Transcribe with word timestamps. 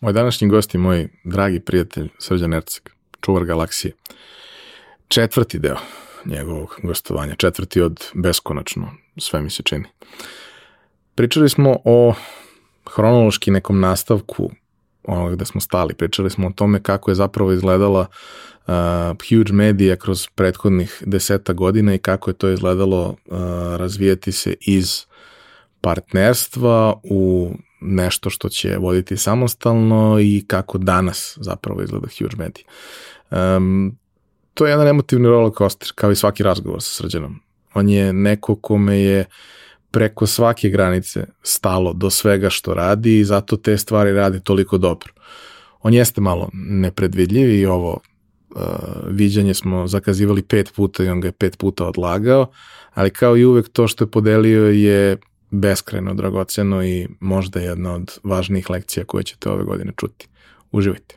Moj 0.00 0.12
današnji 0.12 0.48
gost 0.48 0.74
je 0.74 0.80
moj 0.80 1.08
dragi 1.24 1.60
prijatelj 1.60 2.08
Srđan 2.18 2.54
Erceg, 2.54 2.82
čuvar 3.20 3.44
galaksije. 3.44 3.92
Četvrti 5.08 5.58
deo 5.58 5.76
njegovog 6.24 6.80
gostovanja, 6.82 7.34
četvrti 7.34 7.80
od 7.80 8.04
beskonačno, 8.14 8.90
sve 9.16 9.40
mi 9.40 9.50
se 9.50 9.62
čini. 9.62 9.84
Pričali 11.14 11.48
smo 11.48 11.76
o 11.84 12.14
hronološki 12.94 13.50
nekom 13.50 13.80
nastavku 13.80 14.50
onoga 15.02 15.34
gde 15.34 15.44
smo 15.44 15.60
stali. 15.60 15.94
Pričali 15.94 16.30
smo 16.30 16.46
o 16.46 16.52
tome 16.52 16.82
kako 16.82 17.10
je 17.10 17.14
zapravo 17.14 17.52
izgledala 17.52 18.06
uh, 18.66 18.74
huge 19.28 19.52
media 19.52 19.96
kroz 19.96 20.28
prethodnih 20.34 21.02
deseta 21.06 21.52
godina 21.52 21.94
i 21.94 21.98
kako 21.98 22.30
je 22.30 22.34
to 22.34 22.48
izgledalo 22.48 23.08
uh, 23.08 23.38
razvijeti 23.76 24.32
se 24.32 24.54
iz 24.60 25.06
partnerstva 25.80 27.00
u 27.02 27.52
nešto 27.80 28.30
što 28.30 28.48
će 28.48 28.76
voditi 28.76 29.16
samostalno 29.16 30.18
i 30.20 30.44
kako 30.46 30.78
danas 30.78 31.38
zapravo 31.40 31.82
izgleda 31.82 32.06
huge 32.18 32.36
media. 32.36 32.64
Um, 33.56 33.98
to 34.54 34.66
je 34.66 34.70
jedan 34.70 34.88
emotivni 34.88 35.28
roller 35.28 35.52
coaster, 35.58 35.88
kao 35.94 36.10
i 36.10 36.16
svaki 36.16 36.42
razgovor 36.42 36.82
sa 36.82 37.02
srđanom. 37.02 37.40
On 37.74 37.88
je 37.88 38.12
neko 38.12 38.54
kome 38.54 38.98
je 38.98 39.24
preko 39.90 40.26
svake 40.26 40.68
granice 40.68 41.26
stalo 41.42 41.92
do 41.92 42.10
svega 42.10 42.50
što 42.50 42.74
radi 42.74 43.18
i 43.18 43.24
zato 43.24 43.56
te 43.56 43.78
stvari 43.78 44.12
radi 44.12 44.40
toliko 44.40 44.78
dobro. 44.78 45.12
On 45.82 45.94
jeste 45.94 46.20
malo 46.20 46.50
nepredvidljiv 46.52 47.50
i 47.54 47.66
ovo 47.66 47.92
uh, 47.92 48.62
viđanje 49.06 49.54
smo 49.54 49.86
zakazivali 49.86 50.42
pet 50.42 50.72
puta 50.76 51.04
i 51.04 51.08
on 51.08 51.20
ga 51.20 51.28
je 51.28 51.32
pet 51.32 51.58
puta 51.58 51.86
odlagao, 51.86 52.46
ali 52.94 53.10
kao 53.10 53.36
i 53.36 53.44
uvek 53.44 53.68
to 53.68 53.88
što 53.88 54.04
je 54.04 54.10
podelio 54.10 54.68
je 54.68 55.16
beskrajno 55.50 56.14
dragoceno 56.14 56.84
i 56.84 57.08
možda 57.20 57.60
jedna 57.60 57.94
od 57.94 58.18
važnijih 58.22 58.70
lekcija 58.70 59.04
koje 59.04 59.24
ćete 59.24 59.50
ove 59.50 59.64
godine 59.64 59.92
čuti. 59.96 60.28
Uživajte. 60.72 61.16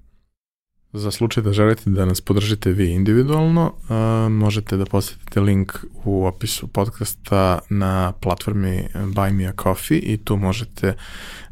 Za 0.93 1.11
slučaj 1.11 1.43
da 1.43 1.53
želite 1.53 1.89
da 1.89 2.05
nas 2.05 2.21
podržite 2.21 2.71
vi 2.71 2.91
individualno, 2.91 3.65
uh, 3.65 4.31
možete 4.31 4.77
da 4.77 4.85
posetite 4.85 5.41
link 5.41 5.73
u 6.03 6.25
opisu 6.25 6.67
podcasta 6.67 7.59
na 7.69 8.11
platformi 8.11 8.87
Buy 8.93 9.33
Me 9.33 9.45
a 9.45 9.53
Coffee 9.63 9.99
i 9.99 10.17
tu 10.17 10.37
možete 10.37 10.93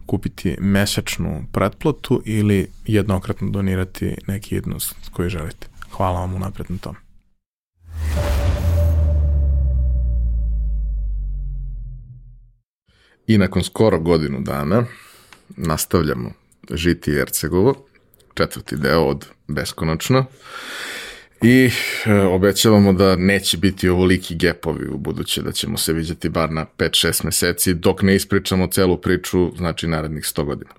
kupiti 0.05 0.57
mesečnu 0.59 1.45
pretplatu 1.51 2.21
ili 2.25 2.67
jednokratno 2.85 3.49
donirati 3.49 4.15
neki 4.27 4.55
jednost 4.55 4.95
koji 5.11 5.29
želite. 5.29 5.67
Hvala 5.91 6.19
vam 6.19 6.33
unapred 6.33 6.71
na 6.71 6.77
tom. 6.77 6.95
I 13.27 13.37
nakon 13.37 13.63
skoro 13.63 13.99
godinu 13.99 14.41
dana 14.41 14.85
nastavljamo 15.57 16.31
žiti 16.71 17.11
Ercegovo 17.11 17.88
četvrti 18.39 18.75
deo 18.77 19.03
od 19.05 19.25
Beskonačno. 19.47 20.25
I 21.41 21.69
e, 22.05 22.13
obećavamo 22.13 22.93
da 22.93 23.15
neće 23.15 23.57
biti 23.57 23.89
ovoliki 23.89 24.35
gepovi 24.35 24.87
u 24.87 24.97
buduće, 24.97 25.41
da 25.41 25.51
ćemo 25.51 25.77
se 25.77 25.93
viđati 25.93 26.29
bar 26.29 26.51
na 26.51 26.65
5-6 26.77 27.25
meseci, 27.25 27.73
dok 27.73 28.01
ne 28.01 28.15
ispričamo 28.15 28.67
celu 28.67 28.97
priču, 28.97 29.51
znači 29.57 29.87
narednih 29.87 30.23
100 30.23 30.43
godina. 30.43 30.71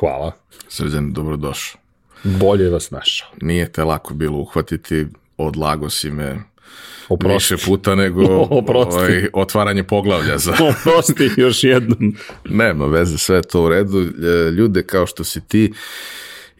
Hvala. 0.00 0.32
Srđan, 0.68 1.12
dobrodošao. 1.12 1.80
Bolje 2.24 2.70
vas 2.70 2.90
našao. 2.90 3.28
Nije 3.40 3.72
te 3.72 3.84
lako 3.84 4.14
bilo 4.14 4.38
uhvatiti, 4.38 5.06
odlago 5.36 5.90
si 5.90 6.10
me 6.10 6.36
Oprosti. 7.08 7.54
više 7.54 7.66
puta 7.66 7.94
nego 7.94 8.22
ovaj, 8.50 9.28
otvaranje 9.32 9.82
poglavlja 9.82 10.38
za... 10.38 10.52
Oprosti 10.70 11.30
još 11.36 11.64
jednom. 11.64 12.16
Nema 12.44 12.86
veze, 12.86 13.18
sve 13.18 13.42
to 13.42 13.62
u 13.62 13.68
redu. 13.68 14.04
Ljude 14.56 14.82
kao 14.82 15.06
što 15.06 15.24
si 15.24 15.40
ti, 15.48 15.72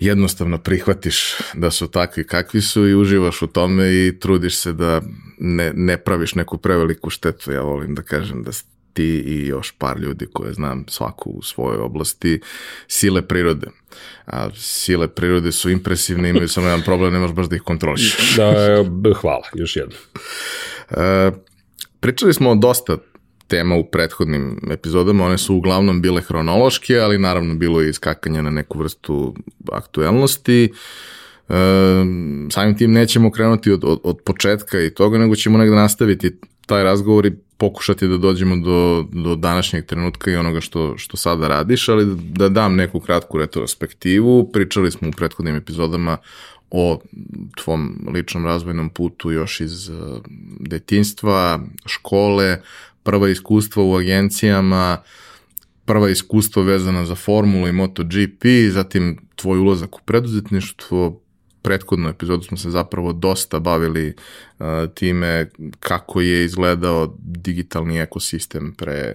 jednostavno 0.00 0.59
prihvatiš 0.59 1.34
da 1.54 1.70
su 1.70 1.88
takvi 1.88 2.26
kakvi 2.26 2.60
su 2.60 2.88
i 2.88 2.94
uživaš 2.94 3.42
u 3.42 3.47
tome 3.47 3.92
i 3.92 4.19
trudiš 4.20 4.56
se 4.56 4.72
da 4.72 5.03
ne, 5.38 5.72
ne 5.75 5.97
praviš 5.97 6.34
neku 6.34 6.59
preveliku 6.59 7.10
štetu. 7.10 7.53
Ja 7.53 7.62
volim 7.62 7.94
da 7.94 8.03
kažem 8.03 8.42
da 8.42 8.50
ti 8.92 9.22
i 9.26 9.47
još 9.47 9.75
par 9.78 9.98
ljudi 9.98 10.26
koje 10.32 10.53
znam 10.53 10.84
svaku 10.88 11.31
u 11.31 11.42
svojoj 11.42 11.78
oblasti 11.78 12.41
sile 12.88 13.22
prirode. 13.22 13.66
A 14.26 14.48
sile 14.54 15.08
prirode 15.08 15.53
su 15.53 15.70
impresivne, 15.70 16.31
imaju 16.31 16.48
samo 16.48 16.66
jedan 16.66 16.82
problem, 16.82 17.12
nemaš 17.12 17.31
baš 17.31 17.47
da 17.47 17.56
ih 17.56 17.62
kontroliš. 17.62 18.37
Da, 18.37 18.84
hvala, 19.20 19.44
još 19.54 19.76
jedno. 19.76 19.94
E, 20.91 21.31
pričali 22.00 22.34
smo 22.34 22.54
dosta 22.54 22.98
tema 23.48 23.76
u 23.76 23.84
prethodnim 23.84 24.60
epizodama, 24.70 25.25
one 25.26 25.38
su 25.38 25.54
uglavnom 25.54 26.03
bile 26.03 26.20
hronološke, 26.20 26.98
ali 26.98 27.19
naravno 27.19 27.54
bilo 27.54 27.81
je 27.81 27.91
iskakanje 27.91 28.42
na 28.42 28.50
neku 28.50 28.78
vrstu 28.78 29.34
aktuelnosti. 29.72 30.72
E, 31.48 31.54
samim 32.50 32.76
tim 32.78 32.92
nećemo 32.92 33.31
krenuti 33.31 33.72
od, 33.72 33.84
od, 33.84 34.00
od 34.03 34.19
početka 34.25 34.81
i 34.81 34.94
toga, 34.94 35.19
nego 35.19 35.37
ćemo 35.37 35.58
negde 35.58 35.76
nastaviti 35.76 36.37
taj 36.66 36.84
razgovor 36.84 37.26
i 37.26 37.37
pokušati 37.58 38.08
da 38.08 38.16
dođemo 38.16 38.56
do, 38.56 39.06
do 39.12 39.37
današnjeg 39.37 39.87
trenutka 39.87 40.31
i 40.31 40.37
onoga 40.37 40.60
što, 40.60 40.98
što 40.98 41.16
sada 41.16 41.48
radiš, 41.48 41.88
ali 41.88 42.06
da 42.16 42.48
dam 42.48 42.76
neku 42.76 43.00
kratku 43.00 43.38
retrospektivu. 43.38 44.50
Pričali 44.53 44.91
smo 44.91 45.08
u 45.08 45.12
prethodnim 45.12 45.56
epizodama 45.56 46.16
o 46.70 47.00
tvom 47.56 48.08
ličnom 48.12 48.47
razvojnom 48.47 48.91
putu 48.91 49.31
još 49.31 49.60
iz 49.60 49.88
uh, 49.88 49.97
detinstva, 50.60 51.60
škole, 51.87 52.60
prva 53.08 53.28
iskustva 53.28 53.82
u 53.84 53.96
agencijama, 53.96 55.02
prva 55.84 56.10
iskustva 56.10 56.62
vezana 56.62 57.04
za 57.04 57.14
Formulu 57.14 57.69
i 57.69 57.72
MotoGP, 57.72 58.44
zatim 58.70 59.19
tvoj 59.36 59.58
ulazak 59.58 59.96
u 59.96 60.00
preduzetništvo, 60.04 61.20
prethodnu 61.62 62.08
epizodu 62.08 62.42
smo 62.42 62.56
se 62.56 62.70
zapravo 62.70 63.12
dosta 63.12 63.58
bavili 63.58 64.14
uh, 64.58 64.66
time 64.94 65.50
kako 65.80 66.20
je 66.20 66.44
izgledao 66.44 67.16
digitalni 67.19 67.98
ekosistem 67.98 68.74
pre 68.76 69.14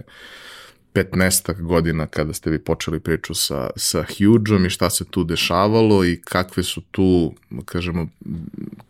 15 0.94 1.62
godina 1.62 2.06
kada 2.06 2.32
ste 2.32 2.50
vi 2.50 2.58
počeli 2.58 3.00
priču 3.00 3.34
sa, 3.34 3.70
sa 3.76 4.04
Hugeom 4.04 4.66
i 4.66 4.70
šta 4.70 4.90
se 4.90 5.04
tu 5.04 5.24
dešavalo 5.24 6.04
i 6.04 6.20
kakve 6.24 6.62
su 6.62 6.80
tu, 6.90 7.34
kažemo, 7.64 8.08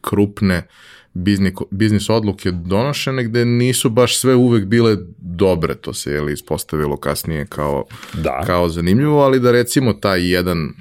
krupne 0.01 0.67
biznis, 1.15 1.55
biznis 1.71 2.11
odluke 2.11 2.51
donošene 2.51 3.25
gde 3.25 3.45
nisu 3.45 3.91
baš 3.91 4.19
sve 4.19 4.35
uvek 4.35 4.65
bile 4.65 4.97
dobre, 5.19 5.75
to 5.75 5.95
se 5.95 6.13
je 6.13 6.21
li 6.21 6.33
ispostavilo 6.33 6.97
kasnije 6.97 7.47
kao, 7.47 7.85
da. 8.15 8.43
kao 8.47 8.69
zanimljivo, 8.69 9.23
ali 9.23 9.41
da 9.41 9.53
recimo 9.53 9.93
taj 9.93 10.33
jedan 10.33 10.73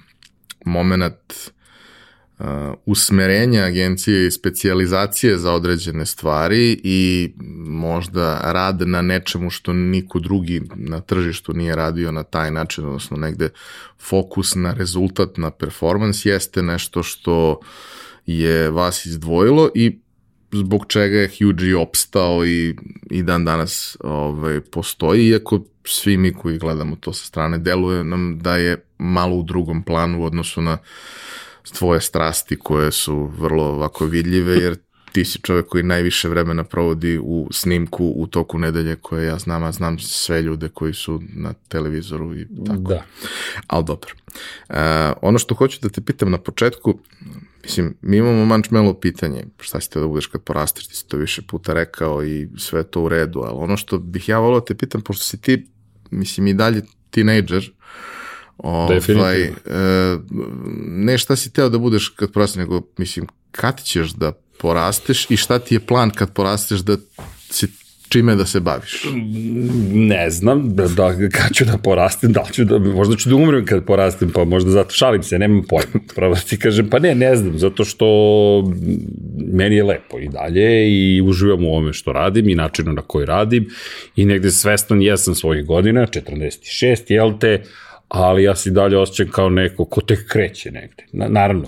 moment 0.65 1.33
uh, 2.39 2.45
usmerenja 2.85 3.63
agencije 3.63 4.27
i 4.27 4.31
specializacije 4.31 5.38
za 5.38 5.53
određene 5.53 6.06
stvari 6.06 6.81
i 6.83 7.33
možda 7.65 8.39
rad 8.44 8.88
na 8.88 9.01
nečemu 9.01 9.50
što 9.50 9.74
niko 9.74 10.19
drugi 10.19 10.62
na 10.75 11.01
tržištu 11.01 11.53
nije 11.53 11.75
radio 11.75 12.12
na 12.12 12.24
taj 12.24 12.51
način, 12.51 12.86
odnosno 12.86 13.18
negde 13.18 13.50
fokus 14.00 14.56
na 14.56 14.74
rezultat, 14.74 15.38
na 15.38 15.51
performans 15.51 16.25
jeste 16.25 16.63
nešto 16.63 17.03
što 17.03 17.59
je 18.25 18.69
vas 18.69 19.06
izdvojilo 19.06 19.69
i 19.75 20.02
zbog 20.53 20.85
čega 20.88 21.17
je 21.17 21.29
Huge 21.39 21.75
opstao 21.75 22.45
i, 22.45 22.75
i 23.09 23.23
dan 23.23 23.45
danas 23.45 23.97
ovaj, 24.00 24.61
postoji, 24.61 25.27
iako 25.27 25.59
svi 25.85 26.17
mi 26.17 26.33
koji 26.33 26.57
gledamo 26.57 26.95
to 26.95 27.13
sa 27.13 27.25
strane 27.25 27.57
deluje 27.57 28.03
nam 28.03 28.39
da 28.39 28.57
je 28.57 28.85
malo 28.97 29.35
u 29.35 29.44
drugom 29.44 29.83
planu 29.83 30.21
u 30.21 30.25
odnosu 30.25 30.61
na 30.61 30.77
tvoje 31.77 32.01
strasti 32.01 32.59
koje 32.59 32.91
su 32.91 33.25
vrlo 33.25 33.63
ovako 33.63 34.05
vidljive, 34.05 34.53
jer 34.53 34.77
ti 35.13 35.25
si 35.25 35.39
čovek 35.42 35.65
koji 35.68 35.83
najviše 35.83 36.30
vremena 36.30 36.63
provodi 36.63 37.19
u 37.24 37.48
snimku 37.51 38.13
u 38.15 38.27
toku 38.27 38.57
nedelje 38.57 38.95
koje 38.95 39.25
ja 39.25 39.38
znam, 39.39 39.63
a 39.63 39.71
znam 39.71 40.00
sve 40.00 40.42
ljude 40.42 40.69
koji 40.69 40.94
su 40.94 41.21
na 41.36 41.54
televizoru 41.68 42.36
i 42.36 42.48
tako. 42.65 42.80
Da. 42.80 43.04
Ali 43.68 43.86
dobro. 43.86 44.12
Uh, 44.69 44.75
ono 45.21 45.39
što 45.39 45.56
hoću 45.56 45.80
da 45.81 45.89
te 45.89 46.01
pitam 46.01 46.31
na 46.31 46.38
početku, 46.38 47.00
mislim, 47.63 47.95
mi 48.01 48.18
imamo 48.18 48.45
mančmelo 48.45 48.94
pitanje, 48.94 49.45
šta 49.60 49.80
si 49.80 49.89
te 49.89 50.00
da 50.00 50.07
budeš 50.07 50.27
kad 50.27 50.42
porasteš, 50.42 50.88
ti 50.88 50.95
si 50.95 51.07
to 51.07 51.18
više 51.18 51.42
puta 51.42 51.74
rekao 51.74 52.24
i 52.24 52.48
sve 52.57 52.83
to 52.83 53.01
u 53.01 53.10
redu, 53.10 53.39
ali 53.39 53.57
ono 53.57 53.77
što 53.77 53.98
bih 53.98 54.30
ja 54.30 54.39
volao 54.39 54.60
da 54.60 54.65
te 54.65 54.75
pitam, 54.75 55.01
pošto 55.01 55.24
si 55.24 55.42
ti, 55.42 55.68
mislim, 56.12 56.48
i 56.48 56.54
dalje 56.54 56.81
tinejdžer, 57.10 57.71
ovaj, 58.57 59.44
e, 59.44 59.51
ne 60.88 61.18
šta 61.18 61.36
si 61.36 61.54
teo 61.54 61.69
da 61.69 61.77
budeš 61.77 62.10
kad 62.10 62.31
porasteš, 62.31 62.56
nego, 62.56 62.81
mislim, 62.98 63.27
kad 63.51 63.83
ćeš 63.83 64.12
da 64.12 64.42
porasteš 64.57 65.31
i 65.31 65.38
šta 65.38 65.59
ti 65.59 65.75
je 65.75 65.79
plan 65.79 66.09
kad 66.09 66.33
porasteš 66.33 66.79
da 66.79 66.97
si 67.50 67.67
čime 68.13 68.35
da 68.35 68.45
se 68.45 68.59
baviš? 68.59 69.05
Ne 69.91 70.29
znam, 70.29 70.75
da, 70.75 70.88
da 70.88 71.15
kad 71.29 71.53
ću 71.53 71.65
da 71.65 71.77
porastem, 71.77 72.33
da 72.33 72.44
ću 72.51 72.63
da, 72.63 72.79
možda 72.79 73.15
ću 73.15 73.29
da 73.29 73.35
umrem 73.35 73.65
kad 73.65 73.85
porastem, 73.85 74.31
pa 74.31 74.44
možda 74.45 74.71
zato 74.71 74.94
šalim 74.94 75.23
se, 75.23 75.39
nemam 75.39 75.63
pojma. 75.69 76.05
Pravo 76.15 76.35
ti 76.35 76.59
kažem, 76.59 76.89
pa 76.89 77.00
ne, 77.00 77.15
ne 77.15 77.35
znam, 77.35 77.57
zato 77.57 77.85
što 77.85 78.05
meni 79.53 79.75
je 79.75 79.83
lepo 79.83 80.19
i 80.19 80.27
dalje 80.27 80.89
i 80.89 81.21
uživam 81.21 81.65
u 81.65 81.67
ovome 81.67 81.94
što 81.94 82.13
radim 82.13 82.50
i 82.50 82.55
načinu 82.55 82.94
na 82.94 83.01
koji 83.01 83.25
radim 83.25 83.69
i 84.15 84.25
negde 84.25 84.51
svestan 84.51 85.01
jesam 85.01 85.35
svojih 85.35 85.65
godina, 85.65 86.07
46, 86.07 87.00
jel 87.07 87.39
te, 87.39 87.63
ali 88.07 88.44
ja 88.44 88.55
se 88.55 88.71
dalje 88.71 88.97
osjećam 88.97 89.31
kao 89.31 89.50
neko 89.50 89.85
ko 89.85 90.01
tek 90.01 90.27
kreće 90.27 90.71
negde. 90.71 91.05
Na, 91.11 91.27
naravno, 91.27 91.67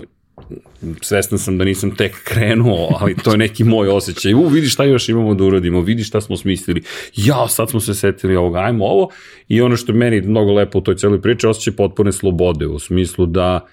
svestan 1.02 1.38
sam 1.38 1.58
da 1.58 1.64
nisam 1.64 1.96
tek 1.96 2.24
krenuo, 2.24 2.96
ali 3.00 3.16
to 3.24 3.30
je 3.30 3.38
neki 3.38 3.64
moj 3.64 3.88
osjećaj. 3.88 4.34
U, 4.34 4.46
vidi 4.46 4.68
šta 4.68 4.84
još 4.84 5.08
imamo 5.08 5.34
da 5.34 5.44
uradimo, 5.44 5.80
vidi 5.80 6.04
šta 6.04 6.20
smo 6.20 6.36
smislili. 6.36 6.82
Ja, 7.16 7.48
sad 7.48 7.70
smo 7.70 7.80
se 7.80 7.94
setili 7.94 8.36
ovoga, 8.36 8.58
ajmo 8.58 8.84
ovo. 8.84 9.08
I 9.48 9.60
ono 9.60 9.76
što 9.76 9.92
meni 9.92 10.20
mnogo 10.20 10.52
lepo 10.52 10.78
u 10.78 10.82
toj 10.82 10.96
celoj 10.96 11.22
priči, 11.22 11.46
osjećaj 11.46 11.76
potpune 11.76 12.12
slobode, 12.12 12.66
u 12.66 12.78
smislu 12.78 13.26
da 13.26 13.66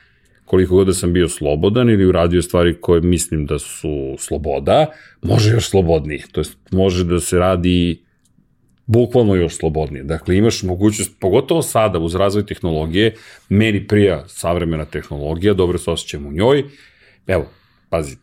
koliko 0.45 0.75
god 0.75 0.87
da 0.87 0.93
sam 0.93 1.13
bio 1.13 1.29
slobodan 1.29 1.89
ili 1.89 2.05
uradio 2.05 2.41
stvari 2.41 2.75
koje 2.81 3.01
mislim 3.01 3.45
da 3.45 3.59
su 3.59 4.15
sloboda, 4.19 4.85
može 5.21 5.51
još 5.51 5.69
slobodnije. 5.69 6.23
To 6.31 6.39
jest, 6.39 6.57
može 6.71 7.03
da 7.03 7.19
se 7.19 7.39
radi 7.39 8.01
bukvalno 8.85 9.35
još 9.35 9.55
slobodnije. 9.55 10.03
Dakle, 10.03 10.37
imaš 10.37 10.63
mogućnost, 10.63 11.11
pogotovo 11.19 11.61
sada 11.61 11.99
uz 11.99 12.15
razvoj 12.15 12.45
tehnologije, 12.45 13.15
meni 13.49 13.87
prija 13.87 14.23
savremena 14.27 14.85
tehnologija, 14.85 15.53
dobro 15.53 15.77
se 15.77 15.91
osjećam 15.91 16.25
u 16.25 16.31
njoj. 16.31 16.63
Evo, 17.27 17.45
pazi, 17.89 18.17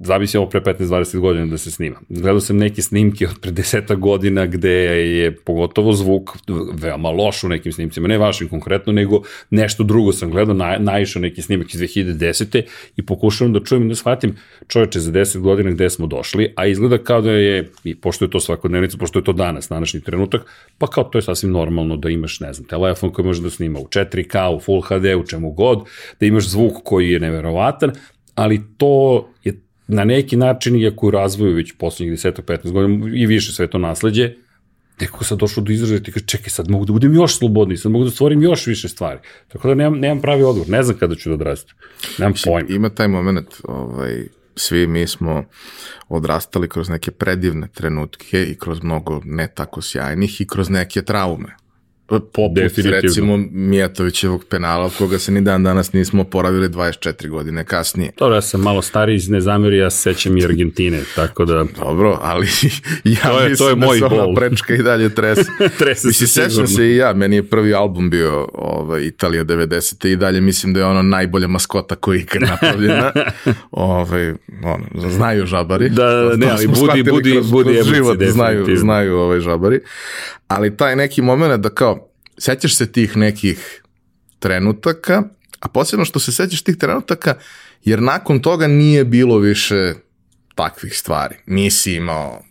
zavisi 0.00 0.38
ovo 0.38 0.48
pre 0.48 0.60
15-20 0.60 1.18
godina 1.18 1.46
da 1.46 1.58
se 1.58 1.70
snima. 1.70 1.96
Gledao 2.08 2.40
sam 2.40 2.56
neke 2.56 2.82
snimke 2.82 3.28
od 3.28 3.40
pre 3.40 3.52
10 3.52 3.96
godina 3.96 4.46
gde 4.46 4.70
je 4.70 5.36
pogotovo 5.36 5.92
zvuk 5.92 6.30
veoma 6.72 7.10
loš 7.10 7.44
u 7.44 7.48
nekim 7.48 7.72
snimcima, 7.72 8.08
ne 8.08 8.18
vašim 8.18 8.48
konkretno, 8.48 8.92
nego 8.92 9.22
nešto 9.50 9.84
drugo 9.84 10.12
sam 10.12 10.30
gledao, 10.30 10.54
na, 10.54 10.76
naišao 10.78 11.22
neki 11.22 11.42
snimak 11.42 11.74
iz 11.74 11.80
2010. 11.80 12.62
i 12.96 13.06
pokušavam 13.06 13.52
da 13.52 13.60
čujem 13.60 13.84
i 13.84 13.88
da 13.88 13.94
shvatim 13.94 14.36
čoveče 14.68 15.00
za 15.00 15.12
10 15.12 15.38
godina 15.38 15.70
gde 15.70 15.90
smo 15.90 16.06
došli, 16.06 16.52
a 16.56 16.66
izgleda 16.66 16.98
kao 16.98 17.20
da 17.20 17.30
je, 17.30 17.70
i 17.84 17.94
pošto 17.94 18.24
je 18.24 18.30
to 18.30 18.40
svakodnevnica, 18.40 18.96
pošto 18.96 19.18
je 19.18 19.24
to 19.24 19.32
danas, 19.32 19.68
današnji 19.68 20.00
trenutak, 20.00 20.42
pa 20.78 20.86
kao 20.86 21.04
to 21.04 21.18
je 21.18 21.22
sasvim 21.22 21.52
normalno 21.52 21.96
da 21.96 22.10
imaš, 22.10 22.40
ne 22.40 22.52
znam, 22.52 22.68
telefon 22.68 23.12
koji 23.12 23.26
može 23.26 23.42
da 23.42 23.50
snima 23.50 23.78
u 23.78 23.84
4K, 23.84 24.56
u 24.56 24.60
Full 24.60 24.80
HD, 24.80 25.16
u 25.16 25.26
čemu 25.26 25.52
god, 25.52 25.84
da 26.20 26.26
imaš 26.26 26.48
zvuk 26.48 26.72
koji 26.84 27.10
je 27.10 27.20
neverovatan, 27.20 27.92
ali 28.34 28.60
to 28.76 29.28
je 29.44 29.69
na 29.90 30.04
neki 30.04 30.36
način, 30.36 30.76
iako 30.76 31.06
u 31.06 31.10
razvoju 31.10 31.54
već 31.54 31.72
poslednjih 31.72 32.18
10-15 32.18 32.72
godina 32.72 33.16
i 33.16 33.26
više 33.26 33.52
sve 33.52 33.66
to 33.66 33.78
nasledđe, 33.78 34.34
nekako 35.00 35.24
sad 35.24 35.38
došlo 35.38 35.62
do 35.62 35.72
izražaja 35.72 36.00
ti 36.00 36.12
kaže, 36.12 36.26
čekaj, 36.26 36.50
sad 36.50 36.70
mogu 36.70 36.84
da 36.84 36.92
budem 36.92 37.14
još 37.14 37.38
slobodniji, 37.38 37.76
sad 37.76 37.92
mogu 37.92 38.04
da 38.04 38.10
stvorim 38.10 38.42
još 38.42 38.66
više 38.66 38.88
stvari. 38.88 39.18
Tako 39.48 39.68
da 39.68 39.74
nemam, 39.74 39.98
nemam 39.98 40.20
pravi 40.20 40.42
odgovor, 40.42 40.68
ne 40.68 40.82
znam 40.82 40.98
kada 40.98 41.14
ću 41.14 41.28
da 41.28 41.34
odrastim. 41.34 41.74
Nemam 42.18 42.34
pojma. 42.44 42.68
Ima 42.68 42.90
taj 42.90 43.08
moment, 43.08 43.48
ovaj, 43.62 44.26
svi 44.56 44.86
mi 44.86 45.06
smo 45.06 45.44
odrastali 46.08 46.68
kroz 46.68 46.88
neke 46.88 47.10
predivne 47.10 47.68
trenutke 47.74 48.44
i 48.44 48.58
kroz 48.58 48.82
mnogo 48.82 49.20
ne 49.24 49.48
tako 49.54 49.82
sjajnih 49.82 50.40
i 50.40 50.46
kroz 50.46 50.70
neke 50.70 51.02
traume 51.02 51.56
poput 52.18 52.78
recimo 52.84 53.36
Mijatovićevog 53.50 54.44
penala 54.44 54.84
od 54.84 54.92
koga 54.98 55.18
se 55.18 55.32
ni 55.32 55.40
dan 55.40 55.62
danas 55.62 55.92
nismo 55.92 56.24
poravili 56.24 56.68
24 56.68 57.28
godine 57.28 57.64
kasnije. 57.64 58.12
Dobro, 58.18 58.34
ja 58.34 58.40
sam 58.40 58.60
malo 58.60 58.82
stariji 58.82 59.16
iz 59.16 59.28
Nezamiri, 59.28 59.78
ja 59.78 59.90
se 59.90 59.98
sećam 60.02 60.38
i 60.38 60.44
Argentine, 60.44 61.00
tako 61.14 61.44
da... 61.44 61.64
Dobro, 61.78 62.18
ali 62.22 62.46
ja 63.04 63.22
to 63.22 63.40
je, 63.40 63.48
mislim 63.48 63.58
to 63.58 63.68
je 63.68 63.74
da 63.74 63.86
moj 63.86 64.00
da 64.00 64.08
se 64.08 64.14
ona 64.14 64.34
prečka 64.34 64.74
i 64.74 64.82
dalje 64.82 65.14
trese. 65.14 65.50
trese 65.78 66.06
mislim, 66.06 66.28
se 66.28 66.42
sećam 66.42 66.66
se 66.66 66.86
i 66.86 66.96
ja, 66.96 67.12
meni 67.12 67.36
je 67.36 67.42
prvi 67.42 67.74
album 67.74 68.10
bio 68.10 68.48
ovaj, 68.54 69.02
Italija 69.02 69.44
90. 69.44 70.08
i 70.08 70.16
dalje 70.16 70.40
mislim 70.40 70.72
da 70.72 70.80
je 70.80 70.86
ono 70.86 71.02
najbolja 71.02 71.46
maskota 71.46 71.96
koja 71.96 72.16
je 72.16 72.22
ikad 72.22 72.42
napravljena. 72.42 73.12
ovaj, 73.70 74.34
ono, 74.64 75.10
znaju 75.10 75.46
žabari. 75.46 75.88
Da, 75.88 76.04
da 76.04 76.36
ne, 76.36 76.50
ali 76.50 76.66
budi, 76.66 77.02
budi, 77.10 77.32
kroz, 77.32 77.50
budi 77.50 77.74
kroz 77.74 77.86
život, 77.86 78.18
znaju, 78.22 78.76
znaju 78.76 79.16
ovaj 79.16 79.40
žabari. 79.40 79.80
Ali 80.48 80.76
taj 80.76 80.96
neki 80.96 81.22
moment 81.22 81.62
da 81.62 81.68
kao 81.68 81.99
sećaš 82.40 82.76
se 82.76 82.92
tih 82.92 83.16
nekih 83.16 83.82
trenutaka, 84.38 85.22
a 85.60 85.68
posebno 85.68 86.04
što 86.04 86.20
se 86.20 86.32
sećaš 86.32 86.62
tih 86.62 86.76
trenutaka, 86.76 87.34
jer 87.84 88.02
nakon 88.02 88.40
toga 88.40 88.66
nije 88.66 89.04
bilo 89.04 89.38
više 89.38 89.94
takvih 90.54 90.98
stvari. 90.98 91.36
Nisi 91.46 91.94
imao 91.94 92.42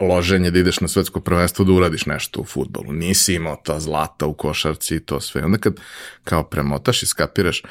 loženje 0.00 0.50
da 0.50 0.58
ideš 0.58 0.80
na 0.80 0.88
svetsko 0.88 1.20
prvenstvo 1.20 1.64
da 1.64 1.72
uradiš 1.72 2.06
nešto 2.06 2.40
u 2.40 2.44
futbolu. 2.44 2.92
Nisi 2.92 3.34
imao 3.34 3.56
ta 3.64 3.80
zlata 3.80 4.26
u 4.26 4.34
košarci 4.34 4.96
i 4.96 5.00
to 5.00 5.20
sve. 5.20 5.44
Onda 5.44 5.58
kad 5.58 5.80
kao 6.24 6.42
premotaš 6.44 7.02
i 7.02 7.06
skapiraš 7.06 7.62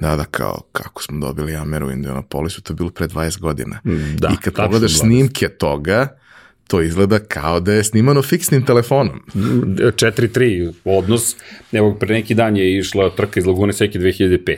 da, 0.00 0.16
da, 0.16 0.24
kao 0.24 0.60
kako 0.72 1.02
smo 1.02 1.20
dobili 1.20 1.56
Ameru 1.56 1.86
u 1.86 1.90
Indianapolisu, 1.90 2.62
to 2.62 2.72
je 2.72 2.76
bilo 2.76 2.90
pre 2.90 3.08
20 3.08 3.38
godina. 3.38 3.80
Da, 4.18 4.28
I 4.28 4.36
kad 4.36 4.54
pogledaš 4.54 4.98
snimke 4.98 5.48
toga, 5.48 6.08
to 6.70 6.82
izgleda 6.82 7.18
kao 7.18 7.60
da 7.60 7.72
je 7.72 7.84
snimano 7.84 8.22
fiksnim 8.22 8.64
telefonom. 8.64 9.20
4-3 9.34 10.72
odnos, 10.84 11.36
evo 11.72 11.94
pre 11.94 12.14
neki 12.14 12.34
dan 12.34 12.56
je 12.56 12.78
išla 12.78 13.10
trka 13.10 13.40
iz 13.40 13.46
Lagune 13.46 13.72
Seke 13.72 13.98
2005. 13.98 14.56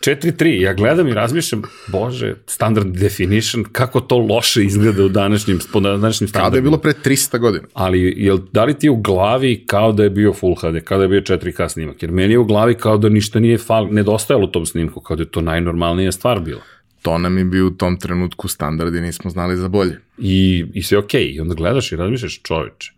4-3, 0.00 0.60
ja 0.60 0.72
gledam 0.74 1.08
i 1.08 1.14
razmišljam, 1.14 1.62
bože, 1.88 2.34
standard 2.46 2.86
definition, 2.86 3.64
kako 3.72 4.00
to 4.00 4.18
loše 4.18 4.64
izgleda 4.64 5.04
u 5.04 5.08
današnjim, 5.08 5.58
po 5.72 5.80
današnjim 5.80 6.28
standardima. 6.28 6.42
Kao 6.42 6.50
da 6.50 6.56
je 6.56 6.62
bilo 6.62 6.78
pre 6.78 6.92
300 7.04 7.38
godina. 7.38 7.64
Ali, 7.72 8.14
jel, 8.16 8.38
da 8.52 8.64
li 8.64 8.74
ti 8.74 8.88
u 8.88 8.96
glavi 8.96 9.64
kao 9.66 9.92
da 9.92 10.02
je 10.02 10.10
bio 10.10 10.32
Full 10.32 10.54
HD, 10.54 10.84
kao 10.84 10.98
da 10.98 11.04
je 11.04 11.08
bio 11.08 11.20
4K 11.20 11.68
snimak? 11.68 12.02
Jer 12.02 12.12
meni 12.12 12.34
je 12.34 12.38
u 12.38 12.44
glavi 12.44 12.74
kao 12.74 12.98
da 12.98 13.08
ništa 13.08 13.40
nije 13.40 13.58
fal, 13.58 13.88
nedostajalo 13.90 14.44
u 14.44 14.50
tom 14.50 14.66
snimku, 14.66 15.00
kao 15.00 15.16
da 15.16 15.22
je 15.22 15.30
to 15.30 15.40
najnormalnija 15.40 16.12
stvar 16.12 16.40
bila 16.40 16.75
to 17.06 17.18
nam 17.18 17.38
je 17.38 17.44
bio 17.44 17.66
u 17.66 17.70
tom 17.70 17.96
trenutku 17.96 18.48
standard 18.48 18.94
i 18.94 19.00
nismo 19.00 19.30
znali 19.30 19.56
za 19.56 19.68
bolje. 19.68 20.00
I, 20.18 20.64
i 20.74 20.82
sve 20.82 20.98
okej, 20.98 21.24
okay. 21.24 21.36
i 21.36 21.40
onda 21.40 21.54
gledaš 21.54 21.92
i 21.92 21.96
razmišljaš 21.96 22.40
čoveče, 22.42 22.92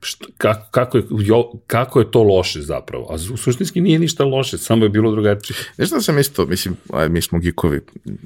šta, 0.00 0.26
kako, 0.38 0.70
kako, 0.70 0.98
je, 0.98 1.04
jo, 1.10 1.52
kako 1.66 2.00
je 2.00 2.10
to 2.10 2.22
loše 2.22 2.60
zapravo? 2.60 3.06
A 3.10 3.14
u 3.14 3.36
suštinski 3.36 3.80
nije 3.80 3.98
ništa 3.98 4.24
loše, 4.24 4.58
samo 4.58 4.84
je 4.84 4.88
bilo 4.88 5.10
drugačije. 5.10 5.56
Znaš 5.76 5.88
šta 5.88 6.00
sam 6.00 6.18
isto, 6.18 6.46
mislim, 6.46 6.76
aj, 6.92 7.08
mi 7.08 7.22
smo 7.22 7.38
gikovi, 7.38 7.80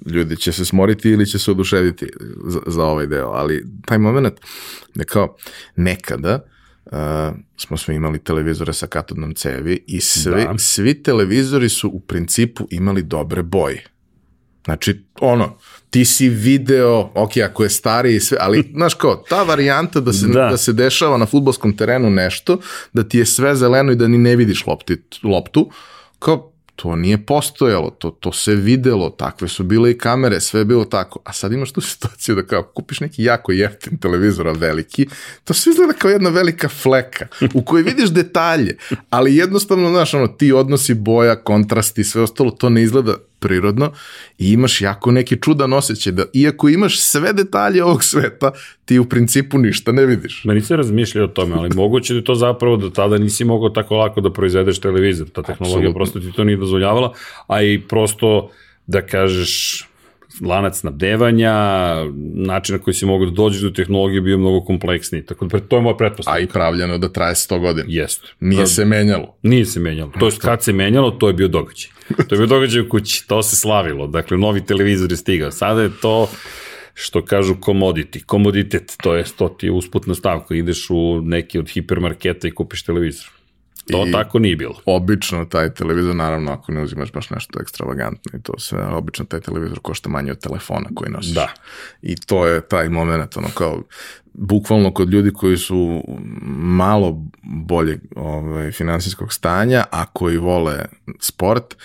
ljudi 0.06 0.36
će 0.36 0.52
se 0.52 0.64
smoriti 0.64 1.10
ili 1.10 1.26
će 1.26 1.38
se 1.38 1.50
oduševiti 1.50 2.06
za, 2.46 2.60
za 2.66 2.84
ovaj 2.84 3.06
deo, 3.06 3.30
ali 3.30 3.66
taj 3.86 3.98
moment 3.98 4.40
je 4.94 5.04
kao 5.04 5.36
nekada 5.76 6.44
uh, 6.84 6.92
smo 7.56 7.76
smo 7.76 7.94
imali 7.94 8.18
televizore 8.18 8.72
sa 8.72 8.86
katodnom 8.86 9.34
cevi 9.34 9.84
i 9.86 10.00
svi, 10.00 10.44
da. 10.44 10.58
svi 10.58 11.02
televizori 11.02 11.68
su 11.68 11.88
u 11.88 12.00
principu 12.00 12.68
imali 12.70 13.02
dobre 13.02 13.42
boje 13.42 13.93
Znači, 14.64 15.04
ono, 15.20 15.56
ti 15.90 16.04
si 16.04 16.28
video, 16.28 17.10
ok, 17.14 17.36
ako 17.36 17.62
je 17.62 17.70
stariji 17.70 18.20
sve, 18.20 18.38
ali, 18.40 18.70
znaš 18.76 18.94
kao, 18.94 19.24
ta 19.28 19.42
varijanta 19.42 20.00
da 20.00 20.12
se, 20.12 20.26
da. 20.26 20.48
da 20.50 20.56
se 20.56 20.72
dešava 20.72 21.18
na 21.18 21.26
futbolskom 21.26 21.76
terenu 21.76 22.10
nešto, 22.10 22.58
da 22.92 23.04
ti 23.08 23.18
je 23.18 23.26
sve 23.26 23.56
zeleno 23.56 23.92
i 23.92 23.96
da 23.96 24.08
ni 24.08 24.18
ne 24.18 24.36
vidiš 24.36 24.66
lopti, 24.66 25.02
loptu, 25.22 25.70
kao, 26.18 26.50
to 26.76 26.96
nije 26.96 27.26
postojalo, 27.26 27.90
to, 27.90 28.10
to 28.10 28.32
se 28.32 28.54
videlo, 28.54 29.10
takve 29.10 29.48
su 29.48 29.64
bile 29.64 29.90
i 29.90 29.98
kamere, 29.98 30.40
sve 30.40 30.60
je 30.60 30.64
bilo 30.64 30.84
tako. 30.84 31.18
A 31.24 31.32
sad 31.32 31.52
imaš 31.52 31.72
tu 31.72 31.80
situaciju 31.90 32.34
da 32.34 32.46
kao 32.46 32.62
kupiš 32.62 33.00
neki 33.00 33.24
jako 33.24 33.52
jeftin 33.52 33.98
televizor, 33.98 34.56
veliki, 34.58 35.06
to 35.44 35.54
sve 35.54 35.70
izgleda 35.70 35.92
kao 35.92 36.10
jedna 36.10 36.30
velika 36.30 36.68
fleka 36.68 37.26
u 37.54 37.64
kojoj 37.64 37.82
vidiš 37.92 38.10
detalje, 38.10 38.76
ali 39.10 39.36
jednostavno, 39.36 39.90
znaš, 39.90 40.14
ono, 40.14 40.28
ti 40.28 40.52
odnosi 40.52 40.94
boja, 40.94 41.36
kontrasti, 41.36 42.04
sve 42.04 42.22
ostalo, 42.22 42.50
to 42.50 42.68
ne 42.68 42.82
izgleda 42.82 43.14
prirodno 43.44 43.92
i 44.38 44.52
imaš 44.52 44.80
jako 44.80 45.10
neki 45.10 45.36
čudan 45.40 45.72
osjećaj 45.72 46.12
da 46.12 46.24
iako 46.32 46.68
imaš 46.68 47.00
sve 47.00 47.32
detalje 47.32 47.84
ovog 47.84 48.04
sveta, 48.04 48.52
ti 48.84 48.98
u 48.98 49.04
principu 49.04 49.58
ništa 49.58 49.92
ne 49.92 50.06
vidiš. 50.06 50.40
Ma 50.44 50.54
nisam 50.54 50.76
razmišljao 50.76 51.24
o 51.24 51.28
tome, 51.28 51.54
ali 51.56 51.70
moguće 51.74 52.14
da 52.14 52.18
je 52.18 52.24
to 52.24 52.34
zapravo 52.34 52.76
da 52.76 52.90
tada 52.90 53.18
nisi 53.18 53.44
mogao 53.44 53.68
tako 53.68 53.96
lako 53.96 54.20
da 54.20 54.32
proizvedeš 54.32 54.80
televizor. 54.80 55.28
Ta 55.28 55.42
tehnologija 55.42 55.90
Absolutno. 55.90 55.98
prosto 55.98 56.20
ti 56.20 56.36
to 56.36 56.44
nije 56.44 56.56
dozvoljavala, 56.56 57.12
a 57.46 57.62
i 57.62 57.82
prosto 57.88 58.50
da 58.86 59.06
kažeš 59.06 59.84
lanac 60.40 60.78
snabdevanja, 60.78 61.54
način 62.34 62.76
na 62.76 62.82
koji 62.82 62.94
si 62.94 63.06
mogu 63.06 63.24
da 63.26 63.30
dođeš 63.30 63.62
do 63.62 63.70
tehnologije 63.70 64.20
bio 64.20 64.38
mnogo 64.38 64.60
kompleksniji. 64.60 65.26
Tako 65.26 65.46
da 65.46 65.60
to 65.60 65.76
je 65.76 65.82
moja 65.82 65.96
pretpostavka. 65.96 66.38
A 66.38 66.42
i 66.42 66.46
pravljeno 66.46 66.98
da 66.98 67.08
traje 67.08 67.34
100 67.34 67.60
godina. 67.60 67.86
Jeste. 67.88 68.28
Nije 68.40 68.60
da, 68.60 68.66
se 68.66 68.84
menjalo. 68.84 69.36
Nije 69.42 69.64
se 69.64 69.80
menjalo. 69.80 70.12
To 70.20 70.26
je 70.26 70.32
kad 70.38 70.62
se 70.62 70.72
menjalo, 70.72 71.10
to 71.10 71.28
je 71.28 71.34
bio 71.34 71.48
događaj. 71.48 71.90
To 72.28 72.34
je 72.34 72.38
bio 72.38 72.46
događaj 72.46 72.82
u 72.82 72.88
kući, 72.88 73.28
to 73.28 73.42
se 73.42 73.56
slavilo. 73.56 74.06
Dakle, 74.06 74.38
novi 74.38 74.66
televizor 74.66 75.10
je 75.10 75.16
stigao. 75.16 75.50
Sada 75.50 75.82
je 75.82 75.90
to 76.02 76.28
što 76.94 77.24
kažu 77.24 77.54
commodity, 77.54 78.24
komoditet, 78.24 78.96
to 79.02 79.14
je 79.14 79.24
to 79.36 79.48
ti 79.48 79.70
usputna 79.70 80.14
stavka, 80.14 80.54
ideš 80.54 80.86
u 80.90 81.20
neki 81.20 81.58
od 81.58 81.68
hipermarketa 81.68 82.48
i 82.48 82.50
kupiš 82.50 82.82
televizor. 82.82 83.33
To 83.92 84.04
I 84.06 84.12
tako 84.12 84.38
nije 84.38 84.56
bilo. 84.56 84.74
Obično 84.86 85.44
taj 85.44 85.74
televizor, 85.74 86.16
naravno 86.16 86.52
ako 86.52 86.72
ne 86.72 86.82
uzimaš 86.82 87.12
baš 87.12 87.30
nešto 87.30 87.60
ekstravagantno 87.60 88.38
i 88.38 88.42
to 88.42 88.58
sve, 88.58 88.86
obično 88.86 89.24
taj 89.24 89.40
televizor 89.40 89.78
košta 89.78 90.08
manje 90.08 90.32
od 90.32 90.38
telefona 90.38 90.88
koji 90.94 91.10
nosiš. 91.10 91.34
Da. 91.34 91.48
I 92.02 92.16
to 92.16 92.46
je 92.46 92.60
taj 92.60 92.88
moment, 92.88 93.36
ono 93.36 93.48
kao, 93.54 93.82
bukvalno 94.34 94.94
kod 94.94 95.10
ljudi 95.10 95.32
koji 95.32 95.56
su 95.56 96.04
malo 96.56 97.24
bolje 97.42 98.00
ovaj, 98.16 98.72
finansijskog 98.72 99.32
stanja, 99.32 99.84
a 99.90 100.06
koji 100.06 100.36
vole 100.36 100.84
sport, 101.20 101.74
eh, 101.74 101.76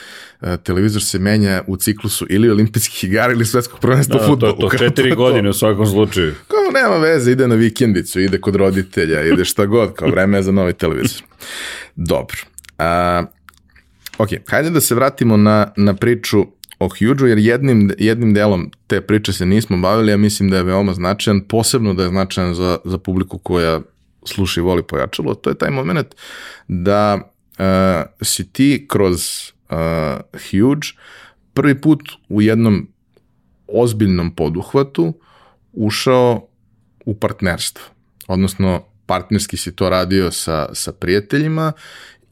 televizor 0.63 1.03
se 1.03 1.19
menja 1.19 1.61
u 1.67 1.77
ciklusu 1.77 2.25
ili 2.29 2.49
olimpijskih 2.49 3.03
igara 3.03 3.33
ili 3.33 3.45
svetskog 3.45 3.79
prvenstva 3.79 4.19
da, 4.19 4.27
futbolu. 4.27 4.53
To, 4.53 4.69
to 4.69 4.77
četiri 4.77 5.15
godine 5.15 5.49
u 5.49 5.53
svakom 5.53 5.85
slučaju. 5.85 6.33
Kao 6.47 6.81
nema 6.81 6.97
veze, 6.97 7.31
ide 7.31 7.47
na 7.47 7.55
vikendicu, 7.55 8.19
ide 8.19 8.41
kod 8.41 8.55
roditelja, 8.55 9.23
ide 9.23 9.45
šta 9.45 9.65
god, 9.65 9.93
kao 9.93 10.09
vreme 10.09 10.37
je 10.37 10.43
za 10.43 10.51
novi 10.51 10.73
televizor. 10.73 11.21
Dobro. 11.95 12.37
A, 12.77 13.23
ok, 14.17 14.29
hajde 14.47 14.69
da 14.69 14.81
se 14.81 14.95
vratimo 14.95 15.37
na, 15.37 15.71
na 15.77 15.93
priču 15.93 16.45
o 16.79 16.87
Huge-u, 16.87 17.27
jer 17.27 17.37
jednim, 17.37 17.91
jednim 17.97 18.33
delom 18.33 18.71
te 18.87 19.01
priče 19.01 19.33
se 19.33 19.45
nismo 19.45 19.77
bavili, 19.77 20.11
ja 20.11 20.17
mislim 20.17 20.49
da 20.49 20.57
je 20.57 20.63
veoma 20.63 20.93
značajan, 20.93 21.41
posebno 21.41 21.93
da 21.93 22.03
je 22.03 22.09
značajan 22.09 22.55
za, 22.55 22.77
za 22.85 22.97
publiku 22.97 23.37
koja 23.37 23.81
sluša 24.25 24.61
i 24.61 24.63
voli 24.63 24.83
pojačalo, 24.83 25.35
to 25.35 25.49
je 25.49 25.57
taj 25.57 25.71
moment 25.71 26.07
da 26.67 27.15
uh, 27.15 27.65
si 28.21 28.53
ti 28.53 28.85
kroz 28.89 29.51
uh, 29.69 29.77
Huge 30.31 30.87
prvi 31.53 31.81
put 31.81 31.99
u 32.29 32.41
jednom 32.41 32.87
ozbiljnom 33.67 34.35
poduhvatu 34.35 35.13
ušao 35.73 36.47
u 37.05 37.15
partnerstvo, 37.15 37.85
odnosno 38.27 38.83
partnerski 39.05 39.57
si 39.57 39.75
to 39.75 39.89
radio 39.89 40.31
sa, 40.31 40.69
sa 40.73 40.91
prijateljima 40.91 41.71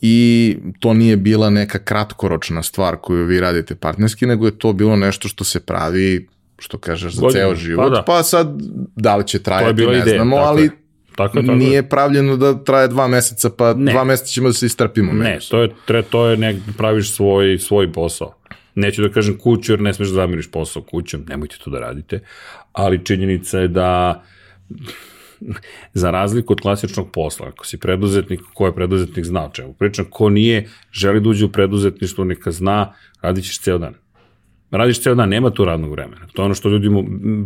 i 0.02 0.58
to 0.80 0.94
nije 0.94 1.18
bila 1.18 1.50
neka 1.50 1.80
kratkoročna 1.80 2.64
stvar 2.64 2.96
koju 2.96 3.26
vi 3.26 3.40
radite 3.40 3.76
partnerski, 3.76 4.26
nego 4.26 4.46
je 4.46 4.60
to 4.60 4.74
bilo 4.74 4.96
nešto 4.96 5.28
što 5.28 5.44
se 5.44 5.60
pravi, 5.60 6.28
što 6.60 6.78
kažeš, 6.78 7.14
za 7.14 7.22
Godinu. 7.22 7.40
ceo 7.40 7.56
život. 7.56 7.84
Pa, 7.84 7.90
da. 7.90 8.04
pa 8.04 8.24
sad, 8.24 8.62
da 8.96 9.16
li 9.16 9.28
će 9.28 9.44
trajati, 9.44 9.86
ne 9.86 9.98
ideja, 9.98 10.16
znamo, 10.16 10.36
ali 10.36 10.64
je. 10.64 10.70
Tako 11.18 11.38
je, 11.38 11.46
tako 11.46 11.58
nije 11.58 11.74
je. 11.74 11.90
pravljeno 11.90 12.38
da 12.38 12.64
traje 12.64 12.88
dva 12.88 13.08
meseca, 13.08 13.50
pa 13.50 13.74
ne. 13.74 13.92
dva 13.92 14.04
meseca 14.04 14.30
ćemo 14.30 14.50
da 14.50 14.54
se 14.54 14.66
istrpimo. 14.66 15.14
Ne, 15.14 15.40
to 15.50 15.62
je, 15.62 15.70
tre, 15.86 16.04
to 16.04 16.28
je 16.28 16.38
nek, 16.38 16.58
praviš 16.78 17.12
svoj, 17.12 17.58
svoj 17.58 17.92
posao. 17.94 18.34
Neću 18.76 19.02
da 19.02 19.10
kažem 19.10 19.38
kuću, 19.38 19.72
jer 19.72 19.82
ne 19.82 19.94
smeš 19.94 20.08
da 20.08 20.14
zamiriš 20.14 20.52
posao 20.52 20.84
kućom, 20.84 21.26
nemojte 21.30 21.56
to 21.64 21.70
da 21.70 21.80
radite, 21.80 22.20
ali 22.74 23.06
činjenica 23.06 23.60
je 23.60 23.68
da 23.68 24.24
za 25.94 26.12
razliku 26.12 26.54
od 26.54 26.62
klasičnog 26.62 27.12
posla, 27.12 27.48
ako 27.48 27.66
si 27.66 27.78
preduzetnik, 27.78 28.42
ko 28.54 28.66
je 28.66 28.76
preduzetnik 28.76 29.26
zna 29.26 29.46
o 29.46 29.50
čemu 29.50 29.74
pričam, 29.74 30.06
ko 30.10 30.30
nije, 30.30 30.70
želi 30.92 31.22
da 31.22 31.30
uđe 31.30 31.46
u 31.46 31.52
preduzetništvo, 31.52 32.24
neka 32.24 32.52
zna, 32.52 32.94
radit 33.22 33.46
ćeš 33.46 33.60
ceo 33.60 33.78
dan. 33.78 33.94
Radiš 34.72 35.02
ceo 35.02 35.16
dan, 35.16 35.30
nema 35.30 35.50
tu 35.50 35.66
radnog 35.66 35.92
vremena. 35.92 36.28
To 36.34 36.42
je 36.42 36.46
ono 36.46 36.56
što 36.56 36.70
ljudi 36.70 36.90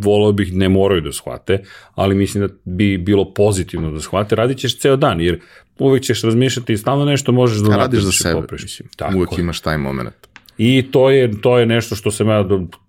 volao 0.01 0.31
bih 0.31 0.53
ne 0.53 0.69
moraju 0.69 1.01
da 1.01 1.11
shvate, 1.11 1.63
ali 1.95 2.15
mislim 2.15 2.47
da 2.47 2.53
bi 2.63 2.97
bilo 2.97 3.33
pozitivno 3.33 3.91
da 3.91 3.99
shvate. 3.99 4.35
Radit 4.35 4.57
ćeš 4.57 4.79
ceo 4.79 4.95
dan, 4.95 5.21
jer 5.21 5.39
uvek 5.79 6.03
ćeš 6.03 6.21
razmišljati 6.21 6.73
i 6.73 6.77
stalno 6.77 7.05
nešto 7.05 7.31
možeš 7.31 7.57
da 7.57 7.77
radiš 7.77 7.99
za 7.99 8.11
sebe, 8.11 8.41
popriš. 8.41 8.63
mislim. 8.63 8.89
Tako 8.95 9.17
uvek 9.17 9.31
je. 9.31 9.41
imaš 9.41 9.59
taj 9.59 9.77
moment. 9.77 10.30
I 10.57 10.91
to 10.91 11.09
je, 11.09 11.41
to 11.41 11.59
je 11.59 11.65
nešto 11.65 11.95
što 11.95 12.11
sam 12.11 12.27
ja 12.27 12.45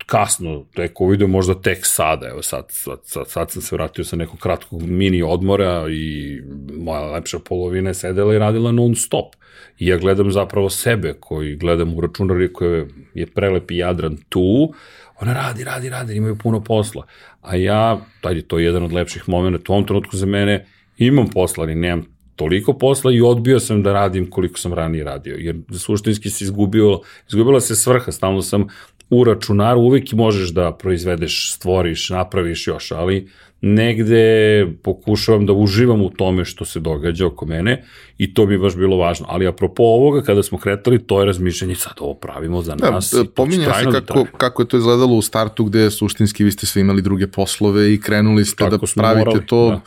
kasno 0.06 0.64
teko 0.74 1.06
vidio, 1.06 1.26
možda 1.26 1.54
tek 1.54 1.78
sada, 1.82 2.28
evo 2.28 2.42
sad, 2.42 2.64
sad, 2.68 2.98
sad, 3.04 3.28
sad 3.28 3.50
sam 3.50 3.62
se 3.62 3.76
vratio 3.76 4.04
sa 4.04 4.16
nekog 4.16 4.38
kratkog 4.38 4.82
mini 4.82 5.22
odmora 5.22 5.86
i 5.90 6.40
moja 6.76 7.00
lepša 7.00 7.38
polovina 7.38 7.90
je 7.90 7.94
sedela 7.94 8.34
i 8.34 8.38
radila 8.38 8.72
non 8.72 8.94
stop. 8.94 9.34
I 9.78 9.86
ja 9.86 9.96
gledam 9.96 10.32
zapravo 10.32 10.70
sebe 10.70 11.14
koji 11.20 11.56
gledam 11.56 11.94
u 11.94 12.00
računari 12.00 12.52
koji 12.52 12.84
je 13.14 13.26
prelepi 13.26 13.76
Jadran 13.76 14.16
tu, 14.28 14.72
ona 15.20 15.32
radi, 15.32 15.64
radi, 15.64 15.88
radi, 15.88 16.16
imaju 16.16 16.36
puno 16.38 16.64
posla. 16.64 17.06
A 17.40 17.56
ja, 17.56 18.00
taj 18.20 18.34
je 18.34 18.42
to 18.42 18.58
jedan 18.58 18.82
od 18.82 18.92
lepših 18.92 19.28
momenta, 19.28 19.72
u 19.72 19.74
ovom 19.74 19.86
trenutku 19.86 20.16
za 20.16 20.26
mene 20.26 20.66
imam 20.98 21.28
posla, 21.28 21.64
ali 21.64 21.74
nemam 21.74 22.06
toliko 22.42 22.72
posla 22.78 23.12
i 23.12 23.20
odbio 23.20 23.60
sam 23.60 23.82
da 23.82 23.92
radim 23.92 24.30
koliko 24.30 24.58
sam 24.58 24.72
ranije 24.74 25.04
radio, 25.04 25.36
jer 25.38 25.56
suštinski 25.78 26.30
se 26.30 26.44
izgubio, 26.44 27.00
izgubila 27.28 27.60
se 27.60 27.76
svrha, 27.76 28.12
stalno 28.12 28.42
sam 28.42 28.66
u 29.10 29.24
računaru, 29.24 29.80
uvek 29.80 30.12
možeš 30.12 30.50
da 30.50 30.72
proizvedeš, 30.72 31.52
stvoriš, 31.54 32.10
napraviš 32.10 32.66
još, 32.66 32.92
ali 32.92 33.28
negde 33.60 34.66
pokušavam 34.82 35.46
da 35.46 35.52
uživam 35.52 36.02
u 36.02 36.10
tome 36.10 36.44
što 36.44 36.64
se 36.64 36.80
događa 36.80 37.26
oko 37.26 37.46
mene 37.46 37.84
i 38.18 38.34
to 38.34 38.46
bi 38.46 38.58
baš 38.58 38.76
bilo 38.76 38.96
važno. 38.96 39.26
Ali 39.28 39.46
apropo 39.46 39.82
ovoga, 39.82 40.22
kada 40.22 40.42
smo 40.42 40.58
kretali, 40.58 40.98
to 41.06 41.20
je 41.20 41.26
razmišljanje, 41.26 41.74
sad 41.74 41.92
ovo 42.00 42.14
pravimo 42.14 42.62
za 42.62 42.74
da, 42.74 42.90
nas. 42.90 43.14
Da, 43.16 43.24
pominja 43.24 43.74
se 43.74 43.84
kako, 43.84 44.18
da 44.18 44.38
kako 44.38 44.62
je 44.62 44.68
to 44.68 44.76
izgledalo 44.76 45.14
u 45.14 45.22
startu 45.22 45.64
gde 45.64 45.90
suštinski 45.90 46.44
vi 46.44 46.52
ste 46.52 46.66
sve 46.66 46.80
imali 46.80 47.02
druge 47.02 47.26
poslove 47.26 47.94
i 47.94 48.00
krenuli 48.00 48.44
ste 48.44 48.64
Tako 48.64 48.86
da 48.86 48.92
pravite 48.94 49.24
morali, 49.24 49.46
to, 49.46 49.68
da. 49.68 49.80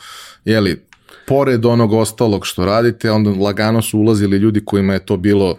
jeli, 0.44 0.85
pored 1.26 1.66
onog 1.66 1.92
ostalog 1.92 2.46
što 2.46 2.64
radite, 2.64 3.10
onda 3.10 3.30
lagano 3.30 3.82
su 3.82 3.98
ulazili 3.98 4.36
ljudi 4.36 4.64
kojima 4.64 4.92
je 4.92 5.06
to 5.06 5.16
bilo, 5.16 5.58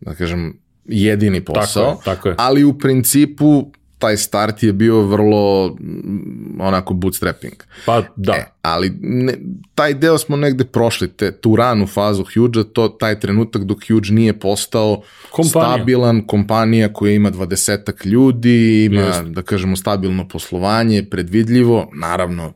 da 0.00 0.14
kažem, 0.14 0.58
jedini 0.84 1.44
posao, 1.44 1.84
tako 1.84 1.98
je, 1.98 2.04
tako 2.04 2.28
je. 2.28 2.34
ali 2.38 2.64
u 2.64 2.78
principu 2.78 3.70
taj 3.98 4.16
start 4.16 4.62
je 4.62 4.72
bio 4.72 5.00
vrlo 5.02 5.76
mm, 5.80 6.60
onako 6.60 6.94
bootstrapping. 6.94 7.54
Pa 7.86 8.02
da. 8.16 8.32
E, 8.32 8.44
ali 8.62 8.92
ne, 9.00 9.34
taj 9.74 9.94
deo 9.94 10.18
smo 10.18 10.36
negde 10.36 10.64
prošli, 10.64 11.08
te, 11.08 11.32
tu 11.32 11.56
ranu 11.56 11.86
fazu 11.86 12.24
Huge, 12.34 12.64
to 12.72 12.88
taj 12.88 13.20
trenutak 13.20 13.64
dok 13.64 13.78
Huge 13.88 14.10
nije 14.10 14.38
postao 14.38 15.02
kompanija. 15.30 15.74
stabilan, 15.74 16.26
kompanija 16.26 16.92
koja 16.92 17.12
ima 17.12 17.30
dvadesetak 17.30 18.04
ljudi, 18.06 18.84
ima, 18.84 19.00
Just. 19.00 19.22
da 19.24 19.42
kažemo, 19.42 19.76
stabilno 19.76 20.28
poslovanje, 20.28 21.04
predvidljivo, 21.10 21.90
naravno, 21.94 22.52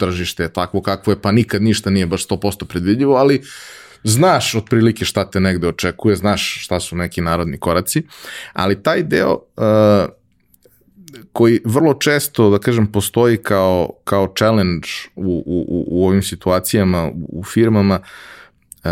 tržište 0.00 0.48
je 0.48 0.52
takvo 0.52 0.82
kakvo 0.82 1.12
je, 1.12 1.20
pa 1.22 1.32
nikad 1.32 1.62
ništa 1.62 1.90
nije 1.90 2.06
baš 2.06 2.26
100% 2.28 2.64
predvidljivo, 2.64 3.14
ali 3.16 3.42
znaš 4.04 4.54
otprilike 4.54 5.04
šta 5.04 5.26
te 5.30 5.40
negde 5.40 5.68
očekuje, 5.68 6.16
znaš 6.16 6.64
šta 6.64 6.80
su 6.80 6.96
neki 6.96 7.20
narodni 7.20 7.58
koraci, 7.58 8.02
ali 8.52 8.82
taj 8.82 9.02
deo 9.02 9.32
uh, 9.32 10.08
koji 11.32 11.60
vrlo 11.64 11.94
često, 11.94 12.50
da 12.50 12.58
kažem, 12.58 12.86
postoji 12.92 13.36
kao, 13.36 13.90
kao 14.04 14.32
challenge 14.38 14.88
u, 15.16 15.44
u, 15.46 15.84
u 15.88 16.06
ovim 16.06 16.22
situacijama, 16.22 17.10
u 17.14 17.44
firmama, 17.44 18.00
uh, 18.00 18.90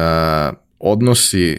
odnosi 0.79 1.59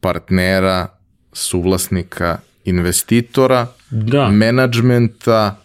partnera, 0.00 0.86
suvlasnika, 1.32 2.38
investitora, 2.64 3.66
da. 3.90 4.28
menadžmenta, 4.28 5.63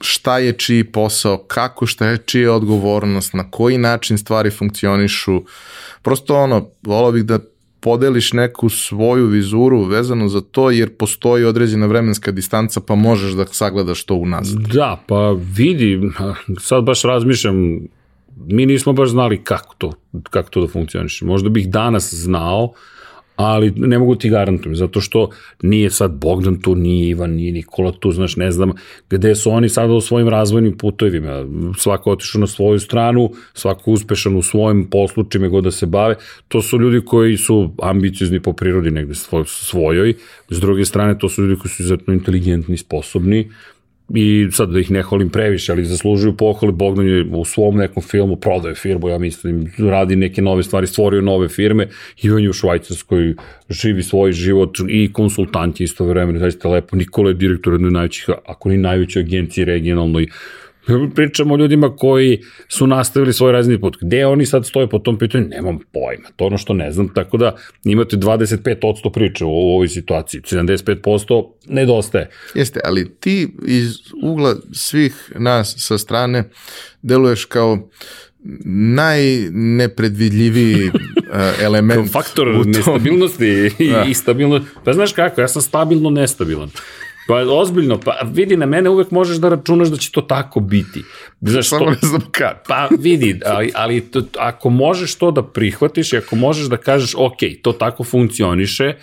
šta 0.00 0.38
je 0.38 0.52
čiji 0.52 0.84
posao, 0.84 1.38
kako 1.38 1.86
šta 1.86 2.06
je 2.06 2.18
čija 2.18 2.52
odgovornost, 2.52 3.34
na 3.34 3.50
koji 3.50 3.78
način 3.78 4.18
stvari 4.18 4.50
funkcionišu. 4.50 5.42
Prosto 6.02 6.36
ono, 6.36 6.68
volao 6.82 7.12
bih 7.12 7.24
da 7.24 7.38
podeliš 7.80 8.32
neku 8.32 8.68
svoju 8.68 9.26
vizuru 9.26 9.82
vezano 9.82 10.28
za 10.28 10.40
to, 10.40 10.70
jer 10.70 10.96
postoji 10.96 11.44
određena 11.44 11.86
vremenska 11.86 12.30
distanca, 12.30 12.80
pa 12.80 12.94
možeš 12.94 13.32
da 13.32 13.46
sagledaš 13.46 14.04
to 14.04 14.14
unazad. 14.14 14.60
Da, 14.60 15.02
pa 15.06 15.36
vidi, 15.56 16.00
sad 16.60 16.84
baš 16.84 17.02
razmišljam, 17.02 17.78
mi 18.46 18.66
nismo 18.66 18.92
baš 18.92 19.08
znali 19.08 19.44
kako 19.44 19.74
to, 19.78 19.92
kako 20.30 20.50
to 20.50 20.60
da 20.60 20.68
funkcioniše. 20.68 21.24
Možda 21.24 21.48
bih 21.48 21.68
danas 21.68 22.14
znao, 22.14 22.72
ali 23.40 23.72
ne 23.76 23.98
mogu 23.98 24.14
ti 24.14 24.30
garantujem, 24.30 24.76
zato 24.76 25.00
što 25.00 25.30
nije 25.62 25.90
sad 25.90 26.12
Bogdan 26.12 26.60
tu, 26.60 26.74
nije 26.74 27.08
Ivan, 27.08 27.30
nije 27.30 27.52
Nikola 27.52 27.92
tu, 27.92 28.12
znaš, 28.12 28.36
ne 28.36 28.52
znam 28.52 28.72
gde 29.10 29.34
su 29.34 29.50
oni 29.50 29.68
sada 29.68 29.92
u 29.92 30.00
svojim 30.00 30.28
razvojnim 30.28 30.78
putovima, 30.78 31.46
svako 31.78 32.12
otišao 32.12 32.40
na 32.40 32.46
svoju 32.46 32.78
stranu, 32.78 33.30
svako 33.54 33.90
uspešan 33.90 34.36
u 34.36 34.42
svojim 34.42 34.86
poslu, 34.90 35.24
čime 35.24 35.48
god 35.48 35.64
da 35.64 35.70
se 35.70 35.86
bave, 35.86 36.14
to 36.48 36.62
su 36.62 36.78
ljudi 36.78 37.04
koji 37.04 37.36
su 37.36 37.74
ambiciozni 37.82 38.40
po 38.40 38.52
prirodi 38.52 38.90
negde 38.90 39.14
svoj, 39.14 39.44
svojoj, 39.46 40.14
s 40.50 40.60
druge 40.60 40.84
strane 40.84 41.18
to 41.18 41.28
su 41.28 41.42
ljudi 41.42 41.60
koji 41.60 41.70
su 41.70 41.82
izuzetno 41.82 42.14
inteligentni, 42.14 42.76
sposobni, 42.76 43.50
i 44.14 44.48
sad 44.52 44.70
da 44.70 44.80
ih 44.80 44.90
ne 44.90 45.02
holim 45.02 45.28
previše, 45.28 45.72
ali 45.72 45.84
zaslužuju 45.84 46.36
pohvali, 46.36 46.72
Bogdan 46.72 47.06
je 47.06 47.26
u 47.32 47.44
svom 47.44 47.76
nekom 47.76 48.02
filmu 48.02 48.36
prodaje 48.36 48.74
firmu, 48.74 49.08
ja 49.08 49.18
mislim, 49.18 49.72
radi 49.78 50.16
neke 50.16 50.42
nove 50.42 50.62
stvari, 50.62 50.86
stvorio 50.86 51.20
nove 51.20 51.48
firme. 51.48 51.88
I 52.22 52.30
on 52.30 52.42
je 52.42 52.50
u 52.50 52.52
Švajcarskoj, 52.52 53.34
živi 53.70 54.02
svoj 54.02 54.32
život 54.32 54.78
i 54.88 55.12
konsultant 55.12 55.80
je 55.80 55.84
isto 55.84 56.04
vremena, 56.04 56.38
zaista 56.38 56.68
lepo, 56.68 56.96
Nikola 56.96 57.28
je 57.30 57.34
direktor 57.34 57.72
jedne 57.72 57.90
najvećih, 57.90 58.28
ako 58.46 58.68
ni 58.68 58.76
najveće 58.76 59.20
agencije 59.20 59.64
regionalnoj, 59.64 60.26
Pričamo 61.14 61.54
o 61.54 61.56
ljudima 61.56 61.96
koji 61.96 62.40
su 62.68 62.86
nastavili 62.86 63.32
svoj 63.32 63.52
razini 63.52 63.80
put. 63.80 63.96
Gde 64.00 64.26
oni 64.26 64.46
sad 64.46 64.66
stoje 64.66 64.88
po 64.88 64.98
tom 64.98 65.18
pitanju? 65.18 65.48
Nemam 65.48 65.78
pojma. 65.92 66.28
To 66.36 66.44
ono 66.44 66.58
što 66.58 66.74
ne 66.74 66.92
znam. 66.92 67.14
Tako 67.14 67.36
da 67.36 67.56
imate 67.84 68.16
25% 68.16 69.12
priče 69.12 69.44
u 69.44 69.50
ovoj 69.50 69.88
situaciji. 69.88 70.40
75% 70.40 71.48
nedostaje. 71.66 72.30
Jeste, 72.54 72.80
ali 72.84 73.14
ti 73.20 73.48
iz 73.66 73.94
ugla 74.22 74.56
svih 74.72 75.32
nas 75.38 75.74
sa 75.78 75.98
strane 75.98 76.44
deluješ 77.02 77.44
kao 77.44 77.88
najnepredvidljiviji 78.94 80.88
uh, 80.88 80.94
element. 81.66 82.12
Faktor 82.12 82.66
nestabilnosti 82.66 83.70
i, 83.78 83.90
da. 83.90 84.04
i 84.08 84.14
stabilnosti. 84.14 84.68
Pa 84.84 84.92
znaš 84.92 85.12
kako, 85.12 85.40
ja 85.40 85.48
sam 85.48 85.62
stabilno 85.62 86.10
nestabilan. 86.10 86.70
Pa 87.30 87.44
ozbiljno, 87.48 88.00
pa 88.00 88.18
vidi 88.32 88.56
na 88.56 88.66
mene 88.66 88.90
uvek 88.90 89.10
možeš 89.10 89.36
da 89.36 89.48
računaš 89.48 89.88
da 89.88 89.96
će 89.96 90.10
to 90.12 90.20
tako 90.20 90.60
biti. 90.60 91.02
Znaš, 91.40 91.68
Samo 91.68 91.90
ne 91.90 91.96
znam 92.02 92.20
kad. 92.30 92.62
Pa 92.68 92.88
vidi, 92.98 93.40
ali, 93.46 93.72
ali 93.74 94.00
to, 94.00 94.22
ako 94.38 94.70
možeš 94.70 95.14
to 95.14 95.30
da 95.30 95.42
prihvatiš 95.42 96.12
i 96.12 96.16
ako 96.16 96.36
možeš 96.36 96.66
da 96.66 96.76
kažeš 96.76 97.14
ok, 97.14 97.38
to 97.62 97.72
tako 97.72 98.04
funkcioniše, 98.04 98.94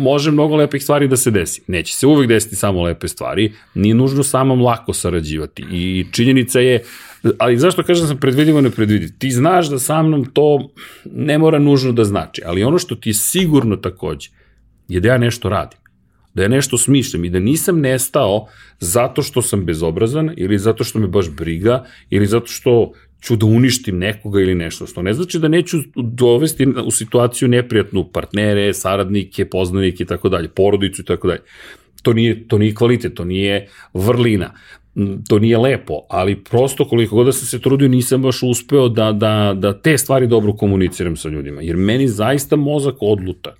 može 0.00 0.30
mnogo 0.30 0.56
lepih 0.56 0.82
stvari 0.82 1.08
da 1.08 1.16
se 1.16 1.30
desi. 1.30 1.62
Neće 1.66 1.94
se 1.94 2.06
uvek 2.06 2.28
desiti 2.28 2.56
samo 2.56 2.82
lepe 2.82 3.08
stvari, 3.08 3.52
nije 3.74 3.94
nužno 3.94 4.22
samom 4.22 4.62
lako 4.62 4.92
sarađivati. 4.92 5.64
I 5.72 6.06
činjenica 6.12 6.60
je, 6.60 6.82
ali 7.38 7.58
zašto 7.58 7.82
kažem 7.82 8.02
da 8.02 8.08
sam 8.08 8.20
predvidivo 8.20 8.60
ne 8.60 8.70
predvidi? 8.70 9.18
Ti 9.18 9.30
znaš 9.30 9.68
da 9.68 9.78
sa 9.78 10.02
mnom 10.02 10.24
to 10.24 10.70
ne 11.04 11.38
mora 11.38 11.58
nužno 11.58 11.92
da 11.92 12.04
znači, 12.04 12.42
ali 12.46 12.64
ono 12.64 12.78
što 12.78 12.94
ti 12.94 13.10
je 13.10 13.14
sigurno 13.14 13.76
takođe, 13.76 14.30
je 14.88 15.00
da 15.00 15.08
ja 15.08 15.18
nešto 15.18 15.48
radim 15.48 15.85
da 16.36 16.42
ja 16.42 16.48
nešto 16.48 16.78
smišljam 16.78 17.24
i 17.24 17.30
da 17.30 17.38
nisam 17.40 17.80
nestao 17.80 18.46
zato 18.80 19.22
što 19.22 19.42
sam 19.42 19.64
bezobrazan 19.64 20.30
ili 20.36 20.58
zato 20.58 20.84
što 20.84 20.98
me 20.98 21.06
baš 21.06 21.30
briga 21.30 21.84
ili 22.10 22.26
zato 22.26 22.46
što 22.46 22.92
ću 23.20 23.36
da 23.36 23.46
uništim 23.46 23.98
nekoga 23.98 24.40
ili 24.40 24.54
nešto. 24.54 24.86
Što 24.86 25.02
ne 25.02 25.12
znači 25.12 25.38
da 25.38 25.48
neću 25.48 25.78
dovesti 25.94 26.66
u 26.84 26.90
situaciju 26.90 27.48
neprijatnu 27.48 28.04
partnere, 28.12 28.74
saradnike, 28.74 29.48
poznanike 29.48 30.02
i 30.02 30.06
tako 30.06 30.28
dalje, 30.28 30.48
porodicu 30.48 31.02
i 31.02 31.04
tako 31.04 31.28
dalje. 31.28 31.40
To 32.02 32.12
nije, 32.12 32.48
to 32.48 32.58
nije 32.58 32.74
kvalitet, 32.74 33.14
to 33.14 33.24
nije 33.24 33.68
vrlina 33.94 34.52
to 35.28 35.38
nije 35.38 35.58
lepo, 35.58 36.00
ali 36.08 36.44
prosto 36.44 36.88
koliko 36.88 37.16
god 37.16 37.26
da 37.26 37.32
sam 37.32 37.46
se 37.46 37.60
trudio 37.60 37.88
nisam 37.88 38.22
baš 38.22 38.42
uspeo 38.42 38.88
da, 38.88 39.12
da, 39.12 39.54
da 39.56 39.80
te 39.80 39.98
stvari 39.98 40.26
dobro 40.26 40.52
komuniciram 40.52 41.16
sa 41.16 41.28
ljudima, 41.28 41.62
jer 41.62 41.76
meni 41.76 42.08
zaista 42.08 42.56
mozak 42.56 42.94
odluta. 43.00 43.54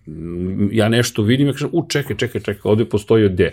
Ja 0.72 0.88
nešto 0.88 1.22
vidim, 1.22 1.46
ja 1.46 1.52
kažem, 1.52 1.68
u 1.72 1.88
čekaj, 1.88 2.16
čekaj, 2.16 2.40
čekaj, 2.40 2.70
ovde 2.70 2.84
postoji 2.84 3.28
gde. 3.28 3.52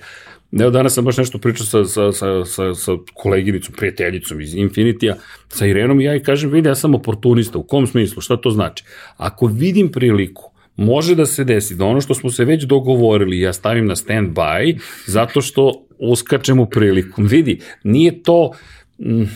Evo 0.60 0.70
danas 0.70 0.94
sam 0.94 1.06
baš 1.06 1.18
nešto 1.18 1.38
pričao 1.38 1.66
sa, 1.66 1.86
sa, 1.86 2.12
sa, 2.12 2.46
sa, 2.46 2.74
sa 2.76 2.92
koleginicom, 3.14 3.76
prijateljicom 3.78 4.42
iz 4.42 4.56
Infinitija, 4.56 5.16
sa 5.48 5.66
Irenom 5.66 6.02
i 6.02 6.04
ja 6.04 6.16
i 6.16 6.24
kažem, 6.24 6.52
vidi, 6.52 6.70
ja 6.70 6.76
sam 6.76 6.96
oportunista, 6.96 7.58
u 7.58 7.64
kom 7.64 7.88
smislu, 7.88 8.22
šta 8.22 8.38
to 8.38 8.52
znači? 8.52 8.84
Ako 9.18 9.46
vidim 9.46 9.92
priliku 9.92 10.53
može 10.76 11.16
da 11.16 11.26
se 11.26 11.44
desi 11.44 11.76
da 11.76 11.86
ono 11.86 12.02
što 12.02 12.14
smo 12.14 12.30
se 12.30 12.46
već 12.46 12.64
dogovorili 12.64 13.40
ja 13.40 13.54
stavim 13.54 13.86
na 13.86 13.96
stand 13.96 14.30
by 14.30 14.80
zato 15.06 15.42
što 15.42 15.86
uskačem 16.00 16.60
u 16.60 16.66
priliku. 16.66 17.22
Vidi, 17.22 17.60
nije 17.84 18.24
to 18.24 18.52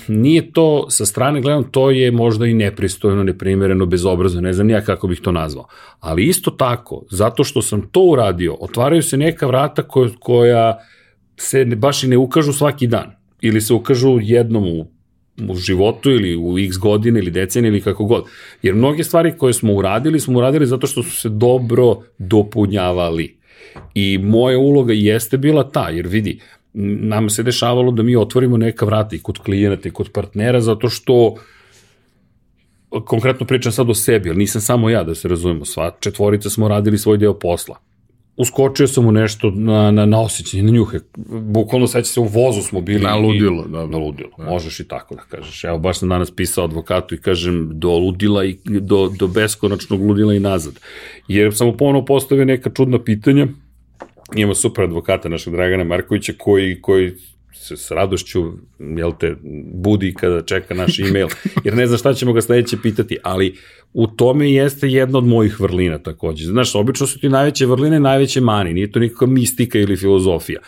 nije 0.07 0.51
to 0.51 0.89
sa 0.89 1.05
strane 1.05 1.41
gledam, 1.41 1.63
to 1.71 1.91
je 1.91 2.11
možda 2.11 2.45
i 2.45 2.53
nepristojno, 2.53 3.23
neprimereno, 3.23 3.85
bezobrazno, 3.85 4.41
ne 4.41 4.53
znam 4.53 4.69
ja 4.69 4.81
kako 4.81 5.07
bih 5.07 5.21
to 5.21 5.31
nazvao. 5.31 5.67
Ali 5.99 6.25
isto 6.25 6.51
tako, 6.51 7.05
zato 7.09 7.43
što 7.43 7.61
sam 7.61 7.81
to 7.91 8.01
uradio, 8.01 8.57
otvaraju 8.59 9.03
se 9.03 9.17
neka 9.17 9.47
vrata 9.47 9.83
koja, 9.83 10.09
koja 10.19 10.77
se 11.37 11.65
baš 11.65 12.03
i 12.03 12.07
ne 12.07 12.17
ukažu 12.17 12.53
svaki 12.53 12.87
dan. 12.87 13.11
Ili 13.41 13.61
se 13.61 13.73
ukažu 13.73 14.17
jednom 14.21 14.63
u 14.63 14.96
u 15.49 15.55
životu 15.55 16.11
ili 16.11 16.35
u 16.35 16.59
x 16.59 16.77
godine 16.77 17.19
ili 17.19 17.31
decenije 17.31 17.69
ili 17.69 17.81
kako 17.81 18.05
god. 18.05 18.23
Jer 18.61 18.75
mnoge 18.75 19.03
stvari 19.03 19.33
koje 19.37 19.53
smo 19.53 19.73
uradili, 19.73 20.19
smo 20.19 20.37
uradili 20.37 20.65
zato 20.65 20.87
što 20.87 21.03
su 21.03 21.11
se 21.11 21.29
dobro 21.29 22.01
dopunjavali. 22.17 23.37
I 23.93 24.17
moja 24.17 24.57
uloga 24.57 24.93
jeste 24.93 25.37
bila 25.37 25.71
ta, 25.71 25.89
jer 25.89 26.07
vidi, 26.07 26.39
nama 26.73 27.29
se 27.29 27.43
dešavalo 27.43 27.91
da 27.91 28.03
mi 28.03 28.15
otvorimo 28.15 28.57
neka 28.57 28.85
vrata 28.85 29.15
i 29.15 29.19
kod 29.19 29.39
klijenata 29.39 29.89
i 29.89 29.91
kod 29.91 30.11
partnera 30.11 30.61
zato 30.61 30.89
što 30.89 31.35
konkretno 33.05 33.45
pričam 33.45 33.71
sad 33.71 33.89
o 33.89 33.93
sebi, 33.93 34.29
ali 34.29 34.37
nisam 34.37 34.61
samo 34.61 34.89
ja 34.89 35.03
da 35.03 35.15
se 35.15 35.27
razumemo, 35.27 35.65
sva 35.65 35.91
četvorica 35.99 36.49
smo 36.49 36.67
radili 36.67 36.97
svoj 36.97 37.17
deo 37.17 37.39
posla 37.39 37.86
uskočio 38.37 38.87
sam 38.87 39.05
u 39.05 39.11
nešto 39.11 39.51
na, 39.51 39.91
na, 39.91 40.05
na 40.05 40.21
osjećanje, 40.21 40.63
na 40.63 40.71
njuhe. 40.71 40.99
Bukvalno 41.41 41.87
seća 41.87 42.05
se 42.05 42.19
u 42.19 42.23
vozu 42.23 42.61
smo 42.61 42.81
bili. 42.81 43.03
Na 43.03 43.15
ludilo, 43.15 43.63
da. 43.67 43.85
Na 43.85 43.97
ludilo, 43.97 44.29
da. 44.37 44.43
možeš 44.43 44.79
i 44.79 44.87
tako 44.87 45.15
da 45.15 45.21
kažeš. 45.21 45.63
Evo, 45.63 45.77
baš 45.77 45.99
sam 45.99 46.09
danas 46.09 46.31
pisao 46.31 46.63
advokatu 46.63 47.15
i 47.15 47.21
kažem 47.21 47.69
do 47.73 47.89
ludila 47.89 48.45
i 48.45 48.57
do, 48.63 49.09
do 49.19 49.27
beskonačnog 49.27 50.01
ludila 50.01 50.33
i 50.33 50.39
nazad. 50.39 50.79
Jer 51.27 51.55
sam 51.55 51.67
mu 51.67 51.77
ponovno 51.77 52.05
postavio 52.05 52.45
neka 52.45 52.69
čudna 52.69 53.03
pitanja, 53.03 53.47
imamo 54.35 54.55
super 54.55 54.83
advokata 54.83 55.29
našeg 55.29 55.53
Dragana 55.53 55.83
Markovića 55.83 56.33
koji, 56.37 56.81
koji 56.81 57.13
se 57.57 57.77
s 57.77 57.91
radošću, 57.91 58.43
jel 58.97 59.11
te, 59.19 59.35
budi 59.73 60.13
kada 60.13 60.41
čeka 60.41 60.73
naš 60.73 60.99
e-mail, 60.99 61.27
jer 61.63 61.75
ne 61.75 61.87
zna 61.87 61.97
šta 61.97 62.13
ćemo 62.13 62.33
ga 62.33 62.41
sledeće 62.41 62.77
pitati, 62.83 63.17
ali 63.23 63.55
u 63.93 64.07
tome 64.07 64.51
jeste 64.51 64.87
jedna 64.87 65.17
od 65.17 65.25
mojih 65.25 65.59
vrlina 65.59 65.97
takođe. 65.97 66.45
Znaš, 66.45 66.75
obično 66.75 67.07
su 67.07 67.19
ti 67.19 67.29
najveće 67.29 67.65
vrline, 67.65 67.99
najveće 67.99 68.41
mani, 68.41 68.73
nije 68.73 68.91
to 68.91 68.99
nikakva 68.99 69.27
mistika 69.27 69.79
ili 69.79 69.97
filozofija. 69.97 70.59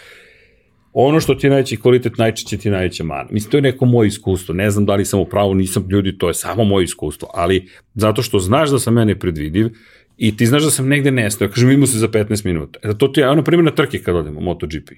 Ono 0.94 1.20
što 1.20 1.36
ti 1.36 1.48
je 1.48 1.50
najveći 1.50 1.78
kvalitet, 1.78 2.18
najčešće 2.18 2.58
ti 2.58 2.68
je 2.68 2.72
najveća 2.72 3.04
mana. 3.04 3.30
Mislim, 3.32 3.52
to 3.52 3.58
je 3.58 3.62
neko 3.62 3.86
moje 3.86 4.08
iskustvo. 4.08 4.56
Ne 4.56 4.72
znam 4.72 4.86
da 4.86 4.96
li 4.96 5.06
sam 5.06 5.20
u 5.20 5.26
pravu, 5.26 5.54
nisam 5.56 5.88
ljudi, 5.90 6.18
to 6.18 6.28
je 6.28 6.34
samo 6.34 6.64
moje 6.64 6.84
iskustvo. 6.84 7.30
Ali 7.34 7.68
zato 7.94 8.22
što 8.22 8.40
znaš 8.40 8.70
da 8.70 8.80
sam 8.80 8.94
mene 8.94 9.20
predvidiv 9.20 9.70
i 10.18 10.38
ti 10.38 10.46
znaš 10.46 10.64
da 10.64 10.72
sam 10.72 10.88
negde 10.88 11.12
nestao, 11.12 11.48
kažem, 11.48 11.70
vidimo 11.70 11.88
se 11.88 11.98
za 11.98 12.08
15 12.08 12.46
minuta. 12.46 12.80
E, 12.84 12.98
to 12.98 13.08
ti 13.08 13.20
je, 13.20 13.30
ono, 13.30 13.44
primjer 13.44 13.66
na 13.66 13.72
trke 13.72 14.00
kad 14.00 14.16
odemo, 14.16 14.42
MotoGP 14.42 14.90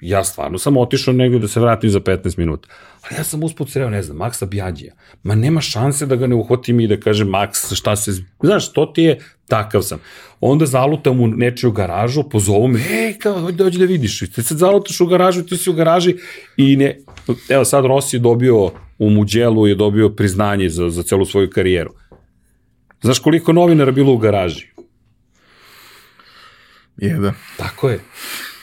ja 0.00 0.24
stvarno 0.24 0.58
sam 0.58 0.76
otišao 0.76 1.14
negde 1.14 1.38
da 1.38 1.48
se 1.48 1.60
vratim 1.60 1.90
za 1.90 2.00
15 2.00 2.38
minuta. 2.38 2.68
Ali 3.02 3.20
ja 3.20 3.24
sam 3.24 3.42
usput 3.42 3.70
sreo, 3.70 3.90
ne 3.90 4.02
znam, 4.02 4.16
Maksa 4.16 4.46
Bjađija. 4.46 4.94
Ma 5.22 5.34
nema 5.34 5.60
šanse 5.60 6.06
da 6.06 6.16
ga 6.16 6.26
ne 6.26 6.34
uhvatim 6.34 6.80
i 6.80 6.86
da 6.86 7.00
kažem, 7.00 7.28
Maks, 7.28 7.72
šta 7.72 7.96
se... 7.96 8.12
Znaš, 8.42 8.72
to 8.72 8.86
ti 8.86 9.02
je, 9.02 9.18
takav 9.48 9.82
sam. 9.82 9.98
Onda 10.40 10.66
zalutam 10.66 11.20
u 11.20 11.26
nečiju 11.26 11.72
garažu, 11.72 12.22
pozovu 12.22 12.68
me, 12.68 12.80
ej, 12.90 13.18
kao, 13.18 13.50
dođi 13.50 13.78
da 13.78 13.84
vidiš. 13.84 14.18
Ti 14.18 14.42
sad 14.42 14.58
zalutaš 14.58 15.00
u 15.00 15.06
garažu, 15.06 15.42
ti 15.42 15.56
si 15.56 15.70
u 15.70 15.72
garaži 15.72 16.16
i 16.56 16.76
ne... 16.76 16.98
Evo, 17.48 17.64
sad 17.64 17.84
Rossi 17.84 18.16
je 18.16 18.20
dobio 18.20 18.70
u 18.98 19.10
Muđelu, 19.10 19.66
je 19.66 19.74
dobio 19.74 20.08
priznanje 20.08 20.68
za, 20.68 20.90
za 20.90 21.02
celu 21.02 21.26
svoju 21.26 21.50
karijeru. 21.50 21.94
Znaš 23.02 23.18
koliko 23.18 23.52
novinara 23.52 23.92
bilo 23.92 24.12
u 24.12 24.18
garaži? 24.18 24.66
Jedan. 26.96 27.34
Tako 27.56 27.88
je. 27.88 28.00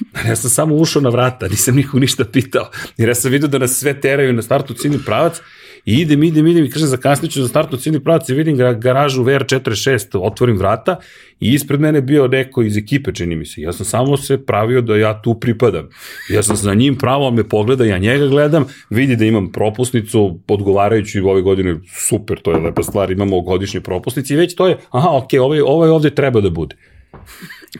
Ja 0.29 0.35
sam 0.35 0.49
samo 0.49 0.75
ušao 0.75 1.01
na 1.01 1.09
vrata, 1.09 1.47
nisam 1.47 1.75
nikog 1.75 1.99
ništa 1.99 2.25
pitao. 2.25 2.69
Jer 2.97 3.09
ja 3.09 3.15
sam 3.15 3.31
vidio 3.31 3.47
da 3.47 3.57
nas 3.57 3.79
sve 3.79 4.01
teraju 4.01 4.33
na 4.33 4.41
startu 4.41 4.73
ciljni 4.73 4.99
pravac 5.05 5.41
i 5.85 5.93
idem, 5.93 6.23
idem, 6.23 6.47
idem 6.47 6.65
i 6.65 6.69
kažem 6.69 6.87
zakasnit 6.87 7.31
ću 7.31 7.41
za 7.41 7.47
startu 7.47 7.77
ciljni 7.77 7.99
pravac 8.03 8.29
i 8.29 8.33
vidim 8.33 8.57
garažu 8.79 9.23
VR46, 9.23 10.19
otvorim 10.21 10.57
vrata 10.57 10.99
i 11.39 11.53
ispred 11.53 11.79
mene 11.79 12.01
bio 12.01 12.27
neko 12.27 12.61
iz 12.61 12.77
ekipe, 12.77 13.13
čini 13.13 13.35
mi 13.35 13.45
se. 13.45 13.61
Ja 13.61 13.73
sam 13.73 13.85
samo 13.85 14.17
se 14.17 14.45
pravio 14.45 14.81
da 14.81 14.95
ja 14.95 15.21
tu 15.21 15.39
pripadam. 15.39 15.89
Ja 16.29 16.43
sam 16.43 16.55
za 16.55 16.73
njim 16.73 16.95
pravo, 16.95 17.31
me 17.31 17.49
pogleda, 17.49 17.85
ja 17.85 17.97
njega 17.97 18.27
gledam, 18.27 18.65
vidi 18.89 19.15
da 19.15 19.25
imam 19.25 19.51
propusnicu, 19.51 20.39
odgovarajući 20.47 21.19
ove 21.19 21.41
godine, 21.41 21.79
super, 22.09 22.39
to 22.39 22.51
je 22.51 22.59
lepa 22.59 22.83
stvar, 22.83 23.11
imamo 23.11 23.41
godišnje 23.41 23.81
propusnice 23.81 24.33
i 24.33 24.37
već 24.37 24.55
to 24.55 24.67
je, 24.67 24.77
aha, 24.89 25.09
okej, 25.11 25.39
okay, 25.39 25.43
ovaj, 25.43 25.61
ovaj 25.61 25.89
ovde 25.89 26.09
treba 26.09 26.41
da 26.41 26.49
bude. 26.49 26.75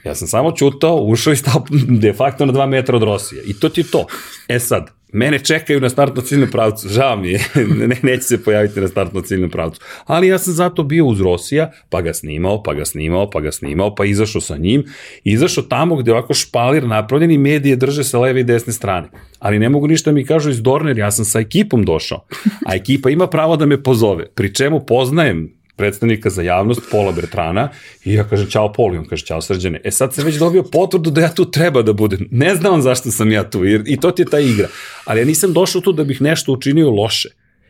Ja 0.03 0.15
sam 0.15 0.27
samo 0.27 0.51
čutao, 0.51 0.95
ušao 0.95 1.33
i 1.33 1.35
stao 1.35 1.65
de 1.87 2.13
facto 2.13 2.45
na 2.45 2.51
dva 2.51 2.65
metra 2.65 2.95
od 2.95 3.03
Rosije. 3.03 3.43
I 3.45 3.53
to 3.53 3.69
ti 3.69 3.81
je 3.81 3.91
to. 3.91 4.05
E 4.47 4.59
sad, 4.59 4.91
mene 5.13 5.39
čekaju 5.39 5.81
na 5.81 5.89
startno 5.89 6.21
ciljnom 6.21 6.49
pravcu, 6.51 6.89
žao 6.89 7.17
mi 7.17 7.29
je, 7.29 7.39
ne, 7.87 7.95
neće 8.03 8.23
se 8.23 8.43
pojaviti 8.43 8.81
na 8.81 8.87
startno 8.87 9.21
ciljnom 9.21 9.49
pravcu. 9.49 9.81
Ali 10.05 10.27
ja 10.27 10.37
sam 10.37 10.53
zato 10.53 10.83
bio 10.83 11.05
uz 11.05 11.21
Rosija, 11.21 11.71
pa 11.89 12.01
ga 12.01 12.13
snimao, 12.13 12.63
pa 12.63 12.73
ga 12.73 12.85
snimao, 12.85 13.29
pa 13.29 13.39
ga 13.39 13.51
snimao, 13.51 13.95
pa 13.95 14.05
izašao 14.05 14.41
sa 14.41 14.57
njim, 14.57 14.83
izašao 15.23 15.63
tamo 15.63 15.95
gde 15.95 16.11
ovako 16.11 16.33
špalir 16.33 16.87
napravljen 16.87 17.31
i 17.31 17.37
medije 17.37 17.75
drže 17.75 18.03
sa 18.03 18.19
leve 18.19 18.39
i 18.39 18.43
desne 18.43 18.73
strane. 18.73 19.09
Ali 19.39 19.59
ne 19.59 19.69
mogu 19.69 19.87
ništa 19.87 20.11
mi 20.11 20.25
kažu 20.25 20.49
iz 20.49 20.61
Dorner, 20.61 20.97
ja 20.97 21.11
sam 21.11 21.25
sa 21.25 21.39
ekipom 21.39 21.85
došao, 21.85 22.25
a 22.65 22.75
ekipa 22.75 23.09
ima 23.09 23.27
pravo 23.27 23.57
da 23.57 23.65
me 23.65 23.83
pozove, 23.83 24.25
pri 24.35 24.53
čemu 24.53 24.85
poznajem 24.85 25.57
predstavnika 25.77 26.29
za 26.29 26.41
javnost, 26.41 26.81
Pola 26.91 27.11
Bertrana, 27.11 27.69
i 28.05 28.13
ja 28.13 28.23
kažem, 28.23 28.49
čao 28.49 28.73
Pol, 28.73 28.95
i 28.95 28.97
on 28.97 29.05
kaže, 29.05 29.25
čao 29.25 29.41
Srđane. 29.41 29.81
E 29.83 29.91
sad 29.91 30.13
se 30.13 30.23
već 30.23 30.35
dobio 30.35 30.63
potvrdu 30.63 31.11
da 31.11 31.21
ja 31.21 31.33
tu 31.33 31.51
treba 31.51 31.81
da 31.81 31.93
budem. 31.93 32.27
Ne 32.31 32.55
znam 32.55 32.81
zašto 32.81 33.11
sam 33.11 33.31
ja 33.31 33.49
tu, 33.49 33.65
jer 33.65 33.83
i 33.85 33.97
to 33.99 34.11
ti 34.11 34.21
je 34.21 34.25
ta 34.25 34.39
igra. 34.39 34.67
Ali 35.05 35.19
ja 35.19 35.25
nisam 35.25 35.53
došao 35.53 35.81
tu 35.81 35.91
da 35.91 36.03
bih 36.03 36.21
nešto 36.21 36.51
učinio 36.51 36.91
loše. 36.91 37.29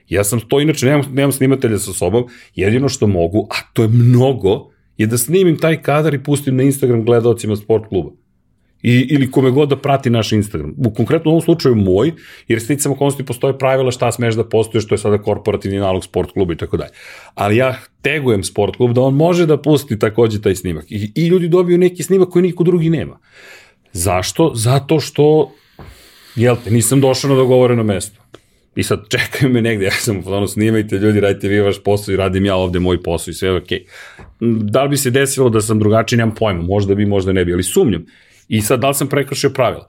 Ja 0.10 0.24
sam 0.24 0.40
to, 0.40 0.60
inače, 0.60 0.86
nemam, 0.86 1.06
nemam 1.14 1.32
snimatelja 1.32 1.80
sa 1.80 1.94
sobom, 1.94 2.28
jedino 2.56 2.90
što 2.90 3.08
mogu, 3.08 3.48
a 3.52 3.56
to 3.74 3.82
je 3.82 3.88
mnogo, 3.88 4.70
je 4.98 5.08
da 5.08 5.18
snimim 5.18 5.58
taj 5.60 5.82
kadar 5.82 6.14
i 6.14 6.24
pustim 6.24 6.56
na 6.56 6.64
Instagram 6.64 7.06
gledalcima 7.06 7.56
sport 7.56 7.90
kluba. 7.90 8.12
I, 8.84 9.08
ili 9.10 9.32
kome 9.32 9.52
god 9.52 9.70
da 9.70 9.78
prati 9.78 10.10
naš 10.10 10.32
Instagram. 10.32 10.74
U 10.78 10.94
konkretno 10.94 11.32
u 11.32 11.34
ovom 11.34 11.42
slučaju 11.42 11.76
moj, 11.76 12.12
jer 12.48 12.62
sticam 12.62 12.92
okolnosti 12.92 13.26
postoje 13.26 13.58
pravila 13.58 13.92
šta 13.92 14.12
smeš 14.12 14.36
da 14.36 14.44
postuješ, 14.44 14.86
što 14.86 14.96
je 14.96 15.00
sada 15.00 15.18
korporativni 15.18 15.80
nalog 15.80 16.04
sport 16.04 16.32
kluba 16.32 16.54
i 16.54 16.58
tako 16.58 16.78
dalje. 16.78 16.92
Ali 17.34 17.58
ja 17.58 17.80
tegujem 18.02 18.44
sport 18.44 18.76
klub 18.76 18.94
da 18.94 19.02
on 19.02 19.14
može 19.14 19.46
da 19.46 19.62
pusti 19.62 20.00
takođe 20.00 20.42
taj 20.42 20.56
snimak. 20.56 20.92
I, 20.92 21.12
i 21.16 21.28
ljudi 21.28 21.48
dobiju 21.48 21.78
neki 21.78 22.04
snimak 22.04 22.30
koji 22.30 22.44
niko 22.44 22.64
drugi 22.64 22.90
nema. 22.90 23.20
Zašto? 23.94 24.52
Zato 24.56 25.00
što, 25.00 25.52
jel 26.36 26.56
te, 26.64 26.72
nisam 26.72 27.02
došao 27.02 27.30
na 27.30 27.36
dogovoreno 27.36 27.84
mesto. 27.84 28.22
I 28.76 28.84
sad 28.84 29.10
čekaju 29.18 29.54
me 29.54 29.62
negde, 29.62 29.86
ja 29.86 29.92
sam 29.92 30.22
ono 30.26 30.48
snimajte 30.48 30.96
ljudi, 30.96 31.20
radite 31.20 31.48
vi 31.48 31.60
vaš 31.60 31.84
posao 31.84 32.14
i 32.14 32.18
radim 32.18 32.46
ja 32.46 32.56
ovde 32.56 32.80
moj 32.80 33.04
posao 33.04 33.32
i 33.32 33.34
sve 33.34 33.50
je 33.50 33.56
okej. 33.56 33.86
Okay. 34.40 34.62
Da 34.72 34.84
li 34.84 34.90
bi 34.90 34.98
se 34.98 35.12
desilo 35.12 35.50
da 35.50 35.62
sam 35.62 35.80
drugačiji, 35.80 36.18
nemam 36.18 36.36
pojma, 36.36 36.62
možda 36.62 36.96
bi, 36.96 37.06
možda 37.06 37.34
ne 37.34 37.46
bi, 37.46 37.54
ali 37.54 37.64
sumnjam. 37.64 38.06
I 38.48 38.62
sad 38.62 38.80
da 38.80 38.88
li 38.88 38.94
sam 38.94 39.08
prekršio 39.08 39.50
pravila? 39.50 39.88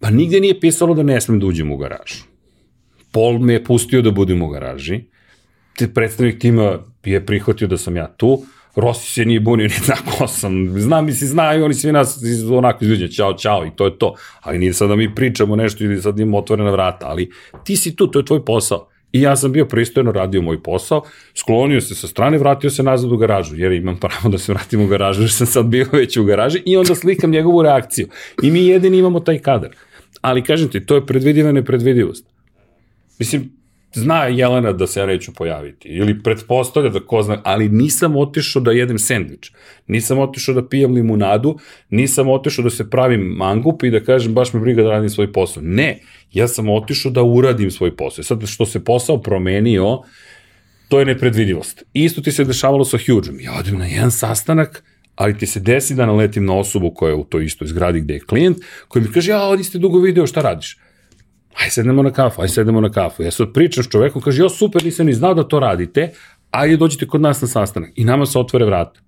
Pa 0.00 0.10
nigde 0.10 0.40
nije 0.40 0.60
pisalo 0.60 0.94
da 0.94 1.02
ne 1.02 1.20
smem 1.20 1.40
da 1.40 1.46
uđem 1.46 1.72
u 1.72 1.76
garažu. 1.76 2.24
Pol 3.12 3.38
me 3.38 3.52
je 3.52 3.64
pustio 3.64 4.02
da 4.02 4.10
budem 4.10 4.42
u 4.42 4.48
garaži, 4.48 5.00
te 5.76 5.88
predstavnik 5.94 6.38
tima 6.38 6.78
je 7.04 7.26
prihvatio 7.26 7.68
da 7.68 7.76
sam 7.76 7.96
ja 7.96 8.06
tu, 8.16 8.42
Rossi 8.76 9.12
se 9.12 9.24
nije 9.24 9.40
bunio, 9.40 9.68
ni 9.68 9.74
zna 9.84 9.94
ko 9.94 10.26
sam, 10.26 10.80
zna 10.80 11.02
mi 11.02 11.12
se, 11.12 11.26
znaju 11.26 11.64
oni 11.64 11.74
svi 11.74 11.92
nas 11.92 12.22
iz, 12.22 12.50
onako 12.50 12.84
izviđaju, 12.84 13.12
čao, 13.12 13.34
čao, 13.34 13.66
i 13.66 13.70
to 13.76 13.84
je 13.84 13.98
to. 13.98 14.14
Ali 14.40 14.58
nije 14.58 14.72
sad 14.72 14.88
da 14.88 14.96
mi 14.96 15.14
pričamo 15.14 15.56
nešto 15.56 15.84
ili 15.84 16.02
sad 16.02 16.18
imamo 16.18 16.38
otvorena 16.38 16.70
vrata, 16.70 17.06
ali 17.08 17.30
ti 17.64 17.76
si 17.76 17.96
tu, 17.96 18.06
to 18.06 18.18
je 18.18 18.24
tvoj 18.24 18.44
posao. 18.44 18.88
I 19.16 19.20
ja 19.20 19.36
sam 19.36 19.52
bio 19.52 19.64
pristojno 19.64 20.12
radio 20.12 20.42
moj 20.42 20.62
posao, 20.62 21.02
sklonio 21.34 21.80
se 21.80 21.94
sa 21.94 22.08
strane, 22.08 22.38
vratio 22.38 22.70
se 22.70 22.82
nazad 22.82 23.12
u 23.12 23.16
garažu, 23.16 23.56
jer 23.56 23.72
imam 23.72 23.96
pravo 23.96 24.28
da 24.28 24.38
se 24.38 24.52
vratim 24.52 24.80
u 24.80 24.86
garažu, 24.86 25.22
jer 25.22 25.30
sam 25.30 25.46
sad 25.46 25.66
bio 25.66 25.86
već 25.92 26.16
u 26.16 26.24
garaži 26.24 26.62
i 26.66 26.76
onda 26.76 26.94
slikam 26.94 27.30
njegovu 27.30 27.62
reakciju. 27.62 28.08
I 28.42 28.50
mi 28.50 28.66
jedini 28.66 28.98
imamo 28.98 29.20
taj 29.20 29.38
kadar. 29.38 29.70
Ali 30.20 30.44
kažem 30.44 30.68
ti, 30.68 30.86
to 30.86 30.94
je 30.94 31.06
predvidiva 31.06 31.52
nepredvidivost. 31.52 32.26
Mislim, 33.18 33.52
zna 34.00 34.24
Jelena 34.24 34.72
da 34.72 34.86
se 34.86 35.00
ja 35.00 35.06
neću 35.06 35.34
pojaviti, 35.34 35.88
ili 35.88 36.22
pretpostavlja 36.22 36.90
da 36.90 37.00
ko 37.00 37.22
zna, 37.22 37.40
ali 37.44 37.68
nisam 37.68 38.16
otišao 38.16 38.62
da 38.62 38.72
jedem 38.72 38.98
sendvič, 38.98 39.52
nisam 39.86 40.18
otišao 40.18 40.54
da 40.54 40.68
pijem 40.68 40.94
limunadu, 40.94 41.58
nisam 41.90 42.28
otišao 42.28 42.64
da 42.64 42.70
se 42.70 42.90
pravim 42.90 43.20
mangup 43.20 43.82
i 43.82 43.90
da 43.90 44.00
kažem 44.04 44.34
baš 44.34 44.52
me 44.52 44.60
briga 44.60 44.82
da 44.82 44.90
radim 44.90 45.10
svoj 45.10 45.32
posao. 45.32 45.62
Ne, 45.62 45.98
ja 46.32 46.48
sam 46.48 46.68
otišao 46.68 47.12
da 47.12 47.22
uradim 47.22 47.70
svoj 47.70 47.96
posao. 47.96 48.24
Sad 48.24 48.46
što 48.46 48.66
se 48.66 48.84
posao 48.84 49.22
promenio, 49.22 50.02
to 50.88 50.98
je 50.98 51.06
nepredvidivost. 51.06 51.84
Isto 51.92 52.20
ti 52.20 52.32
se 52.32 52.44
dešavalo 52.44 52.84
sa 52.84 52.98
Huge-om. 52.98 53.40
Ja 53.40 53.52
odim 53.58 53.78
na 53.78 53.86
jedan 53.86 54.10
sastanak, 54.10 54.84
ali 55.14 55.38
ti 55.38 55.46
se 55.46 55.60
desi 55.60 55.94
da 55.94 56.06
naletim 56.06 56.44
na 56.44 56.54
osobu 56.54 56.90
koja 56.90 57.10
je 57.10 57.16
u 57.16 57.24
toj 57.24 57.44
istoj 57.44 57.68
zgradi 57.68 58.00
gde 58.00 58.14
je 58.14 58.20
klijent, 58.20 58.58
koji 58.88 59.04
mi 59.04 59.12
kaže, 59.12 59.30
ja, 59.30 59.56
niste 59.56 59.78
dugo 59.78 60.00
video, 60.00 60.26
šta 60.26 60.42
radiš? 60.42 60.78
Aj 61.62 61.70
sednemo 61.70 62.02
na 62.02 62.10
kafu, 62.12 62.42
aj 62.42 62.48
sednemo 62.48 62.80
na 62.80 62.90
kafu. 62.90 63.22
Ja 63.22 63.30
sad 63.30 63.52
pričam 63.52 63.84
s 63.84 63.88
čovekom, 63.88 64.22
kaže, 64.22 64.42
jo 64.42 64.48
super, 64.48 64.84
nisam 64.84 65.06
ni 65.06 65.14
znao 65.14 65.34
da 65.34 65.48
to 65.48 65.60
radite, 65.60 66.12
ajde 66.50 66.76
dođite 66.76 67.06
kod 67.06 67.20
nas 67.20 67.40
na 67.42 67.48
sastanak. 67.48 67.90
I 67.94 68.04
nama 68.04 68.26
se 68.26 68.38
otvore 68.38 68.64
vrata. 68.64 69.00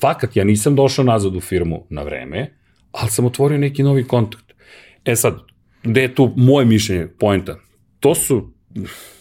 Fakat, 0.00 0.36
ja 0.36 0.44
nisam 0.44 0.76
došao 0.76 1.04
nazad 1.04 1.36
u 1.36 1.40
firmu 1.40 1.86
na 1.90 2.02
vreme, 2.02 2.54
ali 2.92 3.10
sam 3.10 3.24
otvorio 3.24 3.58
neki 3.58 3.82
novi 3.82 4.04
kontakt. 4.04 4.44
E 5.04 5.16
sad, 5.16 5.38
gde 5.82 6.02
je 6.02 6.14
tu 6.14 6.32
moje 6.36 6.66
mišljenje, 6.66 7.08
poenta? 7.18 7.56
To 8.00 8.14
su, 8.14 8.52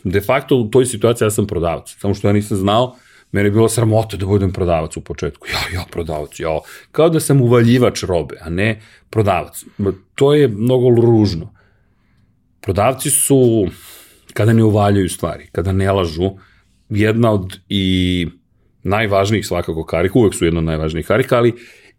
de 0.03 0.21
facto 0.21 0.55
u 0.55 0.69
toj 0.69 0.85
situaciji 0.85 1.25
ja 1.25 1.29
sam 1.29 1.47
prodavac, 1.47 1.95
samo 1.99 2.13
što 2.13 2.27
ja 2.27 2.33
nisam 2.33 2.57
znao, 2.57 2.95
mene 3.31 3.47
je 3.47 3.51
bilo 3.51 3.69
sramota 3.69 4.17
da 4.17 4.25
budem 4.25 4.51
prodavac 4.51 4.97
u 4.97 5.01
početku. 5.01 5.47
Ja, 5.47 5.79
ja, 5.79 5.85
prodavac, 5.91 6.39
ja. 6.39 6.59
Kao 6.91 7.09
da 7.09 7.19
sam 7.19 7.41
uvaljivač 7.41 8.03
robe, 8.03 8.35
a 8.41 8.49
ne 8.49 8.81
prodavac. 9.09 9.65
To 10.15 10.33
je 10.33 10.47
mnogo 10.47 10.89
ružno. 11.01 11.56
Prodavci 12.61 13.09
su, 13.09 13.67
kada 14.33 14.53
ne 14.53 14.63
uvaljaju 14.63 15.09
stvari, 15.09 15.47
kada 15.51 15.71
ne 15.71 15.91
lažu, 15.91 16.31
jedna 16.89 17.31
od 17.31 17.59
i 17.69 18.27
najvažnijih 18.83 19.47
svakako 19.47 19.85
karika, 19.85 20.19
uvek 20.19 20.33
su 20.35 20.45
jedna 20.45 20.59
od 20.59 20.65
najvažnijih 20.65 21.07
karika, 21.07 21.37
ali 21.37 21.53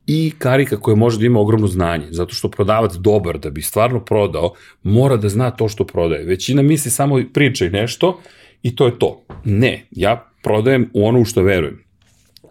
i 0.07 0.33
karika 0.39 0.77
koja 0.77 0.97
može 0.97 1.19
da 1.19 1.27
ima 1.27 1.41
ogromno 1.41 1.67
znanje, 1.67 2.07
zato 2.11 2.35
što 2.35 2.51
prodavac 2.51 2.95
dobar 2.95 3.39
da 3.39 3.51
bi 3.51 3.63
stvarno 3.63 4.05
prodao, 4.05 4.55
mora 4.83 5.17
da 5.17 5.29
zna 5.29 5.51
to 5.51 5.69
što 5.69 5.85
prodaje. 5.85 6.25
Većina 6.25 6.63
misli 6.63 6.91
samo 6.91 7.23
pričaj 7.35 7.71
nešto 7.71 8.21
i 8.63 8.77
to 8.77 8.87
je 8.87 8.99
to. 8.99 9.25
Ne, 9.45 9.87
ja 9.91 10.31
prodajem 10.43 10.91
u 10.95 11.07
ono 11.07 11.21
u 11.21 11.25
što 11.25 11.43
verujem. 11.43 11.85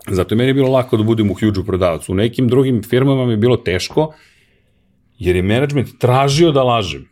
Zato 0.08 0.36
je 0.36 0.38
meni 0.38 0.54
bilo 0.54 0.70
lako 0.70 0.98
da 0.98 1.04
budem 1.04 1.32
u 1.32 1.34
huge 1.34 1.66
prodavac. 1.66 2.10
U 2.10 2.16
nekim 2.16 2.48
drugim 2.48 2.84
firmama 2.84 3.26
mi 3.26 3.34
je 3.34 3.38
bilo 3.38 3.58
teško, 3.58 4.14
jer 5.20 5.36
je 5.36 5.42
management 5.42 5.90
tražio 6.00 6.52
da 6.52 6.64
lažem. 6.64 7.10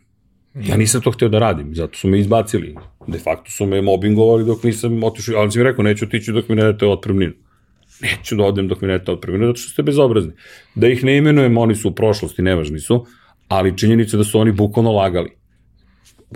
Ja 0.64 0.76
nisam 0.76 1.00
to 1.00 1.10
hteo 1.10 1.28
da 1.28 1.38
radim, 1.38 1.74
zato 1.74 1.98
su 1.98 2.08
me 2.08 2.18
izbacili. 2.20 2.74
De 3.06 3.18
facto 3.18 3.50
su 3.50 3.66
me 3.66 3.82
mobbingovali 3.82 4.44
dok 4.44 4.62
nisam 4.62 5.04
otišao, 5.04 5.40
ali 5.40 5.50
sam 5.50 5.60
mi 5.60 5.64
rekao, 5.64 5.82
neću 5.82 6.04
otići 6.04 6.32
dok 6.32 6.48
mi 6.48 6.56
ne 6.56 6.62
date 6.62 6.86
otpremninu. 6.86 7.32
Neću 8.00 8.36
da 8.36 8.44
odem 8.44 8.68
dok 8.68 8.80
mi 8.80 8.88
ne 8.88 8.98
date 8.98 9.12
otpremninu, 9.12 9.46
zato 9.46 9.56
što 9.56 9.70
ste 9.70 9.82
bezobrazni. 9.82 10.32
Da 10.74 10.88
ih 10.88 11.04
ne 11.04 11.16
imenujem, 11.16 11.58
oni 11.58 11.74
su 11.74 11.88
u 11.88 11.94
prošlosti, 11.94 12.42
nevažni 12.42 12.80
su, 12.80 13.06
ali 13.48 13.78
činjenica 13.78 14.16
da 14.16 14.24
su 14.24 14.38
oni 14.38 14.52
bukvalno 14.52 14.92
lagali. 14.92 15.30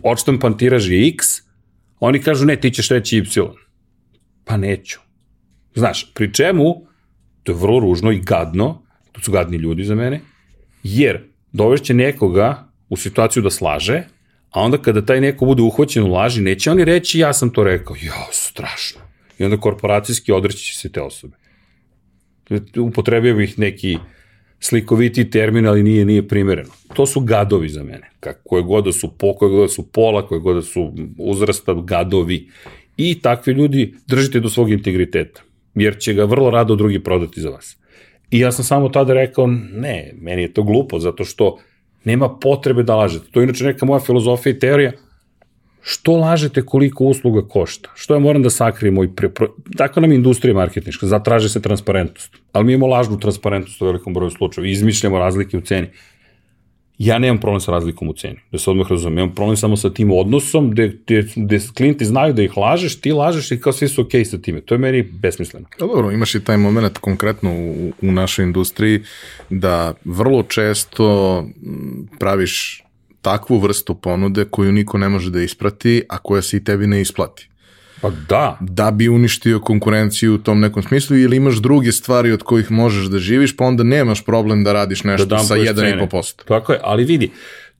Očtan 0.03 0.39
pantiraž 0.39 0.91
je 0.91 1.09
X, 1.09 1.27
oni 2.01 2.23
kažu, 2.23 2.47
ne, 2.47 2.57
ti 2.57 2.71
ćeš 2.71 2.89
reći 2.89 3.19
Y. 3.19 3.25
Pa 4.45 4.57
neću. 4.57 4.99
Znaš, 5.75 6.15
pri 6.15 6.35
čemu, 6.35 6.75
to 7.43 7.53
je 7.53 7.57
vrlo 7.57 7.81
ružno 7.81 8.13
i 8.13 8.21
gadno, 8.21 8.83
to 9.13 9.21
su 9.21 9.33
gadni 9.33 9.57
ljudi 9.57 9.85
za 9.85 9.95
mene, 9.95 10.21
jer 10.83 11.25
dovešće 11.53 11.95
nekoga 11.95 12.70
u 12.91 12.97
situaciju 12.97 13.43
da 13.43 13.51
slaže, 13.51 14.03
a 14.51 14.61
onda 14.61 14.79
kada 14.79 15.07
taj 15.07 15.21
neko 15.21 15.45
bude 15.45 15.63
uhvaćen 15.63 16.03
u 16.03 16.13
laži, 16.13 16.43
neće 16.43 16.71
oni 16.71 16.85
reći 16.85 17.19
ja 17.19 17.33
sam 17.33 17.51
to 17.51 17.65
rekao. 17.65 17.97
Ja, 18.03 18.27
strašno. 18.33 19.01
I 19.39 19.45
onda 19.45 19.57
korporacijski 19.57 20.33
odreći 20.33 20.65
će 20.65 20.79
se 20.79 20.93
te 20.93 21.03
osobe. 21.03 21.37
Upotrebio 22.77 23.35
bih 23.35 23.59
neki 23.59 23.99
slikoviti 24.61 25.31
termin, 25.31 25.67
ali 25.67 25.83
nije, 25.83 26.05
nije 26.05 26.29
primereno. 26.29 26.71
To 26.95 27.07
su 27.07 27.21
gadovi 27.21 27.69
za 27.69 27.83
mene. 27.83 28.11
Koje 28.45 28.63
god 28.63 28.85
da 28.85 28.93
su 28.93 29.19
po, 29.19 29.35
koje 29.35 29.51
god 29.51 29.63
da 29.63 29.69
su 29.69 29.87
pola, 29.93 30.27
koje 30.27 30.41
god 30.41 30.57
da 30.57 30.63
su 30.63 30.93
uzrasta, 31.19 31.75
gadovi. 31.75 32.49
I 32.97 33.21
takvi 33.21 33.53
ljudi 33.53 33.95
držite 34.07 34.41
do 34.41 34.49
svog 34.49 34.71
integriteta, 34.71 35.43
jer 35.75 35.99
će 35.99 36.15
ga 36.15 36.25
vrlo 36.25 36.51
rado 36.51 36.77
drugi 36.77 37.03
prodati 37.03 37.41
za 37.41 37.51
vas. 37.51 37.77
I 38.31 38.39
ja 38.39 38.53
sam 38.53 38.65
samo 38.65 38.89
tada 38.89 39.15
rekao, 39.15 39.47
ne, 39.73 40.13
meni 40.21 40.43
je 40.43 40.53
to 40.53 40.63
glupo, 40.63 40.99
zato 40.99 41.25
što 41.25 41.59
Nema 42.05 42.29
potrebe 42.39 42.83
da 42.83 42.97
lažete. 42.97 43.31
To 43.31 43.41
je 43.41 43.45
inače 43.45 43.65
neka 43.65 43.87
moja 43.87 44.01
filozofija 44.01 44.53
i 44.53 44.59
teorija. 44.59 44.93
Što 45.83 46.17
lažete 46.17 46.63
koliko 46.63 47.05
usluga 47.05 47.49
košta? 47.49 47.91
Što 47.95 48.15
ja 48.15 48.21
moram 48.21 48.43
da 48.43 48.51
sakrijem 48.51 48.95
moj 48.95 49.15
pre... 49.15 49.31
Tako 49.77 50.01
nam 50.01 50.11
je 50.13 50.17
industrija 50.17 50.55
marketinška, 50.55 51.07
zatraže 51.07 51.49
se 51.49 51.63
transparentnost. 51.63 52.37
Ali 52.53 52.65
mi 52.65 52.73
imamo 52.73 52.95
lažnu 52.95 53.19
transparentnost 53.19 53.83
u 53.83 53.87
velikom 53.87 54.15
broju 54.15 54.31
slučajeva, 54.31 54.71
izmišljamo 54.71 55.19
razlike 55.19 55.57
u 55.57 55.61
ceni 55.61 55.89
ja 57.01 57.19
nemam 57.19 57.39
problem 57.41 57.61
sa 57.61 57.73
razlikom 57.73 58.09
u 58.09 58.13
ceni, 58.13 58.37
da 58.53 58.59
se 58.59 58.71
odmah 58.71 58.91
razumem, 58.91 59.19
imam 59.19 59.35
problem 59.35 59.57
samo 59.57 59.77
sa 59.77 59.91
tim 59.91 60.11
odnosom 60.13 60.71
gde, 60.71 60.89
gde, 61.07 61.25
gde 61.37 61.61
klijenti 61.77 62.05
znaju 62.05 62.35
da 62.35 62.43
ih 62.43 62.57
lažeš, 62.57 63.01
ti 63.01 63.13
lažeš 63.13 63.51
i 63.53 63.61
kao 63.61 63.73
svi 63.73 63.89
su 63.89 64.03
okej 64.03 64.21
okay 64.21 64.31
sa 64.31 64.39
time. 64.39 64.61
To 64.61 64.75
je 64.75 64.79
meni 64.79 65.03
besmisleno. 65.03 65.67
Da, 65.79 65.87
dobro, 65.87 66.11
imaš 66.11 66.35
i 66.35 66.45
taj 66.45 66.57
moment 66.57 66.99
konkretno 66.99 67.53
u, 67.53 67.93
u 68.03 68.13
našoj 68.13 68.45
industriji 68.45 69.01
da 69.51 69.95
vrlo 70.05 70.43
često 70.43 71.47
praviš 72.19 72.85
takvu 73.23 73.59
vrstu 73.59 73.95
ponude 73.95 74.45
koju 74.45 74.73
niko 74.73 74.99
ne 74.99 75.09
može 75.09 75.31
da 75.31 75.41
isprati, 75.41 76.03
a 76.09 76.19
koja 76.19 76.43
se 76.43 76.57
i 76.57 76.65
tebi 76.65 76.87
ne 76.87 77.01
isplati. 77.01 77.49
Pa 78.01 78.11
da. 78.29 78.59
Da 78.61 78.91
bi 78.91 79.09
uništio 79.09 79.61
konkurenciju 79.61 80.35
u 80.35 80.39
tom 80.39 80.61
nekom 80.61 80.83
smislu 80.83 81.17
ili 81.17 81.37
imaš 81.37 81.57
druge 81.57 81.93
stvari 81.93 82.33
od 82.33 82.43
kojih 82.43 82.71
možeš 82.71 83.07
da 83.07 83.19
živiš, 83.19 83.57
pa 83.57 83.65
onda 83.65 83.83
nemaš 83.83 84.25
problem 84.25 84.65
da 84.65 84.73
radiš 84.73 85.05
nešto 85.05 85.27
da 85.27 85.39
sa 85.39 85.55
1,5%. 85.55 86.45
Tako 86.45 86.73
je, 86.73 86.79
ali 86.83 87.05
vidi, 87.05 87.31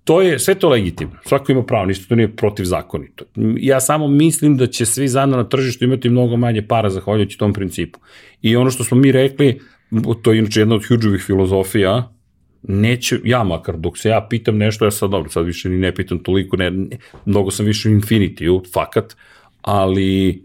to 0.05 0.23
je 0.23 0.39
sve 0.39 0.55
to 0.55 0.69
legitimno. 0.69 1.17
Svako 1.25 1.53
ima 1.53 1.63
pravo, 1.63 1.87
ništa 1.87 2.09
to 2.09 2.15
nije 2.15 2.37
protivzakonito. 2.37 3.25
Ja 3.57 3.81
samo 3.81 4.09
mislim 4.09 4.57
da 4.57 4.67
će 4.67 4.87
svi 4.87 5.09
zajedno 5.09 5.37
na 5.37 5.49
tržištu 5.49 5.85
imati 5.85 6.11
mnogo 6.11 6.37
manje 6.37 6.67
para 6.69 6.91
zahvaljujući 6.91 7.39
tom 7.39 7.53
principu. 7.53 7.99
I 8.43 8.57
ono 8.57 8.71
što 8.71 8.85
smo 8.85 8.97
mi 8.97 9.13
rekli, 9.13 9.61
to 10.23 10.33
je 10.33 10.39
inače 10.39 10.61
jedna 10.61 10.75
od 10.75 10.89
huđovih 10.89 11.23
filozofija, 11.23 12.13
neće, 12.63 13.19
ja 13.25 13.45
makar, 13.45 13.77
dok 13.77 13.99
se 13.99 14.09
ja 14.09 14.27
pitam 14.31 14.57
nešto, 14.57 14.85
ja 14.85 14.91
sad 14.91 15.11
dobro, 15.11 15.31
sad 15.31 15.47
više 15.47 15.69
ni 15.69 15.79
ne 15.79 15.95
pitam 15.95 16.19
toliko, 16.19 16.57
ne, 16.57 16.73
mnogo 17.25 17.51
sam 17.51 17.67
više 17.67 17.89
u 17.89 17.93
Infinity-u, 17.93 18.63
fakat, 18.75 19.17
ali 19.63 20.43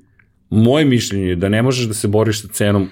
moje 0.50 0.86
mišljenje 0.86 1.26
je 1.26 1.36
da 1.36 1.50
ne 1.50 1.62
možeš 1.62 1.86
da 1.86 1.94
se 1.94 2.08
boriš 2.08 2.42
sa 2.42 2.48
cenom 2.48 2.90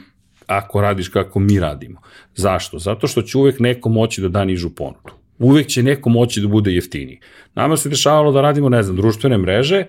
ako 0.47 0.81
radiš 0.81 1.07
kako 1.07 1.39
mi 1.39 1.59
radimo. 1.59 2.01
Zašto? 2.35 2.79
Zato 2.79 3.07
što 3.07 3.21
će 3.21 3.37
uvek 3.37 3.59
neko 3.59 3.89
moći 3.89 4.21
da 4.21 4.27
da 4.27 4.45
nižu 4.45 4.69
ponudu. 4.69 5.13
Uvek 5.39 5.67
će 5.67 5.83
neko 5.83 6.09
moći 6.09 6.41
da 6.41 6.47
bude 6.47 6.71
jeftiniji. 6.71 7.19
Nama 7.55 7.77
se 7.77 7.89
dešavalo 7.89 8.31
da 8.31 8.41
radimo, 8.41 8.69
ne 8.69 8.83
znam, 8.83 8.95
društvene 8.95 9.37
mreže 9.37 9.85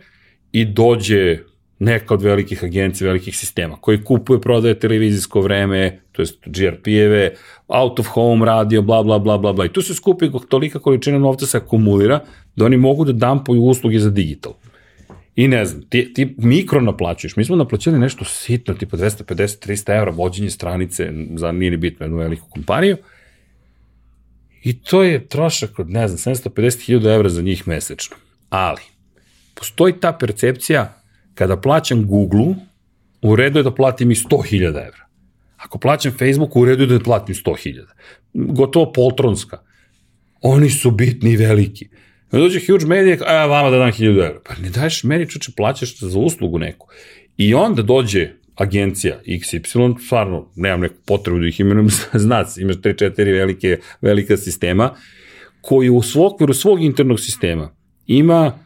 i 0.52 0.64
dođe 0.64 1.38
neka 1.78 2.14
od 2.14 2.22
velikih 2.22 2.64
agencija, 2.64 3.08
velikih 3.08 3.36
sistema, 3.36 3.76
koji 3.80 4.04
kupuje, 4.04 4.40
prodaje 4.40 4.78
televizijsko 4.78 5.40
vreme, 5.40 6.00
to 6.12 6.22
jest 6.22 6.38
GRP-eve, 6.46 7.34
out 7.68 8.00
of 8.00 8.06
home 8.06 8.46
radio, 8.46 8.82
bla, 8.82 9.02
bla, 9.02 9.18
bla, 9.18 9.38
bla, 9.38 9.52
bla. 9.52 9.64
I 9.64 9.72
tu 9.72 9.82
se 9.82 9.94
skupi 9.94 10.30
tolika 10.48 10.78
količina 10.78 11.18
novca 11.18 11.46
se 11.46 11.56
akumulira 11.56 12.20
da 12.56 12.64
oni 12.64 12.76
mogu 12.76 13.04
da 13.04 13.12
dampuju 13.12 13.62
usluge 13.62 13.98
za 13.98 14.10
digital. 14.10 14.52
I 15.36 15.48
ne 15.48 15.64
znam, 15.64 15.82
ti, 15.88 16.12
ti 16.14 16.34
mikro 16.38 16.80
naplaćuješ. 16.80 17.36
Mi 17.36 17.44
smo 17.44 17.56
naplaćali 17.56 17.98
nešto 17.98 18.24
sitno, 18.24 18.74
tipa 18.74 18.96
250-300 18.96 19.98
evra 19.98 20.10
vođenje 20.10 20.50
stranice 20.50 21.12
za 21.36 21.52
nije 21.52 21.70
ni 21.70 21.76
bitno 21.76 22.06
jednu 22.06 22.18
veliku 22.18 22.48
kompaniju. 22.50 22.96
I 24.62 24.78
to 24.80 25.02
je 25.02 25.28
trošak 25.28 25.78
od, 25.78 25.90
ne 25.90 26.08
znam, 26.08 26.34
750.000 26.34 27.14
evra 27.14 27.28
za 27.28 27.42
njih 27.42 27.68
mesečno. 27.68 28.16
Ali, 28.48 28.80
postoji 29.54 30.00
ta 30.00 30.12
percepcija 30.12 31.00
kada 31.34 31.56
plaćam 31.56 32.06
Google, 32.06 32.54
u 33.22 33.36
redu 33.36 33.58
je 33.58 33.62
da 33.62 33.74
platim 33.74 34.10
i 34.10 34.14
100.000 34.14 34.66
evra. 34.66 35.06
Ako 35.56 35.78
plaćam 35.78 36.12
Facebook, 36.12 36.56
u 36.56 36.64
redu 36.64 36.82
je 36.82 36.98
da 36.98 37.04
platim 37.04 37.34
100.000. 37.34 37.84
Gotovo 38.34 38.92
poltronska. 38.92 39.58
Oni 40.40 40.70
su 40.70 40.90
bitni 40.90 41.30
i 41.30 41.36
veliki. 41.36 41.88
I 42.34 42.40
dođe 42.40 42.60
huge 42.66 42.86
media, 42.86 43.16
a 43.26 43.46
vama 43.46 43.70
da 43.70 43.78
dam 43.78 43.92
1000 43.92 44.08
evra. 44.08 44.40
Pa 44.44 44.54
ne 44.62 44.70
daješ 44.70 45.04
meni, 45.04 45.30
čoče, 45.30 45.52
plaćaš 45.56 45.98
za 45.98 46.18
uslugu 46.18 46.58
neku. 46.58 46.88
I 47.36 47.54
onda 47.54 47.82
dođe 47.82 48.30
agencija 48.54 49.20
XY, 49.26 50.06
stvarno 50.06 50.50
nemam 50.56 50.80
neku 50.80 50.94
potrebu 51.06 51.38
da 51.38 51.46
ih 51.46 51.60
imenujem, 51.60 51.88
znac, 52.24 52.56
imaš 52.56 52.76
3-4 52.76 53.16
velike, 53.16 53.78
velika 54.00 54.36
sistema, 54.36 54.94
koji 55.60 55.90
u 55.90 56.02
okviru 56.26 56.54
svog 56.54 56.82
internog 56.82 57.20
sistema 57.20 57.70
ima 58.06 58.58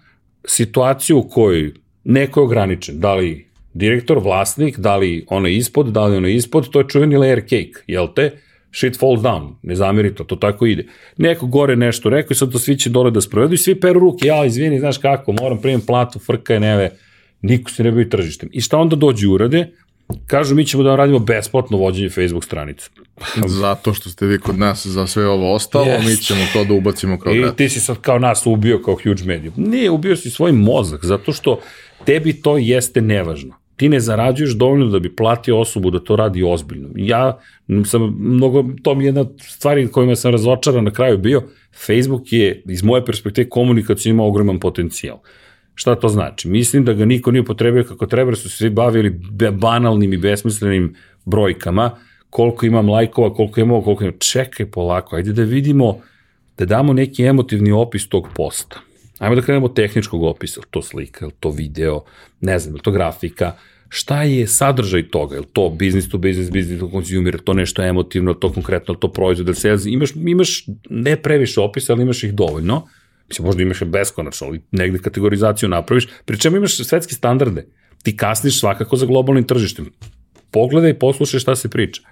situaciju 0.45 1.19
u 1.19 1.29
kojoj 1.29 1.73
neko 2.05 2.41
je 2.41 2.45
ograničen, 2.45 3.01
da 3.01 3.15
li 3.15 3.49
direktor, 3.75 4.19
vlasnik, 4.19 4.79
da 4.79 4.97
li 4.97 5.25
ono 5.29 5.49
ispod, 5.49 5.87
da 5.87 6.07
li 6.07 6.17
ono 6.17 6.29
ispod, 6.29 6.71
to 6.71 6.79
je 6.81 6.89
čuveni 6.89 7.17
layer 7.17 7.43
cake, 7.43 7.85
jel 7.87 8.09
te? 8.15 8.33
Shit 8.73 8.99
falls 8.99 9.21
down, 9.21 9.55
ne 9.63 9.75
zameri 9.75 10.15
to, 10.15 10.25
to 10.25 10.37
tako 10.37 10.67
ide. 10.67 10.87
Neko 11.17 11.47
gore 11.47 11.77
nešto 11.77 12.09
rekao 12.09 12.33
i 12.33 12.35
sad 12.35 12.53
to 12.53 12.59
svi 12.59 12.79
će 12.79 12.91
dole 12.91 13.11
da 13.11 13.21
sprovedu 13.21 13.55
i 13.55 13.59
svi 13.59 13.81
peru 13.81 14.01
ruke, 14.01 14.27
ja 14.27 14.45
izvini, 14.45 14.81
znaš 14.81 14.99
kako, 14.99 15.33
moram 15.33 15.61
primiti 15.61 15.87
platu, 15.87 16.19
frka 16.19 16.55
je 16.55 16.61
neve, 16.61 16.91
niko 17.43 17.71
se 17.71 17.85
ne 17.85 17.91
bavi 17.91 18.11
tržištem. 18.11 18.49
I 18.53 18.61
šta 18.61 18.79
onda 18.79 18.97
dođe 18.97 19.29
urade? 19.29 19.73
Kažu 20.27 20.55
mi 20.55 20.67
ćemo 20.67 20.83
da 20.83 20.89
vam 20.89 20.99
radimo 20.99 21.19
besplatno 21.19 21.77
vođenje 21.77 22.11
Facebook 22.11 22.45
stranice. 22.45 22.89
Zato 23.47 23.95
što 23.95 24.11
ste 24.11 24.27
vi 24.27 24.39
kod 24.39 24.59
nas 24.59 24.87
za 24.87 25.07
sve 25.07 25.27
ovo 25.27 25.55
ostalo, 25.55 25.85
yes. 25.85 26.09
mi 26.09 26.17
ćemo 26.17 26.41
to 26.53 26.65
da 26.65 26.75
ubacimo 26.75 27.19
kao 27.19 27.33
I 27.33 27.39
grad. 27.39 27.57
ti 27.57 27.69
si 27.69 27.81
sad 27.81 28.01
kao 28.01 28.19
nas 28.19 28.47
ubio 28.47 28.83
kao 28.83 28.95
huge 28.95 29.25
medium. 29.25 29.55
Ne, 29.57 29.91
ubio 29.91 30.17
si 30.17 30.31
svoj 30.31 30.53
mozak, 30.53 31.05
zato 31.05 31.33
što 31.33 31.61
tebi 32.05 32.33
to 32.33 32.59
jeste 32.59 33.01
nevažno. 33.01 33.55
Ti 33.79 33.89
ne 33.89 34.01
zarađuješ 34.01 34.55
dovoljno 34.55 34.87
da 34.87 34.99
bi 34.99 35.17
platio 35.17 35.61
osobu 35.61 35.91
da 35.91 36.01
to 36.01 36.17
radi 36.17 36.43
ozbiljno. 36.43 36.89
Ja 36.97 37.39
sam 37.85 38.17
mnogo, 38.19 38.65
to 38.83 38.95
mi 38.95 39.05
je 39.05 39.09
jedna 39.09 39.25
stvari 39.39 39.89
kojima 39.89 40.17
sam 40.17 40.33
razočaran 40.33 40.85
na 40.85 40.91
kraju 40.91 41.19
bio, 41.19 41.43
Facebook 41.87 42.33
je 42.33 42.63
iz 42.67 42.83
moje 42.83 43.05
perspektive 43.05 43.49
komunikacija 43.49 44.11
ima 44.11 44.25
ogroman 44.25 44.59
potencijal. 44.61 45.19
Šta 45.75 45.95
to 45.95 46.09
znači? 46.09 46.49
Mislim 46.49 46.85
da 46.85 46.93
ga 46.93 47.05
niko 47.05 47.31
nije 47.31 47.45
potrebio 47.45 47.85
kako 47.85 48.07
treba, 48.07 48.35
su 48.35 48.51
se 48.51 48.57
svi 48.57 48.71
bavili 48.71 49.21
banalnim 49.53 50.13
i 50.13 50.19
besmislenim 50.19 50.95
brojkama, 51.25 51.91
koliko 52.31 52.67
imam 52.67 52.89
lajkova, 52.89 53.35
koliko 53.35 53.61
imamo, 53.61 53.83
koliko 53.83 54.05
imamo. 54.05 54.19
Čekaj 54.19 54.67
polako, 54.67 55.17
ajde 55.17 55.33
da 55.33 55.43
vidimo, 55.43 56.01
da 56.59 56.65
damo 56.65 56.93
neki 56.93 57.25
emotivni 57.25 57.73
opis 57.73 58.09
tog 58.09 58.29
posta. 58.35 58.88
Ajmo 59.19 59.35
da 59.35 59.43
krenemo 59.43 59.67
od 59.67 59.75
tehničkog 59.75 60.23
opisa, 60.23 60.61
to 60.71 60.83
slika, 60.83 61.31
to 61.41 61.51
video, 61.51 62.05
ne 62.41 62.59
znam, 62.59 62.79
to 62.79 62.91
grafika, 62.91 63.53
šta 63.89 64.23
je 64.23 64.47
sadržaj 64.47 65.09
toga, 65.09 65.37
je 65.37 65.43
to 65.53 65.69
business 65.69 66.09
to 66.09 66.19
business, 66.19 66.51
business 66.51 66.81
to 66.81 66.91
consumer, 66.91 67.41
to 67.45 67.55
nešto 67.55 67.83
emotivno, 67.83 68.35
to 68.35 68.53
konkretno, 68.53 68.95
to 68.95 69.13
proizvod, 69.13 69.57
sales, 69.57 69.87
imaš, 69.87 70.11
imaš 70.17 70.65
ne 70.91 71.17
previše 71.17 71.61
opisa, 71.61 71.93
ali 71.93 72.03
imaš 72.03 72.25
ih 72.25 72.35
dovoljno, 72.35 72.87
mislim, 73.29 73.47
možda 73.47 73.63
imaš 73.63 73.85
beskonačno, 73.85 74.47
ali 74.47 74.63
negde 74.71 74.99
kategorizaciju 74.99 75.69
napraviš, 75.69 76.09
pri 76.25 76.39
čemu 76.39 76.57
imaš 76.57 76.77
svetske 76.77 77.15
standarde, 77.15 77.67
ti 78.03 78.17
kasniš 78.17 78.61
svakako 78.61 78.97
za 78.97 79.07
globalnim 79.07 79.45
tržištem, 79.45 79.91
pogledaj 80.51 80.91
i 80.91 80.99
poslušaj 80.99 81.41
šta 81.41 81.57
se 81.57 81.71
priča 81.71 82.03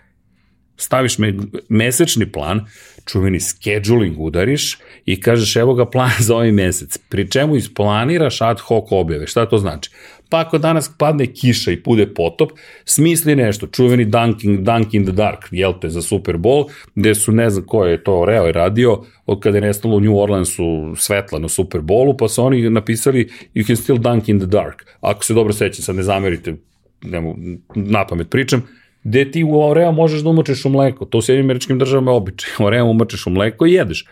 staviš 0.77 1.19
me, 1.19 1.35
mesečni 1.69 2.33
plan, 2.33 2.61
čuveni 3.07 3.41
scheduling 3.41 4.19
udariš 4.19 4.79
i 5.05 5.21
kažeš 5.21 5.57
evo 5.57 5.75
ga 5.75 5.87
plan 5.91 6.11
za 6.27 6.35
ovaj 6.35 6.53
mesec, 6.53 6.99
pri 7.09 7.31
čemu 7.31 7.57
isplaniraš 7.57 8.41
ad 8.41 8.61
hoc 8.61 8.85
objave. 8.91 9.27
Šta 9.27 9.47
to 9.47 9.59
znači? 9.59 9.91
Pa 10.29 10.41
ako 10.41 10.59
danas 10.59 10.91
padne 10.99 11.27
kiša 11.27 11.71
i 11.71 11.83
pude 11.83 12.07
potop, 12.15 12.53
smisli 12.85 13.37
nešto, 13.37 13.67
čuveni 13.67 14.05
Dunking, 14.05 14.61
Dunk 14.61 14.95
in 14.95 15.05
the 15.05 15.12
Dark, 15.12 15.47
jel 15.51 15.73
te, 15.81 15.89
za 15.89 16.03
Super 16.03 16.37
Bowl, 16.37 16.65
gde 16.95 17.15
su, 17.15 17.33
ne 17.33 17.51
znam 17.51 17.67
ko 17.67 17.85
je 17.85 18.05
to 18.05 18.25
Reo 18.25 18.47
je 18.47 18.53
radio, 18.53 19.05
od 19.27 19.41
kada 19.41 19.57
je 19.57 19.62
nestalo 19.62 19.97
u 19.97 20.01
New 20.01 20.19
Orleansu 20.19 20.95
svetla 20.97 21.39
na 21.39 21.49
Super 21.49 21.81
Bowlu, 21.81 22.17
pa 22.19 22.29
su 22.29 22.45
oni 22.45 22.71
napisali 22.71 23.29
You 23.55 23.67
can 23.67 23.77
still 23.77 23.99
dunk 23.99 24.29
in 24.29 24.39
the 24.39 24.47
dark. 24.47 24.85
Ako 25.01 25.25
se 25.25 25.35
dobro 25.35 25.53
sećam, 25.53 25.83
sad 25.83 25.97
ne 25.97 26.03
zamerite, 26.03 26.55
nemo, 27.03 27.37
na 27.75 28.07
pamet 28.07 28.31
pričam, 28.31 28.62
gde 29.07 29.31
ti 29.31 29.45
u 29.45 29.61
Oreo 29.61 29.92
možeš 29.92 30.21
da 30.21 30.31
umočeš 30.31 30.64
u 30.64 30.69
mleko. 30.69 31.05
To 31.05 31.19
u 31.19 31.23
Sjedinim 31.23 31.47
američkim 31.47 31.79
državama 31.79 32.11
je 32.11 32.16
običaj. 32.16 32.51
Oreo 32.59 32.85
umočeš 32.85 33.27
u 33.27 33.31
mleko 33.31 33.66
i 33.66 33.73
jedeš. 33.73 34.07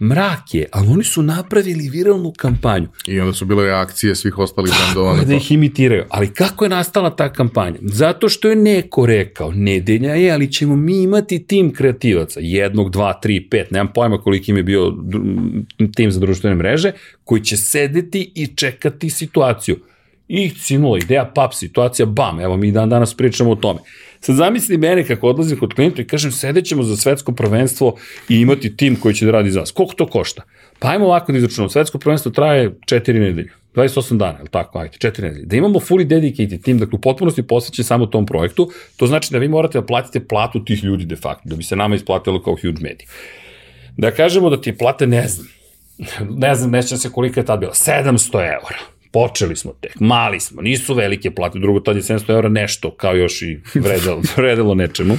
Mrak 0.00 0.54
je, 0.54 0.66
ali 0.72 0.88
oni 0.88 1.04
su 1.04 1.22
napravili 1.22 1.88
viralnu 1.88 2.32
kampanju. 2.36 2.88
I 3.06 3.20
onda 3.20 3.32
su 3.32 3.44
bile 3.44 3.70
akcije 3.70 4.14
svih 4.14 4.38
ostalih 4.38 4.72
brendova. 4.78 5.14
Tako 5.14 5.26
da 5.26 5.34
ih 5.34 5.52
imitiraju. 5.52 6.04
Ali 6.08 6.34
kako 6.34 6.64
je 6.64 6.68
nastala 6.68 7.10
ta 7.16 7.32
kampanja? 7.32 7.76
Zato 7.82 8.28
što 8.28 8.48
je 8.48 8.56
neko 8.56 9.06
rekao, 9.06 9.50
nedelja 9.50 10.14
je, 10.14 10.32
ali 10.32 10.52
ćemo 10.52 10.76
mi 10.76 11.02
imati 11.02 11.46
tim 11.46 11.72
kreativaca. 11.72 12.40
Jednog, 12.42 12.90
dva, 12.90 13.12
tri, 13.12 13.48
pet, 13.50 13.70
nemam 13.70 13.92
pojma 13.94 14.18
koliko 14.18 14.50
im 14.50 14.56
je 14.56 14.62
bio 14.62 14.92
tim 15.94 16.12
za 16.12 16.20
društvene 16.20 16.56
mreže, 16.56 16.92
koji 17.24 17.44
će 17.44 17.56
sedeti 17.56 18.32
i 18.34 18.46
čekati 18.46 19.10
situaciju. 19.10 19.76
I 20.28 20.50
cinula 20.50 20.98
ideja, 20.98 21.32
pap, 21.34 21.54
situacija, 21.54 22.06
bam, 22.06 22.40
evo 22.40 22.56
mi 22.56 22.72
dan 22.72 22.88
danas 22.88 23.14
pričamo 23.14 23.50
o 23.50 23.56
tome. 23.56 23.80
Sad 24.24 24.36
zamisli 24.36 24.76
mene 24.78 25.04
kako 25.06 25.28
odlazim 25.28 25.58
kod 25.58 25.74
klijenta 25.74 26.02
i 26.02 26.06
kažem 26.06 26.32
sedećemo 26.32 26.82
za 26.82 26.96
svetsko 26.96 27.32
prvenstvo 27.32 27.96
i 28.28 28.36
imati 28.40 28.76
tim 28.76 28.96
koji 28.96 29.14
će 29.14 29.26
da 29.26 29.32
radi 29.32 29.50
za 29.50 29.60
nas. 29.60 29.70
Koliko 29.70 29.94
to 29.94 30.06
košta? 30.06 30.42
Pa 30.78 30.88
ajmo 30.88 31.06
ovako 31.06 31.32
da 31.32 31.38
izračunamo. 31.38 31.70
Svetsko 31.70 31.98
prvenstvo 31.98 32.32
traje 32.32 32.70
4 32.70 33.12
nedelje. 33.12 33.50
28 33.74 34.16
dana, 34.16 34.38
je 34.38 34.48
tako? 34.50 34.78
Ajde, 34.78 34.96
4 34.98 35.22
nedelje. 35.22 35.46
Da 35.46 35.56
imamo 35.56 35.80
fully 35.80 36.04
dedicated 36.04 36.62
tim, 36.62 36.78
dakle 36.78 36.96
u 36.96 37.00
potpunosti 37.00 37.42
posvećen 37.42 37.84
samo 37.84 38.06
tom 38.06 38.26
projektu, 38.26 38.70
to 38.96 39.06
znači 39.06 39.32
da 39.32 39.38
vi 39.38 39.48
morate 39.48 39.80
da 39.80 39.86
platite 39.86 40.26
platu 40.26 40.64
tih 40.64 40.84
ljudi 40.84 41.04
de 41.04 41.16
facto, 41.16 41.42
da 41.44 41.56
bi 41.56 41.62
se 41.62 41.76
nama 41.76 41.94
isplatilo 41.94 42.42
kao 42.42 42.54
huge 42.54 42.80
media. 42.80 43.06
Da 43.96 44.10
kažemo 44.10 44.50
da 44.50 44.60
ti 44.60 44.78
plate, 44.78 45.06
ne 45.16 45.28
znam, 45.28 45.48
ne 46.30 46.54
znam, 46.54 46.70
nećem 46.70 46.98
se 46.98 47.10
koliko 47.12 47.40
je 47.40 47.46
tad 47.46 47.60
bila, 47.60 47.72
700 47.72 48.34
eura 48.34 48.91
Počeli 49.12 49.56
smo 49.56 49.72
tek, 49.80 50.00
mali 50.00 50.40
smo, 50.40 50.62
nisu 50.62 50.94
velike 50.94 51.30
plate, 51.30 51.58
drugo 51.58 51.80
tad 51.80 51.96
je 51.96 52.02
700 52.02 52.30
eura 52.30 52.48
nešto, 52.48 52.90
kao 52.90 53.14
još 53.14 53.42
i 53.42 53.60
vredelo, 53.74 54.22
vredelo 54.36 54.74
nečemu. 54.74 55.18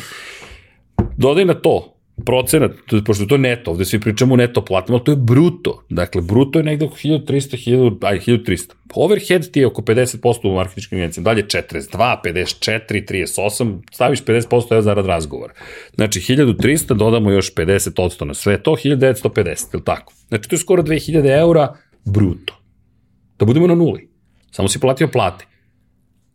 Dodaj 1.17 1.45
na 1.45 1.53
to 1.53 1.93
procenat, 2.25 2.71
pošto 3.05 3.25
to 3.25 3.35
je 3.35 3.39
neto, 3.39 3.71
ovde 3.71 3.85
svi 3.85 3.99
pričamo 3.99 4.33
o 4.33 4.37
neto 4.37 4.65
platama, 4.65 4.99
to 4.99 5.11
je 5.11 5.15
bruto. 5.15 5.83
Dakle, 5.89 6.21
bruto 6.21 6.59
je 6.59 6.63
negde 6.63 6.85
oko 6.85 6.95
1300, 6.95 7.29
1000, 7.29 8.07
aj, 8.07 8.19
1300. 8.19 8.73
Overhead 8.95 9.51
ti 9.51 9.59
je 9.59 9.67
oko 9.67 9.81
50% 9.81 10.49
u 10.49 10.55
marketičkim 10.55 10.97
agencijama, 10.97 11.25
dalje 11.25 11.43
42, 11.43 12.17
54, 12.23 13.05
38, 13.11 13.77
staviš 13.91 14.23
50% 14.23 14.81
za 14.81 14.93
rad 14.93 15.05
razgovora. 15.05 15.53
Znači, 15.95 16.19
1300, 16.19 16.93
dodamo 16.93 17.31
još 17.31 17.53
50% 17.53 18.25
na 18.25 18.33
sve 18.33 18.63
to, 18.63 18.71
1950, 18.71 19.73
ili 19.73 19.83
tako? 19.83 20.13
Znači, 20.27 20.49
to 20.49 20.55
je 20.55 20.59
skoro 20.59 20.83
2000 20.83 21.39
eura 21.39 21.75
bruto. 22.05 22.62
Da 23.43 23.45
budemo 23.45 23.67
na 23.67 23.75
nuli. 23.75 24.07
Samo 24.51 24.67
si 24.67 24.79
platio 24.79 25.07
plate. 25.07 25.45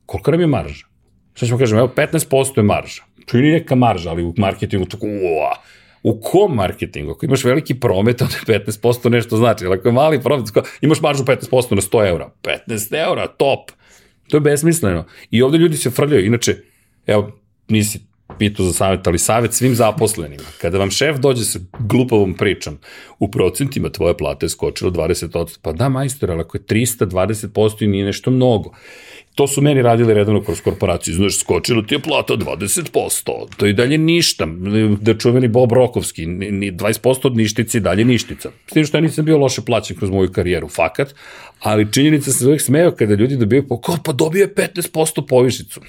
Koliko 0.07 0.31
nam 0.31 0.41
je 0.41 0.47
marža? 0.47 0.87
Šta 1.35 1.47
ćemo 1.47 1.59
kažem, 1.59 1.79
evo 1.79 1.89
15% 1.97 2.59
je 2.59 2.63
marža. 2.63 3.03
Čini 3.27 3.53
neka 3.53 3.75
marža, 3.75 4.11
ali 4.11 4.25
u 4.25 4.35
marketingu 4.37 4.85
tako, 4.85 5.07
uaa, 5.07 5.55
U 6.03 6.21
kom 6.21 6.55
marketingu? 6.55 7.11
Ako 7.11 7.27
imaš 7.27 7.45
veliki 7.45 7.75
promet, 7.81 8.23
onda 8.23 8.35
15% 8.47 9.09
nešto 9.09 9.37
znači. 9.37 9.67
Ali 9.67 9.79
ako 9.79 9.89
je 9.89 9.93
mali 9.93 10.21
promet, 10.23 10.49
imaš 10.81 11.01
maržu 11.01 11.25
15% 11.25 11.75
na 11.75 11.81
100 11.81 12.09
eura. 12.09 12.31
15 12.43 13.09
eura, 13.09 13.27
top. 13.27 13.71
To 14.29 14.37
je 14.37 14.41
besmisleno. 14.41 15.05
I 15.31 15.43
ovde 15.43 15.59
ljudi 15.59 15.77
se 15.77 15.91
frljaju. 15.91 16.27
Inače, 16.27 16.57
evo, 17.07 17.41
nisi 17.69 18.08
pitao 18.39 18.67
za 18.67 18.73
savjet, 18.73 19.07
ali 19.07 19.19
savjet 19.19 19.55
svim 19.55 19.75
zaposlenima. 19.75 20.43
Kada 20.61 20.79
vam 20.79 20.91
šef 20.91 21.17
dođe 21.17 21.45
sa 21.45 21.59
glupovom 21.79 22.35
pričom, 22.35 22.79
u 23.19 23.31
procentima 23.31 23.89
tvoja 23.89 24.15
plata 24.15 24.47
je 24.47 24.51
skočila 24.51 24.91
20%, 24.91 25.59
pa 25.63 25.73
da 25.73 25.89
majstor, 25.89 26.31
ali 26.31 26.41
ako 26.41 26.57
je 26.57 26.63
320% 26.63 27.85
i 27.85 27.87
nije 27.87 28.05
nešto 28.05 28.31
mnogo. 28.31 28.75
To 29.35 29.47
su 29.47 29.63
meni 29.63 29.83
radili 29.83 30.15
redovno 30.15 30.43
kroz 30.43 30.61
korporaciju, 30.61 31.15
znaš, 31.15 31.39
skočilo 31.39 31.83
ti 31.83 31.95
je 31.95 31.99
plata 31.99 32.35
20%, 32.35 33.47
to 33.57 33.67
je 33.67 33.73
dalje 33.73 33.99
ništa, 33.99 34.47
da 35.01 35.15
čuveni 35.19 35.49
Bob 35.49 35.73
Rokovski, 35.73 36.27
20% 36.27 37.27
od 37.27 37.37
ništici 37.37 37.81
dalje 37.81 38.05
ništica. 38.05 38.51
S 38.67 38.73
tim 38.73 38.85
što 38.85 38.97
ja 38.97 39.01
nisam 39.01 39.25
bio 39.25 39.39
loše 39.39 39.63
plaćen 39.63 39.97
kroz 39.97 40.11
moju 40.11 40.33
karijeru, 40.33 40.69
fakat, 40.69 41.15
ali 41.61 41.93
činjenica 41.93 42.33
se 42.33 42.47
uvijek 42.47 42.61
smeo 42.61 42.91
kada 42.91 43.15
ljudi 43.15 43.37
dobiju, 43.37 43.69
pa, 43.69 43.97
pa 44.05 44.13
dobije 44.13 44.55
15% 44.55 45.27
povišicu. 45.29 45.81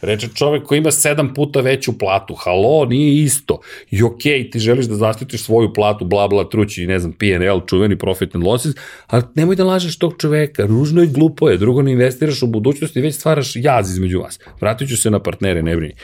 Reče 0.00 0.28
čovek 0.34 0.62
koji 0.64 0.78
ima 0.78 0.90
sedam 0.90 1.34
puta 1.34 1.60
veću 1.60 1.98
platu. 1.98 2.34
Halo, 2.34 2.84
nije 2.84 3.22
isto. 3.22 3.60
I 3.90 4.02
okej, 4.02 4.32
okay, 4.32 4.52
ti 4.52 4.58
želiš 4.58 4.86
da 4.86 4.94
zaštitiš 4.94 5.42
svoju 5.42 5.72
platu, 5.72 6.04
bla, 6.04 6.28
bla, 6.28 6.48
trući, 6.48 6.86
ne 6.86 6.98
znam, 6.98 7.12
PNL, 7.12 7.60
čuveni 7.66 7.98
profit 7.98 8.34
and 8.34 8.44
losses, 8.44 8.74
ali 9.06 9.22
nemoj 9.34 9.56
da 9.56 9.64
lažeš 9.64 9.98
tog 9.98 10.14
čoveka. 10.18 10.66
Ružno 10.66 11.02
i 11.02 11.06
glupo 11.06 11.48
je. 11.48 11.56
Drugo, 11.56 11.82
ne 11.82 11.92
investiraš 11.92 12.42
u 12.42 12.46
budućnost 12.46 12.96
i 12.96 13.00
već 13.00 13.14
stvaraš 13.14 13.52
jaz 13.54 13.90
između 13.90 14.20
vas. 14.20 14.38
Vratit 14.60 14.88
ću 14.88 14.96
se 14.96 15.10
na 15.10 15.18
partnere, 15.18 15.62
ne 15.62 15.76
brini. 15.76 15.94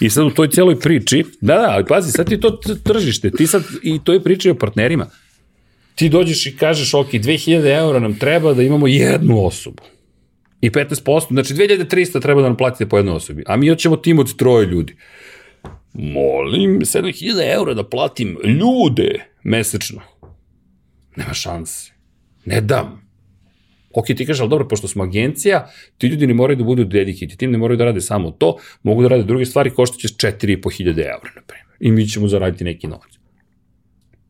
I 0.00 0.10
sad 0.10 0.26
u 0.26 0.30
toj 0.30 0.50
cijeloj 0.50 0.80
priči, 0.80 1.24
da, 1.40 1.54
da, 1.54 1.70
ali 1.70 1.86
pazi, 1.86 2.12
sad 2.12 2.28
ti 2.28 2.40
to 2.40 2.58
tržište, 2.84 3.30
ti 3.30 3.46
sad 3.46 3.62
i 3.82 4.00
to 4.04 4.12
je 4.12 4.22
priča 4.22 4.50
o 4.50 4.54
partnerima. 4.54 5.06
Ti 5.94 6.08
dođeš 6.08 6.46
i 6.46 6.56
kažeš, 6.56 6.94
ok, 6.94 7.10
2000 7.12 7.78
eura 7.78 7.98
nam 7.98 8.18
treba 8.18 8.54
da 8.54 8.62
imamo 8.62 8.86
jednu 8.86 9.46
osobu 9.46 9.82
i 10.62 10.70
15%, 10.70 11.26
znači 11.30 11.54
2300 11.54 12.22
treba 12.22 12.42
da 12.42 12.48
nam 12.48 12.56
platite 12.56 12.88
po 12.88 12.96
jednoj 12.96 13.14
osobi, 13.14 13.44
a 13.46 13.56
mi 13.56 13.68
hoćemo 13.68 13.96
tim 13.96 14.18
od 14.18 14.36
troje 14.36 14.66
ljudi. 14.66 14.96
Molim, 15.92 16.80
7000 16.80 17.54
eura 17.54 17.74
da 17.74 17.88
platim 17.88 18.38
ljude 18.44 19.24
mesečno. 19.42 20.00
Nema 21.16 21.34
šanse. 21.34 21.92
Ne 22.44 22.60
dam. 22.60 23.02
Ok, 23.94 24.06
ti 24.06 24.26
kažeš, 24.26 24.40
ali 24.40 24.50
dobro, 24.50 24.68
pošto 24.68 24.88
smo 24.88 25.04
agencija, 25.04 25.70
ti 25.98 26.06
ljudi 26.06 26.26
ne 26.26 26.34
moraju 26.34 26.56
da 26.56 26.64
budu 26.64 26.84
dedicated, 26.84 27.38
tim 27.38 27.50
ne 27.50 27.58
moraju 27.58 27.78
da 27.78 27.84
rade 27.84 28.00
samo 28.00 28.30
to, 28.30 28.56
mogu 28.82 29.02
da 29.02 29.08
rade 29.08 29.22
druge 29.22 29.44
stvari, 29.44 29.70
košta 29.70 29.96
će 29.96 30.08
4500 30.08 30.88
eura, 30.88 31.30
na 31.36 31.42
primjer. 31.46 31.66
I 31.80 31.92
mi 31.92 32.08
ćemo 32.08 32.28
zaraditi 32.28 32.64
neki 32.64 32.86
novac. 32.86 33.10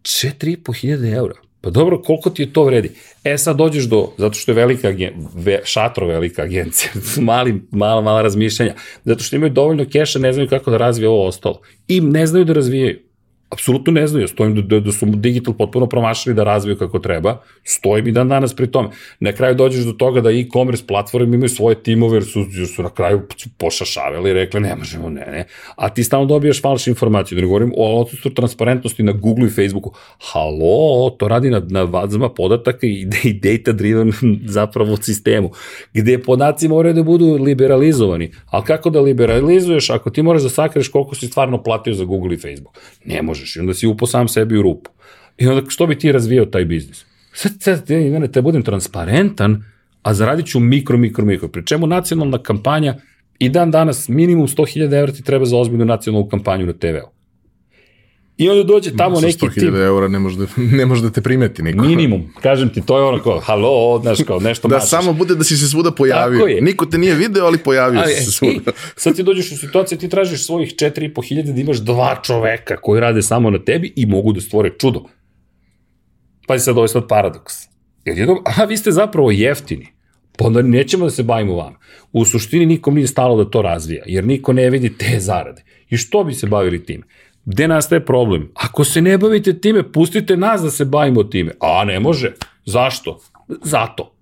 4500 0.03 1.15
eura. 1.17 1.35
Pa 1.63 1.71
dobro, 1.71 2.03
koliko 2.03 2.31
ti 2.31 2.43
je 2.43 2.53
to 2.53 2.65
vredi? 2.65 2.91
E 3.25 3.39
sad 3.39 3.57
dođeš 3.57 3.85
do, 3.85 4.09
zato 4.19 4.35
što 4.35 4.51
je 4.51 4.55
velika 4.55 4.89
agencija, 4.89 5.29
ve, 5.35 5.61
šatro 5.65 6.07
velika 6.07 6.43
agencija, 6.43 6.91
mali, 7.31 7.63
mala, 7.71 8.01
mala 8.01 8.23
razmišljanja, 8.23 8.75
zato 9.05 9.25
što 9.25 9.37
imaju 9.37 9.53
dovoljno 9.53 9.85
keša, 9.93 10.19
ne 10.19 10.33
znaju 10.33 10.49
kako 10.49 10.71
da 10.71 10.77
razvije 10.77 11.09
ovo 11.09 11.27
ostalo. 11.27 11.61
I 11.89 12.01
ne 12.01 12.27
znaju 12.27 12.45
da 12.45 12.53
razvijaju 12.53 12.99
apsolutno 13.53 13.93
ne 13.93 14.07
znaju, 14.07 14.29
stojim 14.29 14.69
da, 14.69 14.81
da 14.81 14.93
su 14.93 15.07
digital 15.07 15.55
potpuno 15.55 15.87
promašali 15.87 16.35
da 16.35 16.45
razviju 16.45 16.79
kako 16.79 16.99
treba, 16.99 17.41
stojim 17.65 18.09
i 18.09 18.13
dan 18.13 18.29
danas 18.29 18.57
pri 18.57 18.67
tome. 18.67 18.89
Na 19.21 19.33
kraju 19.33 19.55
dođeš 19.55 19.85
do 19.85 19.93
toga 19.93 20.21
da 20.21 20.31
e-commerce 20.31 20.87
platforme 20.87 21.35
imaju 21.37 21.49
svoje 21.49 21.83
timove 21.83 22.17
jer 22.17 22.25
su, 22.25 22.45
jer 22.51 22.67
su 22.67 22.83
na 22.83 22.91
kraju 22.91 23.23
pošašavali 23.59 24.31
i 24.31 24.33
rekli 24.33 24.61
ne 24.61 24.77
možemo, 24.77 25.11
ne, 25.11 25.27
ne. 25.27 25.45
A 25.77 25.89
ti 25.89 26.05
stalno 26.05 26.27
dobijaš 26.27 26.63
falše 26.63 26.91
informacije, 26.91 27.37
da 27.37 27.41
ne 27.41 27.47
govorim 27.47 27.73
o 27.77 28.01
odsustvu 28.01 28.31
transparentnosti 28.31 29.03
na 29.03 29.13
Google 29.13 29.47
i 29.47 29.51
Facebooku. 29.51 29.93
Halo, 30.33 31.11
to 31.11 31.29
radi 31.29 31.51
na, 31.51 31.63
na 31.69 31.83
vazama 31.83 32.29
podataka 32.29 32.87
i, 32.87 33.07
i 33.25 33.33
data 33.33 33.73
driven 33.73 34.13
zapravo 34.47 34.97
sistemu, 34.97 35.51
gde 35.95 36.19
podaci 36.23 36.69
moraju 36.69 36.95
da 36.95 37.03
budu 37.03 37.35
liberalizovani. 37.35 38.31
Ali 38.47 38.65
kako 38.65 38.91
da 38.91 39.01
liberalizuješ 39.01 39.91
ako 39.91 40.11
ti 40.11 40.23
moraš 40.23 40.43
da 40.43 40.49
sakreš 40.49 40.89
koliko 40.89 41.15
si 41.15 41.27
stvarno 41.27 41.63
platio 41.63 41.95
za 41.95 42.05
Google 42.05 42.35
i 42.35 42.39
Facebook? 42.39 42.79
Ne 43.05 43.23
može 43.23 43.42
možeš 43.43 43.57
i 43.57 43.61
onda 43.61 43.75
si 43.75 43.87
upo 43.87 44.07
sam 44.07 44.29
sebi 44.29 44.59
u 44.59 44.63
rupu. 44.63 44.91
I 45.39 45.47
onda 45.47 45.71
što 45.71 45.87
bi 45.87 45.99
ti 45.99 46.13
razvijao 46.13 46.47
taj 46.47 46.65
biznis? 46.65 47.05
Sad, 47.33 47.53
sad, 47.61 47.91
Ivane, 47.91 48.29
te 48.29 48.43
budem 48.43 48.63
transparentan, 48.63 49.63
a 50.03 50.15
zaradit 50.15 50.47
ću 50.47 50.61
mikro, 50.61 50.99
mikro, 50.99 51.25
mikro. 51.25 51.49
Pri 51.49 51.67
čemu 51.67 51.87
nacionalna 51.87 52.39
kampanja 52.39 52.97
i 53.39 53.49
dan 53.49 53.71
danas 53.71 54.09
minimum 54.09 54.47
100.000 54.47 54.99
evra 54.99 55.13
ti 55.13 55.23
treba 55.23 55.45
za 55.45 55.57
ozbiljnu 55.57 55.85
nacionalnu 55.85 56.29
kampanju 56.29 56.67
na 56.67 56.73
TV-u. 56.73 57.22
I 58.37 58.49
onda 58.49 58.63
dođe 58.63 58.97
tamo 58.97 59.21
neki 59.21 59.39
tim. 59.39 59.49
100.000 59.49 59.85
eura 59.85 60.09
ne 60.09 60.19
može, 60.19 60.39
da, 60.39 60.47
ne 60.77 60.87
može 60.87 61.03
da 61.03 61.11
te 61.11 61.21
primeti 61.21 61.63
niko. 61.63 61.85
Minimum. 61.85 62.33
Kažem 62.43 62.69
ti, 62.69 62.81
to 62.87 62.99
je 62.99 63.05
ono 63.05 63.23
kao, 63.23 63.41
halo, 63.41 64.01
znaš, 64.03 64.19
kao 64.27 64.41
nešto 64.41 64.69
Da 64.69 64.75
mačeš. 64.75 64.91
samo 64.91 65.13
bude 65.13 65.35
da 65.35 65.45
si 65.45 65.57
se 65.57 65.69
svuda 65.69 65.91
pojavio. 65.91 66.47
Niko 66.61 66.87
te 66.87 66.99
nije 66.99 67.15
video, 67.15 67.47
ali 67.47 67.59
pojavio 67.59 68.01
ali, 68.01 68.13
si 68.13 68.25
se 68.25 68.33
svuda. 68.33 68.53
I, 68.55 68.75
sad 68.97 69.17
ti 69.17 69.23
dođeš 69.23 69.53
u 69.53 69.57
situaciju, 69.57 69.99
ti 69.99 70.09
tražiš 70.09 70.47
svojih 70.47 70.75
4.500 70.75 71.53
da 71.53 71.61
imaš 71.61 71.79
dva 71.79 72.21
čoveka 72.23 72.77
koji 72.77 73.01
rade 73.01 73.23
samo 73.23 73.51
na 73.51 73.65
tebi 73.65 73.93
i 73.97 74.07
mogu 74.07 74.33
da 74.33 74.41
stvore 74.41 74.71
čudo. 74.79 75.05
Pazi 76.49 76.65
sad, 76.65 76.77
ovo 76.77 76.85
je 76.85 76.89
sad 76.89 77.09
paradoks. 77.09 77.55
Jer 78.05 78.19
jednom, 78.19 78.39
aha, 78.45 78.65
vi 78.65 78.77
ste 78.77 78.93
zapravo 78.93 79.31
jeftini. 79.31 79.87
Pa 80.39 80.45
onda 80.45 80.63
nećemo 80.63 81.05
da 81.05 81.11
se 81.11 81.23
bavimo 81.23 81.57
vama. 81.57 81.79
U 82.13 82.25
suštini 82.25 82.67
nikom 82.67 82.95
nije 82.95 83.07
stalo 83.07 83.45
da 83.45 83.51
to 83.51 83.63
razvija, 83.63 84.03
jer 84.07 84.25
niko 84.25 84.53
ne 84.53 84.71
vidi 84.71 84.97
te 84.99 85.21
zarade. 85.21 85.63
I 85.91 85.97
što 85.97 86.25
bi 86.25 86.35
se 86.35 86.47
bavili 86.47 86.85
time? 86.85 87.05
Gde 87.45 87.69
nastaje 87.69 88.05
problem? 88.05 88.51
Ako 88.55 88.85
se 88.85 89.03
ne 89.03 89.19
bavite 89.19 89.61
time, 89.61 89.93
pustite 89.93 90.37
nas 90.37 90.63
da 90.63 90.71
se 90.71 90.85
bavimo 90.85 91.25
time. 91.25 91.53
A 91.61 91.85
ne 91.85 92.01
može. 92.01 92.33
Zašto? 92.65 93.19
Zato. 93.63 94.13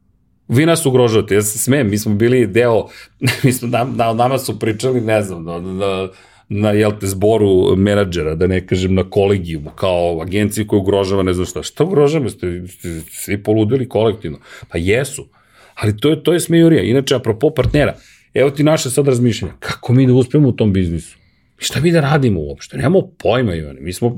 Vi 0.48 0.66
nas 0.66 0.86
ugrožavate. 0.86 1.34
Ja 1.34 1.42
se 1.42 1.58
smem, 1.58 1.90
mi 1.90 1.98
smo 1.98 2.14
bili 2.14 2.46
deo, 2.46 2.86
mi 3.44 3.52
smo, 3.52 3.68
na, 3.68 3.84
na, 3.84 4.12
nama 4.12 4.38
su 4.38 4.58
pričali, 4.58 5.00
ne 5.00 5.22
znam, 5.22 5.44
na, 5.44 5.60
na, 5.60 6.08
na 6.48 6.70
jel 6.70 6.92
te, 7.00 7.06
zboru 7.06 7.76
menadžera, 7.76 8.34
da 8.34 8.46
ne 8.46 8.66
kažem 8.66 8.94
na 8.94 9.04
kolegijumu, 9.10 9.70
kao 9.70 10.22
agenciji 10.22 10.66
koja 10.66 10.80
ugrožava 10.80 11.22
ne 11.22 11.32
znam 11.32 11.46
šta. 11.46 11.62
Šta 11.62 11.84
ugrožava? 11.84 12.30
Ste, 12.30 12.66
ste 12.68 13.00
svi 13.10 13.42
poludili 13.42 13.88
kolektivno? 13.88 14.38
Pa 14.68 14.78
jesu. 14.78 15.28
Ali 15.74 15.96
to 15.96 16.10
je, 16.10 16.22
to 16.22 16.32
je 16.32 16.40
smejurija. 16.40 16.82
Inače, 16.82 17.14
apropo 17.14 17.50
partnera, 17.50 17.94
evo 18.34 18.50
ti 18.50 18.62
naše 18.62 18.90
sad 18.90 19.08
razmišljanja. 19.08 19.54
Kako 19.58 19.92
mi 19.92 20.06
da 20.06 20.12
uspemo 20.12 20.48
u 20.48 20.52
tom 20.52 20.72
biznisu? 20.72 21.19
Šta 21.60 21.80
mi 21.80 21.92
da 21.92 22.00
radimo 22.00 22.40
uopšte? 22.40 22.76
Nemamo 22.76 23.02
pojma, 23.18 23.54
Ivane. 23.54 23.80
Mi 23.80 23.92
smo, 23.92 24.16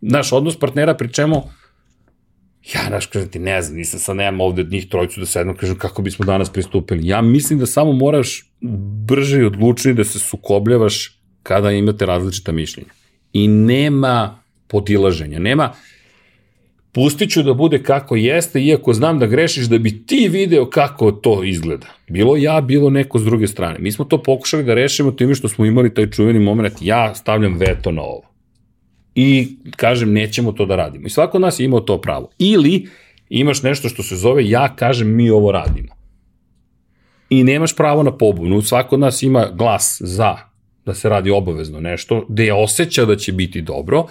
naš 0.00 0.32
odnos 0.32 0.58
partnera 0.58 0.94
pri 0.94 1.12
čemu, 1.12 1.42
ja, 2.74 2.88
naš, 2.90 3.06
kažem 3.06 3.28
ti, 3.28 3.38
ne 3.38 3.62
znam, 3.62 3.76
nisam 3.76 4.00
sad, 4.00 4.16
nemam 4.16 4.40
ovde 4.40 4.62
od 4.62 4.70
njih 4.70 4.88
trojicu 4.88 5.20
da 5.20 5.26
sedno, 5.26 5.54
kažem 5.54 5.78
kako 5.78 6.02
bismo 6.02 6.24
danas 6.24 6.50
pristupili. 6.52 7.06
Ja 7.08 7.22
mislim 7.22 7.58
da 7.58 7.66
samo 7.66 7.92
moraš 7.92 8.50
brže 9.06 9.40
i 9.40 9.44
odlučnije 9.44 9.94
da 9.94 10.04
se 10.04 10.18
sukobljavaš 10.18 11.20
kada 11.42 11.70
imate 11.70 12.06
različita 12.06 12.52
mišljenja. 12.52 12.90
I 13.32 13.48
nema 13.48 14.42
podilaženja, 14.66 15.38
nema, 15.38 15.72
pustit 16.96 17.30
ću 17.30 17.42
da 17.42 17.54
bude 17.54 17.82
kako 17.82 18.16
jeste, 18.16 18.62
iako 18.62 18.92
znam 18.92 19.18
da 19.18 19.26
grešiš, 19.26 19.66
da 19.66 19.78
bi 19.78 20.06
ti 20.06 20.28
video 20.28 20.70
kako 20.70 21.12
to 21.12 21.44
izgleda. 21.44 21.86
Bilo 22.08 22.36
ja, 22.36 22.60
bilo 22.60 22.90
neko 22.90 23.18
s 23.18 23.24
druge 23.24 23.46
strane. 23.46 23.78
Mi 23.78 23.92
smo 23.92 24.04
to 24.04 24.22
pokušali 24.22 24.64
da 24.64 24.74
rešimo 24.74 25.10
time 25.10 25.34
što 25.34 25.48
smo 25.48 25.66
imali 25.66 25.94
taj 25.94 26.10
čuveni 26.10 26.38
moment, 26.38 26.74
ja 26.80 27.14
stavljam 27.14 27.58
veto 27.58 27.92
na 27.92 28.02
ovo. 28.02 28.22
I 29.14 29.48
kažem, 29.76 30.12
nećemo 30.12 30.52
to 30.52 30.66
da 30.66 30.76
radimo. 30.76 31.06
I 31.06 31.10
svako 31.10 31.36
od 31.36 31.40
nas 31.40 31.60
je 31.60 31.64
imao 31.64 31.80
to 31.80 32.00
pravo. 32.00 32.30
Ili 32.38 32.88
imaš 33.28 33.62
nešto 33.62 33.88
što 33.88 34.02
se 34.02 34.16
zove, 34.16 34.48
ja 34.48 34.76
kažem, 34.76 35.14
mi 35.16 35.30
ovo 35.30 35.52
radimo. 35.52 35.92
I 37.30 37.44
nemaš 37.44 37.76
pravo 37.76 38.02
na 38.02 38.16
pobunu. 38.16 38.62
Svako 38.62 38.94
od 38.94 39.00
nas 39.00 39.22
ima 39.22 39.48
glas 39.52 40.02
za 40.04 40.36
da 40.86 40.94
se 40.94 41.08
radi 41.08 41.30
obavezno 41.30 41.80
nešto, 41.80 42.26
gde 42.28 42.44
je 42.44 42.54
osjeća 42.54 43.04
da 43.04 43.16
će 43.16 43.32
biti 43.32 43.62
dobro 43.62 44.06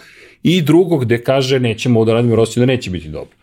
i 0.48 0.62
drugo 0.62 0.98
gde 0.98 1.24
kaže 1.24 1.60
nećemo 1.60 2.06
da 2.06 2.14
radimo 2.14 2.42
osjeća 2.42 2.60
da 2.60 2.66
neće 2.66 2.90
biti 2.92 3.10
dobro. 3.10 3.36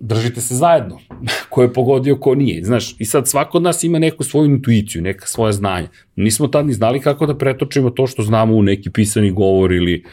Držite 0.00 0.40
se 0.40 0.54
zajedno, 0.54 0.98
ko 1.50 1.62
je 1.62 1.72
pogodio, 1.72 2.16
ko 2.16 2.34
nije. 2.34 2.64
Znaš, 2.64 2.94
i 2.98 3.04
sad 3.04 3.28
svako 3.28 3.56
od 3.56 3.62
nas 3.62 3.84
ima 3.84 3.98
neku 3.98 4.24
svoju 4.24 4.50
intuiciju, 4.50 5.02
neka 5.02 5.26
svoja 5.26 5.52
znanja. 5.52 5.88
Nismo 6.16 6.48
tad 6.48 6.66
ni 6.66 6.72
znali 6.72 7.00
kako 7.00 7.26
da 7.26 7.38
pretočimo 7.38 7.90
to 7.90 8.06
što 8.06 8.22
znamo 8.22 8.54
u 8.54 8.62
neki 8.62 8.90
pisani 8.90 9.30
govor 9.30 9.72
ili 9.72 10.04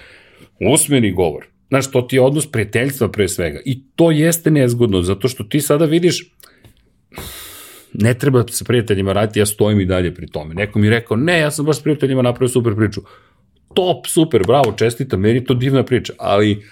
usmeni 0.74 1.12
govor. 1.12 1.46
Znaš, 1.70 1.92
to 1.92 2.02
ti 2.02 2.16
je 2.16 2.22
odnos 2.22 2.52
prijateljstva 2.52 3.10
pre 3.10 3.28
svega. 3.28 3.60
I 3.66 3.82
to 3.96 4.12
jeste 4.12 4.52
nezgodno, 4.52 5.02
zato 5.02 5.28
što 5.28 5.44
ti 5.44 5.62
sada 5.62 5.86
vidiš, 5.86 6.32
ne 7.94 8.14
treba 8.14 8.44
sa 8.48 8.66
prijateljima 8.66 9.14
raditi, 9.14 9.40
ja 9.40 9.46
stojim 9.46 9.80
i 9.80 9.86
dalje 9.86 10.16
pri 10.16 10.28
tome. 10.28 10.56
Neko 10.56 10.80
mi 10.80 10.90
rekao, 10.90 11.18
ne, 11.18 11.40
ja 11.40 11.52
sam 11.52 11.66
baš 11.66 11.78
s 11.78 11.84
prijateljima 11.84 12.22
napravio 12.22 12.50
super 12.50 12.76
priču 12.76 13.02
top, 13.80 14.08
super, 14.08 14.44
bravo, 14.48 14.72
čestita, 14.72 15.18
meni 15.18 15.44
to 15.44 15.54
divna 15.54 15.84
priča, 15.84 16.14
ali 16.18 16.64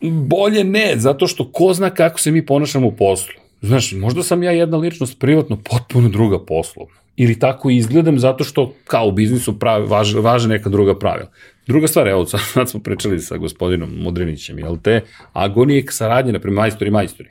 bolje 0.00 0.64
ne, 0.64 0.92
zato 0.96 1.26
što 1.26 1.52
ko 1.52 1.72
zna 1.74 1.90
kako 1.90 2.20
se 2.20 2.30
mi 2.30 2.46
ponašamo 2.46 2.86
u 2.86 2.96
poslu. 2.96 3.34
Znaš, 3.62 3.92
možda 3.92 4.22
sam 4.22 4.42
ja 4.42 4.52
jedna 4.52 4.76
ličnost 4.76 5.18
privatno 5.18 5.58
potpuno 5.70 6.08
druga 6.08 6.44
poslovno. 6.44 6.94
Ili 7.16 7.38
tako 7.38 7.70
izgledam 7.70 8.18
zato 8.18 8.44
što 8.44 8.74
kao 8.84 9.08
u 9.08 9.12
biznisu 9.12 9.58
pravi, 9.58 9.86
važe, 9.86 10.20
važe 10.20 10.48
neka 10.48 10.68
druga 10.68 10.98
pravila. 10.98 11.30
Druga 11.66 11.88
stvar, 11.88 12.08
evo, 12.08 12.26
sad 12.26 12.70
smo 12.70 12.80
pričali 12.80 13.20
sa 13.20 13.36
gospodinom 13.36 13.90
Mudrinićem, 13.96 14.58
jel 14.58 14.76
te, 14.82 15.00
agonije 15.32 15.84
saradnje, 15.90 16.32
naprimjer, 16.32 16.56
majstori, 16.56 16.90
majstori. 16.90 17.30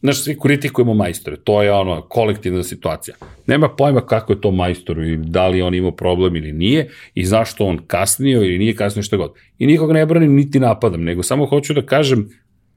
Znaš, 0.00 0.22
svi 0.22 0.36
kritikujemo 0.42 0.94
majstore, 0.94 1.36
to 1.36 1.62
je 1.62 1.72
ono 1.72 2.02
kolektivna 2.02 2.62
situacija. 2.62 3.16
Nema 3.46 3.68
pojma 3.68 4.00
kako 4.00 4.32
je 4.32 4.40
to 4.40 4.50
majstor 4.50 4.98
i 4.98 5.16
da 5.16 5.48
li 5.48 5.62
on 5.62 5.74
imao 5.74 5.90
problem 5.90 6.36
ili 6.36 6.52
nije 6.52 6.90
i 7.14 7.24
zašto 7.24 7.64
on 7.64 7.78
kasnio 7.86 8.42
ili 8.42 8.58
nije 8.58 8.76
kasnio 8.76 9.02
što 9.02 9.16
god. 9.16 9.32
I 9.58 9.66
nikog 9.66 9.92
ne 9.92 10.06
branim 10.06 10.34
niti 10.34 10.60
napadam, 10.60 11.02
nego 11.04 11.22
samo 11.22 11.46
hoću 11.46 11.74
da 11.74 11.86
kažem 11.86 12.28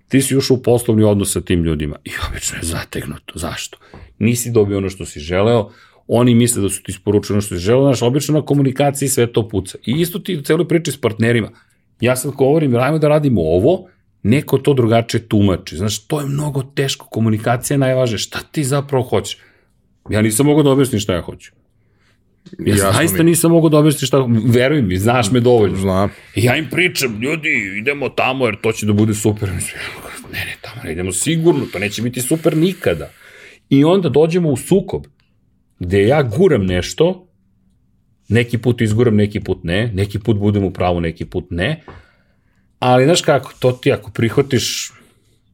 ti 0.08 0.22
si 0.22 0.38
ušao 0.38 0.58
u 0.58 0.62
poslovni 0.62 1.04
odnos 1.04 1.34
sa 1.34 1.42
tim 1.42 1.64
ljudima 1.64 1.96
i 2.06 2.10
obično 2.30 2.58
je 2.58 2.64
zategnuto. 2.64 3.40
Zašto? 3.40 3.78
Nisi 4.20 4.52
dobio 4.52 4.78
ono 4.78 4.90
što 4.90 5.06
si 5.06 5.20
želeo, 5.20 5.70
oni 6.08 6.36
misle 6.36 6.62
da 6.62 6.70
su 6.70 6.84
ti 6.84 6.92
isporučili 6.92 7.36
ono 7.36 7.42
što 7.42 7.56
si 7.56 7.62
želeo, 7.62 7.84
znaš, 7.84 8.02
obično 8.02 8.40
na 8.40 8.46
komunikaciji 8.46 9.10
sve 9.10 9.34
to 9.34 9.48
puca. 9.48 9.78
I 9.86 9.92
isto 9.92 10.20
ti 10.20 10.38
u 10.38 10.42
celoj 10.42 10.68
priči 10.68 10.92
s 10.92 11.02
partnerima. 11.02 11.50
Ja 12.00 12.16
sad 12.16 12.32
govorim, 12.32 12.76
rajmo 12.76 12.98
da 12.98 13.08
radimo 13.08 13.42
ovo, 13.42 13.88
neko 14.24 14.58
to 14.58 14.74
drugačije 14.74 15.28
tumači. 15.28 15.78
Znaš, 15.78 16.08
to 16.08 16.20
je 16.20 16.26
mnogo 16.26 16.64
teško, 16.64 17.06
komunikacija 17.06 17.76
je 17.76 17.80
najvažnija. 17.80 18.18
Šta 18.18 18.40
ti 18.52 18.64
zapravo 18.64 19.04
hoćeš? 19.04 19.38
Ja 20.10 20.22
nisam 20.22 20.46
mogao 20.46 20.64
da 20.64 20.70
objasnim 20.70 21.00
šta 21.00 21.14
ja 21.14 21.22
hoću. 21.22 21.52
Ja 22.60 22.76
Jasno 22.76 22.92
zaista 22.92 23.24
mi. 23.24 23.30
nisam 23.30 23.52
mogao 23.52 23.70
da 23.70 23.78
objasnim 23.78 24.08
šta, 24.08 24.26
veruj 24.46 24.82
mi, 24.82 24.98
znaš 24.98 25.32
me 25.32 25.40
dovoljno. 25.40 25.78
Znam. 25.78 26.10
Ja 26.36 26.56
im 26.56 26.68
pričam, 26.72 27.22
ljudi, 27.22 27.78
idemo 27.78 28.10
tamo 28.10 28.46
jer 28.46 28.56
to 28.62 28.72
će 28.72 28.86
da 28.86 28.94
bude 28.94 29.14
super. 29.14 29.50
Ne, 29.50 30.40
ne, 30.46 30.56
tamo 30.62 30.82
ne 30.84 30.92
idemo 30.92 31.12
sigurno, 31.12 31.66
to 31.74 31.80
neće 31.80 32.02
biti 32.02 32.22
super 32.22 32.58
nikada. 32.58 33.10
I 33.70 33.84
onda 33.84 34.10
dođemo 34.10 34.50
u 34.50 34.58
sukob, 34.58 35.04
gde 35.80 36.08
ja 36.08 36.24
guram 36.24 36.66
nešto, 36.66 37.28
neki 38.28 38.58
put 38.58 38.82
izguram, 38.82 39.16
neki 39.16 39.40
put 39.40 39.64
ne, 39.64 39.92
neki 39.94 40.20
put 40.20 40.38
budem 40.38 40.64
u 40.64 40.72
pravu, 40.72 41.02
neki 41.02 41.26
put 41.26 41.46
ne, 41.50 41.84
ali 42.82 43.06
znaš 43.06 43.22
kako, 43.22 43.54
to 43.60 43.72
ti 43.72 43.92
ako 43.92 44.12
prihvatiš 44.12 44.92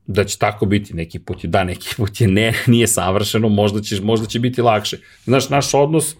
da 0.05 0.23
će 0.23 0.37
tako 0.37 0.65
biti, 0.65 0.93
neki 0.93 1.19
put 1.19 1.43
je 1.43 1.47
da, 1.47 1.63
neki 1.63 1.95
put 1.97 2.21
je 2.21 2.27
ne, 2.27 2.53
nije 2.67 2.87
savršeno, 2.87 3.49
možda, 3.49 3.81
će, 3.81 4.01
možda 4.01 4.27
će 4.27 4.39
biti 4.39 4.61
lakše. 4.61 4.97
Znaš, 5.23 5.49
naš 5.49 5.73
odnos, 5.73 6.15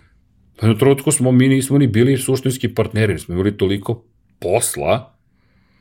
pa 0.60 0.68
na 0.68 0.78
trenutku 0.78 1.12
smo, 1.12 1.32
mi 1.32 1.48
nismo 1.48 1.78
ni 1.78 1.88
bili 1.88 2.18
suštinski 2.18 2.74
partneri, 2.74 3.20
smo 3.20 3.34
imali 3.34 3.58
toliko 3.58 4.04
posla, 4.40 5.18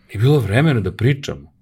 nije 0.08 0.22
bilo 0.22 0.38
vremena 0.38 0.80
da 0.80 0.92
pričamo. 0.92 1.52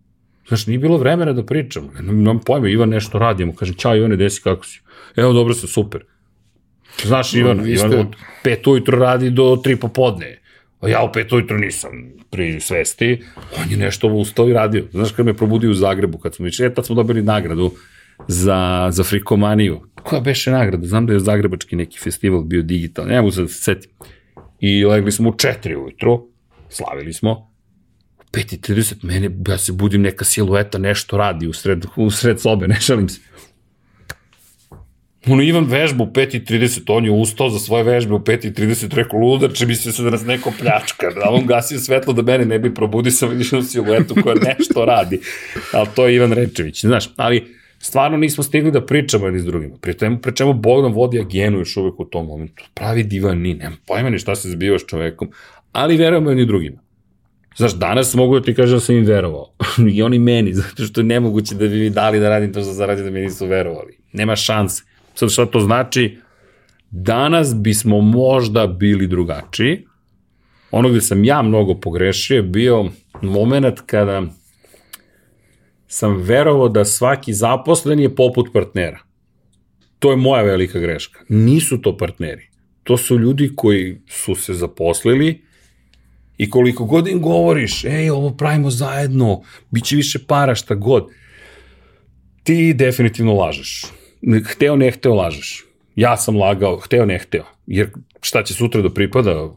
Znaš, 0.48 0.66
nije 0.66 0.78
bilo 0.78 0.96
vremena 0.96 1.32
da 1.32 1.46
pričamo. 1.46 1.90
Nemam 2.00 2.40
pojma, 2.40 2.68
Ivan 2.68 2.88
nešto 2.88 3.18
radimo, 3.18 3.54
kažem, 3.54 3.74
čao 3.74 3.96
Ivane, 3.96 4.16
desi 4.16 4.42
kako 4.42 4.66
si? 4.66 4.80
Evo, 5.16 5.32
dobro 5.32 5.54
sam, 5.54 5.68
super. 5.68 6.04
Znaš, 7.04 7.34
Ivan, 7.34 7.56
no, 7.56 7.66
Ivan 7.66 7.94
od 7.94 8.16
pet 8.42 8.66
ujutro 8.66 8.98
radi 8.98 9.30
do 9.30 9.60
tri 9.64 9.76
popodne. 9.76 10.43
Ja 10.89 11.03
u 11.03 11.12
pet 11.12 11.32
ujutro 11.32 11.59
nisam 11.59 11.91
pri 12.30 12.61
svesti. 12.61 13.22
On 13.62 13.70
je 13.70 13.76
nešto 13.76 14.09
ustao 14.09 14.49
i 14.49 14.53
radio. 14.53 14.85
Znaš, 14.93 15.12
kad 15.12 15.26
me 15.26 15.35
probudio 15.35 15.70
u 15.70 15.74
Zagrebu, 15.74 16.18
kad 16.18 16.35
smo 16.35 16.47
išli, 16.47 16.66
e, 16.66 16.74
tad 16.74 16.87
smo 16.87 16.95
dobili 16.95 17.22
nagradu 17.22 17.72
za, 18.28 18.89
za 18.91 19.05
frikomaniju. 19.05 19.80
Koja 20.03 20.20
beše 20.20 20.51
nagrada? 20.51 20.87
Znam 20.87 21.07
da 21.07 21.12
je 21.12 21.20
Zagrebački 21.20 21.76
neki 21.76 21.99
festival 21.99 22.43
bio 22.43 22.62
digitalni. 22.62 23.12
Ne 23.12 23.20
mogu 23.20 23.30
se 23.30 23.43
da 23.43 23.49
se 23.49 23.62
setim. 23.62 23.91
I 24.61 24.85
legli 24.85 25.12
smo 25.12 25.30
u 25.30 25.37
četiri 25.37 25.76
ujutro, 25.76 26.22
slavili 26.68 27.12
smo, 27.12 27.55
5.30, 28.32 28.95
mene, 29.03 29.30
ja 29.49 29.59
se 29.59 29.72
budim, 29.72 30.03
neka 30.03 30.24
silueta 30.24 30.78
nešto 30.78 31.16
radi 31.16 31.47
u 31.47 31.53
sred, 31.53 31.87
u 31.97 32.11
sred 32.11 32.41
sobe, 32.41 32.68
ne 32.68 32.80
šalim 32.80 33.09
se. 33.09 33.20
Ono, 35.27 35.43
Ivan 35.43 35.64
vežba 35.64 36.05
u 36.05 36.07
5.30, 36.07 36.81
on 36.87 37.05
je 37.05 37.11
ustao 37.11 37.51
za 37.51 37.59
svoje 37.59 37.85
vežbe 37.85 38.14
u 38.14 38.18
5.30, 38.18 38.95
rekao, 38.95 39.18
ludače, 39.18 39.66
misli 39.66 39.93
se 39.93 40.03
da 40.03 40.11
nas 40.11 40.25
neko 40.25 40.53
pljačka, 40.61 41.11
da 41.11 41.31
on 41.31 41.47
gasio 41.47 41.79
svetlo 41.79 42.12
da 42.12 42.22
mene 42.22 42.45
ne 42.45 42.59
bi 42.59 42.75
probudi 42.75 43.11
sa 43.11 43.27
vidišnom 43.27 43.62
siluetu 43.62 44.14
koja 44.22 44.35
nešto 44.35 44.85
radi. 44.85 45.20
Ali 45.72 45.89
to 45.95 46.07
je 46.07 46.14
Ivan 46.14 46.33
Rečević, 46.33 46.81
znaš, 46.81 47.11
ali 47.16 47.47
stvarno 47.79 48.16
nismo 48.16 48.45
stigli 48.45 48.70
da 48.70 48.87
pričamo 48.87 49.27
jedni 49.27 49.41
s 49.41 49.45
drugima. 49.45 49.77
Pri 49.81 49.95
temu, 49.95 50.18
pri 50.18 50.37
čemu 50.37 50.53
Bogdan 50.53 50.93
vodi 50.93 51.20
agenu 51.20 51.59
još 51.59 51.77
uvek 51.77 52.01
u 52.01 52.05
tom 52.05 52.27
momentu. 52.27 52.64
Pravi 52.75 53.03
divan 53.03 53.39
ni, 53.39 53.55
nema 53.55 53.77
pojma 53.87 54.11
ni 54.11 54.18
šta 54.18 54.37
se 54.37 54.51
zbiva 54.51 54.79
s 54.79 54.87
čovekom, 54.87 55.31
ali 55.72 55.97
verujemo 55.97 56.31
jedni 56.31 56.47
drugima. 56.47 56.85
Znaš, 57.57 57.75
danas 57.75 58.14
mogu 58.14 58.39
da 58.39 58.45
ti 58.45 58.55
kažem 58.55 58.77
da 58.77 58.81
sam 58.81 58.97
im 58.97 59.05
verovao. 59.05 59.53
I 59.95 60.03
oni 60.03 60.18
meni, 60.18 60.55
zato 60.55 60.85
što 60.85 61.01
je 61.01 61.05
nemoguće 61.05 61.55
da 61.55 61.68
bi 61.68 61.81
mi 61.81 61.91
dali 61.91 62.20
da 62.20 62.29
radim 62.29 62.53
to 62.53 62.61
što 62.61 62.72
zaradi 62.72 63.03
da 63.03 63.11
mi 63.11 63.20
nisu 63.20 63.47
verovali. 63.47 63.99
Nema 64.12 64.37
šanse. 64.37 64.83
Sad 65.14 65.30
šta 65.30 65.46
to 65.46 65.60
znači? 65.60 66.18
Danas 66.90 67.54
bismo 67.54 68.00
možda 68.00 68.66
bili 68.66 69.06
drugačiji. 69.06 69.84
Ono 70.70 70.88
gde 70.88 71.00
sam 71.00 71.24
ja 71.24 71.42
mnogo 71.42 71.74
pogrešio 71.74 72.36
je 72.36 72.42
bio 72.42 72.84
moment 73.22 73.80
kada 73.86 74.22
sam 75.86 76.16
verovao 76.16 76.68
da 76.68 76.84
svaki 76.84 77.32
zaposlen 77.32 78.00
je 78.00 78.14
poput 78.14 78.52
partnera. 78.52 78.98
To 79.98 80.10
je 80.10 80.16
moja 80.16 80.42
velika 80.42 80.78
greška. 80.78 81.20
Nisu 81.28 81.82
to 81.82 81.96
partneri. 81.96 82.48
To 82.82 82.96
su 82.96 83.18
ljudi 83.18 83.52
koji 83.56 84.00
su 84.08 84.34
se 84.34 84.54
zaposlili 84.54 85.42
i 86.38 86.50
koliko 86.50 86.84
god 86.84 87.08
im 87.08 87.22
govoriš, 87.22 87.84
ej, 87.84 88.10
ovo 88.10 88.30
pravimo 88.30 88.70
zajedno, 88.70 89.42
bit 89.70 89.84
će 89.84 89.96
više 89.96 90.18
para, 90.26 90.54
šta 90.54 90.74
god, 90.74 91.06
ti 92.42 92.74
definitivno 92.74 93.34
lažeš 93.34 93.84
hteo 94.45 94.77
ne 94.77 94.91
hteo 94.91 95.14
lažeš. 95.14 95.64
Ja 95.97 96.16
sam 96.16 96.37
lagao, 96.37 96.77
hteo 96.77 97.07
ne 97.07 97.18
hteo. 97.18 97.45
Jer 97.66 97.91
šta 98.20 98.43
će 98.43 98.55
sutra 98.55 98.83
da 98.83 98.91
pripada 98.91 99.49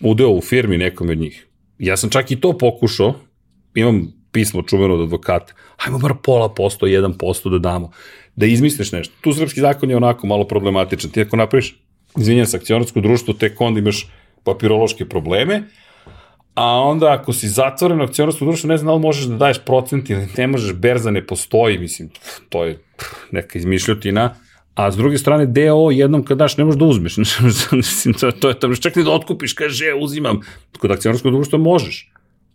udeo 0.00 0.30
u 0.30 0.40
firmi 0.40 0.78
nekom 0.78 1.10
od 1.10 1.18
njih. 1.18 1.46
Ja 1.78 1.96
sam 1.96 2.10
čak 2.10 2.30
i 2.30 2.40
to 2.40 2.58
pokušao, 2.58 3.14
imam 3.74 4.12
pismo 4.32 4.62
čuveno 4.62 4.94
od 4.94 5.00
advokata, 5.00 5.52
hajmo 5.76 5.98
bar 5.98 6.14
pola 6.22 6.48
posto, 6.54 6.86
jedan 6.86 7.18
posto 7.18 7.50
da 7.50 7.58
damo, 7.58 7.90
da 8.36 8.46
izmisliš 8.46 8.92
nešto. 8.92 9.14
Tu 9.20 9.32
srpski 9.32 9.60
zakon 9.60 9.90
je 9.90 9.96
onako 9.96 10.26
malo 10.26 10.44
problematičan. 10.48 11.10
Ti 11.10 11.20
ako 11.20 11.36
napraviš, 11.36 11.76
izvinjam 12.18 12.46
se, 12.46 12.56
akcionarsko 12.56 13.00
društvo, 13.00 13.34
tek 13.34 13.60
onda 13.60 13.80
imaš 13.80 14.08
papirološke 14.44 15.08
probleme, 15.08 15.62
a 16.54 16.80
onda 16.80 17.12
ako 17.12 17.32
si 17.32 17.48
zatvoren 17.48 18.00
u 18.00 18.04
akcionarsko 18.04 18.44
društvo, 18.44 18.68
ne 18.68 18.76
znam 18.76 18.86
da 18.86 18.94
li 18.94 19.00
možeš 19.00 19.24
da 19.24 19.36
daješ 19.36 19.58
procent 19.58 20.10
ili 20.10 20.28
ne 20.36 20.46
možeš, 20.46 20.74
berza 20.74 21.10
ne 21.10 21.26
postoji, 21.26 21.78
mislim, 21.78 22.10
to 22.48 22.64
je 22.64 22.78
neka 23.30 23.58
izmišljotina, 23.58 24.34
a 24.74 24.90
s 24.90 24.96
druge 24.96 25.18
strane 25.18 25.46
DO 25.46 25.90
jednom 25.90 26.24
kad 26.24 26.38
daš 26.38 26.56
ne 26.56 26.64
možeš 26.64 26.78
da 26.78 26.84
uzmeš, 26.84 27.16
mislim, 27.72 28.14
to, 28.14 28.30
to 28.30 28.48
je 28.48 28.58
to, 28.58 28.74
čak 28.74 28.96
ni 28.96 29.04
da 29.04 29.10
otkupiš, 29.10 29.52
kaže, 29.52 29.86
ja 29.86 29.96
uzimam, 29.96 30.40
kod 30.78 30.90
akcionarskog 30.90 31.32
društva 31.32 31.58
možeš. 31.58 32.08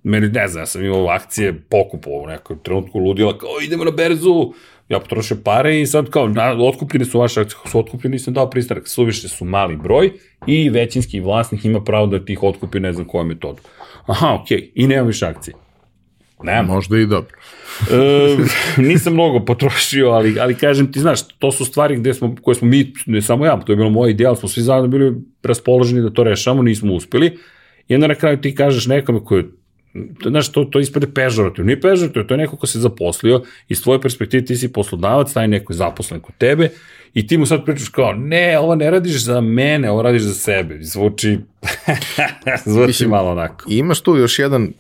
Meni, 0.03 0.29
ne 0.29 0.47
znam, 0.47 0.61
ja 0.61 0.65
sam 0.65 0.85
imao 0.85 1.07
akcije 1.07 1.61
pokupo 1.69 2.09
u 2.09 2.27
nekoj 2.27 2.57
trenutku 2.63 2.99
ludila, 2.99 3.37
kao 3.37 3.49
idemo 3.63 3.85
na 3.85 3.91
berzu, 3.91 4.53
ja 4.89 4.99
potrošio 4.99 5.37
pare 5.43 5.81
i 5.81 5.85
sad 5.85 6.09
kao, 6.09 6.27
na, 6.27 6.55
otkupljeni 6.59 7.05
su 7.05 7.19
vaše 7.19 7.41
akcije, 7.41 7.59
su 7.71 7.79
otkupljeni, 7.79 8.13
nisam 8.13 8.33
dao 8.33 8.49
pristanak, 8.49 8.87
suviše 8.87 9.29
su 9.29 9.45
mali 9.45 9.75
broj 9.75 10.11
i 10.47 10.69
većinski 10.69 11.19
vlasnik 11.19 11.65
ima 11.65 11.83
pravo 11.83 12.07
da 12.07 12.25
tih 12.25 12.43
otkupi 12.43 12.79
ne 12.79 12.93
znam 12.93 13.07
kojom 13.07 13.27
metodu. 13.27 13.61
Aha, 14.05 14.37
okej, 14.41 14.57
okay. 14.57 14.71
i 14.75 14.87
nema 14.87 15.07
više 15.07 15.25
akcije. 15.25 15.55
Nema. 16.43 16.73
Možda 16.73 16.97
i 16.97 17.05
dobro. 17.05 17.37
e, 17.91 18.37
nisam 18.77 19.13
mnogo 19.13 19.45
potrošio, 19.45 20.09
ali, 20.09 20.39
ali 20.39 20.55
kažem 20.55 20.91
ti, 20.91 20.99
znaš, 20.99 21.27
to 21.27 21.51
su 21.51 21.65
stvari 21.65 21.95
gde 21.95 22.13
smo, 22.13 22.35
koje 22.41 22.55
smo 22.55 22.67
mi, 22.67 22.93
ne 23.05 23.21
samo 23.21 23.45
ja, 23.45 23.59
to 23.59 23.71
je 23.71 23.75
bilo 23.75 23.89
moj 23.89 24.11
ideal, 24.11 24.35
smo 24.35 24.49
svi 24.49 24.61
zajedno 24.61 24.87
bili 24.87 25.15
raspoloženi 25.43 26.01
da 26.01 26.09
to 26.09 26.23
rešamo, 26.23 26.63
nismo 26.63 26.93
uspeli. 26.93 27.37
I 27.87 27.95
onda 27.95 28.07
na 28.07 28.15
kraju 28.15 28.41
ti 28.41 28.55
kažeš 28.55 28.85
nekome 28.85 29.19
koji 29.25 29.43
znaš, 30.25 30.51
to, 30.51 30.63
to 30.63 30.79
ispade 30.79 31.07
pežorativno. 31.13 31.67
Nije 31.67 31.81
pežorativno, 31.81 32.27
to 32.27 32.33
je 32.33 32.37
neko 32.37 32.57
ko 32.57 32.67
se 32.67 32.79
zaposlio, 32.79 33.41
iz 33.69 33.83
tvoje 33.83 34.01
perspektive 34.01 34.45
ti 34.45 34.55
si 34.55 34.73
poslodavac, 34.73 35.33
taj 35.33 35.47
neko 35.47 35.73
je 35.73 35.77
zaposlen 35.77 36.19
kod 36.19 36.35
tebe 36.37 36.69
i 37.13 37.27
ti 37.27 37.37
mu 37.37 37.45
sad 37.45 37.65
pričaš 37.65 37.89
kao, 37.89 38.13
ne, 38.13 38.59
ovo 38.59 38.75
ne 38.75 38.91
radiš 38.91 39.23
za 39.23 39.41
mene, 39.41 39.91
ovo 39.91 40.01
radiš 40.01 40.21
za 40.21 40.33
sebe. 40.33 40.77
Zvuči, 40.81 41.37
zvuči 42.65 42.87
Mislim, 42.87 43.09
malo 43.09 43.31
onako. 43.31 43.65
Imaš 43.67 44.01
tu 44.01 44.15
još 44.15 44.39
jedan 44.39 44.73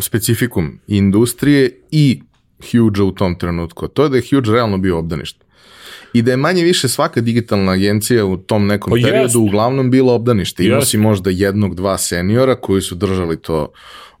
specifikum 0.00 0.80
industrije 0.86 1.70
i 1.90 2.22
Huge 2.70 3.02
u 3.02 3.12
tom 3.12 3.38
trenutku. 3.38 3.88
To 3.88 4.02
je 4.02 4.08
da 4.08 4.16
je 4.16 4.22
Huge 4.30 4.50
realno 4.50 4.78
bio 4.78 4.98
obdanište. 4.98 5.44
I 6.12 6.22
da 6.22 6.30
je 6.30 6.36
manje 6.36 6.62
više 6.64 6.88
svaka 6.88 7.20
digitalna 7.20 7.72
agencija 7.72 8.24
u 8.24 8.36
tom 8.36 8.66
nekom 8.66 8.90
pa 8.90 8.94
periodu 8.94 9.24
jest. 9.24 9.36
uglavnom 9.36 9.90
bila 9.90 10.14
obdanište. 10.14 10.64
Imao 10.64 10.82
si 10.82 10.98
možda 10.98 11.30
jednog, 11.30 11.74
dva 11.74 11.98
seniora 11.98 12.54
koji 12.54 12.82
su 12.82 12.94
držali 12.94 13.36
to 13.36 13.72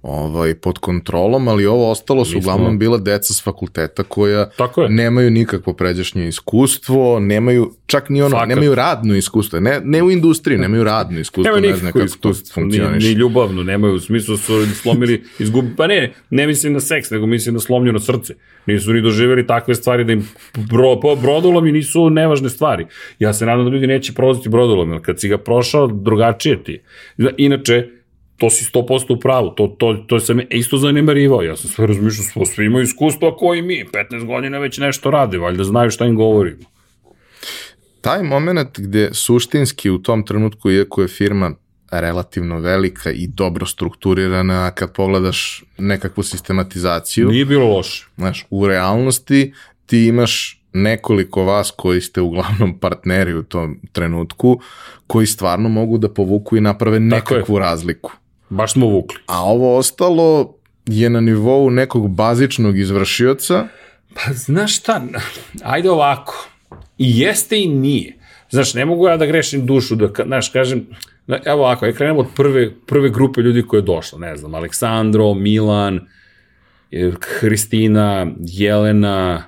ovaj, 0.02 0.54
pod 0.54 0.78
kontrolom, 0.78 1.48
ali 1.48 1.66
ovo 1.66 1.90
ostalo 1.90 2.24
su 2.24 2.38
uglavnom 2.38 2.78
bila 2.78 2.98
deca 2.98 3.34
s 3.34 3.44
fakulteta 3.44 4.02
koja 4.02 4.50
nemaju 4.88 5.30
nikakvo 5.30 5.72
pređašnje 5.72 6.28
iskustvo, 6.28 7.20
nemaju 7.20 7.74
čak 7.86 8.08
ni 8.08 8.22
ono, 8.22 8.30
Fakat. 8.30 8.48
nemaju 8.48 8.74
radno 8.74 9.16
iskustvo, 9.16 9.60
ne, 9.60 9.80
ne 9.84 10.02
u 10.02 10.10
industriji, 10.10 10.58
nemaju 10.58 10.84
radno 10.84 11.20
iskustvo, 11.20 11.54
nemaju 11.54 11.72
ne 11.72 11.76
znam 11.76 11.92
kako 11.92 12.16
to 12.20 12.32
funkcioniš. 12.54 13.04
Ni, 13.04 13.08
ni 13.08 13.14
ljubavno, 13.14 13.62
nemaju, 13.62 13.94
u 13.94 14.00
smislu 14.00 14.36
su 14.36 14.66
slomili, 14.74 15.24
izgubi, 15.38 15.76
pa 15.76 15.86
ne, 15.86 16.12
ne 16.30 16.46
mislim 16.46 16.72
na 16.72 16.80
seks, 16.80 17.10
nego 17.10 17.26
mislim 17.26 17.54
na 17.54 17.60
slomljeno 17.60 18.00
srce. 18.00 18.34
Nisu 18.66 18.92
ni 18.92 19.02
doživjeli 19.02 19.46
takve 19.46 19.74
stvari 19.74 20.04
da 20.04 20.12
im 20.12 20.28
bro, 20.56 21.16
brodolomi 21.16 21.72
nisu 21.80 22.10
nevažne 22.10 22.48
stvari. 22.48 22.86
Ja 23.18 23.32
se 23.32 23.46
nadam 23.46 23.64
da 23.64 23.70
ljudi 23.70 23.86
neće 23.86 24.12
prolaziti 24.12 24.48
brodolom, 24.48 24.92
jer 24.92 25.02
kad 25.02 25.20
si 25.20 25.28
ga 25.28 25.38
prošao, 25.38 25.86
drugačije 25.86 26.64
ti. 26.64 26.82
Inače, 27.36 27.86
to 28.36 28.50
si 28.50 28.64
100% 28.72 29.16
u 29.16 29.20
pravu, 29.20 29.50
to, 29.50 29.66
to, 29.78 29.94
to 30.06 30.20
sam 30.20 30.40
isto 30.50 30.76
zanemarivao, 30.76 31.42
ja 31.42 31.56
sam 31.56 31.70
sve 31.70 31.86
razmišljao, 31.86 32.24
smo 32.24 32.46
svi 32.46 32.66
imaju 32.66 32.84
iskustva 32.84 33.36
koji 33.36 33.62
mi, 33.62 33.84
15 33.92 34.26
godina 34.26 34.58
već 34.58 34.78
nešto 34.78 35.10
rade, 35.10 35.38
valjda 35.38 35.64
znaju 35.64 35.90
šta 35.90 36.06
im 36.06 36.16
govorimo. 36.16 36.64
Taj 38.00 38.22
moment 38.22 38.80
gde 38.80 39.10
suštinski 39.12 39.90
u 39.90 39.98
tom 39.98 40.24
trenutku, 40.26 40.70
iako 40.70 41.02
je 41.02 41.08
firma 41.08 41.54
relativno 41.90 42.58
velika 42.58 43.10
i 43.10 43.26
dobro 43.26 43.66
strukturirana, 43.66 44.70
kad 44.70 44.92
pogledaš 44.92 45.64
nekakvu 45.78 46.22
sistematizaciju. 46.22 47.28
Nije 47.28 47.44
bilo 47.44 47.76
loše. 47.76 48.06
Znaš, 48.16 48.46
u 48.50 48.66
realnosti 48.66 49.52
ti 49.86 50.06
imaš 50.06 50.59
nekoliko 50.72 51.44
vas 51.44 51.70
koji 51.76 52.00
ste 52.00 52.20
uglavnom 52.20 52.78
partneri 52.78 53.34
u 53.34 53.42
tom 53.42 53.80
trenutku, 53.92 54.60
koji 55.06 55.26
stvarno 55.26 55.68
mogu 55.68 55.98
da 55.98 56.08
povuku 56.08 56.56
i 56.56 56.60
naprave 56.60 57.00
nekakvu 57.00 57.58
razliku. 57.58 58.12
Baš 58.48 58.72
smo 58.72 58.86
vukli. 58.86 59.18
A 59.26 59.44
ovo 59.44 59.76
ostalo 59.76 60.54
je 60.86 61.10
na 61.10 61.20
nivou 61.20 61.70
nekog 61.70 62.14
bazičnog 62.14 62.78
izvršioca. 62.78 63.66
Pa 64.14 64.32
znaš 64.32 64.76
šta, 64.76 65.02
ajde 65.62 65.90
ovako, 65.90 66.48
i 66.98 67.18
jeste 67.18 67.60
i 67.60 67.68
nije. 67.68 68.16
Znaš, 68.50 68.74
ne 68.74 68.84
mogu 68.84 69.06
ja 69.06 69.16
da 69.16 69.26
grešim 69.26 69.66
dušu, 69.66 69.96
da, 69.96 70.08
znaš, 70.26 70.48
kažem, 70.48 70.86
evo 71.44 71.58
ovako, 71.60 71.86
ja 71.86 71.92
krenem 71.92 72.18
od 72.18 72.26
prve, 72.36 72.70
prve 72.86 73.10
grupe 73.10 73.40
ljudi 73.40 73.62
koje 73.62 73.78
je 73.78 73.82
došla, 73.82 74.18
ne 74.18 74.36
znam, 74.36 74.54
Aleksandro, 74.54 75.34
Milan, 75.34 76.00
Hristina, 77.20 78.26
Jelena, 78.40 79.42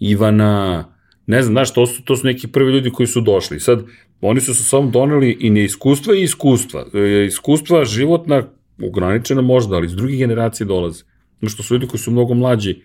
Ivana, 0.00 0.84
ne 1.26 1.42
znam, 1.42 1.54
znaš, 1.54 1.74
to 1.74 1.86
su, 1.86 2.02
to 2.02 2.16
su 2.16 2.26
neki 2.26 2.48
prvi 2.48 2.72
ljudi 2.72 2.90
koji 2.90 3.06
su 3.06 3.20
došli. 3.20 3.60
Sad, 3.60 3.84
oni 4.20 4.40
su 4.40 4.54
samo 4.54 4.90
doneli 4.90 5.36
i 5.40 5.50
neiskustva 5.50 6.14
i 6.14 6.22
iskustva. 6.22 6.86
E, 6.94 7.26
iskustva 7.26 7.84
životna, 7.84 8.42
ograničena 8.82 9.42
možda, 9.42 9.76
ali 9.76 9.86
iz 9.86 9.94
drugih 9.94 10.18
generacije 10.18 10.66
dolaze. 10.66 11.04
Znaš, 11.40 11.56
to 11.56 11.62
su 11.62 11.74
ljudi 11.74 11.86
koji 11.86 12.00
su 12.00 12.10
mnogo 12.10 12.34
mlađi 12.34 12.82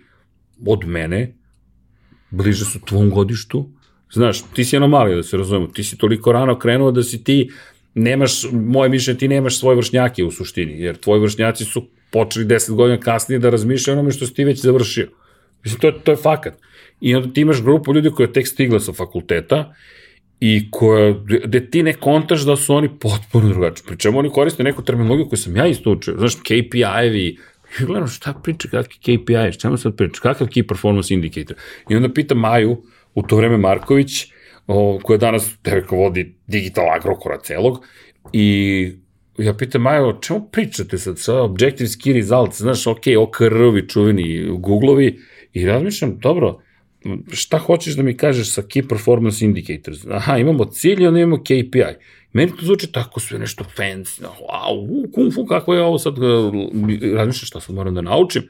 od 0.66 0.88
mene, 0.88 1.36
bliže 2.32 2.66
su 2.66 2.80
tvom 2.86 3.10
godištu, 3.10 3.70
Znaš, 4.16 4.42
ti 4.54 4.66
si 4.66 4.78
anomalija, 4.78 5.16
da 5.16 5.24
se 5.24 5.38
razumemo, 5.38 5.68
ti 5.68 5.84
si 5.84 5.98
toliko 5.98 6.32
rano 6.32 6.60
krenuo 6.60 6.92
da 6.92 7.04
si 7.04 7.24
ti, 7.24 7.50
nemaš, 7.94 8.44
moje 8.52 8.90
mišljenje, 8.90 9.20
ti 9.20 9.28
nemaš 9.28 9.60
svoje 9.60 9.76
vršnjake 9.76 10.24
u 10.24 10.32
suštini, 10.32 10.80
jer 10.82 10.98
tvoji 10.98 11.22
vršnjaci 11.22 11.66
su 11.66 11.88
počeli 12.12 12.46
10 12.46 12.76
godina 12.76 13.00
kasnije 13.00 13.40
da 13.40 13.50
razmišljaju 13.50 13.98
onome 13.98 14.12
što 14.12 14.28
si 14.28 14.34
ti 14.34 14.44
već 14.44 14.62
završio. 14.62 15.10
Mislim, 15.64 15.80
to 15.80 15.92
to 15.92 16.12
je 16.12 16.18
fakat. 16.18 16.54
I 17.02 17.16
onda 17.16 17.34
ti 17.34 17.42
imaš 17.42 17.62
grupu 17.62 17.94
ljudi 17.94 18.12
koja 18.12 18.28
je 18.28 18.34
tek 18.34 18.48
stigla 18.48 18.80
sa 18.80 18.94
fakulteta 18.94 19.74
i 20.40 20.72
koja, 20.72 21.14
gde 21.46 21.70
ti 21.70 21.84
ne 21.84 21.94
kontaš 21.94 22.42
da 22.42 22.56
su 22.56 22.76
oni 22.76 22.90
potpuno 23.00 23.50
drugačiji. 23.50 23.86
Pričemu 23.88 24.20
oni 24.20 24.30
koriste 24.30 24.64
neku 24.64 24.84
terminologiju 24.84 25.30
koju 25.30 25.38
sam 25.38 25.56
ja 25.56 25.68
isto 25.68 25.92
učio. 25.92 26.16
Znaš, 26.18 26.36
KPI-evi, 26.36 27.38
i 27.80 27.86
gledam 27.86 28.08
šta 28.08 28.34
priča, 28.44 28.68
kakvi 28.70 28.98
KPI, 29.00 29.52
šta 29.52 29.78
sad 29.78 29.96
priča, 29.96 30.22
kakav 30.22 30.48
Key 30.48 30.68
Performance 30.68 31.14
Indicator. 31.14 31.58
I 31.90 31.96
onda 31.96 32.14
pita 32.14 32.36
Maju, 32.36 32.84
u 33.16 33.24
to 33.24 33.36
vreme 33.36 33.58
Marković, 33.58 34.26
o, 34.68 35.00
koja 35.04 35.18
danas 35.18 35.52
devojka 35.64 35.96
vodi 35.96 36.36
digital 36.48 36.96
agrokora 36.96 37.40
celog, 37.44 37.86
i 38.34 38.92
ja 39.38 39.54
pitam 39.54 39.82
Majo, 39.82 40.10
o 40.10 40.20
čemu 40.22 40.50
pričate 40.52 40.98
sad 40.98 41.20
sa 41.20 41.42
Objective 41.42 41.90
Key 41.90 42.14
Results, 42.14 42.58
znaš, 42.58 42.88
ok, 42.88 43.02
OKR-ovi 43.18 43.90
čuveni 43.90 44.46
Google-ovi, 44.50 45.20
i 45.54 45.66
razmišljam, 45.66 46.18
dobro, 46.20 46.62
šta 47.32 47.58
hoćeš 47.58 47.96
da 47.96 48.04
mi 48.04 48.18
kažeš 48.18 48.52
sa 48.54 48.62
Key 48.62 48.90
Performance 48.90 49.46
Indicators? 49.46 50.06
Aha, 50.12 50.38
imamo 50.38 50.66
cilj 50.66 51.04
i 51.04 51.08
onda 51.08 51.20
imamo 51.20 51.44
KPI. 51.44 51.96
Meni 52.34 52.52
to 52.52 52.66
zvuči 52.66 52.92
tako 52.92 53.20
sve 53.20 53.40
nešto 53.40 53.66
fancy, 53.78 54.22
wow, 54.22 55.12
kung 55.14 55.34
fu, 55.34 55.46
kako 55.46 55.74
je 55.74 55.82
ovo 55.82 55.98
sad, 56.00 56.16
razmišljam 57.16 57.48
šta 57.48 57.60
sad 57.60 57.76
moram 57.76 57.96
da 57.96 58.02
naučim. 58.02 58.44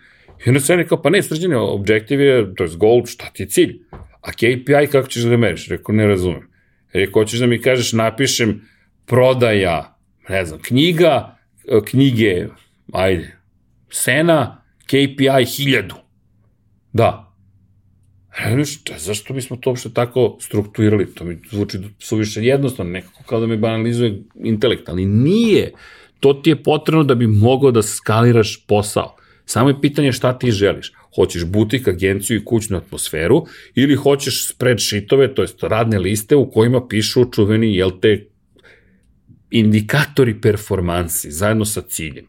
I 0.45 0.49
onda 0.49 0.59
se 0.59 0.85
kao, 0.87 1.01
pa 1.01 1.09
ne, 1.09 1.23
srđene, 1.23 1.57
objektiv 1.57 2.21
je, 2.21 2.55
to 2.55 2.63
je 2.63 2.69
goal, 2.75 3.05
šta 3.05 3.25
ti 3.33 3.43
je 3.43 3.47
cilj? 3.47 3.79
A 4.21 4.31
KPI 4.31 4.87
kako 4.91 5.07
ćeš 5.07 5.23
da 5.23 5.37
meriš? 5.37 5.67
Rekao, 5.67 5.95
ne 5.95 6.07
razumem. 6.07 6.49
Rekao, 6.93 7.21
hoćeš 7.21 7.39
da 7.39 7.47
mi 7.47 7.61
kažeš, 7.61 7.93
napišem 7.93 8.61
prodaja, 9.05 9.97
ne 10.29 10.45
znam, 10.45 10.59
knjiga, 10.61 11.37
e, 11.67 11.79
knjige, 11.85 12.47
ajde, 12.93 13.37
sena, 13.89 14.63
KPI 14.85 15.45
hiljadu. 15.45 15.95
Da. 16.93 17.24
Šta, 18.65 18.93
zašto 18.97 19.33
bismo 19.33 19.57
to 19.57 19.69
uopšte 19.69 19.89
tako 19.93 20.37
strukturirali? 20.41 21.13
To 21.13 21.23
mi 21.23 21.37
zvuči 21.51 21.79
suviše 21.99 22.43
jednostavno, 22.43 22.91
nekako 22.91 23.23
kao 23.23 23.39
da 23.39 23.47
me 23.47 23.57
banalizuje 23.57 24.21
intelekt, 24.43 24.89
ali 24.89 25.05
nije. 25.05 25.71
To 26.19 26.33
ti 26.33 26.49
je 26.49 26.63
potrebno 26.63 27.03
da 27.03 27.15
bi 27.15 27.27
mogao 27.27 27.71
da 27.71 27.83
skaliraš 27.83 28.65
posao. 28.67 29.15
Samo 29.45 29.69
je 29.69 29.81
pitanje 29.81 30.11
šta 30.11 30.39
ti 30.39 30.51
želiš. 30.51 30.93
Hoćeš 31.15 31.45
butik, 31.45 31.87
agenciju 31.87 32.37
i 32.37 32.45
kućnu 32.45 32.77
atmosferu 32.77 33.45
ili 33.75 33.95
hoćeš 33.95 34.49
spreadsheetove, 34.49 35.33
to 35.35 35.41
jest 35.41 35.63
radne 35.63 35.99
liste 35.99 36.35
u 36.35 36.51
kojima 36.51 36.87
pišu 36.87 37.25
čuveni, 37.31 37.75
jel 37.75 37.91
te, 38.01 38.25
indikatori 39.51 40.41
performansi 40.41 41.31
zajedno 41.31 41.65
sa 41.65 41.81
ciljem. 41.81 42.25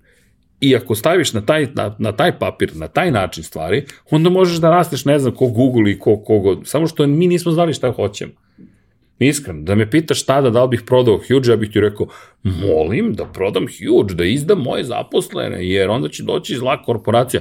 I 0.61 0.77
ako 0.77 0.95
staviš 0.95 1.33
na 1.33 1.41
taj, 1.41 1.69
na, 1.75 1.97
na 1.99 2.13
taj 2.13 2.39
papir, 2.39 2.71
na 2.75 2.89
taj 2.89 3.11
način 3.11 3.45
stvari, 3.45 3.85
onda 4.11 4.31
možeš 4.31 4.57
da 4.57 4.71
rasteš 4.71 5.05
ne 5.05 5.19
znam 5.19 5.35
ko 5.35 5.47
Google 5.47 5.93
i 5.93 5.99
ko 5.99 6.17
kogo, 6.17 6.65
samo 6.65 6.87
što 6.87 7.07
mi 7.07 7.27
nismo 7.27 7.53
znali 7.53 7.73
šta 7.73 7.93
hoćemo. 7.93 8.33
Iskreno, 9.19 9.63
da 9.63 9.75
me 9.75 9.91
pitaš 9.91 10.23
tada 10.23 10.51
da 10.51 10.63
li 10.63 10.69
bih 10.69 10.83
prodao 10.87 11.17
Huge, 11.17 11.51
ja 11.51 11.57
bih 11.57 11.71
ti 11.71 11.81
rekao, 11.81 12.07
molim 12.43 13.13
da 13.15 13.25
prodam 13.25 13.67
Huge, 13.67 14.15
da 14.15 14.25
izdam 14.25 14.59
moje 14.59 14.85
zaposlene, 14.85 15.69
jer 15.69 15.91
onda 15.91 16.09
će 16.09 16.23
doći 16.23 16.57
zla 16.57 16.83
korporacija. 16.83 17.41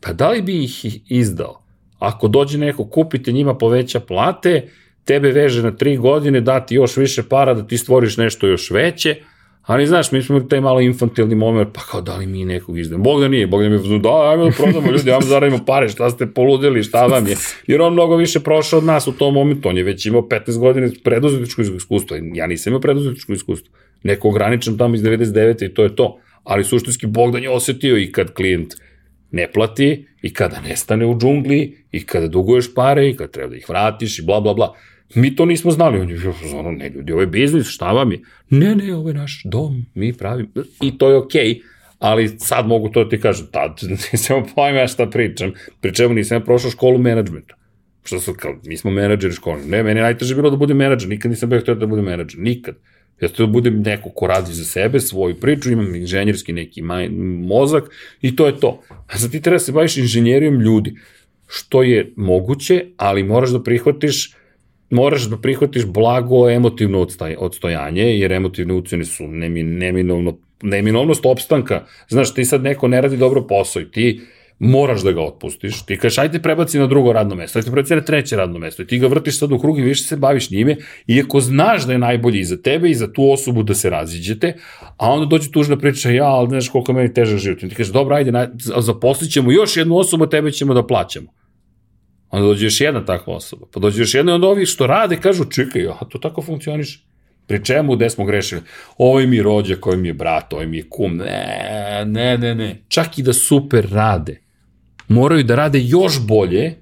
Pa 0.00 0.12
da 0.12 0.30
li 0.30 0.42
bi 0.42 0.64
ih 0.64 1.10
izdao? 1.10 1.64
Ako 1.98 2.28
dođe 2.28 2.58
neko, 2.58 2.84
kupite 2.84 3.32
njima 3.32 3.54
poveća 3.54 4.00
plate, 4.00 4.68
tebe 5.04 5.30
veže 5.30 5.62
na 5.62 5.76
tri 5.76 5.96
godine, 5.96 6.40
dati 6.40 6.74
još 6.74 6.96
više 6.96 7.22
para 7.22 7.54
da 7.54 7.66
ti 7.66 7.78
stvoriš 7.78 8.16
nešto 8.16 8.46
još 8.46 8.70
veće, 8.70 9.16
Ali 9.62 9.86
znaš, 9.86 10.12
mi 10.12 10.22
smo 10.22 10.40
taj 10.40 10.60
malo 10.60 10.80
infantilni 10.80 11.34
moment, 11.34 11.68
pa 11.72 11.80
kao 11.80 12.00
da 12.00 12.16
li 12.16 12.26
mi 12.26 12.44
nekog 12.44 12.78
izdemo. 12.78 13.02
Bog 13.04 13.20
da 13.20 13.28
nije, 13.28 13.46
Bog 13.46 13.62
da 13.62 13.68
mi 13.68 13.74
je, 13.74 13.98
da, 13.98 14.30
ajmo 14.30 14.44
da 14.44 14.50
prodamo 14.50 14.90
ljudi, 14.90 15.10
ajmo 15.10 15.20
da 15.20 15.26
zaradimo 15.26 15.64
pare, 15.66 15.88
šta 15.88 16.10
ste 16.10 16.26
poludili, 16.26 16.82
šta 16.82 17.06
vam 17.06 17.26
je. 17.26 17.36
Jer 17.66 17.80
on 17.80 17.92
mnogo 17.92 18.16
više 18.16 18.40
prošao 18.40 18.78
od 18.78 18.84
nas 18.84 19.06
u 19.06 19.12
tom 19.12 19.34
momentu, 19.34 19.68
on 19.68 19.76
je 19.76 19.82
već 19.82 20.06
imao 20.06 20.22
15 20.22 20.58
godina 20.58 20.88
preduzetničko 21.04 21.62
iskustvo, 21.62 22.16
ja 22.34 22.46
nisam 22.46 22.70
imao 22.70 22.80
preduzetničko 22.80 23.32
iskustvo. 23.32 23.74
Neko 24.02 24.28
ograničen 24.28 24.78
tamo 24.78 24.94
iz 24.94 25.02
99. 25.02 25.64
i 25.64 25.74
to 25.74 25.82
je 25.82 25.96
to. 25.96 26.18
Ali 26.44 26.64
suštinski 26.64 27.06
Bogdan 27.06 27.42
je 27.42 27.50
osetio 27.50 27.98
i 27.98 28.12
kad 28.12 28.34
klijent 28.34 28.74
ne 29.30 29.52
plati, 29.52 30.06
i 30.22 30.32
kada 30.32 30.60
nestane 30.60 31.06
u 31.06 31.18
džungli, 31.18 31.78
i 31.92 32.06
kada 32.06 32.28
duguješ 32.28 32.74
pare, 32.74 33.08
i 33.08 33.16
kada 33.16 33.30
treba 33.30 33.50
da 33.50 33.56
ih 33.56 33.68
vratiš, 33.68 34.18
i 34.18 34.22
bla, 34.22 34.40
bla, 34.40 34.54
bla. 34.54 34.74
Mi 35.14 35.36
to 35.36 35.44
nismo 35.44 35.70
znali. 35.70 36.00
On 36.00 36.10
je 36.10 36.18
ono, 36.54 36.70
ne 36.70 36.88
ljudi, 36.88 37.12
ovo 37.12 37.20
je 37.20 37.26
biznis, 37.26 37.66
šta 37.66 37.92
vam 37.92 38.12
je? 38.12 38.20
Ne, 38.50 38.74
ne, 38.74 38.94
ovo 38.94 39.08
je 39.08 39.14
naš 39.14 39.42
dom, 39.44 39.86
mi 39.94 40.12
pravimo. 40.12 40.48
I 40.80 40.98
to 40.98 41.10
je 41.10 41.16
okej, 41.16 41.48
okay, 41.48 41.60
ali 41.98 42.28
sad 42.38 42.66
mogu 42.66 42.88
to 42.88 43.04
da 43.04 43.10
ti 43.10 43.20
kažem, 43.20 43.46
tad 43.52 43.80
nisam 44.12 44.44
pojma 44.54 44.86
šta 44.86 45.06
pričam. 45.10 45.52
Pri 45.80 45.94
čemu 45.94 46.14
nisam 46.14 46.44
prošao 46.44 46.70
školu 46.70 46.98
menadžmenta. 46.98 47.54
Što 48.04 48.20
su, 48.20 48.34
kao, 48.34 48.54
mi 48.64 48.76
smo 48.76 48.90
menadžeri 48.90 49.34
škole. 49.34 49.64
Ne, 49.66 49.82
meni 49.82 50.00
je 50.00 50.04
najteže 50.04 50.34
bilo 50.34 50.50
da 50.50 50.56
budem 50.56 50.76
menadžer, 50.76 51.08
nikad 51.08 51.30
nisam 51.30 51.50
bio 51.50 51.60
htio 51.60 51.74
da 51.74 51.86
budem 51.86 52.04
menadžer, 52.04 52.40
nikad. 52.40 52.74
Ja 53.20 53.28
htio 53.28 53.46
da 53.46 53.52
budem 53.52 53.82
neko 53.82 54.10
ko 54.10 54.26
radi 54.26 54.52
za 54.52 54.64
sebe, 54.64 55.00
svoju 55.00 55.34
priču, 55.34 55.70
imam 55.70 55.94
inženjerski 55.94 56.52
neki 56.52 56.82
mozak 57.48 57.84
i 58.20 58.36
to 58.36 58.46
je 58.46 58.60
to. 58.60 58.80
A 59.06 59.18
sad 59.18 59.30
ti 59.30 59.40
treba 59.40 59.54
da 59.54 59.58
se 59.58 59.72
baviš 59.72 59.96
inženjerijom 59.96 60.60
ljudi, 60.60 60.94
što 61.46 61.82
je 61.82 62.12
moguće, 62.16 62.84
ali 62.96 63.22
moraš 63.22 63.50
da 63.50 63.62
prihvatiš 63.62 64.34
moraš 64.92 65.22
da 65.22 65.36
prihvatiš 65.36 65.86
blago 65.86 66.50
emotivno 66.50 67.06
odstojanje, 67.38 68.02
jer 68.02 68.32
emotivne 68.32 68.74
ucene 68.74 69.04
su 69.04 69.26
neminovno, 69.28 70.38
neminovnost 70.62 71.26
opstanka. 71.26 71.84
Znaš, 72.08 72.34
ti 72.34 72.44
sad 72.44 72.62
neko 72.62 72.88
ne 72.88 73.00
radi 73.00 73.16
dobro 73.16 73.46
posao 73.46 73.82
i 73.82 73.90
ti 73.90 74.20
moraš 74.58 75.02
da 75.02 75.12
ga 75.12 75.20
otpustiš, 75.22 75.82
ti 75.86 75.96
kažeš 75.98 76.18
ajde 76.18 76.38
prebaci 76.42 76.78
na 76.78 76.86
drugo 76.86 77.12
radno 77.12 77.34
mesto, 77.34 77.58
ajde 77.58 77.70
prebaci 77.70 77.94
na 77.94 78.00
treće 78.00 78.36
radno 78.36 78.58
mesto 78.58 78.82
i 78.82 78.86
ti 78.86 78.98
ga 78.98 79.06
vrtiš 79.06 79.38
sad 79.38 79.52
u 79.52 79.58
krug 79.58 79.78
i 79.78 79.82
više 79.82 80.04
se 80.04 80.16
baviš 80.16 80.50
njime, 80.50 80.76
iako 81.06 81.40
znaš 81.40 81.86
da 81.86 81.92
je 81.92 81.98
najbolji 81.98 82.40
i 82.40 82.44
za 82.44 82.56
tebe 82.56 82.90
i 82.90 82.94
za 82.94 83.12
tu 83.12 83.30
osobu 83.30 83.62
da 83.62 83.74
se 83.74 83.90
raziđete, 83.90 84.54
a 84.96 85.10
onda 85.10 85.26
dođe 85.26 85.50
tužna 85.50 85.76
priča, 85.76 86.10
ja, 86.10 86.26
ali 86.26 86.48
znaš 86.48 86.68
koliko 86.68 86.92
meni 86.92 87.14
težak 87.14 87.38
život. 87.38 87.62
I 87.62 87.68
ti 87.68 87.74
kažeš, 87.74 87.92
dobro, 87.92 88.16
ajde, 88.16 88.48
zaposlit 88.78 89.32
ćemo 89.32 89.52
još 89.52 89.76
jednu 89.76 89.96
osobu, 89.96 90.26
tebe 90.26 90.50
ćemo 90.50 90.74
da 90.74 90.86
plaćamo. 90.86 91.41
Onda 92.32 92.46
dođe 92.46 92.66
još 92.66 92.80
jedna 92.80 93.04
takva 93.04 93.34
osoba. 93.34 93.66
Pa 93.72 93.80
dođe 93.80 94.02
još 94.02 94.14
jedna 94.14 94.32
i 94.32 94.34
onda 94.34 94.46
ovi 94.46 94.66
što 94.66 94.86
rade 94.86 95.16
kažu, 95.16 95.44
čekaj, 95.44 95.88
a 95.88 96.04
to 96.08 96.18
tako 96.18 96.42
funkcioniše. 96.42 97.00
Pri 97.46 97.64
čemu, 97.64 97.96
gde 97.96 98.10
smo 98.10 98.24
grešili? 98.24 98.60
Ovo 98.98 99.20
mi 99.20 99.36
je 99.36 99.42
rođak, 99.42 99.86
ovo 99.86 99.96
mi 99.96 100.08
je 100.08 100.14
brat, 100.14 100.52
ovo 100.52 100.66
mi 100.66 100.76
je 100.76 100.88
kum. 100.88 101.16
Ne, 101.16 102.04
ne, 102.06 102.38
ne, 102.38 102.54
ne. 102.54 102.82
Čak 102.88 103.18
i 103.18 103.22
da 103.22 103.32
super 103.32 103.88
rade. 103.90 104.40
Moraju 105.08 105.44
da 105.44 105.54
rade 105.54 105.80
još 105.80 106.26
bolje, 106.26 106.74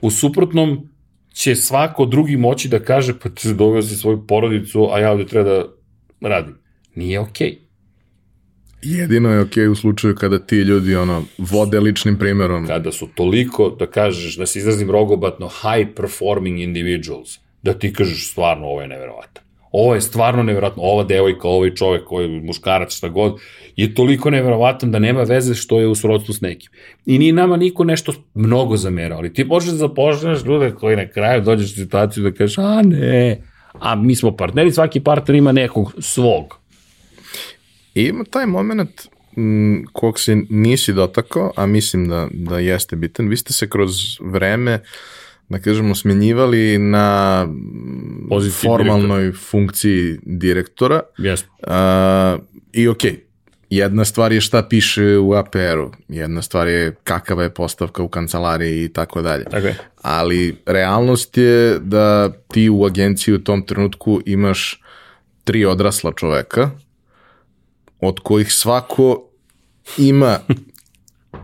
u 0.00 0.10
suprotnom 0.10 0.88
će 1.32 1.56
svako 1.56 2.06
drugi 2.06 2.36
moći 2.36 2.68
da 2.68 2.78
kaže, 2.78 3.18
pa 3.18 3.28
ti 3.28 3.54
doveo 3.54 3.82
si 3.82 3.96
svoju 3.96 4.26
porodicu, 4.26 4.88
a 4.92 4.98
ja 4.98 5.12
ovde 5.12 5.26
treba 5.26 5.50
da 5.50 5.64
radim. 6.28 6.58
Nije 6.94 7.20
okej. 7.20 7.50
Okay. 7.50 7.65
Jedino 8.82 9.30
je 9.32 9.40
okej 9.40 9.64
okay 9.64 9.68
u 9.68 9.74
slučaju 9.74 10.14
kada 10.14 10.38
ti 10.38 10.56
ljudi 10.56 10.96
ono 10.96 11.22
vode 11.38 11.80
ličnim 11.80 12.18
primjerom. 12.18 12.66
Kada 12.66 12.92
su 12.92 13.08
toliko, 13.14 13.70
da 13.78 13.86
kažeš, 13.86 14.36
da 14.36 14.46
se 14.46 14.58
izrazim 14.58 14.90
rogobatno, 14.90 15.48
high 15.48 15.88
performing 15.96 16.60
individuals, 16.60 17.38
da 17.62 17.74
ti 17.74 17.92
kažeš 17.92 18.30
stvarno 18.30 18.66
ovo 18.66 18.80
je 18.80 18.88
neverovatno. 18.88 19.40
Ovo 19.72 19.94
je 19.94 20.00
stvarno 20.00 20.42
neverovatno, 20.42 20.82
ova 20.82 21.04
devojka, 21.04 21.48
ovaj 21.48 21.74
čovek, 21.74 22.12
ovaj 22.12 22.28
muškarac, 22.28 22.96
šta 22.96 23.08
god, 23.08 23.40
je 23.76 23.94
toliko 23.94 24.30
neverovatan 24.30 24.90
da 24.90 24.98
nema 24.98 25.22
veze 25.22 25.54
što 25.54 25.80
je 25.80 25.86
u 25.86 25.94
srodstvu 25.94 26.34
s 26.34 26.40
nekim. 26.40 26.70
I 27.06 27.18
ni 27.18 27.32
nama 27.32 27.56
niko 27.56 27.84
nešto 27.84 28.12
mnogo 28.34 28.76
zamerao, 28.76 29.18
ali 29.18 29.32
ti 29.32 29.44
možeš 29.44 29.70
da 29.70 29.76
zapošljaš 29.76 30.44
ljude 30.44 30.70
koji 30.70 30.96
na 30.96 31.08
kraju 31.08 31.42
dođeš 31.42 31.72
u 31.72 31.74
situaciju 31.74 32.24
da 32.24 32.32
kažeš, 32.32 32.58
a 32.58 32.82
ne, 32.82 33.42
a 33.72 33.94
mi 33.94 34.14
smo 34.14 34.36
partneri, 34.36 34.72
svaki 34.72 35.00
partner 35.00 35.34
ima 35.34 35.52
nekog 35.52 35.94
svog. 35.98 36.58
I 37.96 38.02
ima 38.02 38.24
taj 38.24 38.46
moment 38.46 39.08
m, 39.36 39.84
kog 39.92 40.20
se 40.20 40.36
nisi 40.50 40.92
dotakao, 40.92 41.52
a 41.56 41.66
mislim 41.66 42.08
da, 42.08 42.28
da 42.32 42.58
jeste 42.58 42.96
bitan. 42.96 43.28
Vi 43.28 43.36
ste 43.36 43.52
se 43.52 43.68
kroz 43.68 43.92
vreme 44.20 44.80
da 45.48 45.58
kažemo, 45.58 45.94
smenjivali 45.94 46.78
na 46.78 47.48
Pozitiv 48.28 48.68
formalnoj 48.68 49.22
direktor. 49.22 49.48
funkciji 49.50 50.18
direktora. 50.22 51.00
Yes. 51.18 51.44
Uh, 51.62 52.42
I 52.72 52.88
okej, 52.88 53.10
okay, 53.10 53.18
jedna 53.70 54.04
stvar 54.04 54.32
je 54.32 54.40
šta 54.40 54.62
piše 54.62 55.18
u 55.18 55.32
APR-u, 55.32 55.92
jedna 56.08 56.42
stvar 56.42 56.68
je 56.68 56.94
kakava 57.04 57.42
je 57.42 57.54
postavka 57.54 58.02
u 58.02 58.08
kancelariji 58.08 58.84
i 58.84 58.88
tako 58.88 59.22
dalje. 59.22 59.44
Okay. 59.44 59.74
Ali 60.02 60.56
realnost 60.66 61.36
je 61.36 61.78
da 61.78 62.32
ti 62.52 62.70
u 62.70 62.84
agenciji 62.84 63.34
u 63.34 63.44
tom 63.44 63.66
trenutku 63.66 64.20
imaš 64.26 64.82
tri 65.44 65.64
odrasla 65.64 66.12
čoveka, 66.16 66.70
od 68.00 68.20
kojih 68.20 68.52
svako 68.52 69.22
ima 69.98 70.38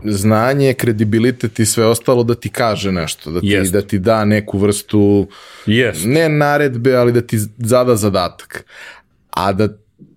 znanje, 0.03 0.73
kredibilitet 0.73 1.59
i 1.59 1.65
sve 1.65 1.85
ostalo 1.85 2.23
da 2.23 2.35
ti 2.35 2.49
kaže 2.49 2.91
nešto, 2.91 3.31
da 3.31 3.39
ti, 3.41 3.47
Jest. 3.47 3.73
da 3.73 3.81
ti 3.81 3.99
da 3.99 4.25
neku 4.25 4.57
vrstu, 4.57 5.27
Jest. 5.65 6.05
ne 6.05 6.29
naredbe, 6.29 6.95
ali 6.95 7.11
da 7.11 7.21
ti 7.21 7.37
zada 7.57 7.95
zadatak. 7.95 8.65
A 9.29 9.53
da 9.53 9.67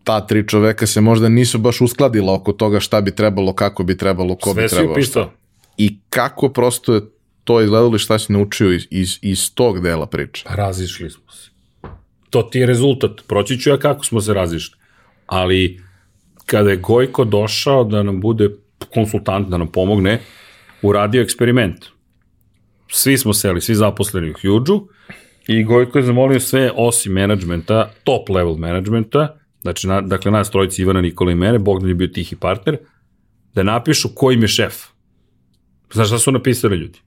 ta 0.04 0.26
tri 0.26 0.48
čoveka 0.48 0.86
se 0.86 1.00
možda 1.00 1.28
nisu 1.28 1.58
baš 1.58 1.80
uskladila 1.80 2.34
oko 2.34 2.52
toga 2.52 2.80
šta 2.80 3.00
bi 3.00 3.10
trebalo, 3.10 3.52
kako 3.52 3.82
bi 3.84 3.96
trebalo, 3.96 4.36
ko 4.36 4.52
Sve 4.52 4.62
bi 4.62 4.68
si 4.68 4.74
trebalo. 4.74 4.92
upisao. 4.92 5.30
I 5.76 5.98
kako 6.10 6.48
prosto 6.48 6.94
je 6.94 7.00
to 7.44 7.60
izgledalo 7.60 7.96
i 7.96 7.98
šta 7.98 8.18
si 8.18 8.32
naučio 8.32 8.72
iz, 8.72 8.82
iz, 8.90 9.18
iz 9.22 9.54
tog 9.54 9.80
dela 9.80 10.06
priče. 10.06 10.44
Pa 10.46 10.54
razišli 10.54 11.10
smo 11.10 11.32
se. 11.32 11.50
To 12.30 12.42
ti 12.42 12.58
je 12.58 12.66
rezultat. 12.66 13.10
Proći 13.26 13.58
ću 13.58 13.70
ja 13.70 13.78
kako 13.78 14.04
smo 14.04 14.20
se 14.20 14.34
razišli. 14.34 14.76
Ali 15.26 15.80
kada 16.46 16.70
je 16.70 16.76
Gojko 16.76 17.24
došao 17.24 17.84
da 17.84 18.02
nam 18.02 18.20
bude 18.20 18.50
konsultant, 18.94 19.48
da 19.48 19.58
nam 19.58 19.68
pomogne, 19.68 20.20
uradio 20.82 21.22
eksperiment. 21.22 21.84
Svi 22.88 23.18
smo 23.18 23.34
seli, 23.34 23.60
svi 23.60 23.74
zaposleni 23.74 24.30
u 24.30 24.34
Huge-u 24.34 24.88
i 25.48 25.64
Gojko 25.64 25.98
je 25.98 26.04
zamolio 26.04 26.40
sve 26.40 26.70
osim 26.74 27.12
menadžmenta, 27.12 27.90
top 28.04 28.28
level 28.28 28.56
menadžmenta, 28.56 29.36
znači, 29.62 29.88
na, 29.88 30.00
dakle, 30.00 30.30
nas 30.30 30.50
trojici 30.50 30.82
Ivana, 30.82 31.00
Nikola 31.00 31.32
i 31.32 31.34
mene, 31.34 31.58
Bogdan 31.58 31.88
je 31.88 31.94
bio 31.94 32.08
tihi 32.08 32.36
partner, 32.36 32.78
da 33.54 33.62
napišu 33.62 34.08
ko 34.14 34.32
im 34.32 34.42
je 34.42 34.48
šef. 34.48 34.74
Znaš 35.92 36.06
šta 36.06 36.18
su 36.18 36.32
napisali 36.32 36.76
ljudi? 36.76 36.98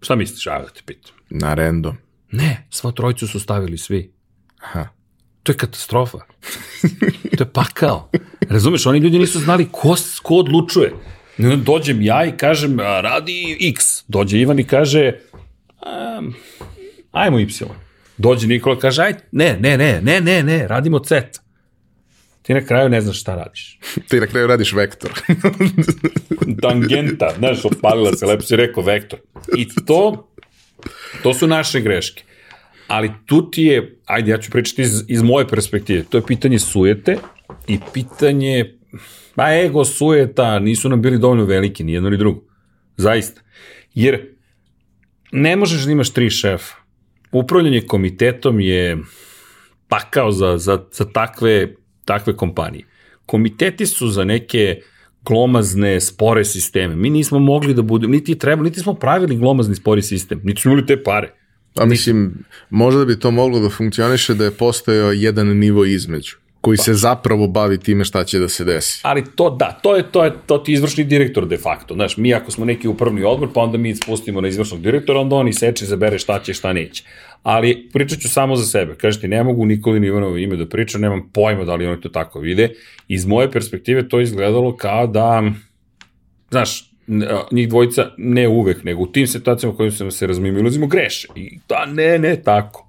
Šta 0.00 0.16
misliš? 0.16 0.46
Ajde 0.46 0.64
da 0.64 0.70
te 0.70 0.82
pitam. 0.86 1.14
Na 1.30 1.54
random. 1.54 1.96
Ne, 2.32 2.66
sva 2.70 2.92
trojicu 2.92 3.26
su 3.26 3.40
stavili 3.40 3.78
svi. 3.78 4.12
Aha. 4.62 4.88
To 5.42 5.52
je 5.52 5.56
katastrofa. 5.56 6.18
to 7.38 7.44
je 7.44 7.52
pakao. 7.52 8.10
Razumeš, 8.48 8.86
oni 8.86 8.98
ljudi 8.98 9.18
nisu 9.18 9.38
znali 9.38 9.68
ko, 9.72 9.96
ko 10.22 10.34
odlučuje. 10.34 10.92
Dođem 11.56 12.02
ja 12.02 12.24
i 12.24 12.36
kažem, 12.36 12.80
radi 12.80 13.56
X. 13.60 14.04
Dođe 14.08 14.38
Ivan 14.38 14.58
i 14.58 14.64
kaže, 14.64 15.12
um, 16.18 16.34
ajmo 17.12 17.38
Y. 17.40 17.64
Dođe 18.16 18.46
Nikola 18.46 18.76
i 18.76 18.80
kaže, 18.80 19.02
aj, 19.02 19.14
ne, 19.32 19.56
ne, 19.60 19.78
ne, 19.78 20.00
ne, 20.02 20.20
ne, 20.20 20.42
ne, 20.42 20.68
radimo 20.68 21.04
Z. 21.04 21.22
Ti 22.42 22.54
na 22.54 22.64
kraju 22.64 22.88
ne 22.88 23.00
znaš 23.00 23.20
šta 23.20 23.34
radiš. 23.34 23.78
Ti 24.08 24.20
na 24.20 24.26
kraju 24.26 24.46
radiš 24.46 24.72
vektor. 24.72 25.10
Tangenta, 26.62 27.34
znaš, 27.38 27.64
opalila 27.64 28.12
se, 28.12 28.26
lepo 28.26 28.42
si 28.42 28.56
rekao, 28.56 28.82
vektor. 28.82 29.18
I 29.56 29.68
to, 29.86 30.28
to 31.22 31.34
su 31.34 31.46
naše 31.46 31.80
greške. 31.80 32.22
Ali 32.86 33.10
tu 33.26 33.50
ti 33.50 33.62
je, 33.62 33.98
ajde, 34.06 34.30
ja 34.30 34.38
ću 34.38 34.50
pričati 34.50 34.82
iz, 34.82 35.04
iz 35.08 35.22
moje 35.22 35.48
perspektive, 35.48 36.04
to 36.10 36.18
je 36.18 36.26
pitanje 36.26 36.58
sujete 36.58 37.16
i 37.68 37.78
pitanje, 37.92 38.78
pa 39.34 39.54
ego, 39.54 39.84
sujeta, 39.84 40.58
nisu 40.58 40.88
nam 40.88 41.02
bili 41.02 41.18
dovoljno 41.18 41.44
veliki, 41.44 41.84
ni 41.84 41.92
jedno 41.92 42.10
ni 42.10 42.16
drugo. 42.16 42.40
Zaista. 42.96 43.40
Jer 43.94 44.26
ne 45.32 45.56
možeš 45.56 45.84
da 45.84 45.92
imaš 45.92 46.10
tri 46.10 46.30
šefa. 46.30 46.74
Upravljanje 47.32 47.80
komitetom 47.80 48.60
je 48.60 48.98
pakao 49.88 50.32
za, 50.32 50.58
za, 50.58 50.84
za 50.92 51.04
takve, 51.04 51.74
takve 52.04 52.36
kompanije. 52.36 52.84
Komiteti 53.26 53.86
su 53.86 54.08
za 54.08 54.24
neke 54.24 54.80
glomazne, 55.24 56.00
spore 56.00 56.44
sisteme. 56.44 56.96
Mi 56.96 57.10
nismo 57.10 57.38
mogli 57.38 57.74
da 57.74 57.82
budemo, 57.82 58.12
niti 58.12 58.38
treba, 58.38 58.62
niti 58.62 58.80
smo 58.80 58.94
pravili 58.94 59.36
glomazni 59.36 59.74
spori 59.74 60.02
sistem, 60.02 60.40
niti 60.44 60.62
smo 60.62 60.72
imali 60.72 60.86
te 60.86 61.02
pare. 61.02 61.34
A 61.76 61.84
mislim, 61.84 62.44
možda 62.70 63.04
bi 63.04 63.18
to 63.18 63.30
moglo 63.30 63.60
da 63.60 63.70
funkcioniše 63.70 64.34
da 64.34 64.44
je 64.44 64.50
postojao 64.50 65.12
jedan 65.12 65.46
nivo 65.46 65.84
između 65.84 66.36
koji 66.68 66.78
se 66.78 66.94
zapravo 66.94 67.46
bavi 67.46 67.78
time 67.80 68.04
šta 68.04 68.24
će 68.24 68.38
da 68.38 68.48
se 68.48 68.64
desi. 68.64 69.00
Ali 69.02 69.24
to 69.36 69.50
da, 69.50 69.78
to 69.82 69.96
je 69.96 70.02
to 70.12 70.24
je 70.24 70.32
to 70.46 70.58
ti 70.58 70.72
izvršni 70.72 71.04
direktor 71.04 71.46
de 71.48 71.56
facto. 71.56 71.94
Znaš, 71.94 72.16
mi 72.16 72.34
ako 72.34 72.50
smo 72.50 72.64
neki 72.64 72.88
upravni 72.88 73.24
odbor, 73.24 73.48
pa 73.54 73.60
onda 73.60 73.78
mi 73.78 73.94
spustimo 73.96 74.40
na 74.40 74.48
izvršnog 74.48 74.80
direktora, 74.80 75.20
onda 75.20 75.36
on 75.36 75.52
seče 75.52 75.86
zabere 75.86 76.18
šta 76.18 76.38
će, 76.38 76.54
šta 76.54 76.72
neće. 76.72 77.04
Ali 77.42 77.88
pričat 77.92 78.18
ću 78.18 78.28
samo 78.28 78.56
za 78.56 78.66
sebe. 78.66 78.94
Kažeš 78.94 79.20
ti, 79.20 79.28
ne 79.28 79.42
mogu 79.44 79.64
Nikolin 79.64 80.04
Ivanovo 80.04 80.36
ime 80.36 80.56
da 80.56 80.66
pričam, 80.68 81.00
nemam 81.00 81.30
pojma 81.32 81.64
da 81.64 81.74
li 81.74 81.86
oni 81.86 82.00
to 82.00 82.08
tako 82.08 82.40
vide. 82.40 82.68
Iz 83.08 83.26
moje 83.26 83.50
perspektive 83.50 84.08
to 84.08 84.20
izgledalo 84.20 84.76
kao 84.76 85.06
da, 85.06 85.42
znaš, 86.50 86.92
njih 87.52 87.68
dvojica 87.68 88.10
ne 88.18 88.48
uvek, 88.48 88.84
nego 88.84 89.02
u 89.02 89.06
tim 89.06 89.26
situacijama 89.26 89.74
u 89.74 89.76
kojim 89.76 90.10
se 90.10 90.26
razmimilazimo 90.26 90.86
greše. 90.86 91.28
I 91.36 91.58
da, 91.68 91.86
ne, 91.86 92.18
ne, 92.18 92.36
tako. 92.42 92.88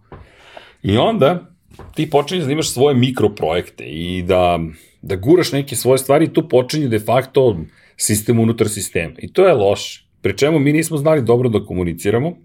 I 0.84 0.98
onda 0.98 1.50
ti 1.96 2.10
počinješ 2.10 2.46
da 2.46 2.52
imaš 2.52 2.70
svoje 2.70 2.96
mikroprojekte 2.96 3.84
i 3.84 4.24
da, 4.24 4.60
da 5.02 5.16
guraš 5.16 5.52
neke 5.52 5.76
svoje 5.76 5.98
stvari 5.98 6.26
i 6.26 6.34
tu 6.34 6.50
počinje 6.50 6.88
de 6.88 7.00
facto 7.00 7.58
sistem 7.98 8.40
unutar 8.40 8.70
sistema. 8.70 9.14
I 9.18 9.34
to 9.34 9.48
je 9.48 9.54
loše. 9.54 10.06
Pri 10.22 10.38
čemu 10.38 10.60
mi 10.60 10.74
nismo 10.74 10.98
znali 10.98 11.22
dobro 11.22 11.50
da 11.50 11.66
komuniciramo. 11.66 12.38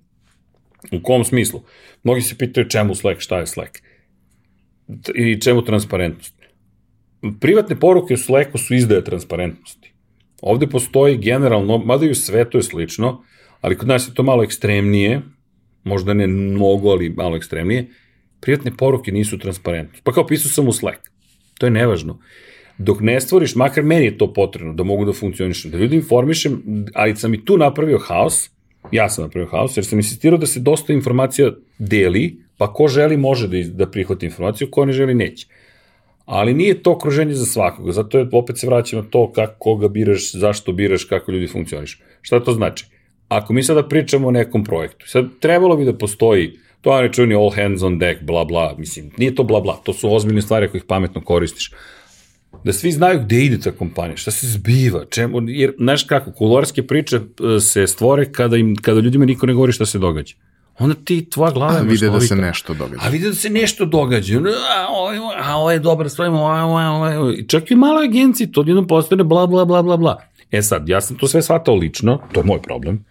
U 0.93 1.03
kom 1.03 1.25
smislu? 1.25 1.63
Mnogi 2.03 2.23
se 2.23 2.39
pitaju 2.39 2.69
čemu 2.69 2.95
Slack, 2.95 3.21
šta 3.21 3.39
je 3.39 3.47
Slack. 3.47 3.79
I 5.15 5.41
čemu 5.41 5.63
transparentnost. 5.63 6.35
Privatne 7.41 7.81
poruke 7.81 8.15
u 8.15 8.17
Slacku 8.17 8.59
su 8.59 8.75
izdaje 8.75 9.05
transparentnosti. 9.05 9.93
Ovde 10.43 10.67
postoji 10.67 11.17
generalno, 11.17 11.79
mada 11.79 12.07
i 12.07 12.11
u 12.11 12.15
svetu 12.15 12.59
je 12.59 12.63
slično, 12.63 13.23
ali 13.61 13.79
kod 13.79 13.89
nas 13.89 14.09
je 14.09 14.15
to 14.15 14.23
malo 14.23 14.45
ekstremnije, 14.45 15.23
možda 15.85 16.15
ne 16.15 16.27
mnogo, 16.27 16.91
ali 16.91 17.09
malo 17.09 17.37
ekstremnije, 17.37 17.89
privatne 18.45 18.73
poruke 18.77 19.13
nisu 19.13 19.39
transparentne. 19.39 20.01
Pa 20.05 20.13
kao 20.13 20.27
pisao 20.27 20.53
sam 20.53 20.69
u 20.69 20.73
Slack. 20.73 21.09
To 21.59 21.67
je 21.67 21.71
nevažno. 21.71 22.19
Dok 22.79 23.01
ne 23.01 23.21
stvoriš, 23.21 23.55
makar 23.55 23.85
meni 23.85 24.05
je 24.05 24.19
to 24.19 24.33
potrebno 24.33 24.75
da 24.75 24.85
mogu 24.85 25.05
da 25.05 25.13
funkcionišem, 25.13 25.71
da 25.71 25.79
ljudi 25.79 25.97
informišem, 25.97 26.63
ali 26.95 27.17
sam 27.17 27.35
i 27.35 27.45
tu 27.45 27.57
napravio 27.59 27.99
haos, 27.99 28.51
ja 28.93 29.09
sam 29.11 29.25
napravio 29.25 29.49
haos, 29.51 29.77
jer 29.77 29.87
sam 29.87 29.99
insistirao 29.99 30.39
da 30.39 30.47
se 30.47 30.61
dosta 30.61 30.93
informacija 30.93 31.53
deli, 31.79 32.37
pa 32.59 32.73
ko 32.73 32.89
želi 32.89 33.17
može 33.17 33.49
da, 33.49 33.63
da 33.85 33.91
prihvati 33.91 34.27
informaciju, 34.27 34.69
ko 34.71 34.85
ne 34.85 34.93
želi 34.93 35.15
neće. 35.15 35.47
Ali 36.25 36.55
nije 36.55 36.83
to 36.83 36.93
okruženje 36.93 37.35
za 37.35 37.47
svakoga, 37.47 37.93
zato 37.93 38.19
je, 38.19 38.29
opet 38.33 38.59
se 38.59 38.67
vraćam 38.67 38.99
na 38.99 39.07
to 39.11 39.33
kako 39.33 39.59
koga 39.59 39.89
biraš, 39.89 40.33
zašto 40.33 40.73
biraš, 40.73 41.05
kako 41.05 41.33
ljudi 41.33 41.47
funkcioniš. 41.47 42.01
Šta 42.23 42.41
to 42.41 42.53
znači? 42.53 42.87
Ako 43.29 43.53
mi 43.53 43.63
sada 43.63 43.89
pričamo 43.89 44.29
o 44.29 44.31
nekom 44.31 44.65
projektu, 44.65 45.09
sad 45.09 45.29
trebalo 45.41 45.77
bi 45.77 45.85
da 45.85 45.97
postoji 45.99 46.59
to 46.85 47.01
je 47.01 47.13
čuni 47.13 47.35
all 47.35 47.51
hands 47.51 47.83
on 47.83 47.99
deck, 47.99 48.23
bla 48.23 48.45
bla, 48.45 48.75
mislim, 48.79 49.11
nije 49.19 49.35
to 49.35 49.43
bla 49.43 49.61
bla, 49.61 49.77
to 49.77 49.93
su 49.93 50.15
ozbiljne 50.15 50.43
stvari 50.43 50.67
ako 50.67 50.77
ih 50.77 50.85
pametno 50.85 51.21
koristiš. 51.21 51.71
Da 52.65 52.73
svi 52.73 52.93
znaju 52.93 53.21
gde 53.21 53.39
ide 53.39 53.61
ta 53.61 53.73
kompanija, 53.73 54.17
šta 54.17 54.31
se 54.31 54.47
zbiva, 54.49 55.05
čemu, 55.05 55.41
jer, 55.43 55.73
znaš 55.79 56.05
kako, 56.05 56.33
kuloarske 56.33 56.83
priče 56.83 57.21
se 57.61 57.87
stvore 57.87 58.33
kada, 58.33 58.57
im, 58.57 58.77
kada 58.77 59.01
ljudima 59.01 59.25
niko 59.25 59.47
ne 59.47 59.53
govori 59.53 59.73
šta 59.73 59.87
se 59.87 59.99
događa. 59.99 60.35
Onda 60.79 60.95
ti, 60.95 61.31
tvoja 61.31 61.53
glava 61.53 61.73
A 61.73 61.79
je 61.79 61.85
vide 61.85 62.09
da 62.09 62.21
se 62.21 62.37
nešto 62.37 62.75
događa. 62.75 63.01
A 63.03 63.09
vide 63.09 63.29
da 63.29 63.35
se 63.35 63.51
nešto 63.51 63.85
događa. 63.85 64.39
A, 64.39 64.87
ovo, 64.91 65.13
je- 65.13 65.21
a 65.39 65.57
ovo 65.57 65.71
je 65.71 65.79
dobro, 65.79 66.09
stojimo, 66.09 66.39
a, 66.39 66.65
ovo. 66.65 67.31
I 67.33 67.49
Čak 67.49 67.71
i 67.71 67.75
mala 67.75 68.03
agencija, 68.03 68.49
to 68.53 68.61
jednom 68.61 68.87
postane 68.87 69.25
bla, 69.25 69.47
bla, 69.47 69.65
bla, 69.65 69.83
bla, 69.83 69.97
bla. 69.97 70.23
E 70.51 70.63
sad, 70.63 70.89
ja 70.89 71.01
sam 71.01 71.17
to 71.17 71.29
sve 71.29 71.43
shvatao 71.43 71.75
lično, 71.75 72.21
to 72.33 72.41
je 72.41 72.45
moj 72.45 72.63
problem. 72.63 73.05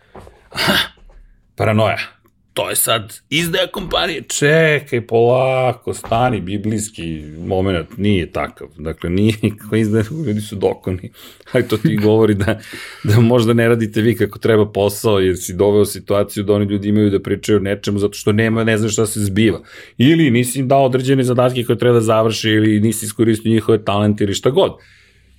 Paranoja. 1.56 1.98
To 2.54 2.70
je 2.70 2.76
sad 2.76 3.20
izdaja 3.30 3.68
kompanije. 3.68 4.22
Čekaj, 4.22 5.08
polako, 5.08 5.94
stani, 5.94 6.42
biblijski 6.42 7.24
moment, 7.48 7.98
nije 7.98 8.32
takav. 8.32 8.68
Dakle, 8.78 9.10
nije 9.10 9.34
nikako 9.42 9.76
izdaja, 9.76 10.04
ljudi 10.26 10.42
su 10.42 10.56
dokoni. 10.56 11.12
Ali 11.52 11.68
to 11.68 11.78
ti 11.78 11.98
govori 11.98 12.34
da, 12.34 12.60
da 13.04 13.20
možda 13.20 13.54
ne 13.54 13.68
radite 13.68 14.02
vi 14.02 14.16
kako 14.16 14.40
treba 14.40 14.72
posao, 14.72 15.20
jer 15.20 15.38
si 15.38 15.54
doveo 15.54 15.86
situaciju 15.86 16.44
da 16.44 16.54
oni 16.54 16.66
ljudi 16.66 16.90
imaju 16.90 17.10
da 17.10 17.20
pričaju 17.20 17.60
nečemu 17.60 18.00
zato 18.00 18.14
što 18.14 18.32
nema, 18.32 18.64
ne 18.64 18.78
znam 18.78 18.90
šta 18.90 19.06
se 19.06 19.20
zbiva. 19.20 19.62
Ili 19.98 20.32
nisi 20.32 20.60
im 20.60 20.68
dao 20.68 20.86
određene 20.86 21.24
zadatke 21.24 21.64
koje 21.64 21.78
treba 21.78 21.94
da 21.94 22.02
završi, 22.02 22.50
ili 22.50 22.80
nisi 22.80 23.06
iskoristio 23.06 23.52
njihove 23.52 23.84
talente 23.86 24.24
ili 24.24 24.34
šta 24.34 24.50
god. 24.50 24.72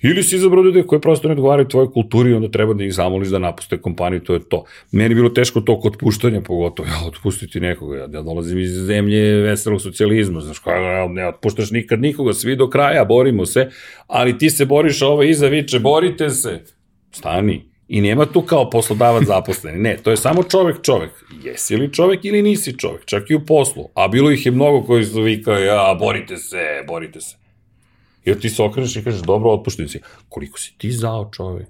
Ili 0.01 0.23
si 0.23 0.35
izabrao 0.35 0.63
ljude 0.63 0.83
koji 0.83 1.01
prosto 1.01 1.27
ne 1.27 1.31
odgovaraju 1.31 1.67
tvojoj 1.67 1.91
kulturi 1.91 2.31
i 2.31 2.33
onda 2.33 2.51
treba 2.51 2.73
da 2.73 2.83
ih 2.83 2.93
zamoliš 2.93 3.29
da 3.29 3.39
napuste 3.39 3.77
kompaniju, 3.77 4.19
to 4.19 4.33
je 4.33 4.49
to. 4.49 4.63
Meni 4.91 5.11
je 5.11 5.15
bilo 5.15 5.29
teško 5.29 5.61
to 5.61 5.79
kod 5.79 5.93
otpuštanja, 5.93 6.41
pogotovo, 6.41 6.89
ja 6.89 7.07
otpustiti 7.07 7.59
nekoga, 7.59 7.97
ja, 7.97 8.07
ja 8.13 8.21
dolazim 8.21 8.59
iz 8.59 8.71
zemlje 8.71 9.41
veselog 9.41 9.81
socijalizma, 9.81 10.41
znaš, 10.41 10.59
koja, 10.59 11.07
ne 11.07 11.27
otpuštaš 11.27 11.71
nikad 11.71 12.01
nikoga, 12.01 12.33
svi 12.33 12.55
do 12.55 12.69
kraja, 12.69 13.05
borimo 13.05 13.45
se, 13.45 13.69
ali 14.07 14.37
ti 14.37 14.49
se 14.49 14.65
boriš, 14.65 15.01
ovo 15.01 15.23
iza 15.23 15.47
viče, 15.47 15.79
borite 15.79 16.29
se, 16.29 16.59
stani, 17.11 17.61
I 17.87 18.01
nema 18.01 18.25
tu 18.25 18.41
kao 18.41 18.69
poslodavac 18.69 19.23
zaposleni. 19.33 19.79
Ne, 19.79 19.97
to 20.03 20.11
je 20.11 20.17
samo 20.17 20.43
čovek 20.43 20.81
čovek. 20.81 21.11
Jesi 21.43 21.75
li 21.77 21.93
čovek 21.93 22.25
ili 22.25 22.41
nisi 22.41 22.77
čovek, 22.77 23.05
čak 23.05 23.29
i 23.29 23.35
u 23.35 23.45
poslu. 23.45 23.89
A 23.93 24.07
bilo 24.07 24.31
ih 24.31 24.45
je 24.45 24.51
mnogo 24.51 24.81
koji 24.83 25.05
su 25.05 25.21
vikao, 25.21 25.57
ja, 25.57 25.95
borite 25.99 26.37
se, 26.37 26.83
borite 26.87 27.21
se. 27.21 27.44
I 28.25 28.35
ti 28.39 28.49
se 28.49 28.63
okreneš 28.63 28.95
i 28.95 29.03
kažeš, 29.03 29.21
dobro, 29.21 29.51
otpušten 29.51 29.89
si. 29.89 30.01
Koliko 30.29 30.59
si 30.59 30.73
ti 30.77 30.91
zao 30.91 31.29
čovek? 31.33 31.67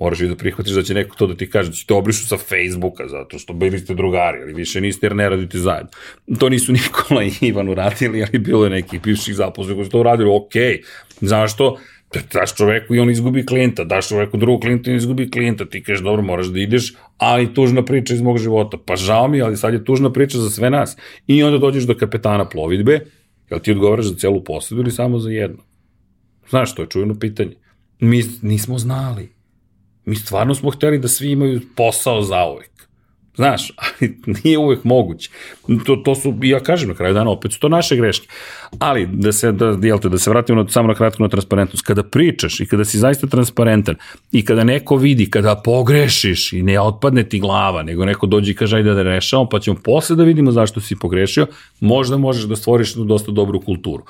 Moraš 0.00 0.20
i 0.20 0.28
da 0.28 0.36
prihvatiš 0.36 0.72
da 0.72 0.82
će 0.82 0.94
neko 0.94 1.16
to 1.16 1.26
da 1.26 1.34
ti 1.36 1.50
kaže, 1.50 1.70
da 1.70 1.76
će 1.76 1.86
te 1.86 1.94
obrišu 1.94 2.26
sa 2.26 2.36
Facebooka, 2.36 3.08
zato 3.08 3.38
što 3.38 3.52
bili 3.52 3.78
ste 3.78 3.94
drugari, 3.94 4.38
ali 4.42 4.54
više 4.54 4.80
niste 4.80 5.06
jer 5.06 5.16
ne 5.16 5.28
radite 5.28 5.58
zajedno. 5.58 5.90
To 6.38 6.48
nisu 6.48 6.72
Nikola 6.78 7.24
i 7.24 7.32
Ivan 7.40 7.68
uradili, 7.68 8.22
ali 8.22 8.38
bilo 8.38 8.64
je 8.64 8.70
nekih 8.70 9.02
bivših 9.02 9.34
zaposlenih 9.34 9.76
koji 9.76 9.84
su 9.84 9.90
to 9.90 10.00
uradili, 10.00 10.30
ok, 10.30 10.54
zašto? 11.20 11.76
Da 12.14 12.20
daš 12.32 12.54
čoveku 12.56 12.94
i 12.94 12.98
on 12.98 13.10
izgubi 13.10 13.46
klijenta, 13.46 13.84
daš 13.84 14.08
čoveku 14.08 14.36
drugog 14.36 14.60
klijenta 14.60 14.90
i 14.90 14.92
on 14.92 14.96
izgubi 14.96 15.30
klijenta, 15.30 15.64
ti 15.64 15.82
kažeš 15.82 16.02
dobro 16.04 16.22
moraš 16.22 16.46
da 16.46 16.60
ideš, 16.60 16.94
ali 17.18 17.54
tužna 17.54 17.84
priča 17.84 18.14
iz 18.14 18.22
mog 18.22 18.38
života, 18.38 18.78
pa 18.86 18.96
žao 18.96 19.28
mi, 19.28 19.42
ali 19.42 19.56
sad 19.56 19.74
je 19.74 19.84
tužna 19.84 20.12
priča 20.12 20.38
za 20.38 20.50
sve 20.50 20.70
nas. 20.70 20.96
I 21.26 21.42
onda 21.42 21.58
dođeš 21.58 21.84
do 21.84 21.94
kapetana 21.94 22.48
plovidbe, 22.48 23.00
jel 23.50 23.60
ti 23.60 23.70
odgovaraš 23.70 24.04
za 24.04 24.16
celu 24.16 24.44
posledu 24.44 24.82
ili 24.82 24.90
samo 24.90 25.18
za 25.18 25.30
jedno? 25.30 25.69
Znaš, 26.50 26.74
to 26.74 26.82
je 26.82 26.88
čujeno 26.88 27.14
pitanje. 27.18 27.56
Mi 28.00 28.24
nismo 28.42 28.78
znali. 28.78 29.32
Mi 30.04 30.16
stvarno 30.16 30.54
smo 30.54 30.70
hteli 30.70 30.98
da 30.98 31.08
svi 31.08 31.30
imaju 31.30 31.60
posao 31.76 32.22
za 32.22 32.44
uvek. 32.46 32.70
Znaš, 33.36 33.72
ali 33.82 34.16
nije 34.44 34.58
uvek 34.58 34.84
moguće. 34.84 35.30
To, 35.86 35.96
to 35.96 36.14
su, 36.14 36.34
ja 36.42 36.60
kažem 36.60 36.88
na 36.88 36.94
kraju 36.94 37.14
dana, 37.14 37.30
opet 37.30 37.52
su 37.52 37.60
to 37.60 37.68
naše 37.68 37.96
greške. 37.96 38.28
Ali, 38.78 39.06
da 39.12 39.32
se, 39.32 39.52
da, 39.52 39.78
jelte, 39.82 40.08
da 40.08 40.18
se 40.18 40.30
vratimo 40.30 40.62
na, 40.62 40.68
samo 40.68 40.88
na 40.88 40.94
kratko 40.94 41.22
na 41.22 41.28
transparentnost. 41.28 41.86
Kada 41.86 42.02
pričaš 42.02 42.60
i 42.60 42.66
kada 42.66 42.84
si 42.84 42.98
zaista 42.98 43.26
transparentan 43.26 43.94
i 44.32 44.44
kada 44.44 44.64
neko 44.64 44.96
vidi, 44.96 45.30
kada 45.30 45.56
pogrešiš 45.64 46.52
i 46.52 46.62
ne 46.62 46.80
otpadne 46.80 47.28
ti 47.28 47.40
glava, 47.40 47.82
nego 47.82 48.04
neko 48.04 48.26
dođe 48.26 48.52
i 48.52 48.54
kaže 48.54 48.76
ajde 48.76 48.94
da 48.94 49.02
rešamo, 49.02 49.48
pa 49.48 49.60
ćemo 49.60 49.76
posle 49.84 50.16
da 50.16 50.24
vidimo 50.24 50.52
zašto 50.52 50.80
si 50.80 50.96
pogrešio, 50.96 51.46
možda 51.80 52.16
možeš 52.16 52.44
da 52.44 52.56
stvoriš 52.56 52.94
dosta 52.94 53.32
dobru 53.32 53.60
kulturu. 53.60 54.04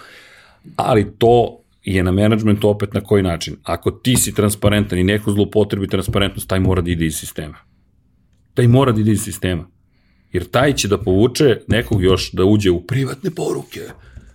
Ali 0.76 1.12
to 1.18 1.61
je 1.85 2.03
na 2.03 2.12
menadžmentu 2.12 2.68
opet 2.68 2.95
na 2.95 3.01
koji 3.01 3.22
način. 3.22 3.57
Ako 3.62 3.91
ti 3.91 4.16
si 4.16 4.35
transparentan 4.35 4.99
i 4.99 5.05
neko 5.05 5.33
zlopotrebi 5.33 5.89
transparentnost, 5.89 6.49
taj 6.49 6.61
mora 6.61 6.83
da 6.83 6.91
ide 6.91 7.07
iz 7.07 7.16
sistema. 7.16 7.59
Taj 8.55 8.68
mora 8.68 8.93
da 8.93 9.01
ide 9.01 9.12
iz 9.12 9.22
sistema. 9.22 9.66
Jer 10.33 10.45
taj 10.45 10.72
će 10.72 10.89
da 10.89 10.99
povuče 10.99 11.61
nekog 11.68 12.03
još 12.03 12.33
da 12.33 12.45
uđe 12.45 12.70
u 12.70 12.87
privatne 12.87 13.31
poruke. 13.31 13.81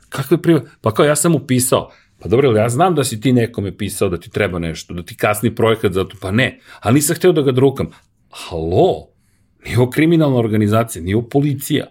Kakve 0.10 0.42
privatne? 0.42 0.70
Pa 0.82 0.94
kao 0.94 1.06
ja 1.06 1.16
sam 1.16 1.36
upisao. 1.36 1.92
Pa 2.20 2.30
dobro, 2.30 2.52
ja 2.52 2.70
znam 2.70 2.96
da 2.96 3.04
si 3.04 3.22
ti 3.22 3.34
nekome 3.34 3.78
pisao 3.78 4.10
da 4.10 4.18
ti 4.18 4.30
treba 4.30 4.60
nešto, 4.60 4.94
da 4.94 5.04
ti 5.04 5.16
kasni 5.18 5.56
projekat 5.56 5.94
za 5.94 6.04
to. 6.04 6.18
Pa 6.22 6.32
ne, 6.32 6.60
ali 6.80 6.96
nisam 6.96 7.16
hteo 7.16 7.32
da 7.32 7.42
ga 7.42 7.52
drukam. 7.52 7.90
Halo, 8.30 9.08
nije 9.66 9.80
ovo 9.80 9.90
kriminalna 9.90 10.38
organizacija, 10.38 11.04
nije 11.04 11.16
ovo 11.16 11.28
policija. 11.30 11.88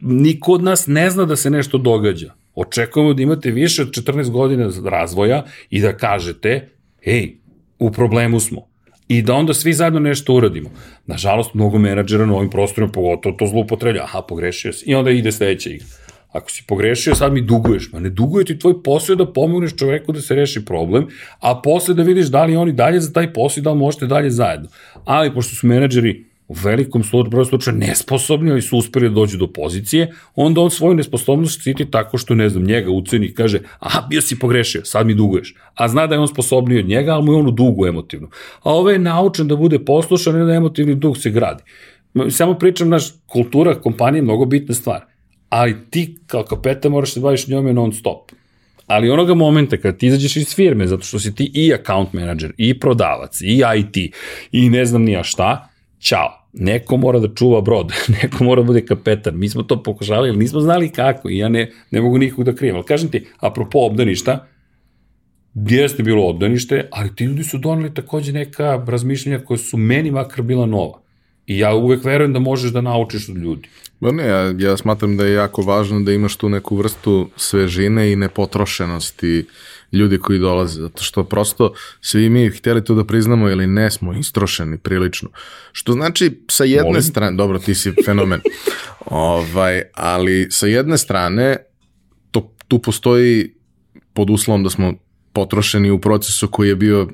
Niko 0.00 0.52
od 0.52 0.62
nas 0.62 0.86
ne 0.86 1.10
zna 1.10 1.24
da 1.24 1.36
se 1.36 1.50
nešto 1.50 1.78
događa. 1.78 2.34
Očekujemo 2.60 3.14
da 3.14 3.22
imate 3.22 3.50
više 3.50 3.82
od 3.82 3.88
14 3.88 4.30
godina 4.30 4.70
razvoja 4.84 5.44
i 5.70 5.80
da 5.80 5.96
kažete, 5.96 6.68
ej, 7.06 7.36
u 7.78 7.90
problemu 7.90 8.40
smo. 8.40 8.68
I 9.08 9.22
da 9.22 9.34
onda 9.34 9.54
svi 9.54 9.72
zajedno 9.72 10.00
nešto 10.00 10.34
uradimo. 10.34 10.70
Nažalost, 11.06 11.54
mnogo 11.54 11.78
menadžera 11.78 12.26
na 12.26 12.34
ovim 12.34 12.50
prostorima, 12.50 12.92
pogotovo 12.92 13.36
to 13.36 13.46
zloupotreblja. 13.46 14.02
Aha, 14.02 14.22
pogrešio 14.28 14.72
si. 14.72 14.90
I 14.90 14.94
onda 14.94 15.10
ide 15.10 15.32
sledeća 15.32 15.70
igra. 15.70 15.86
Ako 16.32 16.50
si 16.50 16.64
pogrešio, 16.66 17.14
sad 17.14 17.32
mi 17.32 17.40
duguješ. 17.40 17.92
Ma 17.92 18.00
ne 18.00 18.10
duguje 18.10 18.44
ti 18.44 18.58
tvoj 18.58 18.82
posao 18.82 19.16
da 19.16 19.32
pomogneš 19.32 19.76
čoveku 19.76 20.12
da 20.12 20.20
se 20.20 20.34
reši 20.34 20.64
problem, 20.64 21.06
a 21.40 21.60
posle 21.62 21.94
da 21.94 22.02
vidiš 22.02 22.26
da 22.26 22.44
li 22.44 22.56
oni 22.56 22.72
dalje 22.72 23.00
za 23.00 23.12
taj 23.12 23.32
posao 23.32 23.60
i 23.60 23.64
da 23.64 23.72
li 23.72 23.78
možete 23.78 24.06
dalje 24.06 24.30
zajedno. 24.30 24.68
Ali 25.04 25.34
pošto 25.34 25.56
su 25.56 25.66
menadžeri 25.66 26.27
u 26.48 26.54
velikom 26.54 27.02
broju 27.30 27.44
slučaju 27.44 27.76
nesposobni, 27.76 28.50
ali 28.50 28.62
su 28.62 28.76
uspeli 28.78 29.08
da 29.08 29.14
dođu 29.14 29.36
do 29.38 29.46
pozicije, 29.46 30.12
onda 30.34 30.60
on 30.60 30.70
svoju 30.70 30.94
nesposobnost 30.94 31.60
štiti 31.60 31.90
tako 31.90 32.18
što, 32.18 32.34
ne 32.34 32.48
znam, 32.48 32.64
njega 32.64 32.90
uceni 32.90 33.26
i 33.26 33.34
kaže, 33.34 33.60
aha, 33.78 34.06
bio 34.10 34.20
si 34.20 34.38
pogrešio, 34.38 34.84
sad 34.84 35.06
mi 35.06 35.14
duguješ. 35.14 35.54
A 35.74 35.88
zna 35.88 36.06
da 36.06 36.14
je 36.14 36.20
on 36.20 36.28
sposobniji 36.28 36.78
od 36.78 36.88
njega, 36.88 37.12
ali 37.12 37.24
mu 37.24 37.32
je 37.32 37.38
on 37.38 37.46
u 37.46 37.50
dugu 37.50 37.86
emotivno. 37.86 38.28
A 38.62 38.72
ovaj 38.72 38.94
je 38.94 38.98
naučen 38.98 39.48
da 39.48 39.56
bude 39.56 39.78
poslušan 39.78 40.42
i 40.42 40.46
da 40.46 40.52
emotivni 40.52 40.94
dug 40.94 41.18
se 41.18 41.30
gradi. 41.30 41.62
Samo 42.30 42.54
pričam, 42.54 42.88
naš 42.88 43.04
kultura 43.26 43.74
kompanije 43.74 44.18
je 44.18 44.22
mnogo 44.22 44.44
bitna 44.44 44.74
stvar. 44.74 45.04
Ali 45.48 45.76
ti 45.90 46.16
kao 46.26 46.42
kapeta 46.42 46.88
moraš 46.88 47.12
se 47.12 47.20
baviš 47.20 47.48
njome 47.48 47.72
non 47.72 47.92
stop. 47.92 48.32
Ali 48.86 49.10
onoga 49.10 49.34
momenta 49.34 49.76
kad 49.76 49.96
ti 49.96 50.06
izađeš 50.06 50.36
iz 50.36 50.54
firme, 50.54 50.86
zato 50.86 51.02
što 51.02 51.18
si 51.18 51.34
ti 51.34 51.50
i 51.54 51.72
account 51.74 52.12
manager, 52.12 52.52
i 52.56 52.78
prodavac, 52.80 53.40
i 53.40 53.62
IT, 53.78 54.14
i 54.52 54.70
ne 54.70 54.84
znam 54.84 55.02
nija 55.02 55.22
šta, 55.22 55.67
Ćao. 56.00 56.48
Neko 56.52 56.96
mora 56.96 57.18
da 57.18 57.34
čuva 57.34 57.60
brod, 57.60 57.92
neko 58.22 58.44
mora 58.44 58.62
da 58.62 58.66
bude 58.66 58.86
kapetan. 58.86 59.38
Mi 59.38 59.48
smo 59.48 59.62
to 59.62 59.82
pokušali, 59.82 60.28
ali 60.28 60.38
nismo 60.38 60.60
znali 60.60 60.92
kako 60.92 61.30
i 61.30 61.38
ja 61.38 61.48
ne, 61.48 61.70
ne 61.90 62.00
mogu 62.00 62.18
nikog 62.18 62.44
da 62.44 62.54
krijem. 62.54 62.76
Ali 62.76 62.84
kažem 62.84 63.10
ti, 63.10 63.26
apropo 63.38 63.78
obdaništa, 63.78 64.46
jeste 65.54 66.02
bilo 66.02 66.28
obdanište, 66.28 66.88
ali 66.92 67.14
ti 67.14 67.24
ljudi 67.24 67.44
su 67.44 67.58
doneli 67.58 67.94
takođe 67.94 68.32
neka 68.32 68.84
razmišljenja 68.86 69.44
koja 69.44 69.58
su 69.58 69.76
meni 69.76 70.10
makar 70.10 70.42
bila 70.42 70.66
nova. 70.66 71.00
I 71.48 71.58
ja 71.58 71.74
uvek 71.74 72.04
verujem 72.04 72.32
da 72.32 72.38
možeš 72.38 72.70
da 72.70 72.80
naučiš 72.80 73.28
od 73.28 73.36
ljudi. 73.36 73.68
Ba 74.00 74.12
ne, 74.12 74.26
ja, 74.26 74.54
ja 74.58 74.76
smatram 74.76 75.16
da 75.16 75.24
je 75.24 75.34
jako 75.34 75.62
važno 75.62 76.00
da 76.00 76.12
imaš 76.12 76.36
tu 76.36 76.48
neku 76.48 76.76
vrstu 76.76 77.30
svežine 77.36 78.12
i 78.12 78.16
nepotrošenosti 78.16 79.46
ljudi 79.92 80.18
koji 80.18 80.38
dolaze, 80.38 80.80
zato 80.80 81.02
što 81.02 81.24
prosto 81.24 81.72
svi 82.00 82.28
mi 82.28 82.50
hteli 82.50 82.84
to 82.84 82.94
da 82.94 83.04
priznamo 83.04 83.48
ili 83.48 83.66
ne 83.66 83.90
smo 83.90 84.12
istrošeni 84.12 84.78
prilično. 84.78 85.28
Što 85.72 85.92
znači 85.92 86.40
sa 86.50 86.64
jedne 86.64 86.90
Molim. 86.90 87.02
strane, 87.02 87.36
dobro 87.36 87.58
ti 87.58 87.74
si 87.74 87.92
fenomen, 88.04 88.40
ovaj, 89.06 89.82
ali 89.94 90.46
sa 90.50 90.66
jedne 90.66 90.98
strane 90.98 91.56
to, 92.30 92.52
tu 92.68 92.78
postoji 92.78 93.54
pod 94.12 94.30
uslovom 94.30 94.64
da 94.64 94.70
smo 94.70 94.94
potrošeni 95.38 95.90
u 95.90 95.98
procesu 95.98 96.48
koji 96.48 96.68
je 96.68 96.76
bio 96.76 97.08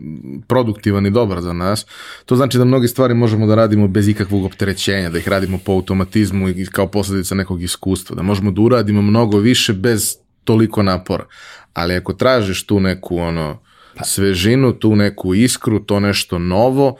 produktivan 0.48 1.06
i 1.06 1.10
dobar 1.10 1.40
za 1.40 1.52
nas. 1.52 1.86
To 2.26 2.36
znači 2.36 2.58
da 2.58 2.64
mnoge 2.64 2.88
stvari 2.88 3.14
možemo 3.14 3.46
da 3.46 3.54
radimo 3.54 3.88
bez 3.88 4.08
ikakvog 4.08 4.44
opterećenja, 4.44 5.10
da 5.10 5.18
ih 5.18 5.28
radimo 5.28 5.58
po 5.64 5.72
automatizmu 5.72 6.48
i 6.48 6.66
kao 6.66 6.86
posledica 6.86 7.34
nekog 7.34 7.62
iskustva, 7.62 8.16
da 8.16 8.22
možemo 8.22 8.50
da 8.50 8.60
uradimo 8.60 9.02
mnogo 9.02 9.38
više 9.38 9.72
bez 9.72 10.16
toliko 10.44 10.82
napora. 10.82 11.26
Ali 11.74 11.94
ako 11.94 12.12
tražiš 12.12 12.66
tu 12.66 12.80
neku 12.80 13.18
ono 13.18 13.58
pa. 13.96 14.04
svežinu, 14.04 14.72
tu 14.72 14.96
neku 14.96 15.34
iskru, 15.34 15.80
to 15.80 16.00
nešto 16.00 16.38
novo, 16.38 16.96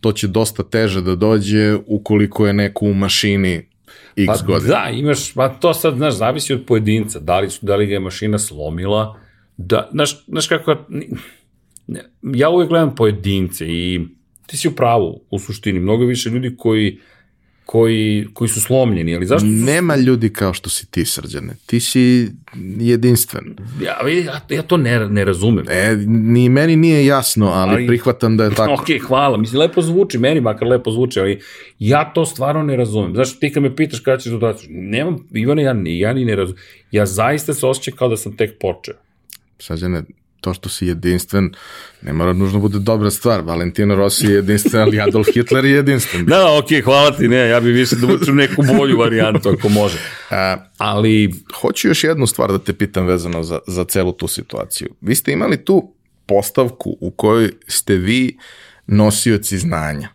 to 0.00 0.12
će 0.12 0.26
dosta 0.28 0.62
teže 0.62 1.02
da 1.02 1.14
dođe 1.14 1.78
ukoliko 1.86 2.46
je 2.46 2.52
neko 2.52 2.86
u 2.86 2.94
mašini 2.94 3.68
x 4.16 4.26
pa, 4.26 4.46
godina. 4.46 4.74
Da, 4.74 4.90
imaš, 4.90 5.32
pa 5.34 5.48
to 5.48 5.74
sad, 5.74 5.94
znaš, 5.96 6.14
zavisi 6.14 6.52
od 6.52 6.64
pojedinca, 6.66 7.18
da 7.18 7.40
li, 7.40 7.50
su, 7.50 7.66
da 7.66 7.76
li 7.76 7.86
ga 7.86 7.92
je 7.92 8.00
mašina 8.00 8.38
slomila, 8.38 9.23
da, 9.56 9.88
znaš, 9.92 10.24
znaš 10.26 10.46
kako, 10.46 10.76
ja 12.22 12.50
uvek 12.50 12.68
gledam 12.68 12.94
pojedince 12.94 13.66
i 13.68 14.00
ti 14.46 14.56
si 14.56 14.68
u 14.68 14.72
pravu, 14.72 15.20
u 15.30 15.38
suštini, 15.38 15.80
mnogo 15.80 16.04
više 16.04 16.30
ljudi 16.30 16.56
koji 16.56 16.98
koji, 17.64 18.26
koji 18.34 18.48
su 18.48 18.60
slomljeni, 18.60 19.16
ali 19.16 19.26
zašto? 19.26 19.46
Su... 19.46 19.52
Nema 19.52 19.96
ljudi 19.96 20.32
kao 20.32 20.54
što 20.54 20.70
si 20.70 20.90
ti, 20.90 21.04
srđane. 21.04 21.56
Ti 21.66 21.80
si 21.80 22.30
jedinstven. 22.78 23.56
Ja, 23.82 24.08
ja, 24.08 24.40
ja 24.48 24.62
to 24.62 24.76
ne, 24.76 25.08
ne 25.08 25.24
razumem. 25.24 25.64
E, 25.68 25.96
ni 26.06 26.48
meni 26.48 26.76
nije 26.76 27.06
jasno, 27.06 27.46
ali, 27.46 27.72
ali 27.72 27.86
prihvatam 27.86 28.36
da 28.36 28.44
je 28.44 28.54
tako. 28.56 28.72
ok, 28.72 28.86
hvala. 29.06 29.36
Mislim, 29.36 29.60
lepo 29.60 29.82
zvuči, 29.82 30.18
meni 30.18 30.40
makar 30.40 30.68
lepo 30.68 30.90
zvuči, 30.90 31.20
ali 31.20 31.40
ja 31.78 32.12
to 32.14 32.26
stvarno 32.26 32.62
ne 32.62 32.76
razumem. 32.76 33.14
Znaš, 33.14 33.38
ti 33.38 33.52
kad 33.52 33.62
me 33.62 33.76
pitaš 33.76 34.00
kada 34.00 34.18
ćeš 34.18 34.32
dodati, 34.32 34.66
nemam, 34.68 35.28
Ivane, 35.32 35.62
ja, 35.62 35.74
ja 35.84 36.12
ni 36.12 36.24
ne 36.24 36.36
razumem. 36.36 36.62
Ja 36.90 37.06
zaista 37.06 37.54
se 37.54 37.66
osjećam 37.66 37.96
kao 37.96 38.08
da 38.08 38.16
sam 38.16 38.36
tek 38.36 38.58
počeo. 38.60 38.94
Srđane, 39.58 40.02
to 40.40 40.54
što 40.54 40.68
si 40.68 40.86
jedinstven 40.86 41.52
ne 42.02 42.12
mora 42.12 42.32
nužno 42.32 42.60
bude 42.60 42.78
dobra 42.78 43.10
stvar. 43.10 43.40
Valentino 43.40 43.94
Rossi 43.94 44.26
je 44.26 44.32
jedinstven, 44.32 44.82
ali 44.82 45.00
Adolf 45.00 45.26
Hitler 45.34 45.64
je 45.64 45.70
jedinstven. 45.70 46.26
Da, 46.26 46.38
da, 46.38 46.58
okej, 46.58 46.78
okay, 46.78 46.84
hvala 46.84 47.16
ti, 47.16 47.28
ne, 47.28 47.48
ja 47.48 47.60
bih 47.60 47.74
više 47.74 47.96
da 47.96 48.06
učim 48.06 48.36
neku 48.36 48.62
bolju 48.78 48.98
varijantu 48.98 49.48
ako 49.48 49.68
može. 49.68 49.98
A, 50.30 50.56
ali... 50.78 51.30
Hoću 51.60 51.88
još 51.88 52.04
jednu 52.04 52.26
stvar 52.26 52.52
da 52.52 52.58
te 52.58 52.72
pitam 52.72 53.06
vezano 53.06 53.42
za, 53.42 53.58
za 53.66 53.84
celu 53.84 54.12
tu 54.12 54.28
situaciju. 54.28 54.88
Vi 55.00 55.14
ste 55.14 55.32
imali 55.32 55.64
tu 55.64 55.94
postavku 56.26 56.96
u 57.00 57.10
kojoj 57.10 57.52
ste 57.66 57.96
vi 57.96 58.38
nosioci 58.86 59.58
znanja. 59.58 60.08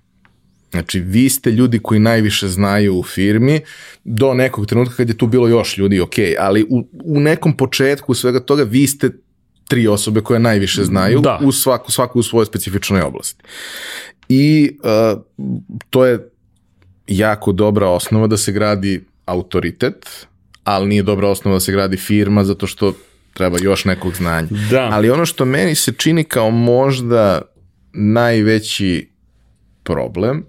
Znači, 0.72 1.00
vi 1.00 1.30
ste 1.30 1.52
ljudi 1.52 1.80
koji 1.80 2.00
najviše 2.00 2.48
znaju 2.48 2.96
u 2.96 3.04
firmi, 3.04 3.62
do 4.04 4.34
nekog 4.34 4.66
trenutka 4.66 4.96
kad 4.96 5.10
je 5.10 5.18
tu 5.18 5.28
bilo 5.28 5.48
još 5.48 5.78
ljudi, 5.78 6.00
ok, 6.00 6.14
ali 6.40 6.64
u, 6.70 6.88
u 7.04 7.20
nekom 7.20 7.58
početku 7.58 8.14
svega 8.14 8.40
toga 8.40 8.64
vi 8.64 8.88
ste 8.88 9.10
tri 9.70 9.88
osobe 9.88 10.22
koje 10.22 10.40
najviše 10.40 10.84
znaju 10.84 11.20
da. 11.20 11.40
u 11.44 11.52
svaku, 11.52 11.92
svaku 11.92 12.20
u 12.20 12.24
svojoj 12.24 12.46
specifičnoj 12.46 13.02
oblasti. 13.02 13.44
I 14.30 14.78
uh, 14.84 15.22
to 15.90 16.06
je 16.06 16.30
jako 17.08 17.52
dobra 17.52 17.90
osnova 17.90 18.28
da 18.28 18.38
se 18.38 18.52
gradi 18.52 19.06
autoritet, 19.26 20.28
ali 20.64 20.88
nije 20.88 21.04
dobra 21.04 21.30
osnova 21.30 21.56
da 21.56 21.60
se 21.60 21.72
gradi 21.72 21.98
firma 21.98 22.44
zato 22.44 22.68
što 22.68 22.94
treba 23.34 23.58
još 23.62 23.86
nekog 23.86 24.16
znanja. 24.16 24.48
Da. 24.70 24.90
Ali 24.92 25.10
ono 25.10 25.26
što 25.26 25.46
meni 25.46 25.76
se 25.76 25.94
čini 25.98 26.24
kao 26.24 26.52
možda 26.52 27.42
najveći 27.94 29.10
problem 29.84 30.46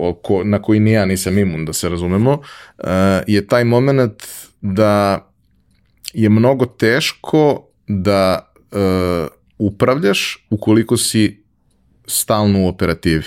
oko, 0.00 0.44
na 0.44 0.62
koji 0.62 0.80
ni 0.80 0.92
ja 0.92 1.04
nisam 1.04 1.38
imun, 1.38 1.64
da 1.64 1.72
se 1.72 1.88
razumemo, 1.88 2.32
uh, 2.32 2.84
je 3.26 3.46
taj 3.46 3.64
moment 3.64 4.22
da 4.60 5.26
je 6.12 6.28
mnogo 6.28 6.66
teško 6.66 7.68
da 7.88 8.52
uh, 8.72 8.78
upravljaš 9.58 10.46
ukoliko 10.50 10.96
si 10.96 11.44
stalno 12.06 12.64
u 12.64 12.68
operativi. 12.68 13.24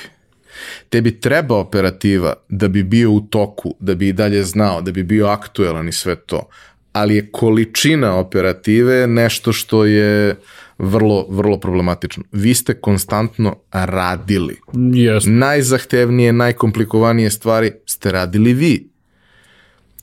Tebi 0.90 1.20
treba 1.20 1.58
operativa 1.58 2.34
da 2.50 2.68
bi 2.68 2.84
bio 2.84 3.12
u 3.12 3.22
toku, 3.22 3.76
da 3.80 3.96
bi 3.96 4.08
i 4.08 4.14
dalje 4.14 4.44
znao, 4.44 4.82
da 4.82 4.92
bi 4.92 5.04
bio 5.04 5.28
aktuelan 5.28 5.88
i 5.88 5.92
sve 5.92 6.16
to, 6.16 6.50
ali 6.94 7.16
je 7.16 7.32
količina 7.32 8.16
operative 8.16 9.08
nešto 9.08 9.54
što 9.54 9.86
je 9.86 10.36
vrlo, 10.78 11.26
vrlo 11.30 11.60
problematično. 11.60 12.24
Vi 12.32 12.54
ste 12.54 12.74
konstantno 12.74 13.56
radili. 13.72 14.56
Yes. 14.74 15.28
Najzahtevnije, 15.28 16.34
najkomplikovanije 16.34 17.30
stvari 17.30 17.72
ste 17.86 18.12
radili 18.12 18.54
vi. 18.54 18.90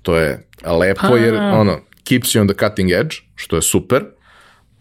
To 0.03 0.17
je 0.17 0.47
lepo 0.81 1.09
pa. 1.09 1.17
jer 1.17 1.35
ono, 1.35 1.81
keeps 2.05 2.29
you 2.29 2.41
on 2.41 2.49
the 2.49 2.67
cutting 2.67 2.91
edge, 2.91 3.17
što 3.35 3.57
je 3.57 3.63
super, 3.63 4.05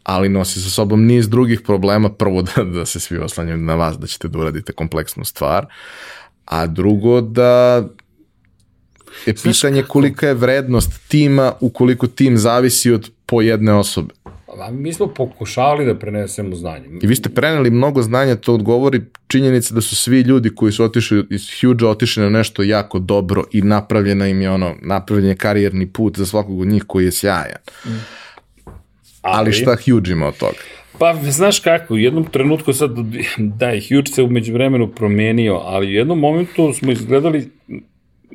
ali 0.04 0.30
nosi 0.30 0.62
sa 0.62 0.70
sobom 0.70 1.06
niz 1.06 1.30
drugih 1.30 1.62
problema. 1.62 2.10
Prvo 2.10 2.42
da, 2.56 2.64
da 2.64 2.86
se 2.86 3.00
svi 3.00 3.18
oslanjaju 3.18 3.58
na 3.58 3.76
vas, 3.76 3.98
da 3.98 4.08
ćete 4.08 4.28
da 4.28 4.40
uradite 4.40 4.74
kompleksnu 4.74 5.26
stvar, 5.26 5.66
a 6.46 6.68
drugo 6.68 7.22
da 7.22 7.84
je 9.26 9.34
pitanje 9.44 9.84
kolika 9.84 10.28
je 10.28 10.34
vrednost 10.34 10.92
tima 11.08 11.54
ukoliko 11.60 12.08
tim 12.08 12.38
zavisi 12.38 12.92
od 12.92 13.12
po 13.26 13.42
jedne 13.42 13.74
osobe. 13.74 14.14
A 14.60 14.72
mi 14.72 14.94
smo 14.94 15.08
pokušavali 15.08 15.86
da 15.86 15.96
prenesemo 15.96 16.56
znanje. 16.56 16.86
I 17.02 17.08
vi 17.08 17.16
ste 17.16 17.30
preneli 17.30 17.72
mnogo 17.72 18.02
znanja, 18.02 18.36
to 18.36 18.54
odgovori 18.54 19.02
činjenica 19.28 19.74
da 19.76 19.82
su 19.82 19.96
svi 19.96 20.22
ljudi 20.22 20.56
koji 20.56 20.72
su 20.72 20.84
otišli 20.84 21.26
iz 21.30 21.48
Huge 21.62 21.86
otišli 21.86 22.24
na 22.24 22.30
nešto 22.30 22.64
jako 22.64 23.00
dobro 23.00 23.44
i 23.52 23.62
napravljena 23.62 24.28
im 24.28 24.42
je 24.42 24.52
ono, 24.52 24.76
napravljen 24.82 25.30
je 25.30 25.36
karijerni 25.36 25.88
put 25.88 26.18
za 26.18 26.26
svakog 26.26 26.60
od 26.60 26.68
njih 26.68 26.84
koji 26.88 27.06
je 27.06 27.12
sjajan. 27.12 27.62
Mm. 27.86 27.90
Ali, 29.24 29.38
Ali 29.38 29.54
šta 29.54 29.76
Huge 29.76 30.12
ima 30.12 30.28
od 30.28 30.38
toga? 30.38 30.58
Pa, 31.00 31.16
znaš 31.24 31.60
kako, 31.60 31.94
u 31.94 31.98
jednom 31.98 32.26
trenutku 32.26 32.74
sad, 32.74 32.92
da, 33.38 33.72
Huge 33.72 34.12
se 34.14 34.24
umeđu 34.24 34.54
vremenu 34.54 34.88
promenio, 34.88 35.62
ali 35.64 35.88
u 35.88 35.92
jednom 35.92 36.20
momentu 36.20 36.74
smo 36.74 36.92
izgledali 36.92 37.50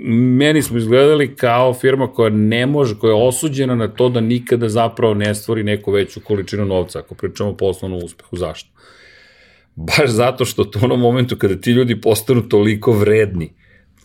meni 0.00 0.62
smo 0.62 0.78
izgledali 0.78 1.36
kao 1.36 1.74
firma 1.74 2.06
koja 2.06 2.30
ne 2.30 2.66
može, 2.66 2.98
koja 2.98 3.10
je 3.10 3.26
osuđena 3.26 3.74
na 3.74 3.88
to 3.88 4.08
da 4.08 4.20
nikada 4.20 4.68
zapravo 4.68 5.14
ne 5.14 5.34
stvori 5.34 5.62
neku 5.62 5.92
veću 5.92 6.20
količinu 6.20 6.64
novca, 6.64 6.98
ako 6.98 7.14
pričamo 7.14 7.50
o 7.50 7.56
poslovnom 7.56 8.04
uspehu. 8.04 8.36
Zašto? 8.36 8.70
Baš 9.74 10.10
zato 10.10 10.44
što 10.44 10.64
to 10.64 10.78
u 10.78 10.84
onom 10.84 11.00
momentu 11.00 11.36
kada 11.36 11.56
ti 11.56 11.70
ljudi 11.70 12.00
postanu 12.00 12.48
toliko 12.48 12.92
vredni, 12.92 13.52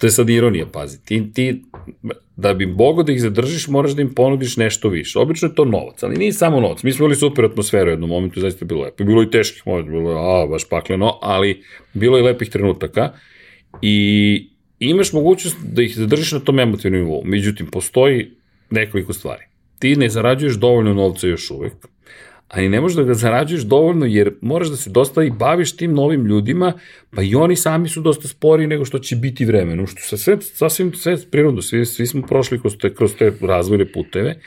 to 0.04 0.08
je 0.08 0.12
sad 0.12 0.30
ironija, 0.30 0.66
pazi, 0.66 1.06
ti, 1.06 1.34
ti 1.34 1.64
da 2.36 2.54
bi 2.54 2.66
mogo 2.66 3.04
da 3.04 3.12
ih 3.12 3.22
zadržiš, 3.22 3.68
moraš 3.68 3.92
da 3.92 4.02
im 4.02 4.14
ponudiš 4.16 4.58
nešto 4.58 4.90
više. 4.90 5.20
Obično 5.20 5.48
je 5.48 5.56
to 5.56 5.66
novac, 5.66 6.04
ali 6.04 6.18
nije 6.18 6.34
samo 6.34 6.60
novac. 6.60 6.84
Mi 6.84 6.92
smo 6.92 7.06
imali 7.06 7.16
super 7.16 7.46
atmosferu 7.46 7.88
u 7.88 7.92
jednom 7.92 8.10
momentu, 8.10 8.40
zaista 8.40 8.66
je 8.66 8.68
bilo 8.68 8.82
lepo. 8.82 9.04
Bilo 9.04 9.24
i 9.24 9.30
teških 9.32 9.68
momenta, 9.68 9.92
bilo 9.92 10.12
je, 10.12 10.18
a, 10.18 10.48
baš 10.48 10.70
pakleno, 10.70 11.18
ali 11.22 11.64
bilo 11.94 12.18
je 12.18 12.24
lepih 12.24 12.50
trenutaka 12.50 13.14
i 13.82 14.50
imaš 14.80 15.14
mogućnost 15.14 15.58
da 15.64 15.82
ih 15.82 15.96
zadržiš 15.98 16.32
na 16.32 16.40
tom 16.40 16.60
emotivnom 16.60 17.02
nivou. 17.02 17.22
Međutim, 17.26 17.68
postoji 17.68 18.32
nekoliko 18.70 19.14
stvari. 19.14 19.44
Ti 19.80 19.96
ne 19.96 20.10
zarađuješ 20.10 20.54
dovoljno 20.54 20.94
novca 20.94 21.28
još 21.28 21.52
uvek, 21.52 21.74
ali 22.54 22.70
ne 22.70 22.82
možeš 22.82 22.96
da 22.98 23.04
ga 23.04 23.14
zarađuješ 23.14 23.62
dovoljno 23.62 24.06
jer 24.06 24.34
moraš 24.42 24.68
da 24.68 24.76
se 24.78 24.90
dosta 24.90 25.24
i 25.24 25.32
baviš 25.32 25.76
tim 25.76 25.94
novim 25.94 26.26
ljudima, 26.26 26.74
pa 27.16 27.22
i 27.22 27.36
oni 27.36 27.56
sami 27.56 27.90
su 27.90 28.02
dosta 28.02 28.28
spori 28.28 28.68
nego 28.68 28.86
što 28.86 29.00
će 29.00 29.16
biti 29.16 29.46
vremenu, 29.46 29.88
što 29.88 30.02
sa 30.02 30.18
sve, 30.18 30.38
sasvim 30.42 30.94
sve 30.94 31.18
prirodno, 31.32 31.62
svi, 31.62 31.86
svi 31.86 32.08
smo 32.08 32.22
prošli 32.22 32.60
kroz 32.62 32.78
te, 32.78 32.94
kroz 32.96 33.16
te 33.16 33.34
razvojne 33.42 33.92
puteve. 33.92 34.40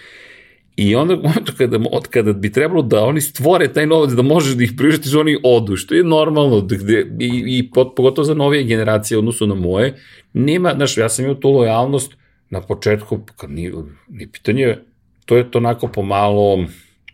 I 0.77 0.95
onda 0.95 1.15
u 1.15 1.23
momentu 1.23 1.53
kada, 1.59 1.79
od 1.91 2.09
kada 2.09 2.33
bi 2.33 2.53
trebalo 2.53 2.83
da 2.83 3.05
oni 3.05 3.21
stvore 3.21 3.73
taj 3.73 3.87
novac, 3.87 4.11
da 4.11 4.23
možeš 4.23 4.55
da 4.55 4.65
ih 4.65 4.73
priuštiš, 4.77 5.15
oni 5.15 5.39
odu, 5.43 5.77
što 5.77 5.95
je 5.95 6.05
normalno, 6.05 6.61
gde, 6.61 7.07
i, 7.21 7.59
i 7.59 7.71
pogotovo 7.73 8.25
za 8.25 8.35
novije 8.35 8.65
generacije, 8.65 9.19
odnosno 9.19 9.47
na 9.47 9.55
moje, 9.55 9.95
nema, 10.33 10.73
znaš, 10.77 10.97
ja 10.97 11.09
sam 11.09 11.25
imao 11.25 11.35
tu 11.35 11.51
lojalnost 11.51 12.17
na 12.51 12.61
početku, 12.61 13.21
kad 13.37 13.51
ni, 13.51 13.73
ni 14.09 14.27
pitanje, 14.27 14.77
to 15.25 15.37
je 15.37 15.51
to 15.51 15.59
onako 15.59 15.89
pomalo, 15.89 16.67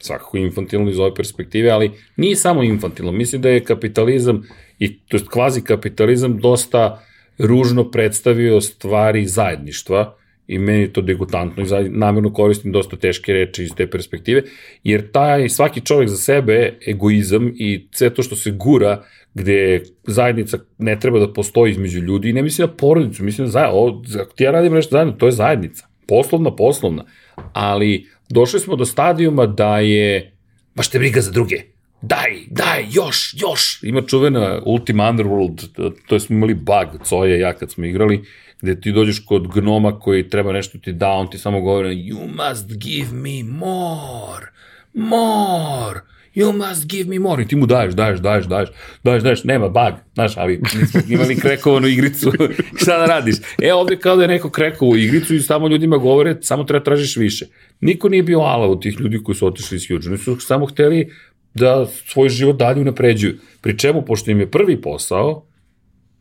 svakako 0.04 0.36
infantilno 0.36 0.90
iz 0.90 0.98
ove 0.98 1.14
perspektive, 1.14 1.70
ali 1.70 1.90
nije 2.16 2.36
samo 2.36 2.62
infantilno, 2.62 3.12
mislim 3.12 3.42
da 3.42 3.48
je 3.48 3.64
kapitalizam, 3.64 4.42
i 4.78 4.98
to 4.98 5.16
je 5.16 5.22
kvazi 5.30 5.60
kapitalizam, 5.60 6.38
dosta 6.38 7.04
ružno 7.38 7.90
predstavio 7.90 8.60
stvari 8.60 9.26
zajedništva, 9.26 10.16
i 10.46 10.58
meni 10.58 10.80
je 10.80 10.92
to 10.92 11.00
degutantno 11.00 11.62
i 11.62 11.88
namjerno 11.88 12.32
koristim 12.32 12.72
dosta 12.72 12.96
teške 12.96 13.32
reči 13.32 13.62
iz 13.64 13.70
te 13.76 13.86
perspektive, 13.90 14.42
jer 14.84 15.10
taj 15.12 15.48
svaki 15.48 15.80
čovjek 15.80 16.10
za 16.10 16.16
sebe 16.16 16.78
egoizam 16.86 17.52
i 17.56 17.88
sve 17.90 18.14
to 18.14 18.22
što 18.22 18.36
se 18.36 18.50
gura 18.50 19.04
gde 19.34 19.82
zajednica 20.06 20.58
ne 20.78 21.00
treba 21.00 21.18
da 21.18 21.32
postoji 21.32 21.70
između 21.70 22.00
ljudi 22.00 22.30
i 22.30 22.32
ne 22.32 22.42
mislim 22.42 22.68
na 22.68 22.74
porodicu, 22.76 23.24
mislim 23.24 23.44
na 23.44 23.50
zajednicu, 23.50 24.18
ako 24.20 24.32
ti 24.32 24.44
ja 24.44 24.50
radim 24.50 24.72
nešto 24.72 24.92
zajedno, 24.92 25.12
to 25.12 25.26
je 25.26 25.32
zajednica, 25.32 25.86
poslovna, 26.08 26.56
poslovna, 26.56 27.04
ali 27.52 28.06
došli 28.32 28.60
smo 28.60 28.76
do 28.76 28.84
stadijuma 28.84 29.46
da 29.46 29.78
je 29.78 30.32
baš 30.74 30.88
te 30.88 30.98
briga 30.98 31.20
za 31.20 31.30
druge, 31.30 31.56
daj, 32.02 32.30
daj, 32.50 32.84
još, 32.90 33.34
još. 33.36 33.82
Ima 33.82 34.02
čuvena 34.02 34.60
Ultima 34.66 35.04
Underworld, 35.04 35.92
to 36.06 36.20
smo 36.20 36.36
imali 36.36 36.54
bug, 36.54 37.04
Coja 37.04 37.36
ja 37.36 37.52
kad 37.52 37.70
smo 37.70 37.84
igrali, 37.84 38.24
gde 38.62 38.80
ti 38.80 38.92
dođeš 38.92 39.24
kod 39.26 39.48
gnoma 39.48 39.98
koji 39.98 40.28
treba 40.28 40.52
nešto 40.52 40.78
ti 40.78 40.92
da, 40.92 41.10
on 41.10 41.30
ti 41.30 41.38
samo 41.38 41.60
govori 41.60 41.88
you 41.88 42.26
must 42.26 42.66
give 42.66 43.12
me 43.12 43.42
more, 43.42 44.46
more, 44.94 46.00
you 46.34 46.52
must 46.52 46.86
give 46.86 47.10
me 47.10 47.18
more. 47.18 47.42
I 47.42 47.46
ti 47.46 47.56
mu 47.56 47.66
daješ, 47.66 47.94
daješ, 47.94 48.20
daješ, 48.20 48.46
daješ, 48.46 48.68
daješ, 49.04 49.22
daješ, 49.22 49.44
nema 49.44 49.68
bug, 49.68 49.94
znaš, 50.14 50.36
ali 50.36 50.60
nismo 50.80 51.00
imali 51.08 51.36
krekovanu 51.36 51.86
igricu, 51.88 52.32
šta 52.82 52.98
da 52.98 53.06
radiš? 53.06 53.36
E, 53.62 53.72
ovde 53.72 53.96
kao 53.96 54.16
da 54.16 54.22
je 54.22 54.28
neko 54.28 54.50
krekovu 54.50 54.96
igricu 54.96 55.34
i 55.34 55.40
samo 55.40 55.68
ljudima 55.68 55.96
govore, 55.96 56.36
samo 56.40 56.64
treba 56.64 56.84
tražiš 56.84 57.16
više. 57.16 57.46
Niko 57.80 58.08
nije 58.08 58.22
bio 58.22 58.40
ala 58.40 58.66
od 58.66 58.82
tih 58.82 59.00
ljudi 59.00 59.22
koji 59.22 59.36
su 59.36 59.46
otišli 59.46 59.76
iz 59.76 59.88
Huge, 59.88 60.08
oni 60.08 60.18
su 60.18 60.40
samo 60.40 60.66
hteli 60.66 61.12
da 61.54 61.86
svoj 61.86 62.28
život 62.28 62.56
dalje 62.56 62.80
unapređuju. 62.80 63.38
Pri 63.60 63.78
čemu, 63.78 64.04
pošto 64.04 64.30
im 64.30 64.40
je 64.40 64.50
prvi 64.50 64.80
posao, 64.80 65.46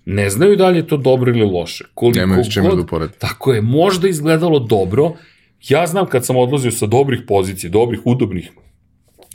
ne 0.06 0.30
znaju 0.30 0.56
da 0.56 0.70
li 0.70 0.78
je 0.78 0.88
to 0.88 0.98
dobro 0.98 1.32
ili 1.32 1.42
loše. 1.42 1.86
Koliko 1.94 2.20
Nemaju 2.20 2.44
s 2.44 2.54
čemu 2.54 2.70
god, 2.70 2.78
da 2.78 2.84
uporedi. 2.84 3.14
Tako 3.20 3.54
je, 3.54 3.62
možda 3.62 4.08
izgledalo 4.08 4.60
dobro. 4.60 5.14
Ja 5.70 5.88
znam 5.88 6.06
kad 6.06 6.26
sam 6.26 6.38
odlazio 6.38 6.72
sa 6.72 6.86
dobrih 6.86 7.22
pozicija, 7.28 7.70
dobrih, 7.70 8.00
udobnih 8.06 8.52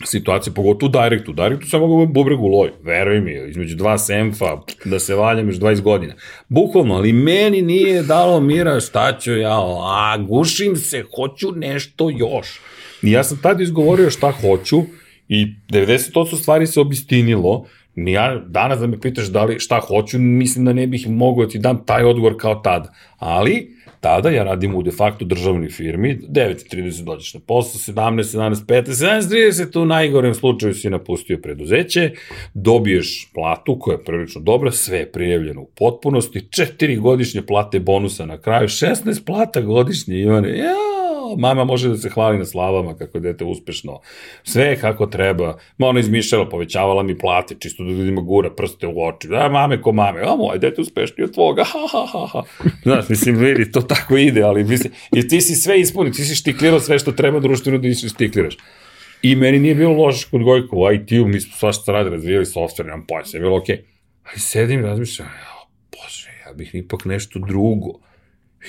situacija, 0.05 0.53
pogotovo 0.53 0.89
u 0.89 0.93
Directu. 0.93 1.31
U 1.31 1.35
Directu 1.35 1.67
sam 1.67 1.81
mogao 1.81 2.07
bubregu 2.07 2.47
loj, 2.47 2.71
veruj 2.83 3.21
mi, 3.21 3.35
između 3.49 3.77
dva 3.77 3.99
semfa, 3.99 4.57
da 4.85 4.99
se 4.99 5.15
valjam 5.15 5.49
još 5.49 5.57
20 5.57 5.81
godina. 5.81 6.15
Bukvalno, 6.49 6.95
ali 6.95 7.13
meni 7.13 7.63
nije 7.63 8.03
dalo 8.03 8.41
mira 8.41 8.81
šta 8.81 9.19
ću 9.19 9.37
ja, 9.37 9.59
a 9.83 10.17
gušim 10.29 10.77
se, 10.77 11.05
hoću 11.17 11.53
nešto 11.53 12.11
još. 12.11 12.61
I 13.03 13.11
ja 13.13 13.25
sam 13.25 13.39
tada 13.43 13.63
izgovorio 13.63 14.11
šta 14.11 14.31
hoću 14.31 14.83
i 15.29 15.47
90% 15.71 16.41
stvari 16.41 16.67
se 16.67 16.81
obistinilo, 16.81 17.67
Ni 17.97 18.13
ja, 18.13 18.43
danas 18.47 18.81
da 18.81 18.87
me 18.87 19.01
pitaš 19.01 19.27
da 19.27 19.45
li 19.45 19.61
šta 19.61 19.81
hoću, 19.81 20.19
mislim 20.19 20.65
da 20.65 20.73
ne 20.73 20.87
bih 20.87 21.09
mogao 21.09 21.45
da 21.45 21.51
ti 21.51 21.59
dam 21.59 21.85
taj 21.87 22.05
odgovor 22.05 22.35
kao 22.39 22.55
tada. 22.55 22.93
Ali, 23.19 23.76
tada 24.07 24.31
ja 24.31 24.45
radim 24.45 24.75
u 24.75 24.83
de 24.83 24.91
facto 24.91 25.25
državnoj 25.25 25.69
firmi, 25.69 26.19
9.30 26.29 27.05
dođeš 27.05 27.35
na 27.35 27.41
posao, 27.47 27.95
17, 27.95 28.39
17, 28.39 28.67
15, 28.67 28.85
17.30 28.85 29.83
u 29.83 29.85
najgorem 29.85 30.35
slučaju 30.35 30.75
si 30.75 30.91
napustio 30.91 31.39
preduzeće, 31.43 32.11
dobiješ 32.55 33.31
platu 33.35 33.79
koja 33.79 33.95
je 33.95 34.05
prilično 34.05 34.41
dobra, 34.41 34.71
sve 34.71 34.99
je 34.99 35.13
prijavljeno 35.13 35.61
u 35.61 35.71
potpunosti, 35.77 36.49
četiri 36.51 36.97
godišnje 36.97 37.43
plate 37.43 37.81
bonusa 37.81 38.27
na 38.27 38.39
kraju, 38.41 38.69
16 38.69 39.25
plata 39.27 39.61
godišnje, 39.61 40.21
Ivane, 40.21 40.59
jao, 40.59 40.86
mama 41.39 41.65
može 41.65 41.89
da 41.89 41.97
se 41.97 42.09
hvali 42.11 42.39
na 42.39 42.45
slavama 42.45 42.95
kako 42.97 43.19
je 43.19 43.23
dete 43.23 43.45
uspešno, 43.45 44.01
sve 44.43 44.77
kako 44.81 45.07
treba, 45.07 45.59
ma 45.79 45.87
ona 45.87 46.01
izmišljala, 46.01 46.49
povećavala 46.49 47.03
mi 47.03 47.19
plate, 47.19 47.55
čisto 47.59 47.85
da 47.85 47.91
ljudima 47.91 48.21
gura 48.21 48.51
prste 48.51 48.87
u 48.87 49.03
oči, 49.03 49.29
da, 49.29 49.49
mame 49.49 49.83
ko 49.83 49.93
mame, 49.93 50.21
a 50.23 50.37
moje 50.37 50.59
dete 50.59 50.81
uspešnije 50.81 51.25
od 51.25 51.35
tvoga, 51.35 51.65
ha, 51.65 51.79
ha, 51.93 52.07
ha, 52.13 52.27
ha. 52.27 52.43
Znaš, 52.83 53.09
mislim, 53.09 53.37
vidi, 53.37 53.73
to 53.73 53.81
tako 53.81 54.17
ide, 54.17 54.43
ali 54.43 54.65
mislim, 54.65 54.93
i 55.13 55.29
ti 55.29 55.41
si 55.41 55.55
sve 55.55 55.81
ispunio, 55.81 56.13
ti 56.13 56.25
si 56.25 56.35
štiklirao 56.35 56.81
sve 56.81 56.99
što 56.99 57.13
treba 57.13 57.41
društveno 57.41 57.79
da 57.79 57.89
štikliraš. 57.95 58.57
I 59.23 59.37
meni 59.37 59.59
nije 59.59 59.75
bilo 59.75 59.93
loše 59.93 60.27
kod 60.31 60.43
Gojka 60.43 60.77
u 60.77 60.93
IT-u, 60.93 61.29
mi 61.29 61.41
smo 61.41 61.57
svašta 61.57 61.93
radili, 61.93 62.17
razvijali 62.17 62.45
software, 62.45 62.85
nemam 62.85 63.07
pojma, 63.07 63.25
sve 63.25 63.39
je 63.39 63.43
bilo 63.43 63.57
okej. 63.57 63.77
Okay. 63.77 63.81
Ali 64.31 64.39
sedim 64.39 64.81
i 64.81 64.83
razmišljam, 64.83 65.29
ja, 65.29 65.69
bože, 65.93 66.31
ja 66.47 66.53
bih 66.53 66.75
ipak 66.75 67.05
nešto 67.05 67.39
drugo. 67.39 67.99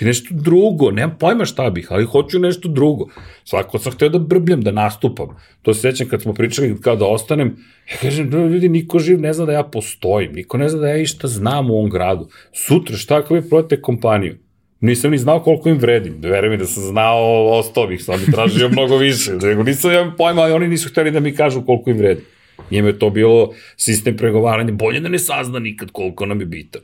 I 0.01 0.05
nešto 0.05 0.29
drugo, 0.31 0.91
nemam 0.91 1.17
pojma 1.19 1.45
šta 1.45 1.69
bih, 1.69 1.87
ali 1.89 2.05
hoću 2.05 2.39
nešto 2.39 2.69
drugo. 2.69 3.05
Svako 3.43 3.79
sam 3.79 3.91
hteo 3.91 4.09
da 4.09 4.19
brbljam, 4.19 4.61
da 4.61 4.71
nastupam. 4.71 5.27
To 5.61 5.73
se 5.73 5.81
sećam 5.81 6.09
kad 6.09 6.21
smo 6.21 6.33
pričali 6.33 6.81
kao 6.81 6.95
da 6.95 7.05
ostanem, 7.05 7.55
ja 7.91 7.97
kažem, 8.01 8.29
ljudi, 8.29 8.69
niko 8.69 8.99
živ 8.99 9.21
ne 9.21 9.33
zna 9.33 9.45
da 9.45 9.51
ja 9.51 9.63
postojim, 9.63 10.33
niko 10.33 10.57
ne 10.57 10.69
zna 10.69 10.79
da 10.79 10.87
ja 10.87 10.97
išta 10.97 11.27
znam 11.27 11.69
u 11.69 11.73
ovom 11.73 11.89
gradu. 11.89 12.29
Sutra, 12.53 12.97
šta 12.97 13.17
ako 13.17 13.33
vi 13.33 13.49
prodate 13.49 13.81
kompaniju? 13.81 14.37
Nisam 14.81 15.11
ni 15.11 15.17
znao 15.17 15.39
koliko 15.39 15.69
im 15.69 15.77
vredim. 15.77 16.17
Verujem 16.21 16.51
mi 16.51 16.57
da 16.57 16.65
sam 16.65 16.83
znao, 16.83 17.47
ostao 17.59 17.87
bih, 17.87 18.03
sam 18.03 18.19
bi 18.25 18.31
tražio 18.31 18.69
mnogo 18.69 18.97
više. 18.97 19.31
Nego 19.43 19.63
nisam 19.63 19.91
ja 19.91 20.13
pojma, 20.17 20.41
ali 20.41 20.53
oni 20.53 20.67
nisu 20.67 20.89
hteli 20.89 21.11
da 21.11 21.19
mi 21.19 21.35
kažu 21.35 21.61
koliko 21.65 21.89
im 21.89 21.97
vredim. 21.97 22.25
Njime 22.71 22.89
je 22.89 22.99
to 22.99 23.09
bilo 23.09 23.53
sistem 23.77 24.17
pregovaranja, 24.17 24.71
bolje 24.71 24.99
da 24.99 25.09
ne 25.09 25.19
sazna 25.19 25.59
nikad 25.59 25.91
koliko 25.91 26.25
nam 26.25 26.39
je 26.39 26.45
bitan. 26.45 26.81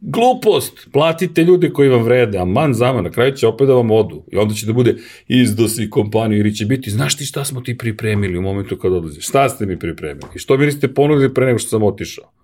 Glupost! 0.00 0.88
Platite 0.92 1.44
ljude 1.44 1.70
koji 1.70 1.88
vam 1.88 2.02
vrede, 2.02 2.38
a 2.38 2.44
man 2.44 2.74
zama, 2.74 3.02
na 3.02 3.10
kraju 3.10 3.32
će 3.32 3.46
opet 3.46 3.66
da 3.66 3.74
vam 3.74 3.90
odu. 3.90 4.22
I 4.32 4.36
onda 4.36 4.54
će 4.54 4.66
da 4.66 4.72
bude 4.72 4.96
izdo 5.28 5.68
si 5.68 5.90
kompaniju 5.90 6.40
ili 6.40 6.54
će 6.54 6.66
biti, 6.66 6.90
znaš 6.90 7.16
ti 7.16 7.24
šta 7.24 7.44
smo 7.44 7.60
ti 7.60 7.78
pripremili 7.78 8.38
u 8.38 8.42
momentu 8.42 8.76
kad 8.76 8.92
odlaziš? 8.92 9.28
Šta 9.28 9.48
ste 9.48 9.66
mi 9.66 9.78
pripremili? 9.78 10.28
I 10.34 10.38
što 10.38 10.56
mi 10.56 10.66
niste 10.66 10.94
ponudili 10.94 11.34
pre 11.34 11.46
nego 11.46 11.58
što 11.58 11.68
sam 11.68 11.82
otišao? 11.82 12.37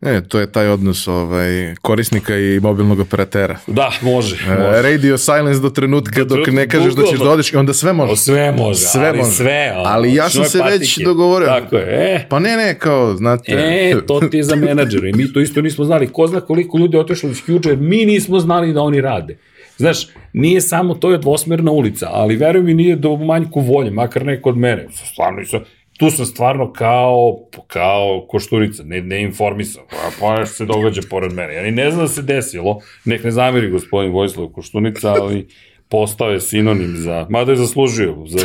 Ne, 0.00 0.20
to 0.28 0.40
je 0.40 0.52
taj 0.52 0.68
odnos 0.68 1.08
ovaj, 1.08 1.74
korisnika 1.82 2.36
i 2.36 2.60
mobilnog 2.60 3.00
operatera. 3.00 3.58
Da, 3.66 3.92
može. 4.02 4.36
E, 4.46 4.50
može. 4.50 4.82
radio 4.82 5.18
silence 5.18 5.60
do 5.60 5.70
trenutka 5.70 6.24
dok 6.24 6.46
ne 6.46 6.68
kažeš 6.68 6.94
da 6.94 7.02
ćeš 7.02 7.18
da 7.18 7.30
odeš 7.30 7.52
i 7.52 7.56
onda 7.56 7.72
sve 7.72 7.92
može. 7.92 8.12
O, 8.12 8.16
sve 8.16 8.52
može, 8.52 8.80
sve 8.80 9.08
ali 9.08 9.18
može. 9.18 9.30
sve. 9.30 9.72
Ono, 9.76 9.88
ali 9.88 10.14
ja 10.14 10.28
sam 10.28 10.44
se 10.44 10.58
patike. 10.58 10.78
već 10.78 10.98
dogovorio. 10.98 11.46
Tako 11.48 11.76
je, 11.76 12.14
e. 12.14 12.26
Pa 12.28 12.38
ne, 12.38 12.56
ne, 12.56 12.78
kao, 12.78 13.16
znate. 13.16 13.52
E, 13.52 14.06
to 14.06 14.20
ti 14.20 14.36
je 14.36 14.42
za 14.42 14.56
menadžere. 14.56 15.12
Mi 15.14 15.32
to 15.32 15.40
isto 15.40 15.60
nismo 15.62 15.84
znali. 15.84 16.06
Ko 16.06 16.26
zna 16.26 16.40
koliko 16.40 16.78
ljudi 16.78 16.96
je 16.96 17.00
otišlo 17.00 17.30
iz 17.30 17.40
Huge, 17.46 17.76
mi 17.76 18.04
nismo 18.04 18.38
znali 18.38 18.72
da 18.72 18.80
oni 18.80 19.00
rade. 19.00 19.38
Znaš, 19.76 20.08
nije 20.32 20.60
samo 20.60 20.94
to 20.94 21.10
je 21.10 21.18
dvosmerna 21.18 21.70
ulica, 21.70 22.08
ali 22.12 22.36
veruj 22.36 22.62
mi 22.62 22.74
nije 22.74 22.96
do 22.96 23.16
manjku 23.16 23.60
volje, 23.60 23.90
makar 23.90 24.24
neko 24.24 24.48
od 24.48 24.56
mene. 24.56 24.86
Stvarno 25.12 25.40
nisam, 25.40 25.60
tu 26.00 26.10
sam 26.10 26.26
stvarno 26.26 26.72
kao, 26.72 27.38
kao 27.66 28.26
košturica, 28.28 28.82
ne, 28.82 29.02
ne 29.02 29.22
informisan, 29.22 29.82
pa, 29.90 30.10
pa 30.20 30.46
što 30.46 30.54
se 30.54 30.64
događa 30.64 31.00
pored 31.10 31.32
mene. 31.32 31.54
Ja 31.54 31.62
ni 31.62 31.70
ne 31.70 31.90
znam 31.90 32.04
da 32.04 32.08
se 32.08 32.22
desilo, 32.22 32.80
nek 33.04 33.24
ne 33.24 33.30
zamiri 33.30 33.70
gospodin 33.70 34.12
Vojislav 34.12 34.48
Koštunica, 34.48 35.08
ali 35.08 35.46
postao 35.88 36.30
je 36.30 36.40
sinonim 36.40 36.94
za, 36.96 37.26
mada 37.30 37.52
je 37.52 37.56
zaslužio, 37.56 38.16
za 38.26 38.38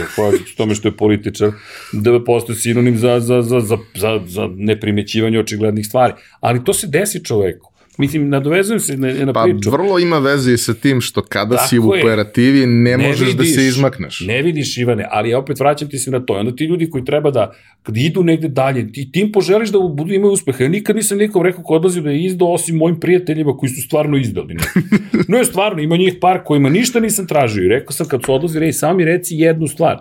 tome 0.57 0.75
što 0.75 0.87
je 0.87 0.97
političar, 0.97 1.51
da 1.93 2.23
postoje 2.23 2.55
sinonim 2.55 2.97
za, 2.97 3.19
za, 3.19 3.41
za, 3.41 3.59
za, 3.59 3.77
za, 3.95 4.19
za 4.25 4.49
neprimećivanje 4.55 5.39
očiglednih 5.39 5.85
stvari. 5.85 6.13
Ali 6.39 6.63
to 6.63 6.73
se 6.73 6.87
desi 6.87 7.25
čoveku. 7.25 7.74
Mislim, 7.97 8.29
nadovezujem 8.29 8.79
se 8.79 8.97
na, 8.97 9.13
na 9.25 9.33
pa, 9.33 9.43
priču. 9.43 9.71
Pa 9.71 9.77
vrlo 9.77 9.99
ima 9.99 10.19
veze 10.19 10.53
i 10.53 10.57
sa 10.57 10.73
tim 10.73 11.01
što 11.01 11.21
kada 11.21 11.55
Tako 11.55 11.67
si 11.67 11.79
u 11.79 11.89
operativi 11.89 12.65
ne, 12.65 12.97
ne 12.97 13.07
možeš 13.07 13.27
vidiš, 13.27 13.35
da 13.35 13.43
se 13.43 13.67
izmakneš. 13.67 14.19
Ne 14.19 14.41
vidiš, 14.41 14.77
Ivane, 14.77 15.07
ali 15.11 15.29
ja 15.29 15.39
opet 15.39 15.59
vraćam 15.59 15.89
ti 15.89 15.97
se 15.97 16.11
na 16.11 16.19
to. 16.19 16.33
Onda 16.33 16.55
ti 16.55 16.63
ljudi 16.63 16.89
koji 16.89 17.05
treba 17.05 17.31
da, 17.31 17.51
kad 17.83 17.97
idu 17.97 18.23
negde 18.23 18.47
dalje, 18.47 18.91
ti 18.91 19.11
tim 19.11 19.31
poželiš 19.31 19.69
da 19.69 19.79
budu 19.79 20.13
imaju 20.13 20.33
uspeha. 20.33 20.63
Ja 20.63 20.69
nikad 20.69 20.95
nisam 20.95 21.17
nikom 21.17 21.43
rekao 21.43 21.63
ko 21.63 21.73
odlazi 21.73 22.01
da 22.01 22.09
je 22.09 22.23
izdao, 22.23 22.53
osim 22.53 22.75
mojim 22.75 22.99
prijateljima 22.99 23.57
koji 23.57 23.69
su 23.69 23.81
stvarno 23.81 24.17
izdali. 24.17 24.55
no 25.29 25.37
je 25.37 25.45
stvarno, 25.45 25.81
ima 25.81 25.97
njih 25.97 26.13
par 26.21 26.43
kojima 26.43 26.69
ništa 26.69 26.99
nisam 26.99 27.27
tražio. 27.27 27.65
I 27.65 27.67
rekao 27.69 27.91
sam 27.91 28.07
kad 28.07 28.21
su 28.25 28.33
odlazi, 28.33 28.59
rej, 28.59 28.73
sami 28.73 29.05
reci 29.05 29.35
jednu 29.35 29.67
stvar. 29.67 29.97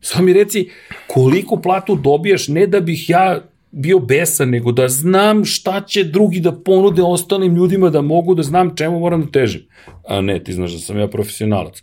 Samo 0.00 0.24
mi 0.24 0.32
reci 0.32 0.68
koliko 1.06 1.56
platu 1.56 1.96
dobijaš, 1.96 2.48
ne 2.48 2.66
da 2.66 2.80
bih 2.80 3.10
ja 3.10 3.40
bio 3.70 3.98
besan, 3.98 4.50
nego 4.50 4.72
da 4.72 4.88
znam 4.88 5.44
šta 5.44 5.80
će 5.80 6.04
drugi 6.04 6.40
da 6.40 6.52
ponude 6.52 7.02
ostalim 7.02 7.54
ljudima, 7.54 7.90
da 7.90 8.00
mogu 8.00 8.34
da 8.34 8.42
znam 8.42 8.76
čemu 8.76 9.00
moram 9.00 9.22
da 9.24 9.30
težim. 9.30 9.62
A 10.08 10.20
ne, 10.20 10.44
ti 10.44 10.52
znaš 10.52 10.72
da 10.72 10.78
sam 10.78 10.98
ja 10.98 11.08
profesionalac. 11.08 11.82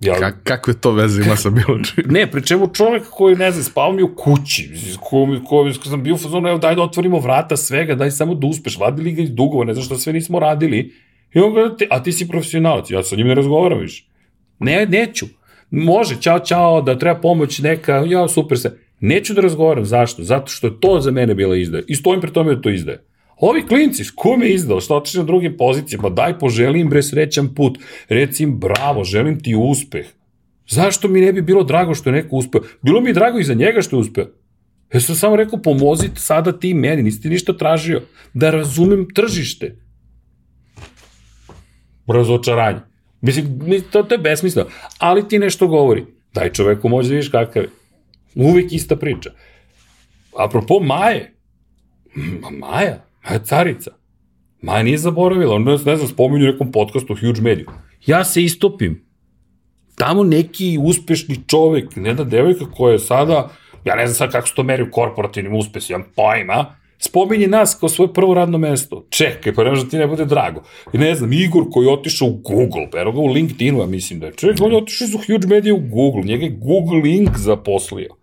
Ja, 0.00 0.14
Ka, 0.18 0.32
kakve 0.44 0.74
to 0.74 0.92
veze 0.92 1.22
ima 1.22 1.36
sa 1.36 1.50
bilo 1.50 1.78
čim? 1.84 2.04
ne, 2.06 2.30
pri 2.30 2.42
čemu 2.46 2.68
čovek 2.74 3.02
koji, 3.10 3.36
ne 3.36 3.50
znam, 3.50 3.64
spao 3.64 3.92
mi 3.92 4.02
u 4.02 4.14
kući, 4.16 4.70
ko, 5.00 5.26
ko, 5.48 5.70
ko 5.82 5.88
sam 5.88 6.02
bio 6.02 6.14
u 6.14 6.18
fazonu, 6.18 6.48
evo 6.48 6.58
daj 6.58 6.74
da 6.74 6.82
otvorimo 6.82 7.18
vrata 7.18 7.56
svega, 7.56 7.94
daj 7.94 8.10
samo 8.10 8.34
da 8.34 8.46
uspeš, 8.46 8.78
vadili 8.78 9.12
ga 9.12 9.22
iz 9.22 9.30
dugova, 9.30 9.64
ne 9.64 9.74
znam 9.74 9.84
šta 9.84 9.96
sve 9.96 10.12
nismo 10.12 10.38
radili, 10.38 10.92
i 11.34 11.38
on 11.38 11.52
gleda, 11.52 11.76
a 11.90 12.02
ti 12.02 12.12
si 12.12 12.28
profesionalac, 12.28 12.90
ja 12.90 13.02
sa 13.02 13.16
njim 13.16 13.26
ne 13.26 13.34
razgovaram 13.34 13.78
više. 13.78 14.04
Ne, 14.58 14.86
neću. 14.86 15.26
Može, 15.70 16.20
čao, 16.20 16.38
čao, 16.38 16.82
da 16.82 16.98
treba 16.98 17.20
pomoć 17.20 17.58
neka, 17.58 18.04
ja, 18.06 18.28
super 18.28 18.58
se. 18.58 18.78
Neću 19.02 19.34
da 19.34 19.40
razgovaram, 19.40 19.84
zašto? 19.84 20.22
Zato 20.22 20.46
što 20.46 20.66
je 20.66 20.80
to 20.80 21.00
za 21.00 21.10
mene 21.10 21.34
bila 21.34 21.56
izdaja. 21.56 21.82
I 21.88 21.94
stojim 21.94 22.20
pre 22.20 22.32
tome 22.32 22.54
da 22.54 22.60
to 22.60 22.70
izdaje. 22.70 23.04
Ovi 23.36 23.66
klinci, 23.66 24.04
s 24.04 24.10
kom 24.10 24.42
je 24.42 24.54
izdao, 24.54 24.80
što 24.80 24.96
otišli 24.96 25.20
na 25.20 25.26
drugim 25.26 25.56
pozicijama, 25.56 26.08
daj 26.08 26.38
poželim 26.38 26.88
bre 26.88 27.02
srećan 27.02 27.54
put, 27.54 27.78
reci 28.08 28.42
im 28.42 28.58
bravo, 28.58 29.04
želim 29.04 29.40
ti 29.40 29.54
uspeh. 29.58 30.06
Zašto 30.68 31.08
mi 31.08 31.20
ne 31.20 31.32
bi 31.32 31.42
bilo 31.42 31.64
drago 31.64 31.94
što 31.94 32.10
je 32.10 32.14
neko 32.14 32.36
uspeo? 32.36 32.60
Bilo 32.82 33.00
mi 33.00 33.10
je 33.10 33.14
drago 33.14 33.38
i 33.38 33.44
za 33.44 33.54
njega 33.54 33.82
što 33.82 33.96
je 33.96 34.00
uspeo. 34.00 34.26
Ja 34.94 35.00
sam 35.00 35.14
samo 35.14 35.36
rekao, 35.36 35.62
pomozite 35.62 36.20
sada 36.20 36.52
ti 36.58 36.74
meni, 36.74 37.02
nisi 37.02 37.22
ti 37.22 37.28
ništa 37.28 37.56
tražio. 37.56 38.02
Da 38.34 38.50
razumem 38.50 39.06
tržište. 39.14 39.76
Razočaranje. 42.06 42.80
Mislim, 43.20 43.58
to, 43.90 44.02
to 44.02 44.14
je 44.14 44.18
besmisleno. 44.18 44.68
Ali 44.98 45.28
ti 45.28 45.38
nešto 45.38 45.66
govori. 45.66 46.04
Daj 46.34 46.52
čoveku 46.52 46.88
moći 46.88 47.08
da 47.08 47.14
vidiš 47.14 47.28
kakav 47.28 47.62
je. 47.62 47.68
Uvijek 48.34 48.72
ista 48.72 48.96
priča. 48.96 49.30
Apropo 50.38 50.80
Maje, 50.80 51.32
Ma, 52.14 52.50
Maja, 52.50 53.04
Maja 53.24 53.38
carica. 53.44 53.90
Maja 54.62 54.82
nije 54.82 54.98
zaboravila, 54.98 55.54
ona 55.54 55.70
ne 55.70 55.96
znam, 55.96 56.08
spominju 56.08 56.52
nekom 56.52 56.72
podcastu 56.72 57.14
Huge 57.14 57.40
Media. 57.40 57.66
Ja 58.06 58.24
se 58.24 58.42
istopim. 58.42 59.04
Tamo 59.96 60.24
neki 60.24 60.78
uspešni 60.82 61.36
čovek, 61.46 61.96
jedna 61.96 62.24
devojka 62.24 62.64
koja 62.70 62.92
je 62.92 62.98
sada, 62.98 63.48
ja 63.84 63.94
ne 63.94 64.06
znam 64.06 64.14
sad 64.14 64.32
kako 64.32 64.48
se 64.48 64.54
to 64.54 64.62
meri 64.62 64.82
u 64.82 64.90
korporativnim 64.90 65.54
uspesi, 65.54 65.92
imam 65.92 66.04
pojma, 66.16 66.76
spominje 66.98 67.46
nas 67.46 67.76
kao 67.80 67.88
svoje 67.88 68.12
prvo 68.12 68.34
radno 68.34 68.58
mesto. 68.58 69.06
Čekaj, 69.10 69.54
pa 69.54 69.64
ne 69.64 69.70
može 69.70 69.84
da 69.84 69.90
ti 69.90 69.98
ne 69.98 70.06
bude 70.06 70.24
drago. 70.24 70.62
I 70.92 70.98
ne 70.98 71.14
znam, 71.14 71.32
Igor 71.32 71.64
koji 71.70 71.86
je 71.86 71.92
otišao 71.92 72.28
u 72.28 72.32
Google, 72.32 72.90
pa 72.92 73.04
ga 73.04 73.10
u 73.10 73.26
LinkedInu, 73.26 73.80
ja 73.80 73.86
mislim 73.86 74.20
da 74.20 74.26
je. 74.26 74.32
Čovjek, 74.32 74.58
on 74.60 74.72
je 74.72 74.78
otišao 74.78 75.04
iz 75.04 75.12
Huge 75.12 75.46
Media 75.46 75.74
u 75.74 75.80
Google, 75.80 76.22
njega 76.22 76.44
je 76.44 76.56
Google 76.58 76.98
Link 76.98 77.38
zaposlio. 77.38 78.21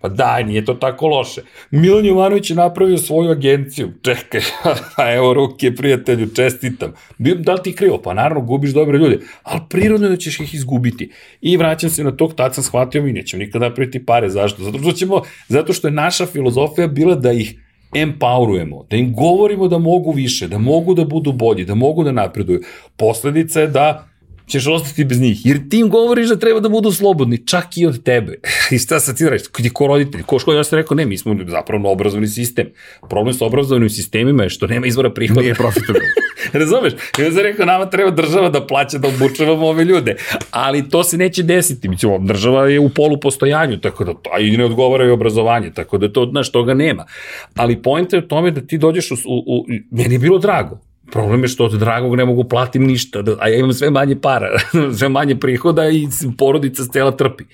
Pa 0.00 0.08
daj, 0.08 0.44
nije 0.44 0.64
to 0.64 0.74
tako 0.74 1.06
loše. 1.06 1.42
Milan 1.70 2.06
Jovanović 2.06 2.50
je 2.50 2.56
napravio 2.56 2.98
svoju 2.98 3.30
agenciju. 3.30 3.92
Čekaj, 4.02 4.40
pa 4.96 5.12
evo 5.12 5.34
ruke, 5.34 5.74
prijatelju, 5.74 6.28
čestitam. 6.34 6.92
Da 7.18 7.52
li 7.52 7.62
ti 7.62 7.72
krivo? 7.72 7.98
Pa 7.98 8.14
naravno, 8.14 8.40
gubiš 8.40 8.70
dobre 8.70 8.98
ljude, 8.98 9.18
ali 9.42 9.60
prirodno 9.70 10.08
da 10.08 10.16
ćeš 10.16 10.40
ih 10.40 10.54
izgubiti. 10.54 11.10
I 11.40 11.56
vraćam 11.56 11.90
se 11.90 12.04
na 12.04 12.16
tog, 12.16 12.34
tad 12.34 12.54
sam 12.54 12.64
shvatio, 12.64 13.02
mi 13.02 13.12
nećemo 13.12 13.42
nikada 13.42 13.68
napraviti 13.68 14.06
pare. 14.06 14.30
Zašto? 14.30 14.62
Zato 14.62 14.78
što, 14.78 14.92
ćemo, 14.92 15.22
zato 15.48 15.72
što 15.72 15.88
je 15.88 15.92
naša 15.92 16.26
filozofija 16.26 16.86
bila 16.86 17.14
da 17.14 17.32
ih 17.32 17.54
empowerujemo, 17.94 18.86
da 18.90 18.96
im 18.96 19.14
govorimo 19.14 19.68
da 19.68 19.78
mogu 19.78 20.12
više, 20.12 20.48
da 20.48 20.58
mogu 20.58 20.94
da 20.94 21.04
budu 21.04 21.32
bolji, 21.32 21.64
da 21.64 21.74
mogu 21.74 22.04
da 22.04 22.12
napreduju. 22.12 22.60
Posledica 22.96 23.60
je 23.60 23.66
da 23.66 24.08
ćeš 24.48 24.66
ostati 24.66 25.04
bez 25.04 25.20
njih. 25.20 25.46
Jer 25.46 25.68
ti 25.68 25.78
im 25.78 25.88
govoriš 25.88 26.28
da 26.28 26.36
treba 26.36 26.60
da 26.60 26.68
budu 26.68 26.92
slobodni, 26.92 27.46
čak 27.46 27.76
i 27.76 27.86
od 27.86 28.02
tebe. 28.02 28.38
I 28.74 28.78
šta 28.78 29.00
sad 29.00 29.16
ti 29.16 29.24
da 29.24 29.30
reći? 29.30 29.48
Kod 29.48 29.64
je 29.64 29.70
ko 29.70 29.86
roditelj? 29.86 30.22
Ko 30.22 30.38
škola? 30.38 30.56
Ja 30.56 30.64
sam 30.64 30.76
rekao, 30.78 30.94
ne, 30.94 31.06
mi 31.06 31.18
smo 31.18 31.36
zapravo 31.46 31.92
obrazovni 31.92 32.28
sistem. 32.28 32.66
Problem 33.10 33.34
sa 33.34 33.46
obrazovnim 33.46 33.90
sistemima 33.90 34.42
je 34.42 34.50
što 34.50 34.66
nema 34.66 34.86
izvora 34.86 35.10
prihoda. 35.10 35.40
Nije 35.40 35.54
profitabilno. 35.54 36.08
Razumeš? 36.52 36.92
Ja 37.18 37.32
sam 37.32 37.42
rekao, 37.42 37.66
nama 37.66 37.90
treba 37.90 38.10
država 38.10 38.48
da 38.48 38.66
plaća 38.66 38.98
da 38.98 39.08
obučavamo 39.08 39.66
ove 39.66 39.84
ljude. 39.84 40.16
Ali 40.50 40.88
to 40.88 41.04
se 41.04 41.16
neće 41.16 41.42
desiti. 41.42 41.88
Mi 41.88 41.98
ćemo, 41.98 42.18
država 42.18 42.68
je 42.68 42.80
u 42.80 42.88
polu 42.88 43.20
postojanju, 43.20 43.80
tako 43.80 44.04
da 44.04 44.14
to, 44.14 44.30
a 44.32 44.40
i 44.40 44.56
ne 44.56 44.64
odgovara 44.64 45.04
i 45.04 45.10
obrazovanje, 45.10 45.70
tako 45.70 45.98
da 45.98 46.12
to, 46.12 46.28
znaš, 46.30 46.52
toga 46.52 46.74
nema. 46.74 47.06
Ali 47.54 47.82
pojenta 47.82 48.16
je 48.16 48.24
u 48.24 48.28
tome 48.28 48.50
da 48.50 48.60
ti 48.60 48.78
dođeš 48.78 49.10
u, 49.10 49.14
u, 49.14 49.42
u 49.46 49.64
meni 49.90 50.14
je 50.14 50.18
bilo 50.18 50.38
drago 50.38 50.85
Problem 51.12 51.42
je 51.42 51.48
što 51.48 51.64
od 51.64 51.72
dragog 51.72 52.16
ne 52.16 52.24
mogu 52.24 52.44
platim 52.44 52.86
ništa, 52.86 53.22
da- 53.22 53.36
a 53.40 53.48
ja 53.48 53.56
imam 53.58 53.72
sve 53.72 53.90
manje 53.90 54.16
para, 54.16 54.48
sve 54.98 55.08
manje 55.08 55.36
prihoda 55.36 55.88
i 55.88 56.08
porodica 56.38 56.84
stela 56.84 57.10
trpi. 57.10 57.44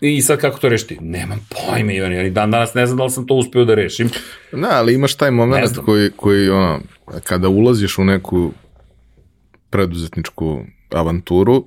I 0.00 0.22
sad 0.22 0.38
kako 0.38 0.58
to 0.58 0.68
rešiti? 0.68 0.98
Nemam 1.00 1.46
pojme, 1.48 1.96
Ivan, 1.96 2.12
ja 2.12 2.30
dan 2.30 2.50
danas 2.50 2.74
ne 2.74 2.86
znam 2.86 2.98
da 2.98 3.04
li 3.04 3.10
sam 3.10 3.26
to 3.26 3.34
uspeo 3.34 3.64
da 3.64 3.74
rešim. 3.74 4.10
Da, 4.52 4.68
ali 4.70 4.94
imaš 4.94 5.14
taj 5.14 5.30
moment 5.30 5.78
koji, 5.84 6.10
koji 6.16 6.50
ono, 6.50 6.80
kada 7.24 7.48
ulaziš 7.48 7.98
u 7.98 8.04
neku 8.04 8.52
preduzetničku 9.70 10.64
avanturu, 10.94 11.66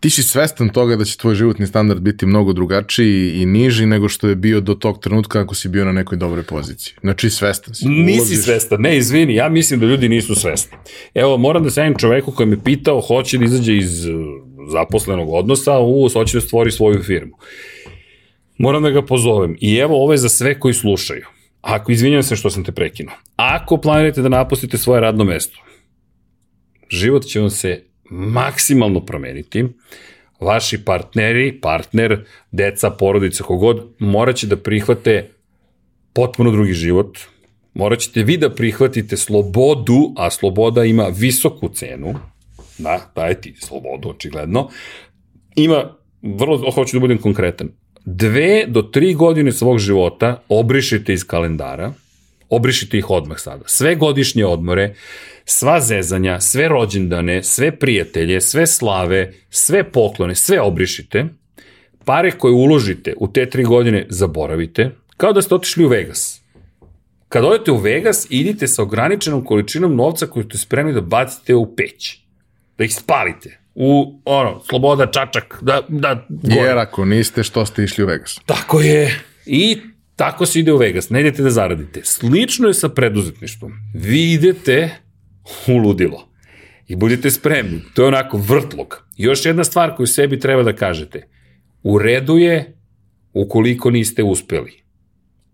ti 0.00 0.10
si 0.10 0.22
svestan 0.22 0.68
toga 0.68 0.96
da 0.96 1.04
će 1.04 1.18
tvoj 1.18 1.34
životni 1.34 1.66
standard 1.66 2.00
biti 2.00 2.26
mnogo 2.26 2.52
drugačiji 2.52 3.42
i 3.42 3.46
niži 3.46 3.86
nego 3.86 4.08
što 4.08 4.28
je 4.28 4.34
bio 4.34 4.60
do 4.60 4.74
tog 4.74 4.98
trenutka 5.00 5.40
ako 5.40 5.54
si 5.54 5.68
bio 5.68 5.84
na 5.84 5.92
nekoj 5.92 6.18
dobroj 6.18 6.42
poziciji. 6.42 6.94
Znači, 7.00 7.30
svestan 7.30 7.74
si. 7.74 7.88
Nisi 7.88 8.34
Ulaziš- 8.34 8.44
svestan, 8.44 8.80
ne, 8.80 8.96
izvini, 8.96 9.34
ja 9.34 9.48
mislim 9.48 9.80
da 9.80 9.86
ljudi 9.86 10.08
nisu 10.08 10.34
svesni. 10.34 10.76
Evo, 11.14 11.36
moram 11.36 11.64
da 11.64 11.70
javim 11.76 11.94
čoveku 11.98 12.32
koji 12.32 12.46
me 12.48 12.64
pitao 12.64 13.00
hoće 13.00 13.38
da 13.38 13.44
izađe 13.44 13.76
iz 13.76 14.06
uh, 14.06 14.14
zaposlenog 14.72 15.32
odnosa, 15.32 15.78
u, 15.78 16.08
hoće 16.12 16.36
da 16.36 16.40
stvori 16.40 16.72
svoju 16.72 17.02
firmu. 17.02 17.36
Moram 18.58 18.82
da 18.82 18.90
ga 18.90 19.02
pozovem. 19.02 19.56
I 19.60 19.76
evo, 19.76 20.02
ovo 20.02 20.12
je 20.12 20.18
za 20.18 20.28
sve 20.28 20.60
koji 20.60 20.74
slušaju. 20.74 21.26
Ako, 21.60 21.92
izvinjam 21.92 22.22
se 22.22 22.36
što 22.36 22.50
sam 22.50 22.64
te 22.64 22.72
prekinuo. 22.72 23.14
Ako 23.36 23.76
planirate 23.76 24.22
da 24.22 24.28
napustite 24.28 24.78
svoje 24.78 25.00
radno 25.00 25.24
mesto, 25.24 25.58
život 26.88 27.24
će 27.24 27.40
vam 27.40 27.50
se 27.50 27.82
maksimalno 28.10 29.00
promeniti. 29.00 29.64
Vaši 30.40 30.84
partneri, 30.84 31.60
partner, 31.60 32.24
deca, 32.50 32.90
porodica, 32.90 33.44
kogod, 33.44 33.94
morat 33.98 34.36
će 34.36 34.46
da 34.46 34.56
prihvate 34.56 35.30
potpuno 36.12 36.50
drugi 36.50 36.72
život. 36.72 37.18
Morat 37.74 37.98
ćete 37.98 38.22
vi 38.22 38.36
da 38.36 38.50
prihvatite 38.50 39.16
slobodu, 39.16 40.12
a 40.16 40.30
sloboda 40.30 40.84
ima 40.84 41.08
visoku 41.16 41.68
cenu. 41.68 42.14
Da, 42.78 43.12
daje 43.14 43.40
ti 43.40 43.54
slobodu, 43.60 44.08
očigledno. 44.08 44.68
Ima, 45.56 45.96
vrlo 46.22 46.70
hoću 46.70 46.96
da 46.96 47.00
budem 47.00 47.18
konkretan, 47.18 47.68
dve 48.04 48.64
do 48.68 48.82
tri 48.82 49.14
godine 49.14 49.52
svog 49.52 49.78
života 49.78 50.42
obrišite 50.48 51.12
iz 51.12 51.24
kalendara, 51.24 51.92
obrišite 52.48 52.98
ih 52.98 53.10
odmah 53.10 53.38
sada. 53.40 53.64
Sve 53.66 53.94
godišnje 53.94 54.46
odmore, 54.46 54.94
sva 55.48 55.80
zezanja, 55.80 56.40
sve 56.40 56.68
rođendane, 56.68 57.42
sve 57.42 57.78
prijatelje, 57.78 58.40
sve 58.40 58.66
slave, 58.66 59.32
sve 59.50 59.92
poklone, 59.92 60.34
sve 60.34 60.60
obrišite. 60.60 61.24
Pare 62.04 62.30
koje 62.30 62.52
uložite 62.52 63.14
u 63.16 63.32
te 63.32 63.50
tri 63.50 63.64
godine 63.64 64.06
zaboravite, 64.08 64.90
kao 65.16 65.32
da 65.32 65.42
ste 65.42 65.54
otišli 65.54 65.84
u 65.84 65.88
Vegas. 65.88 66.42
Kad 67.28 67.44
odete 67.44 67.70
u 67.70 67.76
Vegas, 67.76 68.26
idite 68.30 68.68
sa 68.68 68.82
ograničenom 68.82 69.44
količinom 69.44 69.96
novca 69.96 70.26
koju 70.26 70.44
ste 70.44 70.58
spremni 70.58 70.92
da 70.92 71.00
bacite 71.00 71.54
u 71.54 71.76
peć. 71.76 72.18
Da 72.78 72.84
ih 72.84 72.94
spalite. 72.94 73.58
U, 73.74 74.20
ono, 74.24 74.62
sloboda, 74.68 75.10
čačak, 75.10 75.58
da, 75.62 75.82
da, 75.88 76.26
gore. 76.28 76.60
Jer 76.60 76.78
ako 76.78 77.04
niste, 77.04 77.42
što 77.42 77.66
ste 77.66 77.84
išli 77.84 78.04
u 78.04 78.06
Vegas? 78.06 78.40
Tako 78.46 78.80
je. 78.80 79.20
I 79.46 79.78
tako 80.16 80.46
se 80.46 80.60
ide 80.60 80.72
u 80.72 80.76
Vegas. 80.76 81.10
Ne 81.10 81.20
idete 81.20 81.42
da 81.42 81.50
zaradite. 81.50 82.00
Slično 82.04 82.68
je 82.68 82.74
sa 82.74 82.88
preduzetništvom. 82.88 83.72
Vi 83.94 84.32
idete 84.32 85.05
u 85.72 85.76
ludilo. 85.76 86.28
I 86.88 86.96
budite 86.96 87.30
spremni. 87.30 87.80
To 87.94 88.02
je 88.02 88.08
onako 88.08 88.38
vrtlog. 88.38 89.04
Još 89.16 89.46
jedna 89.46 89.64
stvar 89.64 89.96
koju 89.96 90.06
sebi 90.06 90.40
treba 90.40 90.62
da 90.62 90.72
kažete. 90.72 91.28
U 91.82 91.98
redu 91.98 92.38
je 92.38 92.76
ukoliko 93.32 93.90
niste 93.90 94.22
uspeli. 94.22 94.72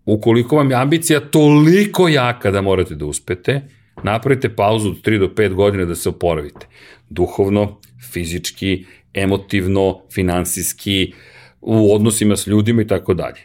Ukoliko 0.05 0.55
vam 0.55 0.71
je 0.71 0.77
ambicija 0.77 1.19
toliko 1.19 2.07
jaka 2.07 2.51
da 2.51 2.61
morate 2.61 2.95
da 2.95 3.05
uspete, 3.05 3.61
napravite 4.03 4.55
pauzu 4.55 4.89
od 4.89 5.01
3 5.01 5.19
do 5.19 5.27
5 5.27 5.53
godina 5.53 5.85
da 5.85 5.95
se 5.95 6.09
oporavite. 6.09 6.67
Duhovno, 7.09 7.79
fizički, 8.11 8.85
emotivno, 9.13 10.01
finansijski, 10.13 11.13
u 11.61 11.95
odnosima 11.95 12.35
s 12.35 12.47
ljudima 12.47 12.81
i 12.81 12.87
tako 12.87 13.13
dalje. 13.13 13.39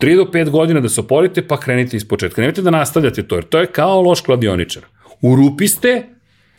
3 0.00 0.16
do 0.16 0.24
5 0.24 0.50
godina 0.50 0.80
da 0.80 0.88
se 0.88 1.00
oporite, 1.00 1.46
pa 1.46 1.60
krenite 1.60 1.96
iz 1.96 2.08
početka. 2.08 2.40
Nemojte 2.40 2.62
da 2.62 2.70
nastavljate 2.70 3.22
to, 3.22 3.34
jer 3.34 3.44
to 3.44 3.60
je 3.60 3.66
kao 3.66 4.02
loš 4.02 4.20
kladioničar. 4.20 4.82
U 5.22 5.36
rupi 5.36 5.68
ste, 5.68 6.02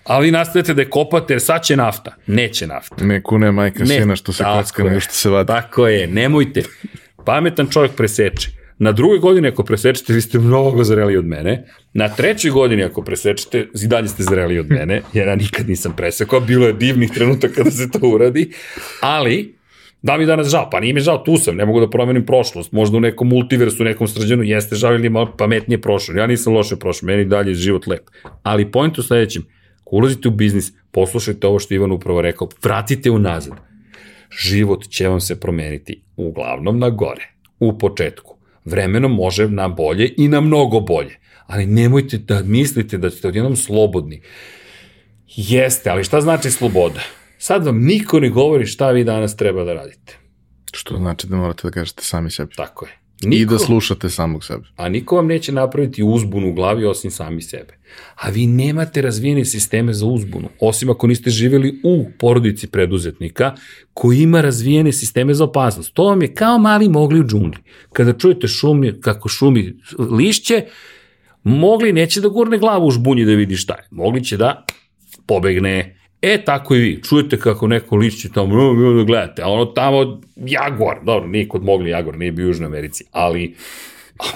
ali 0.03 0.31
nastavljate 0.31 0.73
da 0.73 0.81
je 0.81 0.89
kopate, 0.89 1.33
jer 1.33 1.41
sad 1.41 1.63
će 1.63 1.75
nafta. 1.75 2.15
Neće 2.27 2.67
nafta. 2.67 3.05
Ne 3.05 3.23
kune 3.23 3.51
majka 3.51 3.83
Ne, 3.83 3.99
sina 3.99 4.15
što 4.15 4.33
se 4.33 4.43
kocka 4.43 4.83
nego 4.83 4.99
što 4.99 5.13
se 5.13 5.29
vadi. 5.29 5.47
Tako 5.47 5.87
je, 5.87 6.07
nemojte. 6.07 6.63
Pametan 7.25 7.67
čovjek 7.69 7.91
preseče. 7.91 8.49
Na 8.77 8.91
drugoj 8.91 9.19
godini 9.19 9.47
ako 9.47 9.63
presečete, 9.63 10.13
vi 10.13 10.21
ste 10.21 10.39
mnogo 10.39 10.83
zreli 10.83 11.17
od 11.17 11.25
mene. 11.25 11.65
Na 11.93 12.09
trećoj 12.09 12.51
godini 12.51 12.83
ako 12.83 13.01
presečete, 13.01 13.67
i 13.83 13.87
dalje 13.87 14.07
ste 14.07 14.23
zreli 14.23 14.59
od 14.59 14.69
mene, 14.69 15.01
jer 15.13 15.27
ja 15.27 15.35
nikad 15.35 15.69
nisam 15.69 15.93
presekao. 15.95 16.39
Bilo 16.39 16.67
je 16.67 16.73
divnih 16.73 17.11
trenutaka 17.11 17.63
da 17.63 17.71
se 17.71 17.91
to 17.91 17.99
uradi. 18.07 18.51
Ali, 19.01 19.55
da 20.03 20.17
mi 20.17 20.25
danas 20.25 20.47
žao? 20.47 20.69
Pa 20.69 20.79
nije 20.79 20.93
mi 20.93 20.99
žao, 20.99 21.17
tu 21.17 21.37
sam, 21.37 21.55
ne 21.55 21.65
mogu 21.65 21.79
da 21.79 21.89
promenim 21.89 22.25
prošlost. 22.25 22.71
Možda 22.71 22.97
u 22.97 22.99
nekom 22.99 23.27
multiversu, 23.27 23.83
u 23.83 23.85
nekom 23.85 24.07
srđanu 24.07 24.43
jeste 24.43 24.75
žao 24.75 24.95
ili 24.95 25.09
malo 25.09 25.35
pametnije 25.37 25.81
prošlo. 25.81 26.15
Ja 26.15 26.27
nisam 26.27 26.53
loše 26.53 26.75
prošao, 26.75 27.07
meni 27.07 27.25
dalje 27.25 27.49
je 27.49 27.55
život 27.55 27.87
lep. 27.87 28.09
Ali 28.43 28.71
point 28.71 28.97
u 28.97 29.03
sledećem, 29.03 29.45
ako 29.81 29.95
ulazite 29.95 30.27
u 30.27 30.31
biznis, 30.31 30.73
poslušajte 30.91 31.47
ovo 31.47 31.59
što 31.59 31.73
Ivan 31.73 31.91
upravo 31.91 32.21
rekao, 32.21 32.49
vratite 32.63 33.11
unazad 33.11 33.73
život 34.41 34.87
će 34.89 35.07
vam 35.07 35.19
se 35.21 35.39
promeniti 35.39 36.01
uglavnom 36.15 36.79
na 36.79 36.89
gore, 36.89 37.33
u 37.59 37.77
početku. 37.77 38.37
Vremenom 38.65 39.11
može 39.11 39.47
na 39.49 39.67
bolje 39.67 40.13
i 40.17 40.27
na 40.27 40.41
mnogo 40.41 40.79
bolje, 40.79 41.19
ali 41.47 41.65
nemojte 41.65 42.17
da 42.17 42.41
mislite 42.43 42.97
da 42.97 43.09
ste 43.09 43.27
odjednom 43.27 43.55
slobodni. 43.55 44.21
Jeste, 45.27 45.89
ali 45.89 46.03
šta 46.03 46.21
znači 46.21 46.51
sloboda? 46.51 46.99
Sad 47.43 47.65
vam 47.65 47.79
niko 47.79 48.19
ne 48.19 48.29
govori 48.29 48.65
šta 48.65 48.91
vi 48.91 49.03
danas 49.03 49.35
treba 49.35 49.63
da 49.63 49.73
radite. 49.73 50.17
Što 50.73 50.97
znači 50.97 51.27
da 51.27 51.35
morate 51.35 51.67
da 51.67 51.71
kažete 51.71 52.03
sami 52.03 52.31
sebi. 52.31 52.55
Tako 52.55 52.85
je. 52.85 52.91
I 53.31 53.45
da 53.45 53.59
slušate 53.59 54.09
samog 54.09 54.43
sebe. 54.43 54.63
A 54.75 54.89
niko 54.89 55.15
vam 55.15 55.27
neće 55.27 55.51
napraviti 55.51 56.03
uzbunu 56.03 56.49
u 56.49 56.53
glavi 56.53 56.85
osim 56.85 57.11
sami 57.11 57.41
sebe. 57.41 57.77
A 58.15 58.29
vi 58.29 58.47
nemate 58.47 59.01
razvijene 59.01 59.45
sisteme 59.45 59.93
za 59.93 60.05
uzbunu, 60.05 60.49
osim 60.59 60.89
ako 60.89 61.07
niste 61.07 61.29
živjeli 61.29 61.81
u 61.83 62.05
porodici 62.19 62.67
preduzetnika 62.67 63.55
koji 63.93 64.19
ima 64.19 64.41
razvijene 64.41 64.91
sisteme 64.91 65.33
za 65.33 65.43
opasnost. 65.43 65.93
To 65.93 66.03
vam 66.03 66.21
je 66.21 66.33
kao 66.33 66.57
mali 66.57 66.89
mogli 66.89 67.19
u 67.19 67.23
džungli. 67.23 67.61
Kada 67.93 68.13
čujete 68.13 68.47
šumi, 68.47 69.01
kako 69.01 69.29
šumi 69.29 69.73
lišće, 70.11 70.65
mogli 71.43 71.93
neće 71.93 72.21
da 72.21 72.29
gurne 72.29 72.57
glavu 72.57 72.87
u 72.87 72.91
žbunji 72.91 73.25
da 73.25 73.31
vidi 73.31 73.55
šta 73.55 73.73
je. 73.73 73.87
Mogli 73.91 74.23
će 74.23 74.37
da 74.37 74.65
pobegne. 75.27 76.02
E, 76.23 76.43
tako 76.45 76.75
i 76.75 76.79
vi. 76.79 77.01
Čujete 77.03 77.39
kako 77.39 77.67
neko 77.67 77.95
lišće 77.95 78.29
tamo, 78.29 78.55
no, 78.55 78.73
no, 78.73 79.03
gledate, 79.05 79.41
a 79.41 79.47
ono 79.47 79.65
tamo, 79.65 80.21
Jaguar, 80.35 80.97
dobro, 81.03 81.27
nije 81.27 81.47
kod 81.47 81.63
mogli 81.63 81.89
Jaguar, 81.89 82.17
nije 82.17 82.31
bio 82.31 82.45
u 82.45 82.47
Južnoj 82.47 82.67
Americi, 82.67 83.03
ali, 83.11 83.55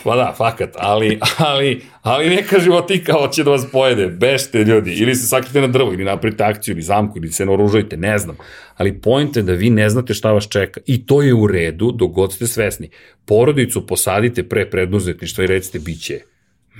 pa 0.04 0.16
da, 0.16 0.34
fakat, 0.38 0.70
ali, 0.78 1.20
ali, 1.38 1.82
ali 2.02 2.30
neka 2.30 2.60
životika 2.60 3.14
hoće 3.14 3.44
da 3.44 3.52
vas 3.52 3.66
pojede, 3.72 4.08
bešte 4.08 4.64
ljudi, 4.64 4.94
ili 4.94 5.16
se 5.16 5.28
sakrite 5.28 5.62
na 5.62 5.68
drvo, 5.68 5.94
ili 5.94 6.04
napravite 6.04 6.44
akciju, 6.44 6.74
ili 6.74 6.82
zamku, 6.82 7.18
ili 7.18 7.32
se 7.32 7.46
naoružajte, 7.46 7.98
ne 7.98 8.18
znam, 8.18 8.38
ali 8.76 9.02
point 9.02 9.36
je 9.36 9.44
da 9.44 9.54
vi 9.54 9.70
ne 9.70 9.90
znate 9.90 10.14
šta 10.14 10.32
vas 10.32 10.48
čeka. 10.50 10.82
I 10.86 11.06
to 11.06 11.22
je 11.22 11.34
u 11.34 11.48
redu 11.48 11.92
dok 11.92 12.12
god 12.12 12.34
ste 12.34 12.48
svesni. 12.48 12.90
Porodicu 13.26 13.88
posadite 13.88 14.44
pre 14.44 14.70
preduzetništva 14.70 15.44
i 15.44 15.48
recite, 15.48 15.80
bit 15.80 16.02
će 16.02 16.20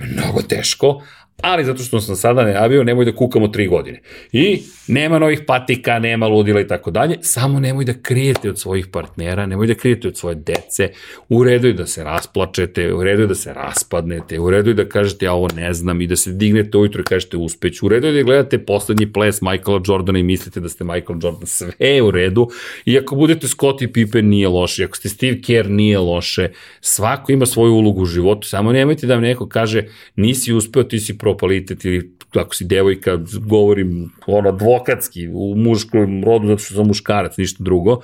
mnogo 0.00 0.42
teško, 0.42 1.02
ali 1.42 1.64
zato 1.64 1.82
što 1.82 2.00
sam 2.00 2.16
sada 2.16 2.42
najavio, 2.42 2.84
nemoj 2.84 3.04
da 3.04 3.12
kukamo 3.12 3.48
tri 3.48 3.66
godine. 3.66 4.00
I 4.32 4.62
nema 4.88 5.18
novih 5.18 5.40
patika, 5.46 5.98
nema 5.98 6.26
ludila 6.26 6.60
i 6.60 6.66
tako 6.66 6.90
dalje, 6.90 7.16
samo 7.20 7.60
nemoj 7.60 7.84
da 7.84 7.92
krijete 7.92 8.50
od 8.50 8.58
svojih 8.58 8.86
partnera, 8.86 9.46
nemoj 9.46 9.66
da 9.66 9.74
krijete 9.74 10.08
od 10.08 10.16
svoje 10.16 10.34
dece, 10.34 10.90
u 11.28 11.44
redu 11.44 11.66
je 11.66 11.72
da 11.72 11.86
se 11.86 12.04
rasplačete, 12.04 12.94
u 12.94 13.04
redu 13.04 13.22
je 13.22 13.26
da 13.26 13.34
se 13.34 13.52
raspadnete, 13.52 14.38
u 14.38 14.50
redu 14.50 14.70
je 14.70 14.74
da 14.74 14.88
kažete 14.88 15.26
ja 15.26 15.32
ovo 15.32 15.48
ne 15.56 15.74
znam 15.74 16.00
i 16.00 16.06
da 16.06 16.16
se 16.16 16.32
dignete 16.32 16.78
ujutro 16.78 17.00
i 17.00 17.04
kažete 17.04 17.36
uspeć, 17.36 17.82
u 17.82 17.88
redu 17.88 18.06
je 18.06 18.12
da 18.12 18.22
gledate 18.22 18.58
poslednji 18.58 19.12
ples 19.12 19.40
Michaela 19.40 19.82
Jordana 19.86 20.18
i 20.18 20.22
mislite 20.22 20.60
da 20.60 20.68
ste 20.68 20.84
Michael 20.84 21.18
Jordan, 21.22 21.46
sve 21.46 21.72
je 21.78 22.02
u 22.02 22.10
redu. 22.10 22.48
I 22.84 22.98
ako 22.98 23.16
budete 23.16 23.48
Scottie 23.48 23.92
Pippen 23.92 24.28
nije 24.28 24.48
loše, 24.48 24.84
ako 24.84 24.96
ste 24.96 25.08
Steve 25.08 25.40
Kerr 25.42 25.70
nije 25.70 25.98
loše, 25.98 26.48
svako 26.80 27.32
ima 27.32 27.46
svoju 27.46 27.72
ulogu 27.72 28.02
u 28.02 28.06
životu, 28.06 28.48
samo 28.48 28.72
nemojte 28.72 29.06
da 29.06 29.14
vam 29.14 29.22
neko 29.22 29.48
kaže 29.48 29.84
nisi 30.16 30.52
uspeo, 30.52 30.82
ti 30.82 31.00
si 31.00 31.18
propalitet 31.28 31.84
ili 31.84 32.18
ako 32.34 32.54
si 32.54 32.64
devojka, 32.64 33.18
govorim 33.46 34.10
ono 34.26 34.48
advokatski 34.48 35.28
u 35.32 35.54
muškom 35.56 36.24
rodu 36.24 36.46
zato 36.46 36.58
što 36.58 36.74
sam 36.74 36.86
muškarac, 36.86 37.36
ništa 37.36 37.64
drugo. 37.64 38.00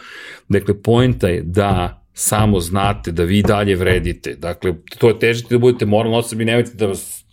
Dakle, 0.49 0.75
poenta 0.83 1.29
je 1.29 1.42
da 1.42 2.01
samo 2.14 2.61
znate 2.61 3.13
da 3.13 3.25
vi 3.25 3.42
dalje 3.42 3.76
vredite. 3.76 4.34
Dakle, 4.34 4.75
to 4.99 5.09
je 5.09 5.18
težite 5.18 5.55
da 5.55 5.59
budete 5.59 5.87
moralno 5.87 6.18
osobi, 6.18 6.45
nemojte 6.45 6.71
da 6.75 6.87
vas 6.87 7.25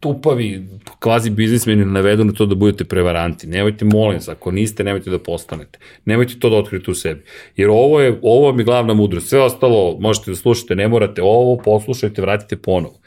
tupavi 0.00 0.66
kvazi 0.98 1.30
biznismeni 1.30 1.84
navedu 1.84 2.24
na 2.24 2.32
to 2.32 2.46
da 2.46 2.54
budete 2.54 2.84
prevaranti. 2.84 3.46
Nemojte, 3.46 3.84
molim 3.84 4.16
vas, 4.16 4.28
ako 4.28 4.50
niste, 4.50 4.84
nemojte 4.84 5.10
da 5.10 5.18
postanete. 5.18 5.78
Nemojte 6.04 6.38
to 6.40 6.50
da 6.50 6.56
otkrite 6.56 6.90
u 6.90 6.94
sebi. 6.94 7.22
Jer 7.56 7.68
ovo 7.68 8.00
je, 8.00 8.18
ovo 8.22 8.52
mi 8.52 8.62
je 8.62 8.64
glavna 8.64 8.94
mudrost. 8.94 9.28
Sve 9.28 9.42
ostalo 9.42 9.96
možete 10.00 10.30
da 10.30 10.36
slušate, 10.36 10.76
ne 10.76 10.88
morate 10.88 11.22
ovo, 11.22 11.56
poslušajte, 11.64 12.22
vratite 12.22 12.56
ponovo. 12.56 13.00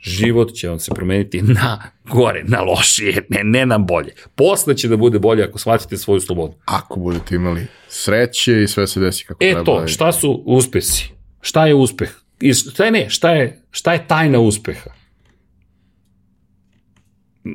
Život 0.00 0.52
će 0.52 0.68
vam 0.68 0.78
se 0.78 0.90
promeniti 0.94 1.42
na 1.42 1.82
gore, 2.04 2.42
na 2.44 2.60
lošije, 2.60 3.26
ne, 3.28 3.40
ne 3.44 3.66
na 3.66 3.78
bolje. 3.78 4.12
Posle 4.34 4.76
će 4.76 4.88
da 4.88 4.96
bude 4.96 5.18
bolje 5.18 5.44
ako 5.44 5.58
shvatite 5.58 5.96
svoju 5.96 6.20
slobodu. 6.20 6.54
Ako 6.64 7.00
budete 7.00 7.34
imali 7.34 7.66
sreće 7.88 8.62
i 8.62 8.68
sve 8.68 8.86
se 8.86 9.00
desi 9.00 9.24
kako 9.24 9.44
E 9.44 9.50
treba. 9.50 9.64
to, 9.64 9.86
šta 9.88 10.12
su 10.12 10.42
uspesi? 10.46 11.08
Šta 11.40 11.66
je 11.66 11.74
uspeh? 11.74 12.10
I 12.40 12.54
šta 12.54 12.84
je 12.84 12.90
ne, 12.90 13.10
šta 13.10 13.30
je, 13.30 13.62
šta 13.70 13.92
je 13.92 14.06
tajna 14.08 14.38
uspeha? 14.38 14.90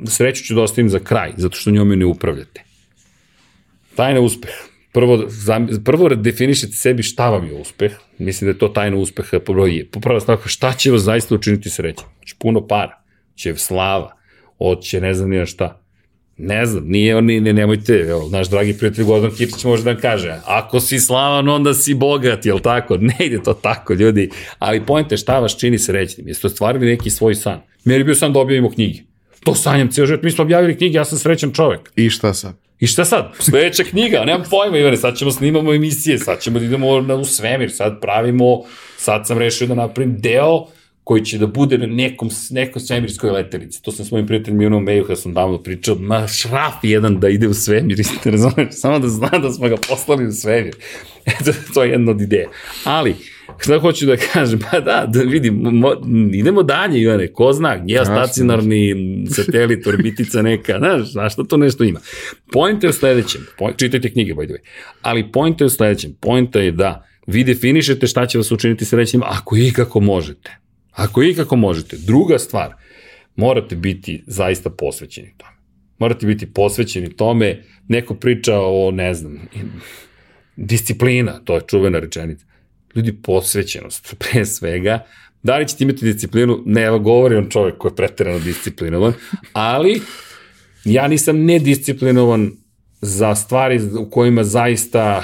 Sreću 0.08 0.44
ću 0.44 0.56
da 0.56 0.62
ostavim 0.62 0.90
za 0.90 1.00
kraj, 1.00 1.34
zato 1.38 1.58
što 1.58 1.72
njome 1.72 1.96
ne 1.96 2.06
upravljate. 2.06 2.64
Tajna 3.96 4.20
uspeha. 4.20 4.64
Prvo, 4.96 5.28
prvo 5.86 6.10
definišete 6.10 6.74
sebi 6.74 7.04
šta 7.04 7.30
vam 7.30 7.48
je 7.48 7.54
uspeh. 7.54 7.92
Mislim 8.18 8.46
da 8.46 8.56
je 8.56 8.60
to 8.60 8.68
tajna 8.68 8.98
uspeha. 8.98 9.40
Prva 10.02 10.20
stavka, 10.20 10.50
šta 10.50 10.74
će 10.74 10.92
vas 10.92 11.02
zaista 11.02 11.36
učiniti 11.36 11.70
srećom? 11.70 12.06
Hoće 12.20 12.36
puno 12.40 12.68
para, 12.68 13.02
će 13.36 13.56
slava, 13.56 14.12
hoće 14.58 15.02
ne 15.02 15.14
znam 15.14 15.30
nija 15.30 15.46
šta. 15.46 15.82
Ne 16.38 16.66
znam, 16.66 16.84
nije 16.88 17.16
on, 17.16 17.26
ne, 17.26 17.54
nemojte, 17.54 17.94
evo, 17.94 18.30
naš 18.32 18.50
dragi 18.50 18.78
prijatelj 18.78 19.06
Gordon 19.06 19.32
Kičić 19.32 19.64
može 19.64 19.84
da 19.84 19.92
vam 19.92 20.02
kaže, 20.02 20.40
ako 20.46 20.80
si 20.80 21.00
slavan, 21.00 21.50
onda 21.50 21.74
si 21.74 21.94
bogat, 21.94 22.46
jel 22.46 22.60
tako? 22.60 22.98
Ne 23.10 23.16
ide 23.20 23.44
to 23.44 23.54
tako, 23.54 23.94
ljudi. 23.94 24.30
Ali 24.60 24.86
pojente 24.86 25.18
šta 25.18 25.40
vas 25.40 25.58
čini 25.60 25.80
srećnim. 25.80 26.28
Jeste 26.28 26.48
ostvarili 26.48 26.86
neki 26.86 27.10
svoj 27.10 27.36
san. 27.36 27.62
Meni 27.86 28.00
je 28.00 28.04
bio 28.04 28.16
san 28.16 28.34
da 28.34 28.40
objavimo 28.40 28.70
knjige. 28.70 29.00
To 29.44 29.56
sanjam 29.56 29.92
ceo 29.92 30.06
život. 30.06 30.24
Mi 30.24 30.32
smo 30.32 30.44
objavili 30.44 30.78
knjige, 30.78 30.98
ja 30.98 31.06
sam 31.06 31.18
srećan 31.18 31.52
čovek. 31.52 31.92
I 31.96 32.10
šta 32.10 32.34
sad? 32.34 32.65
I 32.86 32.88
šta 32.88 33.06
sad? 33.06 33.32
Sledeća 33.40 33.84
knjiga, 33.84 34.24
nemam 34.26 34.44
pojma, 34.50 34.78
Ivane, 34.78 34.98
sad 34.98 35.18
ćemo 35.18 35.32
snimamo 35.32 35.74
emisije, 35.74 36.18
sad 36.18 36.42
ćemo 36.42 36.60
da 36.60 36.66
idemo 36.66 37.02
na, 37.02 37.16
u 37.16 37.26
svemir, 37.26 37.72
sad 37.72 38.02
pravimo, 38.02 38.62
sad 38.98 39.28
sam 39.28 39.38
rešio 39.38 39.68
da 39.68 39.76
napravim 39.76 40.22
deo 40.22 40.66
koji 41.04 41.26
će 41.26 41.38
da 41.38 41.48
bude 41.48 41.78
na 41.78 41.86
nekom, 41.86 42.30
nekom 42.50 42.82
svemirskoj 42.82 43.32
letelici. 43.32 43.82
To 43.82 43.92
sam 43.92 44.06
s 44.06 44.12
mojim 44.12 44.28
prijateljima 44.28 44.64
Junom 44.64 44.84
Meju, 44.84 45.04
kada 45.04 45.16
sam 45.16 45.34
davno 45.34 45.58
pričao, 45.64 45.96
ma 45.96 46.28
šraf 46.28 46.74
jedan 46.84 47.20
da 47.20 47.30
ide 47.30 47.48
u 47.48 47.54
svemir, 47.54 47.98
ne 48.26 48.32
razumeš, 48.32 48.68
samo 48.72 49.00
da 49.00 49.08
zna 49.08 49.30
da 49.30 49.52
smo 49.52 49.70
ga 49.70 49.76
poslali 49.90 50.28
u 50.28 50.32
svemir. 50.32 50.76
Eto, 51.40 51.52
to 51.74 51.84
je 51.84 51.90
jedna 51.90 52.12
od 52.12 52.22
ideja. 52.22 52.50
Ali, 52.84 53.16
šta 53.60 53.80
hoću 53.80 54.06
da 54.06 54.18
kažem, 54.18 54.60
pa 54.72 54.80
da, 54.80 55.06
da 55.08 55.20
vidim, 55.22 55.54
mo, 55.56 55.92
idemo 56.34 56.64
dalje, 56.64 57.02
Ivane, 57.02 57.28
ko 57.28 57.54
zna, 57.54 57.78
geostacionarni 57.78 58.96
satelit, 59.30 59.88
orbitica 59.88 60.42
neka, 60.42 60.78
znaš, 60.78 61.12
znaš 61.12 61.34
šta 61.34 61.44
to 61.44 61.58
nešto 61.58 61.84
ima. 61.84 62.00
Point 62.52 62.84
je 62.84 62.90
u 62.90 62.94
sledećem, 62.94 63.48
point, 63.58 63.78
čitajte 63.78 64.12
knjige, 64.12 64.34
by 64.34 64.46
the 64.46 64.54
way, 64.54 64.60
ali 65.02 65.32
point 65.32 65.62
je 65.62 65.66
u 65.66 65.70
sledećem, 65.70 66.14
point 66.22 66.56
je 66.56 66.72
da 66.72 67.08
vi 67.28 67.44
definišete 67.44 68.08
šta 68.08 68.26
će 68.26 68.38
vas 68.38 68.52
učiniti 68.52 68.86
srećnim 68.86 69.22
ako 69.26 69.58
ikako 69.58 70.00
možete. 70.00 70.58
Ako 70.92 71.24
ikako 71.24 71.56
možete. 71.56 71.98
Druga 71.98 72.40
stvar, 72.40 72.74
morate 73.36 73.76
biti 73.76 74.24
zaista 74.28 74.70
posvećeni 74.70 75.34
tome. 75.38 75.52
Morate 76.00 76.28
biti 76.28 76.54
posvećeni 76.54 77.16
tome, 77.16 77.64
neko 77.88 78.16
priča 78.16 78.60
o, 78.60 78.92
ne 78.92 79.14
znam, 79.14 79.40
disciplina, 80.56 81.40
to 81.44 81.56
je 81.56 81.62
čuvena 81.68 82.00
rečenica. 82.00 82.46
Ljudi, 82.96 83.22
posvećenost, 83.22 84.16
pre 84.20 84.46
svega, 84.46 85.06
da 85.44 85.58
li 85.58 85.68
ćete 85.68 85.84
imati 85.84 86.06
disciplinu, 86.06 86.64
ne, 86.66 87.00
govori 87.00 87.36
on 87.36 87.50
čovjek 87.50 87.78
koji 87.78 87.92
je 87.92 87.96
pretirano 87.96 88.40
disciplinovan, 88.40 89.14
ali 89.54 90.02
ja 90.86 91.08
nisam 91.08 91.44
nedisciplinovan 91.44 92.52
za 93.02 93.36
stvari 93.36 93.82
u 94.00 94.10
kojima 94.10 94.44
zaista 94.44 95.24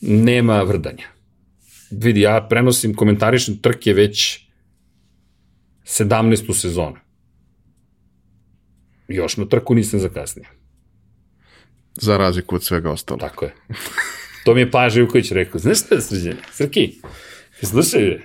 nema 0.00 0.62
vrdanja. 0.62 1.06
Vidi, 1.90 2.20
ja 2.20 2.46
prenosim, 2.50 2.94
komentarišem 2.94 3.58
trke 3.58 3.92
već 3.92 4.46
17. 5.84 6.54
sezonu. 6.54 6.96
Još 9.08 9.36
na 9.36 9.44
trku 9.44 9.74
nisam 9.74 10.00
zakasnio. 10.00 10.46
Za 11.94 12.16
razliku 12.16 12.54
od 12.54 12.64
svega 12.64 12.90
ostalo. 12.90 13.18
Tako 13.18 13.44
je. 13.44 13.54
To 14.44 14.54
mi 14.54 14.60
je 14.60 14.70
Pa 14.70 14.88
Živković 14.88 15.32
rekao. 15.32 15.58
Znaš 15.60 15.80
šta 15.80 15.94
je 15.94 16.00
srđene? 16.00 16.36
Srki, 16.52 16.92
slušaj, 17.62 18.18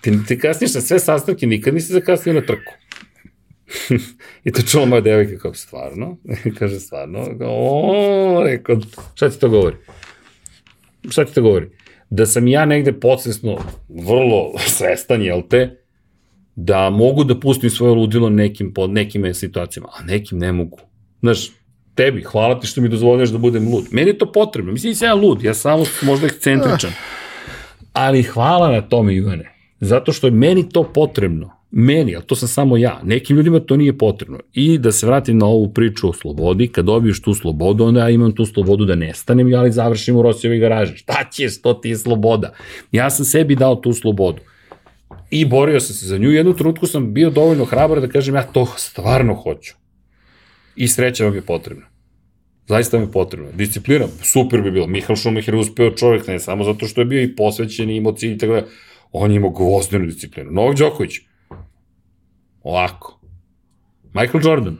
ti, 0.00 0.12
ti 0.28 0.38
kasniš 0.38 0.74
na 0.74 0.80
sve 0.80 0.98
sastavke, 0.98 1.46
nikad 1.46 1.74
nisi 1.74 1.92
zakasnio 1.92 2.34
na 2.34 2.40
trku. 2.40 2.72
I 4.44 4.52
to 4.52 4.62
čula 4.62 4.86
moja 4.86 5.00
devojka 5.00 5.38
kao, 5.38 5.54
stvarno? 5.54 6.16
Kaže, 6.58 6.80
stvarno? 6.80 7.28
O, 7.40 8.42
rekao, 8.44 8.80
šta 9.14 9.30
ti 9.30 9.38
to 9.38 9.48
govori? 9.48 9.76
Šta 11.08 11.24
ti 11.24 11.34
to 11.34 11.42
govori? 11.42 11.70
Da 12.10 12.26
sam 12.26 12.48
ja 12.48 12.64
negde 12.64 12.92
podsvesno 12.92 13.58
vrlo 13.88 14.52
svestan, 14.58 15.22
jel 15.22 15.42
te, 15.50 15.82
da 16.56 16.90
mogu 16.90 17.24
da 17.24 17.40
pustim 17.40 17.70
svoje 17.70 17.94
ludilo 17.94 18.30
nekim, 18.30 18.74
pod 18.74 18.90
nekim 18.90 19.34
situacijama, 19.34 19.88
a 19.98 20.04
nekim 20.04 20.38
ne 20.38 20.52
mogu. 20.52 20.78
Znaš, 21.20 21.50
tebi, 21.96 22.22
hvala 22.22 22.60
ti 22.60 22.66
što 22.66 22.80
mi 22.80 22.88
dozvoljuješ 22.88 23.30
da 23.30 23.38
budem 23.38 23.72
lud. 23.72 23.84
Meni 23.90 24.10
je 24.10 24.18
to 24.18 24.32
potrebno, 24.32 24.72
mislim 24.72 24.90
nisam 24.90 25.08
ja 25.08 25.14
lud, 25.14 25.42
ja 25.42 25.54
samo 25.54 25.84
možda 26.02 26.26
ekscentričan. 26.26 26.90
Ali 27.92 28.22
hvala 28.22 28.70
na 28.70 28.80
tome, 28.80 29.14
Ivane, 29.14 29.52
zato 29.80 30.12
što 30.12 30.26
je 30.26 30.30
meni 30.30 30.68
to 30.68 30.82
potrebno. 30.82 31.56
Meni, 31.70 32.16
ali 32.16 32.24
to 32.24 32.36
sam 32.36 32.48
samo 32.48 32.76
ja. 32.76 33.00
Nekim 33.04 33.36
ljudima 33.36 33.60
to 33.60 33.76
nije 33.76 33.98
potrebno. 33.98 34.38
I 34.52 34.78
da 34.78 34.92
se 34.92 35.06
vratim 35.06 35.38
na 35.38 35.46
ovu 35.46 35.72
priču 35.72 36.08
o 36.08 36.12
slobodi, 36.12 36.68
kad 36.68 36.84
dobiješ 36.84 37.22
tu 37.22 37.34
slobodu, 37.34 37.84
onda 37.84 38.00
ja 38.00 38.10
imam 38.10 38.34
tu 38.34 38.46
slobodu 38.46 38.84
da 38.84 38.94
nestanem, 38.94 39.54
ali 39.54 39.72
završim 39.72 40.16
u 40.16 40.22
Rosijevoj 40.22 40.58
garaži. 40.58 40.96
Šta 40.96 41.24
ćeš, 41.32 41.62
to 41.62 41.74
ti 41.74 41.88
je 41.88 41.96
sloboda. 41.96 42.52
Ja 42.92 43.10
sam 43.10 43.24
sebi 43.24 43.54
dao 43.54 43.76
tu 43.76 43.92
slobodu 43.92 44.38
i 45.30 45.44
borio 45.44 45.80
sam 45.80 45.94
se 45.94 46.06
za 46.06 46.18
nju. 46.18 46.30
Jednu 46.30 46.54
trenutku 46.54 46.86
sam 46.86 47.14
bio 47.14 47.30
dovoljno 47.30 47.64
hrabar 47.64 48.00
da 48.00 48.08
kažem 48.08 48.34
ja 48.34 48.42
to 48.42 48.66
stvarno 48.76 49.34
hoću. 49.34 49.74
I 50.76 50.88
sreća 50.88 51.24
vam 51.24 51.34
je 51.34 51.42
potrebna. 51.42 51.86
Zaista 52.68 52.98
mi 52.98 53.04
je 53.04 53.12
potrebno. 53.12 53.48
Disciplina, 53.52 54.06
super 54.22 54.62
bi 54.62 54.70
bilo. 54.70 54.86
Mihael 54.86 55.16
Schumacher 55.16 55.54
je 55.54 55.60
uspeo 55.60 55.90
čovjek, 55.90 56.26
ne 56.26 56.38
samo 56.38 56.64
zato 56.64 56.86
što 56.86 57.00
je 57.00 57.04
bio 57.04 57.22
i 57.22 57.36
posvećen 57.36 57.90
i 57.90 57.96
imao 57.96 58.12
cilj 58.12 58.32
i 58.32 58.38
tako 58.38 58.52
da. 58.52 58.66
On 59.12 59.30
je 59.30 59.36
imao 59.36 59.50
gvozdenu 59.50 60.06
disciplinu. 60.06 60.50
Novak 60.50 60.76
Đoković, 60.76 61.12
ovako. 62.62 63.20
Michael 64.14 64.44
Jordan, 64.44 64.76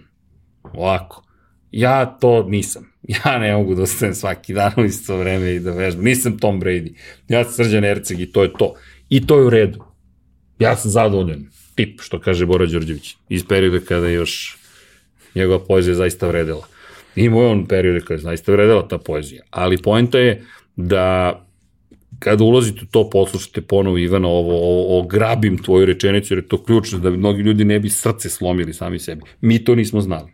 ovako. 0.62 1.22
Ja 1.70 2.06
to 2.06 2.42
nisam. 2.48 2.96
Ja 3.24 3.38
ne 3.38 3.52
mogu 3.56 3.74
da 3.74 3.82
ostanem 3.82 4.14
svaki 4.14 4.54
dan 4.54 4.72
u 4.76 4.84
isto 4.84 5.16
vreme 5.16 5.54
i 5.54 5.60
da 5.60 5.72
vežbam. 5.72 6.04
Nisam 6.04 6.38
Tom 6.38 6.60
Brady. 6.60 6.94
Ja 7.28 7.44
sam 7.44 7.52
Srđan 7.52 7.84
Erceg 7.84 8.20
i 8.20 8.32
to 8.32 8.42
je 8.42 8.52
to. 8.58 8.74
I 9.08 9.26
to 9.26 9.38
je 9.38 9.44
u 9.44 9.50
redu. 9.50 9.84
Ja 10.58 10.76
sam 10.76 10.90
zadovoljan. 10.90 11.46
Tip, 11.74 12.00
što 12.00 12.20
kaže 12.20 12.46
Bora 12.46 12.66
Đorđević. 12.66 13.16
Iz 13.28 13.44
perioda 13.48 13.80
kada 13.80 14.08
još 14.08 14.58
njegova 15.36 15.64
poezija 15.64 15.94
zaista 15.94 16.28
vredela. 16.28 16.66
Imao 17.16 17.42
je 17.42 17.48
on 17.48 17.66
periode 17.66 18.00
kada 18.00 18.14
je 18.14 18.18
zaista 18.18 18.52
vredela 18.52 18.88
ta 18.88 18.98
poezija. 18.98 19.42
Ali 19.50 19.82
poenta 19.82 20.18
je 20.18 20.42
da 20.76 21.42
kada 22.18 22.44
ulazite 22.44 22.80
u 22.82 22.86
to, 22.86 23.10
poslušate 23.10 23.60
ponovo 23.60 23.98
Ivana, 23.98 24.28
ovo, 24.28 24.56
ovo, 24.56 24.98
ovo 24.98 25.06
grabim 25.06 25.58
tvoju 25.58 25.86
rečenicu, 25.86 26.34
jer 26.34 26.38
je 26.38 26.48
to 26.48 26.62
ključno, 26.64 26.98
da 26.98 27.10
mnogi 27.10 27.42
ljudi 27.42 27.64
ne 27.64 27.80
bi 27.80 27.90
srce 27.90 28.28
slomili 28.28 28.72
sami 28.72 28.98
sebi. 28.98 29.22
Mi 29.40 29.64
to 29.64 29.74
nismo 29.74 30.00
znali. 30.00 30.32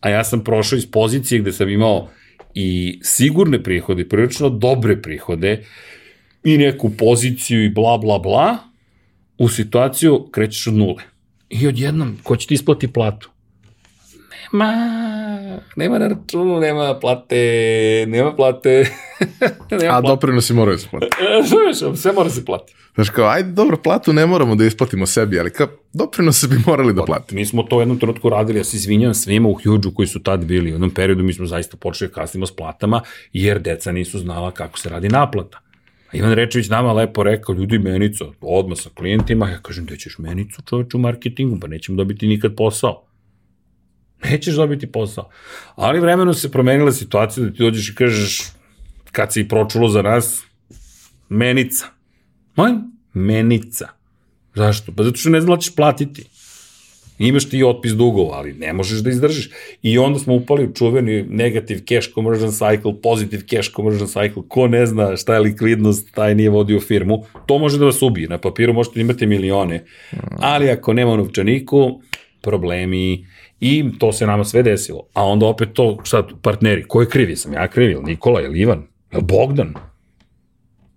A 0.00 0.08
ja 0.08 0.24
sam 0.24 0.44
prošao 0.44 0.76
iz 0.76 0.90
pozicije 0.90 1.40
gde 1.40 1.52
sam 1.52 1.68
imao 1.68 2.08
i 2.54 2.98
sigurne 3.02 3.62
prihode, 3.62 4.08
prilično 4.08 4.48
dobre 4.48 5.02
prihode, 5.02 5.64
i 6.44 6.58
neku 6.58 6.90
poziciju 6.90 7.64
i 7.64 7.68
bla, 7.68 7.98
bla, 7.98 8.18
bla, 8.18 8.58
u 9.38 9.48
situaciju 9.48 10.28
krećeš 10.32 10.66
od 10.66 10.74
nule. 10.74 11.02
I 11.50 11.66
odjednom, 11.66 12.18
ko 12.22 12.36
će 12.36 12.46
ti 12.46 12.54
isplati 12.54 12.92
platu? 12.92 13.30
Nema, 14.54 15.60
nema 15.76 15.98
na 15.98 16.08
računu, 16.08 16.60
nema 16.60 16.98
plate, 17.00 17.36
nema 18.08 18.32
plate. 18.36 18.90
nema 19.80 19.96
A 19.96 20.00
doprinosi 20.00 20.54
moraju 20.54 20.78
se 20.78 20.88
platiti. 20.90 21.16
Znaš, 21.48 22.00
sve 22.00 22.12
mora 22.12 22.30
se 22.30 22.44
plati. 22.44 22.74
Znaš 22.94 23.10
kao, 23.10 23.28
ajde, 23.28 23.52
dobro, 23.52 23.76
platu 23.76 24.12
ne 24.12 24.26
moramo 24.26 24.54
da 24.54 24.64
isplatimo 24.64 25.06
sebi, 25.06 25.40
ali 25.40 25.50
kao, 25.50 25.66
doprinose 25.92 26.48
bi 26.48 26.56
morali 26.66 26.94
da 26.94 27.02
platimo. 27.02 27.38
Mi 27.38 27.46
smo 27.46 27.62
to 27.62 27.76
u 27.76 27.80
jednom 27.80 27.98
trenutku 27.98 28.28
radili, 28.28 28.58
ja 28.58 28.64
se 28.64 28.76
izvinjam 28.76 29.14
svima 29.14 29.48
u 29.48 29.54
Huge-u 29.54 29.94
koji 29.94 30.08
su 30.08 30.22
tad 30.22 30.44
bili. 30.44 30.70
U 30.70 30.74
jednom 30.74 30.90
periodu 30.90 31.22
mi 31.22 31.32
smo 31.32 31.46
zaista 31.46 31.76
počeli 31.76 32.08
da 32.08 32.14
kasnimo 32.14 32.46
s 32.46 32.56
platama, 32.56 33.00
jer 33.32 33.58
deca 33.60 33.92
nisu 33.92 34.18
znala 34.18 34.50
kako 34.50 34.78
se 34.78 34.88
radi 34.88 35.08
naplata. 35.08 35.60
Ivan 36.12 36.32
Rečević 36.32 36.68
nama 36.68 36.92
lepo 36.92 37.22
rekao, 37.22 37.54
ljudi 37.54 37.78
menica, 37.78 38.24
odmah 38.40 38.78
sa 38.78 38.90
klijentima, 38.94 39.48
ja 39.48 39.58
kažem, 39.58 39.84
da 39.84 39.96
ćeš 39.96 40.18
menicu 40.18 40.62
čoveč 40.62 40.94
u 40.94 40.98
marketingu, 40.98 41.60
pa 41.60 41.66
nećemo 41.66 41.96
dobiti 41.96 42.26
nikad 42.26 42.56
posao. 42.56 43.02
Nećeš 44.30 44.54
dobiti 44.54 44.92
posao. 44.92 45.30
Ali 45.74 46.00
vremenom 46.00 46.34
se 46.34 46.50
promenila 46.50 46.92
situacija 46.92 47.44
da 47.44 47.52
ti 47.52 47.58
dođeš 47.58 47.88
i 47.88 47.94
kažeš, 47.94 48.42
kad 49.12 49.32
se 49.32 49.40
i 49.40 49.48
pročulo 49.48 49.88
za 49.88 50.02
nas, 50.02 50.42
menica. 51.28 51.86
Moj? 52.56 52.70
Menica. 53.14 53.88
Zašto? 54.54 54.92
Pa 54.96 55.02
zato 55.02 55.16
što 55.16 55.30
ne 55.30 55.60
ćeš 55.60 55.74
platiti. 55.74 56.24
Imaš 57.18 57.48
ti 57.48 57.64
otpis 57.64 57.92
dugova, 57.92 58.36
ali 58.36 58.52
ne 58.52 58.72
možeš 58.72 58.98
da 58.98 59.10
izdržiš. 59.10 59.50
I 59.82 59.98
onda 59.98 60.18
smo 60.18 60.34
upali 60.34 60.64
u 60.64 60.72
čuveni 60.72 61.22
negative 61.22 61.80
cash 61.80 62.14
conversion 62.14 62.50
cycle, 62.50 63.00
positive 63.02 63.42
cash 63.46 63.70
conversion 63.76 64.08
cycle, 64.08 64.48
ko 64.48 64.68
ne 64.68 64.86
zna 64.86 65.16
šta 65.16 65.34
je 65.34 65.40
likvidnost, 65.40 66.14
taj 66.14 66.34
nije 66.34 66.50
vodio 66.50 66.80
firmu, 66.80 67.24
to 67.46 67.58
može 67.58 67.78
da 67.78 67.84
vas 67.84 68.02
ubije. 68.02 68.28
Na 68.28 68.38
papiru 68.38 68.72
možete 68.72 69.00
imati 69.00 69.26
milione, 69.26 69.84
ali 70.38 70.70
ako 70.70 70.92
nema 70.92 71.16
novčaniku, 71.16 72.00
problemi, 72.42 73.26
i 73.60 73.84
to 73.98 74.12
se 74.12 74.26
nama 74.26 74.44
sve 74.44 74.62
desilo. 74.62 75.06
A 75.12 75.24
onda 75.24 75.46
opet 75.46 75.68
to, 75.72 75.98
sad, 76.04 76.28
partneri, 76.42 76.84
ko 76.88 77.00
je 77.00 77.08
krivi? 77.08 77.36
Sam 77.36 77.52
ja 77.52 77.68
krivi, 77.68 77.92
ili 77.92 78.04
Nikola, 78.04 78.42
ili 78.42 78.60
Ivan, 78.60 78.86
ili 79.12 79.22
Bogdan? 79.22 79.74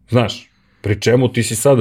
Znaš, 0.09 0.49
pri 0.81 1.01
čemu 1.01 1.33
ti 1.33 1.43
si 1.43 1.55
sad, 1.55 1.79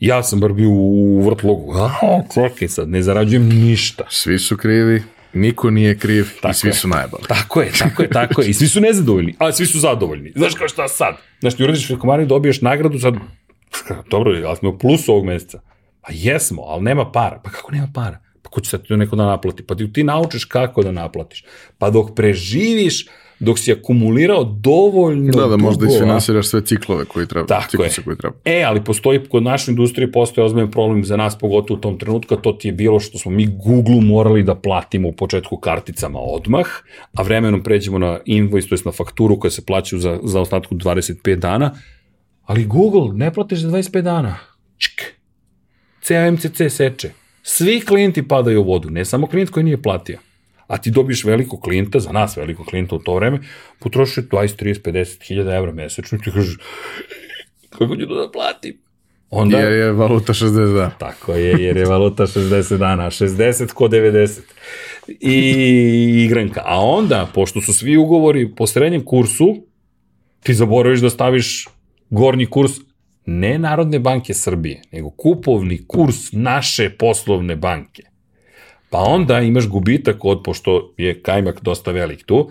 ja 0.00 0.22
sam 0.22 0.40
bar 0.40 0.52
bio 0.52 0.68
u 0.70 1.22
vrtlogu, 1.26 1.72
a, 1.76 1.90
čekaj 2.34 2.68
sad, 2.68 2.88
ne 2.88 3.02
zarađujem 3.02 3.48
ništa. 3.48 4.04
Svi 4.10 4.38
su 4.38 4.56
krivi, 4.56 5.02
niko 5.32 5.70
nije 5.70 5.98
kriv 5.98 6.26
tako 6.40 6.50
i 6.50 6.54
svi 6.54 6.68
je. 6.68 6.72
su 6.74 6.88
najbolji. 6.88 7.24
Tako 7.28 7.60
je, 7.62 7.70
tako 7.78 8.02
je, 8.02 8.08
tako 8.08 8.42
je. 8.42 8.48
I 8.48 8.54
svi 8.54 8.68
su 8.68 8.80
nezadovoljni, 8.80 9.34
a 9.38 9.52
svi 9.52 9.66
su 9.66 9.78
zadovoljni. 9.78 10.32
Znaš 10.36 10.54
kao 10.54 10.68
šta 10.68 10.88
sad? 10.88 11.14
Znaš, 11.40 11.54
ti 11.54 11.64
uradiš 11.64 11.86
filkomariju, 11.86 12.26
dobiješ 12.26 12.60
nagradu, 12.60 12.98
sad, 12.98 13.14
dobro, 14.10 14.42
ali 14.46 14.56
smo 14.56 14.70
u 14.70 14.78
plusu 14.78 15.12
ovog 15.12 15.24
meseca. 15.24 15.60
Pa 16.00 16.08
jesmo, 16.12 16.62
ali 16.62 16.82
nema 16.82 17.12
para. 17.12 17.40
Pa 17.44 17.50
kako 17.50 17.72
nema 17.72 17.88
para? 17.94 18.18
Pa 18.52 18.54
ko 18.54 18.60
će 18.60 18.70
sad 18.70 18.82
to 18.82 18.96
neko 18.96 19.16
da 19.16 19.24
naplati? 19.26 19.62
Pa 19.62 19.74
ti, 19.74 19.92
ti 19.92 20.04
naučiš 20.04 20.44
kako 20.44 20.82
da 20.82 20.92
naplatiš. 20.92 21.44
Pa 21.78 21.90
dok 21.90 22.14
preživiš, 22.14 23.06
dok 23.40 23.58
si 23.58 23.72
akumulirao 23.72 24.44
dovoljno 24.44 25.32
Da, 25.32 25.46
da 25.46 25.56
možda 25.56 25.80
dugova, 25.80 25.96
isfinansiraš 25.96 26.46
sve 26.46 26.64
ciklove 26.64 27.04
koji 27.04 27.26
treba, 27.26 27.46
Tako 27.46 27.82
je. 27.82 27.90
koji 28.04 28.16
treba. 28.16 28.34
E, 28.44 28.62
ali 28.62 28.84
postoji, 28.84 29.20
kod 29.28 29.42
naše 29.42 29.70
industrije 29.70 30.12
postoje 30.12 30.44
ozbiljan 30.44 30.70
problem 30.70 31.04
za 31.04 31.16
nas, 31.16 31.38
pogotovo 31.38 31.78
u 31.78 31.80
tom 31.80 31.98
trenutku, 31.98 32.36
to 32.36 32.52
ti 32.52 32.68
je 32.68 32.72
bilo 32.72 33.00
što 33.00 33.18
smo 33.18 33.32
mi 33.32 33.46
Google 33.46 34.00
morali 34.00 34.42
da 34.42 34.54
platimo 34.54 35.08
u 35.08 35.12
početku 35.12 35.56
karticama 35.56 36.18
odmah, 36.20 36.66
a 37.14 37.22
vremenom 37.22 37.62
pređemo 37.62 37.98
na 37.98 38.18
invoice, 38.24 38.68
to 38.68 38.74
je 38.74 38.78
na 38.84 38.92
fakturu 38.92 39.40
koja 39.40 39.50
se 39.50 39.64
plaćaju 39.66 40.00
za, 40.00 40.18
za 40.22 40.40
ostatku 40.40 40.74
25 40.74 41.36
dana, 41.36 41.74
ali 42.44 42.64
Google 42.64 43.14
ne 43.14 43.32
platiš 43.32 43.58
za 43.58 43.68
25 43.68 44.00
dana. 44.00 44.36
Čk. 44.78 45.00
CMCC 46.02 46.62
seče. 46.68 47.21
Svi 47.42 47.80
klijenti 47.80 48.28
padaju 48.28 48.60
u 48.60 48.64
vodu, 48.64 48.90
ne 48.90 49.04
samo 49.04 49.26
klijent 49.26 49.50
koji 49.50 49.64
nije 49.64 49.82
platio. 49.82 50.18
A 50.66 50.78
ti 50.78 50.90
dobiješ 50.90 51.24
velikog 51.24 51.60
klijenta, 51.60 52.00
za 52.00 52.12
nas 52.12 52.36
velikog 52.36 52.66
klijenta 52.66 52.94
u 52.94 52.98
to 52.98 53.14
vreme, 53.14 53.40
potrošiš 53.80 54.24
20, 54.24 54.64
30, 54.64 54.82
50 54.82 55.26
hiljada 55.26 55.56
evra 55.56 55.72
mesečno 55.72 56.18
i 56.18 56.24
ti 56.24 56.30
kažeš, 56.30 56.56
kako 57.70 57.96
ću 57.96 58.06
to 58.06 58.26
da 58.26 58.30
platim? 58.30 58.78
Onda, 59.30 59.58
Jer 59.58 59.72
je 59.72 59.92
valuta 59.92 60.32
60 60.32 60.74
dana. 60.74 60.90
Tako 60.98 61.34
je, 61.34 61.64
jer 61.64 61.76
je 61.76 61.84
valuta 61.84 62.26
60 62.26 62.76
dana, 62.76 63.10
60 63.10 63.72
ko 63.72 63.88
90. 63.88 64.40
I 65.08 66.24
igranka. 66.24 66.62
A 66.64 66.80
onda, 66.80 67.28
pošto 67.34 67.60
su 67.60 67.72
svi 67.72 67.96
ugovori 67.96 68.54
po 68.54 68.66
srednjem 68.66 69.04
kursu, 69.04 69.56
ti 70.42 70.54
zaboraviš 70.54 71.00
da 71.00 71.10
staviš 71.10 71.68
gornji 72.10 72.46
kurs 72.46 72.72
ne 73.26 73.58
Narodne 73.58 73.98
banke 73.98 74.34
Srbije, 74.34 74.82
nego 74.92 75.10
kupovni 75.10 75.86
kurs 75.86 76.32
naše 76.32 76.90
poslovne 76.90 77.56
banke. 77.56 78.02
Pa 78.90 78.98
onda 78.98 79.40
imaš 79.40 79.68
gubitak 79.68 80.24
od, 80.24 80.42
pošto 80.44 80.94
je 80.96 81.22
kajmak 81.22 81.62
dosta 81.62 81.90
velik 81.90 82.24
tu, 82.24 82.50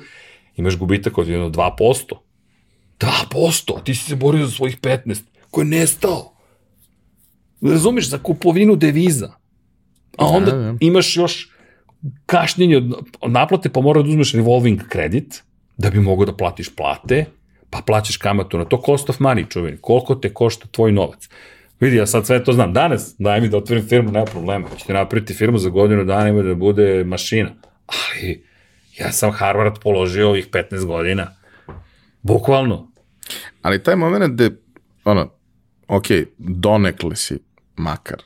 imaš 0.56 0.77
gubitak 0.77 1.18
od 1.18 1.27
jedno 1.27 1.49
2%. 1.49 2.15
2%, 2.99 3.77
a 3.77 3.84
ti 3.84 3.95
si 3.95 4.06
se 4.10 4.15
borio 4.15 4.45
za 4.45 4.52
svojih 4.52 4.80
15, 4.80 5.22
ko 5.52 5.61
je 5.61 5.65
nestao. 5.65 6.34
Razumeš, 7.61 8.10
za 8.10 8.18
kupovinu 8.18 8.76
deviza. 8.76 9.34
A 10.18 10.26
onda 10.26 10.52
Da, 10.52 10.57
da. 10.57 10.76
imaš 10.80 11.18
još 11.18 11.49
kašnjenje 12.26 12.77
od 12.77 12.93
od 13.19 13.31
naplate, 13.31 13.69
pa 13.69 13.81
mora 13.81 14.02
da 14.02 14.10
uzmeš 14.10 14.34
revolving 14.34 14.88
kredit, 14.88 15.43
da 15.77 15.89
bi 15.89 15.99
mogao 15.99 16.26
da 16.26 16.35
platiš 16.35 16.76
plate, 16.76 17.26
pa 17.72 17.81
plaćaš 17.85 18.18
kamatu 18.18 18.57
na 18.57 18.65
to, 18.65 18.81
cost 18.85 19.10
of 19.10 19.19
money, 19.19 19.49
čuveni, 19.49 19.77
koliko 19.81 20.15
te 20.15 20.34
košta 20.34 20.68
tvoj 20.72 20.91
novac. 20.91 21.30
Vidi, 21.80 21.95
ja 21.95 22.06
sad 22.07 22.26
sve 22.26 22.43
to 22.43 22.53
znam. 22.53 22.73
Danas, 22.73 23.15
daj 23.19 23.41
mi 23.41 23.49
da 23.49 23.57
otvorim 23.57 23.88
firmu, 23.88 24.11
nema 24.11 24.26
problema. 24.26 24.68
Ćete 24.77 24.93
napraviti 24.93 25.34
firmu 25.34 25.57
za 25.57 25.69
godinu 25.69 26.03
dana 26.06 26.30
ima 26.30 26.41
da 26.41 26.56
bude 26.56 27.03
mašina. 27.03 27.49
Ali, 27.85 28.45
ja 28.98 29.11
sam 29.11 29.31
Harvard 29.31 29.80
položio 29.84 30.30
ovih 30.30 30.49
15 30.49 30.85
godina. 30.85 31.35
Bukvalno. 32.22 32.91
Ali 33.61 33.84
taj 33.84 33.95
moment 33.95 34.34
gde, 34.34 34.49
ono, 35.03 35.30
ok, 35.88 36.06
donekle 36.38 37.15
si 37.15 37.39
makar 37.76 38.22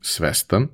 svestan, 0.00 0.68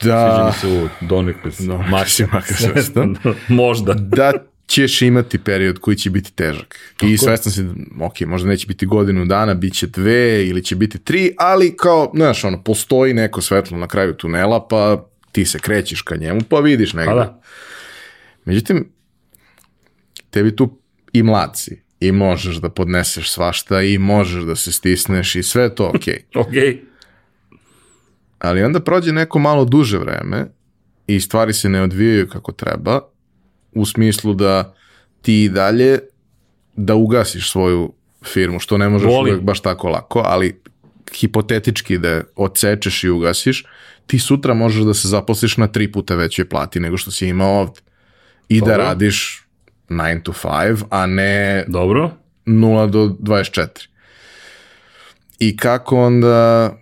Sviđa 0.00 0.14
da, 0.16 0.46
mi 0.46 0.52
se 0.52 0.68
u 0.68 1.06
donekle 1.06 1.52
si. 1.52 1.66
No, 1.66 1.78
makar, 1.78 2.10
si 2.10 2.26
makar 2.26 2.56
svestan. 2.56 3.16
Možda. 3.48 3.94
da 3.94 4.32
ćeš 4.66 5.02
imati 5.02 5.38
period 5.38 5.78
koji 5.78 5.96
će 5.96 6.10
biti 6.10 6.32
težak. 6.32 6.78
I 7.02 7.18
svestan 7.18 7.52
si, 7.52 7.64
ok, 8.00 8.20
možda 8.20 8.48
neće 8.48 8.66
biti 8.66 8.86
godinu 8.86 9.24
dana, 9.24 9.54
bit 9.54 9.74
će 9.74 9.86
dve 9.86 10.46
ili 10.46 10.64
će 10.64 10.76
biti 10.76 10.98
tri, 10.98 11.34
ali 11.38 11.76
kao, 11.76 12.12
znaš, 12.14 12.44
ono, 12.44 12.62
postoji 12.62 13.14
neko 13.14 13.40
svetlo 13.40 13.78
na 13.78 13.86
kraju 13.86 14.14
tunela, 14.14 14.68
pa 14.68 15.08
ti 15.32 15.44
se 15.44 15.58
krećeš 15.58 16.02
ka 16.02 16.16
njemu, 16.16 16.40
pa 16.48 16.60
vidiš 16.60 16.92
negde. 16.92 17.10
Pa 17.10 17.14
da. 17.14 17.40
Međutim, 18.44 18.88
tebi 20.30 20.56
tu 20.56 20.78
i 21.12 21.22
mlad 21.22 21.58
si, 21.58 21.82
i 22.00 22.12
možeš 22.12 22.56
da 22.56 22.68
podneseš 22.68 23.30
svašta, 23.30 23.82
i 23.82 23.98
možeš 23.98 24.44
da 24.44 24.56
se 24.56 24.72
stisneš, 24.72 25.36
i 25.36 25.42
sve 25.42 25.74
to 25.74 25.92
okej. 25.94 26.24
Okej. 26.46 26.82
Ali 28.38 28.62
onda 28.62 28.80
prođe 28.80 29.12
neko 29.12 29.38
malo 29.38 29.64
duže 29.64 29.98
vreme 29.98 30.46
i 31.06 31.20
stvari 31.20 31.52
se 31.52 31.68
ne 31.68 31.82
odvijaju 31.82 32.28
kako 32.28 32.52
treba, 32.52 33.00
u 33.76 33.86
smislu 33.86 34.34
da 34.34 34.74
ti 35.22 35.44
i 35.44 35.48
dalje 35.48 35.98
da 36.76 36.94
ugasiš 36.94 37.50
svoju 37.50 37.92
firmu, 38.24 38.60
što 38.60 38.78
ne 38.78 38.88
možeš 38.88 39.08
Volim. 39.08 39.34
uvek 39.34 39.44
baš 39.44 39.60
tako 39.60 39.88
lako, 39.88 40.22
ali 40.24 40.60
hipotetički 41.14 41.98
da 41.98 42.08
je 42.08 42.24
odsečeš 42.36 43.04
i 43.04 43.10
ugasiš, 43.10 43.64
ti 44.06 44.18
sutra 44.18 44.54
možeš 44.54 44.84
da 44.84 44.94
se 44.94 45.08
zaposliš 45.08 45.56
na 45.56 45.66
tri 45.66 45.92
puta 45.92 46.14
većoj 46.14 46.48
plati 46.48 46.80
nego 46.80 46.96
što 46.96 47.10
si 47.10 47.28
imao 47.28 47.60
ovde. 47.60 47.80
I 48.48 48.60
da 48.60 48.66
Dobro. 48.66 48.82
radiš 48.82 49.46
9 49.88 50.22
to 50.22 50.32
5, 50.32 50.84
a 50.90 51.06
ne 51.06 51.64
Dobro. 51.68 52.10
0 52.46 52.90
do 52.90 53.16
24. 53.20 53.68
I 55.38 55.56
kako 55.56 56.06
onda 56.06 56.76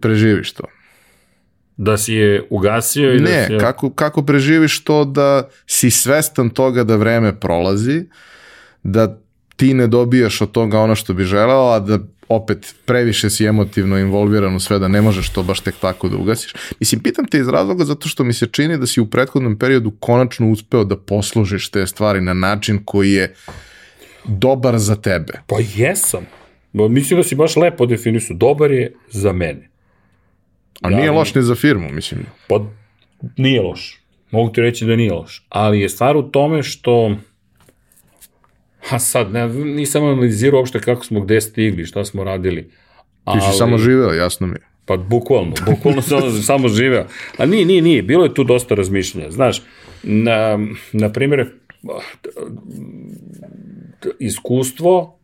preživiš 0.00 0.52
to? 0.52 0.64
Da 1.78 1.96
si 1.96 2.14
je 2.14 2.46
ugasio 2.50 3.14
i 3.14 3.18
da 3.18 3.30
Ne, 3.30 3.46
si 3.46 3.52
je... 3.52 3.58
kako, 3.58 3.90
kako 3.90 4.22
preživiš 4.22 4.84
to 4.84 5.04
da 5.04 5.48
si 5.66 5.90
svestan 5.90 6.50
toga 6.50 6.84
da 6.84 6.96
vreme 6.96 7.40
prolazi, 7.40 8.04
da 8.82 9.20
ti 9.56 9.74
ne 9.74 9.86
dobijaš 9.86 10.40
od 10.40 10.50
toga 10.50 10.80
ono 10.80 10.94
što 10.94 11.14
bi 11.14 11.24
želeo, 11.24 11.70
a 11.70 11.80
da 11.80 11.98
opet 12.28 12.74
previše 12.84 13.30
si 13.30 13.44
emotivno 13.44 13.98
involviran 13.98 14.56
u 14.56 14.60
sve 14.60 14.78
da 14.78 14.88
ne 14.88 15.02
možeš 15.02 15.30
to 15.30 15.42
baš 15.42 15.60
tek 15.60 15.74
tako 15.80 16.08
da 16.08 16.16
ugasiš. 16.16 16.54
Mislim, 16.80 17.00
pitam 17.02 17.26
te 17.26 17.38
iz 17.38 17.48
razloga 17.48 17.84
zato 17.84 18.08
što 18.08 18.24
mi 18.24 18.32
se 18.32 18.46
čini 18.46 18.78
da 18.78 18.86
si 18.86 19.00
u 19.00 19.06
prethodnom 19.06 19.58
periodu 19.58 19.90
konačno 19.90 20.50
uspeo 20.50 20.84
da 20.84 20.96
poslužiš 20.96 21.70
te 21.70 21.86
stvari 21.86 22.20
na 22.20 22.34
način 22.34 22.80
koji 22.84 23.12
je 23.12 23.34
dobar 24.24 24.78
za 24.78 24.96
tebe. 24.96 25.32
Pa 25.46 25.56
jesam. 25.76 26.26
Mislim 26.72 27.20
da 27.20 27.24
si 27.24 27.34
baš 27.34 27.56
lepo 27.56 27.86
definisu. 27.86 28.34
Dobar 28.34 28.70
je 28.70 28.94
za 29.10 29.32
mene. 29.32 29.67
A 30.80 30.90
nije 30.90 31.10
loš 31.10 31.34
ni 31.34 31.42
za 31.42 31.54
firmu, 31.54 31.90
mislim. 31.92 32.26
Pa 32.48 32.64
nije 33.36 33.62
loš. 33.62 33.98
Mogu 34.30 34.52
ti 34.52 34.60
reći 34.60 34.84
da 34.86 34.96
nije 34.96 35.12
loš. 35.12 35.46
Ali 35.48 35.80
je 35.80 35.88
stvar 35.88 36.16
u 36.16 36.22
tome 36.22 36.62
što 36.62 37.16
Ha 38.88 38.98
sad, 38.98 39.32
ne, 39.32 39.48
nisam 39.48 40.04
analizirao 40.04 40.60
uopšte 40.60 40.80
kako 40.80 41.04
smo 41.04 41.20
gde 41.20 41.40
stigli, 41.40 41.86
šta 41.86 42.04
smo 42.04 42.24
radili. 42.24 42.62
Ti 42.62 42.72
Ali, 43.24 43.40
si 43.40 43.58
samo 43.58 43.78
živeo, 43.78 44.12
jasno 44.12 44.46
mi 44.46 44.54
je. 44.54 44.68
Pa 44.84 44.96
bukvalno, 44.96 45.52
bukvalno 45.66 46.02
sam 46.02 46.32
samo 46.42 46.68
živeo. 46.68 47.06
A 47.38 47.46
nije, 47.46 47.64
nije, 47.64 47.82
nije, 47.82 48.02
bilo 48.02 48.24
je 48.24 48.34
tu 48.34 48.44
dosta 48.44 48.74
razmišljanja. 48.74 49.30
Znaš, 49.30 49.62
na, 50.02 50.58
na 50.92 51.12
primjer, 51.12 51.46
iskustvo, 54.18 55.18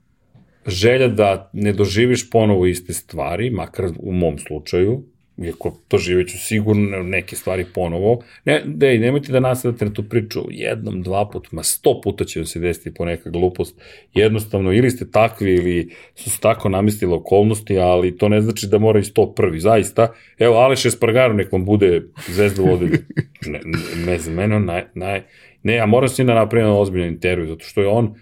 želja 0.66 1.08
da 1.08 1.50
ne 1.52 1.72
doživiš 1.72 2.30
ponovo 2.30 2.66
iste 2.66 2.92
stvari, 2.92 3.50
makar 3.50 3.84
u 3.98 4.12
mom 4.12 4.38
slučaju, 4.38 5.02
iako 5.42 5.80
doživjet 5.90 6.28
ću 6.28 6.38
sigurno 6.38 7.02
neke 7.02 7.36
stvari 7.36 7.66
ponovo. 7.74 8.22
Ne, 8.44 8.62
dej, 8.66 8.98
nemojte 8.98 9.32
da 9.32 9.40
nasadate 9.40 9.84
na 9.84 9.92
tu 9.92 10.02
priču 10.02 10.40
jednom, 10.50 11.02
dva 11.02 11.30
put, 11.30 11.52
ma 11.52 11.62
sto 11.62 12.00
puta 12.00 12.24
će 12.24 12.40
vam 12.40 12.46
se 12.46 12.58
desiti 12.58 12.94
po 12.94 13.04
neka 13.04 13.30
glupost. 13.30 13.80
Jednostavno, 14.14 14.72
ili 14.72 14.90
ste 14.90 15.10
takvi, 15.10 15.54
ili 15.54 15.90
su 16.14 16.30
se 16.30 16.40
tako 16.40 16.68
namistile 16.68 17.14
okolnosti, 17.14 17.78
ali 17.78 18.16
to 18.18 18.28
ne 18.28 18.40
znači 18.40 18.66
da 18.66 18.78
mora 18.78 18.98
i 18.98 19.04
sto 19.04 19.34
prvi, 19.34 19.60
zaista. 19.60 20.12
Evo, 20.38 20.54
Aleš 20.54 20.86
Espargaro, 20.86 21.34
nek 21.34 21.52
vam 21.52 21.64
bude 21.64 22.02
zvezda 22.28 22.62
vodelja. 22.62 22.98
Ne, 23.46 23.60
ne, 23.64 24.06
ne 24.06 24.18
za 24.18 24.30
mene, 24.30 24.56
on 24.56 24.64
naj, 24.64 24.84
naj, 24.94 25.22
ne, 25.62 25.74
ja 25.74 25.86
moram 25.86 26.08
s 26.08 26.18
njim 26.18 26.26
da 26.26 26.34
napravim 26.34 26.70
ozbiljan 26.70 27.08
intervju, 27.08 27.46
zato 27.46 27.64
što 27.64 27.80
je 27.80 27.88
on, 27.88 28.14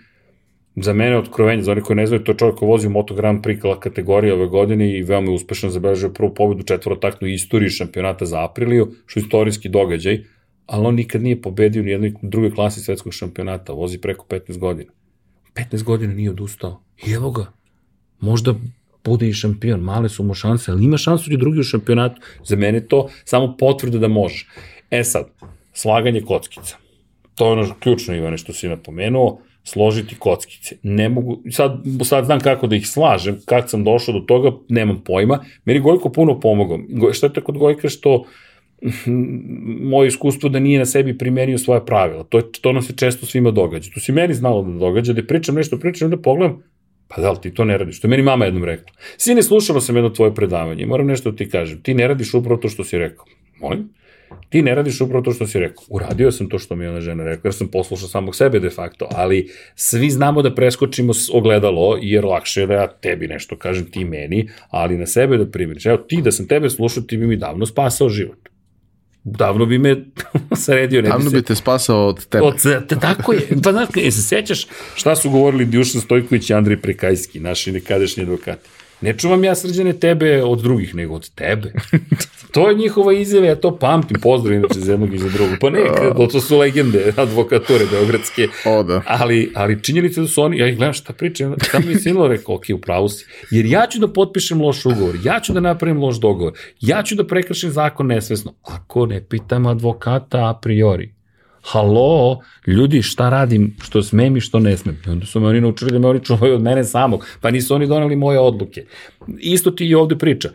za 0.77 0.93
mene 0.93 1.19
otkrovenje, 1.19 1.63
za 1.63 1.73
one 1.73 1.81
koji 1.81 1.97
ne 1.97 2.07
znaju, 2.07 2.25
to 2.25 2.33
je 2.33 2.39
čovjek 2.39 2.57
koji 2.57 2.69
vozi 2.69 2.87
u 2.87 2.91
Moto 2.91 3.15
Grand 3.15 3.45
Prix 3.45 3.79
kategorije 3.81 4.35
ove 4.35 4.47
godine 4.47 4.99
i 4.99 5.03
veoma 5.03 5.29
je 5.29 5.35
uspešno 5.35 5.71
zabeležio 5.71 6.11
prvu 6.11 6.35
pobedu 6.35 6.63
četvorotaknu 6.63 7.29
istoriji 7.29 7.71
šampionata 7.71 8.27
za 8.27 8.45
Apriliju, 8.45 8.93
što 9.07 9.21
je 9.21 9.23
istorijski 9.23 9.69
događaj, 9.69 10.25
ali 10.67 10.87
on 10.87 10.95
nikad 10.95 11.23
nije 11.23 11.43
pobedio 11.43 11.83
u 11.83 11.85
nijednoj 11.85 12.15
drugoj 12.23 12.51
klasi 12.51 12.81
svetskog 12.81 13.13
šampionata, 13.13 13.73
vozi 13.73 13.99
preko 13.99 14.27
15 14.29 14.59
godina. 14.59 14.93
15 15.55 15.83
godina 15.83 16.15
nije 16.15 16.31
odustao. 16.31 16.83
I 17.07 17.13
evo 17.13 17.31
ga, 17.31 17.53
možda 18.21 18.55
bude 19.05 19.29
i 19.29 19.33
šampion, 19.33 19.81
male 19.81 20.09
su 20.09 20.23
mu 20.25 20.35
šanse, 20.35 20.71
ali 20.71 20.85
ima 20.85 20.97
šansu 20.97 21.31
da 21.31 21.37
drugi 21.37 21.61
u 21.61 21.63
šampionatu. 21.63 22.21
Za 22.45 22.57
mene 22.57 22.81
to 22.81 23.09
samo 23.25 23.57
potvrda 23.57 23.99
da 23.99 24.09
može. 24.09 24.47
E 24.91 25.05
sad, 25.05 25.29
slaganje 25.73 26.21
kockica. 26.21 26.77
To 27.35 27.47
je 27.47 27.53
ono 27.53 27.75
ključno, 27.81 28.15
Ivane, 28.15 28.39
što 28.39 28.53
si 28.53 28.69
napomenuo, 28.69 29.39
složiti 29.65 30.17
kockice. 30.19 30.77
Ne 30.83 31.09
mogu, 31.09 31.43
sad, 31.51 31.83
sad 32.05 32.25
znam 32.25 32.41
kako 32.41 32.67
da 32.67 32.77
ih 32.77 32.89
slažem, 32.89 33.39
kad 33.45 33.71
sam 33.71 33.85
došao 33.85 34.15
do 34.15 34.21
toga, 34.21 34.51
nemam 34.69 35.03
pojma. 35.05 35.45
Meni 35.65 35.81
Gojko 35.81 36.09
puno 36.09 36.41
pomogao. 36.41 36.79
Šta 37.13 37.27
je 37.27 37.33
to 37.33 37.41
kod 37.41 37.59
Gojka 37.59 37.89
što 37.89 38.25
moje 39.93 40.09
iskustvo 40.09 40.49
da 40.49 40.59
nije 40.59 40.79
na 40.79 40.87
sebi 40.87 41.19
primenio 41.19 41.59
svoje 41.59 41.87
pravila. 41.87 42.25
To, 42.25 42.39
je, 42.39 42.45
to 42.61 42.73
nam 42.73 42.83
se 42.83 42.97
često 42.97 43.27
svima 43.27 43.51
događa. 43.51 43.91
To 43.95 44.01
si 44.01 44.13
meni 44.13 44.35
znalo 44.35 44.63
da 44.63 44.79
događa, 44.79 45.13
da 45.13 45.27
pričam 45.27 45.55
nešto, 45.55 45.79
pričam, 45.79 46.11
da 46.11 46.17
pogledam, 46.17 46.63
pa 47.09 47.23
da 47.23 47.31
li 47.31 47.39
ti 47.41 47.55
to 47.55 47.65
ne 47.65 47.79
radiš? 47.79 48.01
To 48.01 48.07
je 48.07 48.11
meni 48.11 48.23
mama 48.23 48.45
jednom 48.45 48.65
rekla. 48.65 48.93
Sine, 49.17 49.43
slušala 49.43 49.81
sam 49.81 49.97
jedno 49.97 50.11
tvoje 50.11 50.35
predavanje, 50.35 50.87
moram 50.87 51.07
nešto 51.07 51.31
da 51.31 51.37
ti 51.37 51.49
kažem. 51.49 51.83
Ti 51.83 51.95
ne 51.95 52.09
radiš 52.09 52.35
upravo 52.35 52.61
to 52.61 52.69
što 52.69 52.85
si 52.85 52.99
rekao. 52.99 53.25
Molim? 53.61 53.89
Ti 54.49 54.63
ne 54.63 54.75
radiš 54.75 55.01
upravo 55.01 55.23
to 55.23 55.33
što 55.33 55.47
si 55.47 55.59
rekao. 55.59 55.85
Uradio 55.89 56.33
sam 56.33 56.49
to 56.49 56.59
što 56.59 56.77
mi 56.77 56.87
ona 56.87 57.01
žena 57.01 57.25
rekla, 57.25 57.49
jer 57.49 57.55
sam 57.55 57.69
poslušao 57.69 58.09
samog 58.09 58.37
sebe 58.37 58.61
de 58.61 58.71
facto, 58.71 59.09
ali 59.11 59.51
svi 59.75 60.11
znamo 60.11 60.43
da 60.43 60.55
preskočimo 60.55 61.13
ogledalo, 61.33 61.99
jer 62.03 62.25
lakše 62.25 62.61
je 62.61 62.67
da 62.67 62.75
ja 62.75 62.87
tebi 62.87 63.29
nešto 63.29 63.57
kažem, 63.57 63.91
ti 63.91 64.05
meni, 64.05 64.49
ali 64.71 64.99
na 64.99 65.07
sebe 65.07 65.37
da 65.37 65.51
primjeriš. 65.51 65.87
Evo, 65.87 65.97
ti 65.97 66.23
da 66.23 66.33
sam 66.33 66.49
tebe 66.49 66.71
slušao, 66.71 67.03
ti 67.03 67.17
bi 67.17 67.27
mi 67.27 67.37
davno 67.37 67.67
spasao 67.67 68.09
život 68.09 68.53
davno 69.25 69.67
bi 69.67 69.79
me 69.79 70.05
sredio. 70.65 71.03
Ne 71.03 71.09
davno 71.09 71.25
bi, 71.25 71.31
se... 71.31 71.37
bi 71.37 71.43
te 71.43 71.55
spasao 71.55 72.07
od 72.07 72.27
tebe. 72.27 72.45
Od, 72.45 72.63
te, 72.89 72.97
tako 73.01 73.33
je. 73.33 73.41
Pa 73.65 73.73
znaš, 73.73 73.89
je 73.95 74.11
se 74.11 74.23
sećaš 74.23 74.67
šta 74.95 75.17
su 75.17 75.31
govorili 75.31 75.65
Dušan 75.65 76.01
Stojković 76.01 76.51
i 76.51 76.55
Andrej 76.55 76.77
Prekajski, 76.77 77.41
naši 77.41 77.73
nekadašnji 77.73 78.23
advokati? 78.23 78.69
Ne 79.03 79.19
čuvam 79.19 79.45
ja 79.45 79.55
srđane 79.55 79.93
tebe 79.93 80.43
od 80.43 80.63
drugih, 80.63 80.95
nego 80.95 81.15
od 81.15 81.31
tebe. 81.31 81.73
to 82.53 82.69
je 82.69 82.75
njihova 82.75 83.13
izjava, 83.13 83.47
ja 83.47 83.57
to 83.57 83.77
pamtim, 83.79 84.21
pozdrav 84.21 84.57
inače 84.57 84.81
za 84.81 84.93
jednog 84.93 85.15
i 85.15 85.19
za 85.19 85.29
drugog. 85.29 85.57
Pa 85.61 85.71
ne, 85.71 85.81
to 86.33 86.41
su 86.41 86.59
legende 86.59 87.13
advokature 87.17 87.87
beogradske. 87.91 88.49
O, 88.67 88.83
da. 88.83 89.03
Ali, 89.07 89.53
ali 89.55 89.83
činjenica 89.83 90.21
da 90.21 90.27
su 90.27 90.43
oni, 90.43 90.59
ja 90.59 90.69
ih 90.69 90.77
gledam 90.77 90.95
šta 90.95 91.13
pričam, 91.13 91.55
tamo 91.73 91.87
mi 91.87 91.95
sinilo 91.95 92.29
rekao, 92.29 92.55
ok, 92.55 92.65
upravo 92.75 93.09
si. 93.09 93.27
Jer 93.51 93.67
ja 93.67 93.87
ću 93.87 93.99
da 93.99 94.09
potpišem 94.09 94.61
loš 94.61 94.87
ugovor, 94.87 95.17
ja 95.25 95.41
ću 95.41 95.53
da 95.53 95.61
napravim 95.61 96.03
loš 96.03 96.17
dogovor, 96.21 96.53
ja 96.81 97.03
ću 97.03 97.15
da 97.15 97.27
prekršim 97.27 97.71
zakon 97.71 98.07
nesvesno. 98.07 98.55
Ako 98.63 99.07
ne 99.07 99.25
pitam 99.29 99.67
advokata 99.67 100.39
a 100.39 100.59
priori, 100.63 101.15
halo, 101.63 102.41
ljudi, 102.67 103.03
šta 103.03 103.31
radim, 103.31 103.77
što 103.83 104.03
smem 104.03 104.37
i 104.37 104.41
što 104.41 104.59
ne 104.59 104.77
smem. 104.77 104.99
I 105.07 105.11
onda 105.11 105.27
su 105.27 105.41
me 105.41 105.49
oni 105.49 105.61
naučili 105.61 105.93
da 105.93 105.99
me 105.99 106.09
oni 106.09 106.25
čuvaju 106.25 106.55
od 106.55 106.63
mene 106.63 106.85
samog, 106.85 107.27
pa 107.41 107.51
nisu 107.51 107.75
oni 107.75 107.87
doneli 107.87 108.17
moje 108.17 108.39
odluke. 108.39 108.85
Isto 109.39 109.71
ti 109.71 109.87
i 109.87 109.95
ovde 109.95 110.19
priča. 110.19 110.51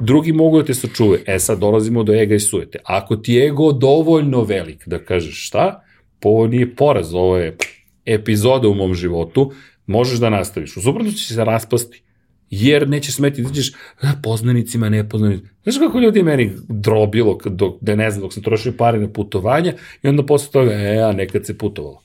Drugi 0.00 0.32
mogu 0.32 0.58
da 0.58 0.64
te 0.64 0.74
sačuvaju. 0.74 1.20
E 1.26 1.38
sad 1.38 1.58
dolazimo 1.58 2.02
do 2.02 2.14
ega 2.14 2.34
i 2.34 2.40
sujete. 2.40 2.78
Ako 2.84 3.16
ti 3.16 3.32
je 3.32 3.46
ego 3.46 3.72
dovoljno 3.72 4.42
velik 4.42 4.88
da 4.88 4.98
kažeš 4.98 5.46
šta, 5.46 5.84
ovo 6.24 6.46
nije 6.46 6.74
poraz, 6.76 7.14
ovo 7.14 7.36
je 7.36 7.56
epizoda 8.06 8.68
u 8.68 8.74
mom 8.74 8.94
životu, 8.94 9.52
možeš 9.86 10.18
da 10.18 10.30
nastaviš. 10.30 10.76
U 10.76 10.80
suprotno 10.80 11.12
će 11.12 11.34
se 11.34 11.44
raspasti 11.44 12.02
jer 12.50 12.88
neće 12.88 13.12
smeti 13.12 13.42
da 13.42 13.50
ćeš 13.52 13.68
e, 13.68 13.74
poznanicima, 14.22 14.88
nepoznanicima. 14.88 15.48
Znaš 15.62 15.78
kako 15.78 15.98
ljudi 15.98 16.22
meni 16.22 16.52
drobilo 16.68 17.38
dok, 17.44 17.74
da 17.80 17.94
ne 17.94 18.10
znam, 18.10 18.22
dok 18.22 18.32
sam 18.32 18.42
trošio 18.42 18.72
pare 18.78 18.98
na 18.98 19.08
putovanja 19.08 19.74
i 20.02 20.08
onda 20.08 20.26
posle 20.26 20.52
toga, 20.52 20.72
e, 20.72 20.98
a 20.98 21.12
nekad 21.12 21.46
se 21.46 21.58
putovalo. 21.58 22.02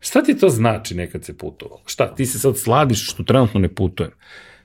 Šta 0.00 0.22
ti 0.22 0.38
to 0.38 0.48
znači 0.48 0.94
nekad 0.94 1.24
se 1.24 1.38
putovalo? 1.38 1.82
Šta, 1.86 2.14
ti 2.14 2.26
se 2.26 2.38
sad 2.38 2.58
sladiš 2.58 3.10
što 3.10 3.22
trenutno 3.22 3.60
ne 3.60 3.74
putujem. 3.74 4.10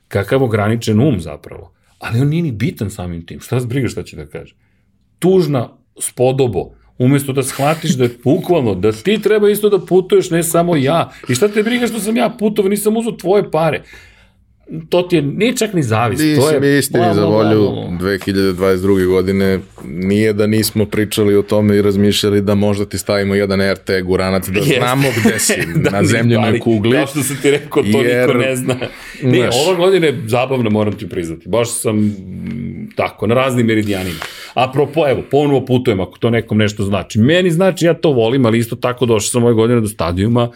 Kakav 0.08 0.44
ograničen 0.44 1.00
um 1.00 1.20
zapravo. 1.20 1.74
Ali 2.00 2.22
on 2.22 2.28
nije 2.28 2.44
ni 2.44 2.52
bitan 2.52 2.90
samim 2.90 3.26
tim. 3.26 3.40
Šta 3.40 3.56
vas 3.56 3.68
briga 3.68 3.88
šta 3.88 4.04
će 4.04 4.16
da 4.16 4.26
kaže? 4.26 4.56
Tužna 5.20 5.78
spodobo, 6.00 6.72
umesto 6.98 7.34
da 7.34 7.44
shvatiš 7.44 7.92
da 7.92 8.04
je 8.04 8.18
bukvalno, 8.24 8.76
da 8.76 8.92
ti 8.92 9.22
treba 9.22 9.50
isto 9.50 9.70
da 9.70 9.86
putuješ, 9.86 10.30
ne 10.30 10.44
samo 10.44 10.76
ja. 10.76 11.12
I 11.30 11.36
šta 11.36 11.48
te 11.48 11.64
briga 11.64 11.88
što 11.88 12.00
sam 12.00 12.18
ja 12.18 12.30
putovao, 12.40 12.70
nisam 12.70 12.98
uzao 12.98 13.12
tvoje 13.12 13.52
pare 13.52 13.84
to 14.90 15.02
ti 15.02 15.16
je, 15.16 15.22
nije 15.22 15.56
čak 15.56 15.74
ni 15.74 15.84
zavis. 15.84 16.20
Mislim, 16.20 16.42
to 16.42 16.66
je, 16.66 16.80
istini 16.80 17.06
za 17.14 17.26
volju 17.26 17.72
2022. 18.00 19.08
godine 19.08 19.60
nije 19.86 20.34
da 20.34 20.48
nismo 20.48 20.86
pričali 20.86 21.36
o 21.36 21.42
tome 21.42 21.78
i 21.78 21.82
razmišljali 21.82 22.42
da 22.42 22.56
možda 22.56 22.86
ti 22.86 22.98
stavimo 22.98 23.36
jedan 23.36 23.72
RT 23.72 23.90
guranac 24.04 24.48
da 24.48 24.60
Jest. 24.60 24.78
znamo 24.78 25.08
gde 25.20 25.40
si 25.40 25.54
da 25.84 25.90
na 25.90 26.04
zemljenoj 26.04 26.60
kugli. 26.60 26.92
Kao 26.92 27.08
što 27.08 27.24
se 27.24 27.42
ti 27.42 27.52
rekao, 27.52 27.84
to 27.84 28.02
jer, 28.02 28.28
niko 28.28 28.40
ne 28.40 28.56
zna. 28.56 28.76
Ne, 29.24 29.38
znaš, 29.40 29.56
ova 29.68 29.76
godina 29.76 30.06
je 30.08 30.22
zabavna, 30.26 30.70
moram 30.70 30.94
ti 30.94 31.10
priznati. 31.10 31.50
Baš 31.50 31.70
sam 31.72 32.16
tako, 32.96 33.28
na 33.28 33.36
raznim 33.36 33.66
meridijanima. 33.66 34.20
Apropo, 34.54 35.10
evo, 35.10 35.24
ponovo 35.32 35.66
putujem, 35.66 36.00
ako 36.00 36.18
to 36.18 36.30
nekom 36.30 36.58
nešto 36.58 36.84
znači. 36.84 37.20
Meni 37.20 37.52
znači, 37.52 37.86
ja 37.86 37.94
to 37.94 38.12
volim, 38.12 38.46
ali 38.46 38.60
isto 38.60 38.76
tako 38.76 39.06
došao 39.06 39.30
sam 39.30 39.44
ove 39.44 39.54
godine 39.54 39.82
do 39.82 39.88
stadijuma 39.88 40.52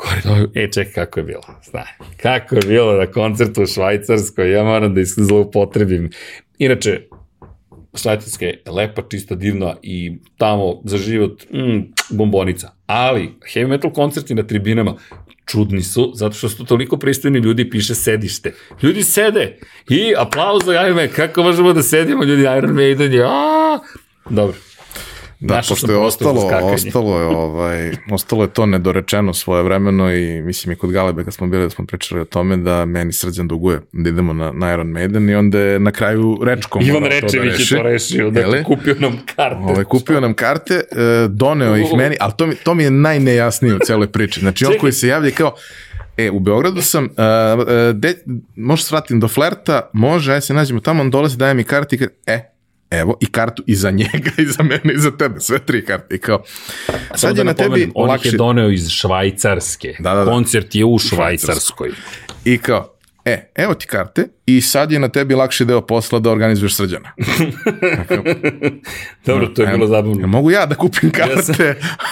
Koridor, 0.00 0.48
e, 0.54 0.70
čekaj, 0.72 0.92
kako 0.92 1.20
je 1.20 1.24
bilo? 1.24 1.42
Zna, 1.70 1.84
kako 2.16 2.54
je 2.54 2.62
bilo 2.66 2.92
na 2.92 3.06
koncertu 3.06 3.62
u 3.62 3.66
Švajcarskoj, 3.66 4.52
ja 4.52 4.64
moram 4.64 4.94
da 4.94 5.04
zloupotrebim. 5.04 6.10
Inače, 6.58 7.00
Švajcarska 7.94 8.44
je 8.44 8.62
lepa, 8.66 9.02
čista, 9.10 9.34
divna 9.34 9.76
i 9.82 10.12
tamo 10.36 10.80
za 10.84 10.98
život 10.98 11.44
mm, 11.52 11.80
bombonica. 12.10 12.70
Ali, 12.86 13.30
heavy 13.54 13.66
metal 13.66 13.92
koncerti 13.92 14.34
na 14.34 14.42
tribinama 14.42 14.94
čudni 15.46 15.82
su, 15.82 16.12
zato 16.14 16.34
što 16.34 16.48
su 16.48 16.64
toliko 16.64 16.96
pristojni 16.96 17.38
ljudi, 17.38 17.70
piše 17.70 17.94
sedište. 17.94 18.54
Ljudi 18.82 19.02
sede 19.02 19.58
i 19.90 20.14
aplauz 20.16 20.62
za 20.64 20.72
Iron 20.72 20.96
Man, 20.96 21.08
kako 21.16 21.42
možemo 21.42 21.72
da 21.72 21.82
sedimo, 21.82 22.24
ljudi 22.24 22.42
Iron 22.42 22.70
Maiden 22.70 23.12
je, 23.12 23.24
aaa, 23.24 23.78
dobro. 24.30 24.56
Da, 25.40 25.54
Našao 25.54 25.74
pošto 25.74 25.92
je 25.92 25.98
ostalo, 25.98 26.50
ostalo 26.62 27.20
je, 27.20 27.26
ovaj, 27.26 27.92
ostalo 28.12 28.42
je 28.42 28.48
to 28.48 28.66
nedorečeno 28.66 29.34
svoje 29.34 29.62
vremeno 29.62 30.14
i 30.14 30.42
mislim 30.42 30.72
i 30.72 30.76
kod 30.76 30.92
Galebe 30.92 31.24
kad 31.24 31.34
smo 31.34 31.46
bili 31.46 31.62
da 31.62 31.70
smo 31.70 31.86
pričali 31.86 32.20
o 32.20 32.24
tome 32.24 32.56
da 32.56 32.84
meni 32.84 33.12
srđan 33.12 33.48
duguje 33.48 33.80
da 33.92 34.08
idemo 34.08 34.32
na, 34.32 34.52
na 34.52 34.72
Iron 34.72 34.86
Maiden 34.86 35.30
i 35.30 35.34
onda 35.34 35.58
je 35.58 35.80
na 35.80 35.90
kraju 35.90 36.38
rečkom 36.42 36.82
Ivan 36.82 37.04
Rečević 37.04 37.68
da 37.68 37.76
je 37.76 37.82
to 37.82 37.88
rešio, 37.88 38.30
da 38.30 38.40
je 38.40 38.64
kupio 38.64 38.94
nam 38.98 39.18
karte. 39.34 39.58
Ovaj, 39.62 39.84
kupio 39.84 40.20
nam 40.20 40.34
karte, 40.34 40.74
e, 40.74 41.28
doneo 41.28 41.76
ih 41.76 41.88
meni, 41.96 42.16
ali 42.20 42.32
to 42.36 42.46
mi, 42.46 42.54
to 42.54 42.74
mi 42.74 42.82
je 42.82 42.90
najnejasnije 42.90 43.74
u 43.74 43.78
celoj 43.78 44.12
priči. 44.12 44.40
Znači 44.40 44.64
on 44.64 44.72
koji 44.80 44.92
se 44.92 45.08
javlja 45.08 45.30
kao, 45.30 45.54
E, 46.16 46.30
u 46.30 46.40
Beogradu 46.40 46.82
sam, 46.82 47.04
uh, 47.04 47.10
uh, 47.10 47.66
de, 47.94 48.14
možeš 48.56 48.84
svratim 48.84 49.20
do 49.20 49.28
flerta, 49.28 49.90
može, 49.92 50.32
aj 50.32 50.40
se 50.40 50.54
nađemo 50.54 50.80
tamo, 50.80 51.02
on 51.02 51.10
dolazi, 51.10 51.36
daje 51.36 51.54
mi 51.54 51.64
karti 51.64 52.08
e, 52.26 52.49
evo, 52.90 53.16
i 53.20 53.26
kartu 53.26 53.62
i 53.66 53.74
za 53.74 53.90
njega, 53.90 54.30
i 54.38 54.46
za 54.46 54.62
mene, 54.62 54.94
i 54.94 54.98
za 54.98 55.10
tebe, 55.10 55.40
sve 55.40 55.58
tri 55.58 55.84
karte. 55.84 56.14
I 56.14 56.18
kao, 56.18 56.42
sad 57.14 57.36
je 57.36 57.44
da 57.44 57.44
na 57.44 57.54
tebi 57.54 57.90
on 57.94 58.08
lakše... 58.08 58.28
On 58.28 58.34
je 58.34 58.38
doneo 58.38 58.70
iz 58.70 58.88
Švajcarske. 58.88 59.94
Da, 59.98 60.14
da, 60.14 60.24
da. 60.24 60.30
Koncert 60.30 60.74
je 60.74 60.84
u 60.84 60.98
Švajcarskoj. 60.98 61.90
I 62.44 62.58
kao, 62.58 62.94
e, 63.24 63.50
evo 63.54 63.74
ti 63.74 63.86
karte 63.86 64.28
i 64.46 64.60
sad 64.60 64.92
je 64.92 64.98
na 64.98 65.08
tebi 65.08 65.34
lakši 65.34 65.64
deo 65.64 65.80
posla 65.80 66.18
da 66.18 66.30
organizuješ 66.30 66.74
srđana. 66.74 67.12
Dobro, 69.26 69.46
to 69.46 69.62
je 69.62 69.68
bilo 69.68 69.86
zabavno. 69.86 70.26
Mogu 70.26 70.50
ja 70.50 70.66
da 70.66 70.74
kupim 70.74 71.10
karte, 71.10 71.32
ja 71.32 71.42
sam, 71.42 71.54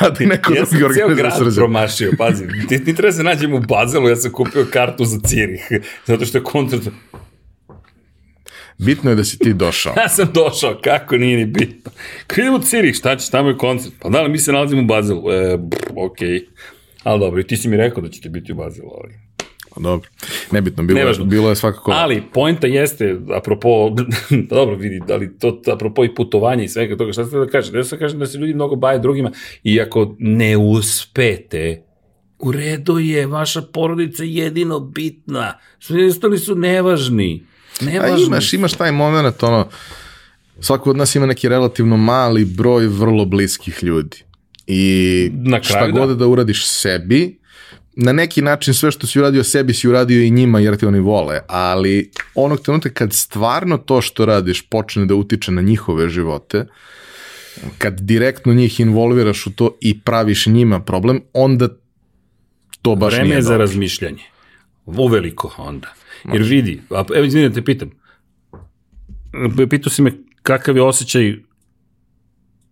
a 0.01 0.11
da 0.11 0.27
neko 0.27 0.55
ja 0.55 0.65
drugi 0.71 0.85
organizuje 0.85 1.13
srđana. 1.13 1.29
Ja 1.29 1.31
sam 1.31 1.51
cijel 1.51 1.55
promašio, 1.55 2.13
pazi. 2.19 2.47
Ti, 2.69 2.85
ti 2.85 2.95
treba 2.95 3.13
se 3.13 3.23
nađemo 3.23 3.57
u 3.57 3.61
Bazelu, 3.61 4.09
ja 4.09 4.17
sam 4.17 4.33
kupio 4.33 4.67
kartu 4.73 5.05
za 5.05 5.19
Cirih, 5.21 5.69
zato 6.07 6.25
što 6.25 6.39
je 6.39 6.45
koncert 6.45 6.89
Bitno 8.79 9.11
je 9.11 9.17
da 9.17 9.25
si 9.25 9.39
ti 9.39 9.55
došao. 9.55 9.95
ja 10.03 10.09
sam 10.09 10.31
došao, 10.35 10.81
kako 10.85 11.17
nije 11.17 11.37
ni 11.37 11.47
bitno. 11.47 11.91
Kad 12.27 12.39
idemo 12.39 12.57
u 12.57 12.63
Cirih, 12.63 12.95
šta 12.95 13.17
će, 13.17 13.31
tamo 13.31 13.49
je 13.49 13.57
koncert. 13.57 13.95
Pa 13.99 14.09
da 14.09 14.23
li 14.23 14.29
mi 14.29 14.39
se 14.39 14.53
nalazimo 14.53 14.83
u 14.83 14.85
Bazelu? 14.85 15.33
E, 15.33 15.59
okej. 15.97 16.29
Okay. 16.29 16.41
Ali 17.03 17.21
dobro, 17.21 17.43
ti 17.43 17.57
si 17.57 17.69
mi 17.69 17.77
rekao 17.77 18.03
da 18.03 18.09
ćete 18.09 18.29
biti 18.29 18.53
u 18.53 18.57
Bazelu, 18.57 18.91
ali... 19.05 19.15
Pa 19.75 19.81
dobro, 19.81 20.09
nebitno, 20.53 20.83
bilo, 20.85 20.99
Nevažno. 20.99 21.25
je, 21.25 21.29
bilo 21.29 21.49
je 21.49 21.57
svakako... 21.57 21.91
Ali, 21.91 22.23
poenta 22.33 22.67
jeste, 22.67 23.17
apropo, 23.37 23.91
dobro 24.51 24.77
vidi, 24.77 25.01
ali 25.13 25.39
to, 25.39 25.63
apropo 25.73 26.05
i 26.05 26.15
putovanja 26.15 26.65
i 26.65 26.69
svega 26.69 26.97
toga, 26.97 27.13
šta 27.13 27.25
ste 27.25 27.39
da 27.39 27.47
kažete? 27.47 27.77
Da 27.77 27.85
se 27.85 27.99
kažem 27.99 28.19
da 28.19 28.27
se 28.27 28.39
ljudi 28.39 28.55
mnogo 28.55 28.77
baje 28.77 28.99
drugima 28.99 29.31
i 29.63 29.81
ako 29.81 30.17
ne 30.19 30.57
uspete, 30.57 31.83
u 32.39 32.53
redu 32.53 32.99
je, 32.99 33.27
vaša 33.27 33.63
porodica 33.63 34.25
jedino 34.25 34.81
bitna, 34.81 35.59
svi 35.79 36.07
ostali 36.07 36.39
su 36.39 36.55
nevažni. 36.55 37.45
Ne 37.81 37.99
A 37.99 38.17
imaš, 38.27 38.53
imaš 38.53 38.73
taj 38.73 38.93
moment, 38.93 39.43
ono, 39.43 39.69
svako 40.61 40.91
od 40.91 40.97
nas 40.97 41.15
ima 41.15 41.27
neki 41.27 41.49
relativno 41.49 41.97
mali 41.97 42.45
broj 42.45 42.87
vrlo 42.87 43.25
bliskih 43.25 43.83
ljudi. 43.83 44.17
I 44.67 45.31
Na 45.35 45.61
kraju, 45.61 45.93
šta 45.93 46.01
god 46.01 46.09
da. 46.09 46.15
da 46.15 46.27
uradiš 46.27 46.67
sebi, 46.67 47.39
na 48.01 48.13
neki 48.13 48.43
način 48.43 48.75
sve 48.75 48.91
što 48.91 49.07
si 49.07 49.19
uradio 49.19 49.45
sebi 49.45 49.75
si 49.75 49.89
uradio 49.89 50.23
i 50.23 50.31
njima 50.31 50.61
jer 50.61 50.77
te 50.77 50.87
oni 50.87 51.01
vole, 51.01 51.41
ali 51.47 52.11
onog 52.35 52.61
trenutka 52.61 52.91
kad 52.91 53.13
stvarno 53.13 53.79
to 53.79 54.01
što 54.01 54.27
radiš 54.27 54.63
počne 54.63 55.07
da 55.07 55.15
utiče 55.15 55.53
na 55.53 55.63
njihove 55.63 56.09
živote, 56.09 56.67
kad 57.79 58.01
direktno 58.01 58.55
njih 58.55 58.81
involviraš 58.81 59.47
u 59.47 59.51
to 59.53 59.79
i 59.81 60.01
praviš 60.01 60.47
njima 60.47 60.81
problem, 60.81 61.21
onda 61.33 61.69
to 62.83 62.95
baš 62.95 63.13
Vreme 63.13 63.29
nije 63.29 63.39
je 63.39 63.43
za 63.43 63.49
dobro. 63.49 63.67
razmišljanje. 63.67 64.23
Uveliko 64.87 65.55
onda. 65.59 65.95
Jer 66.33 66.43
vidi, 66.43 66.81
a, 66.91 67.05
evo 67.15 67.25
izvini 67.25 67.49
da 67.49 67.55
te 67.55 67.65
pitam, 67.65 67.91
pitao 69.71 69.91
si 69.91 70.03
me 70.03 70.13
kakav 70.43 70.77
je 70.77 70.83
osjećaj 70.83 71.35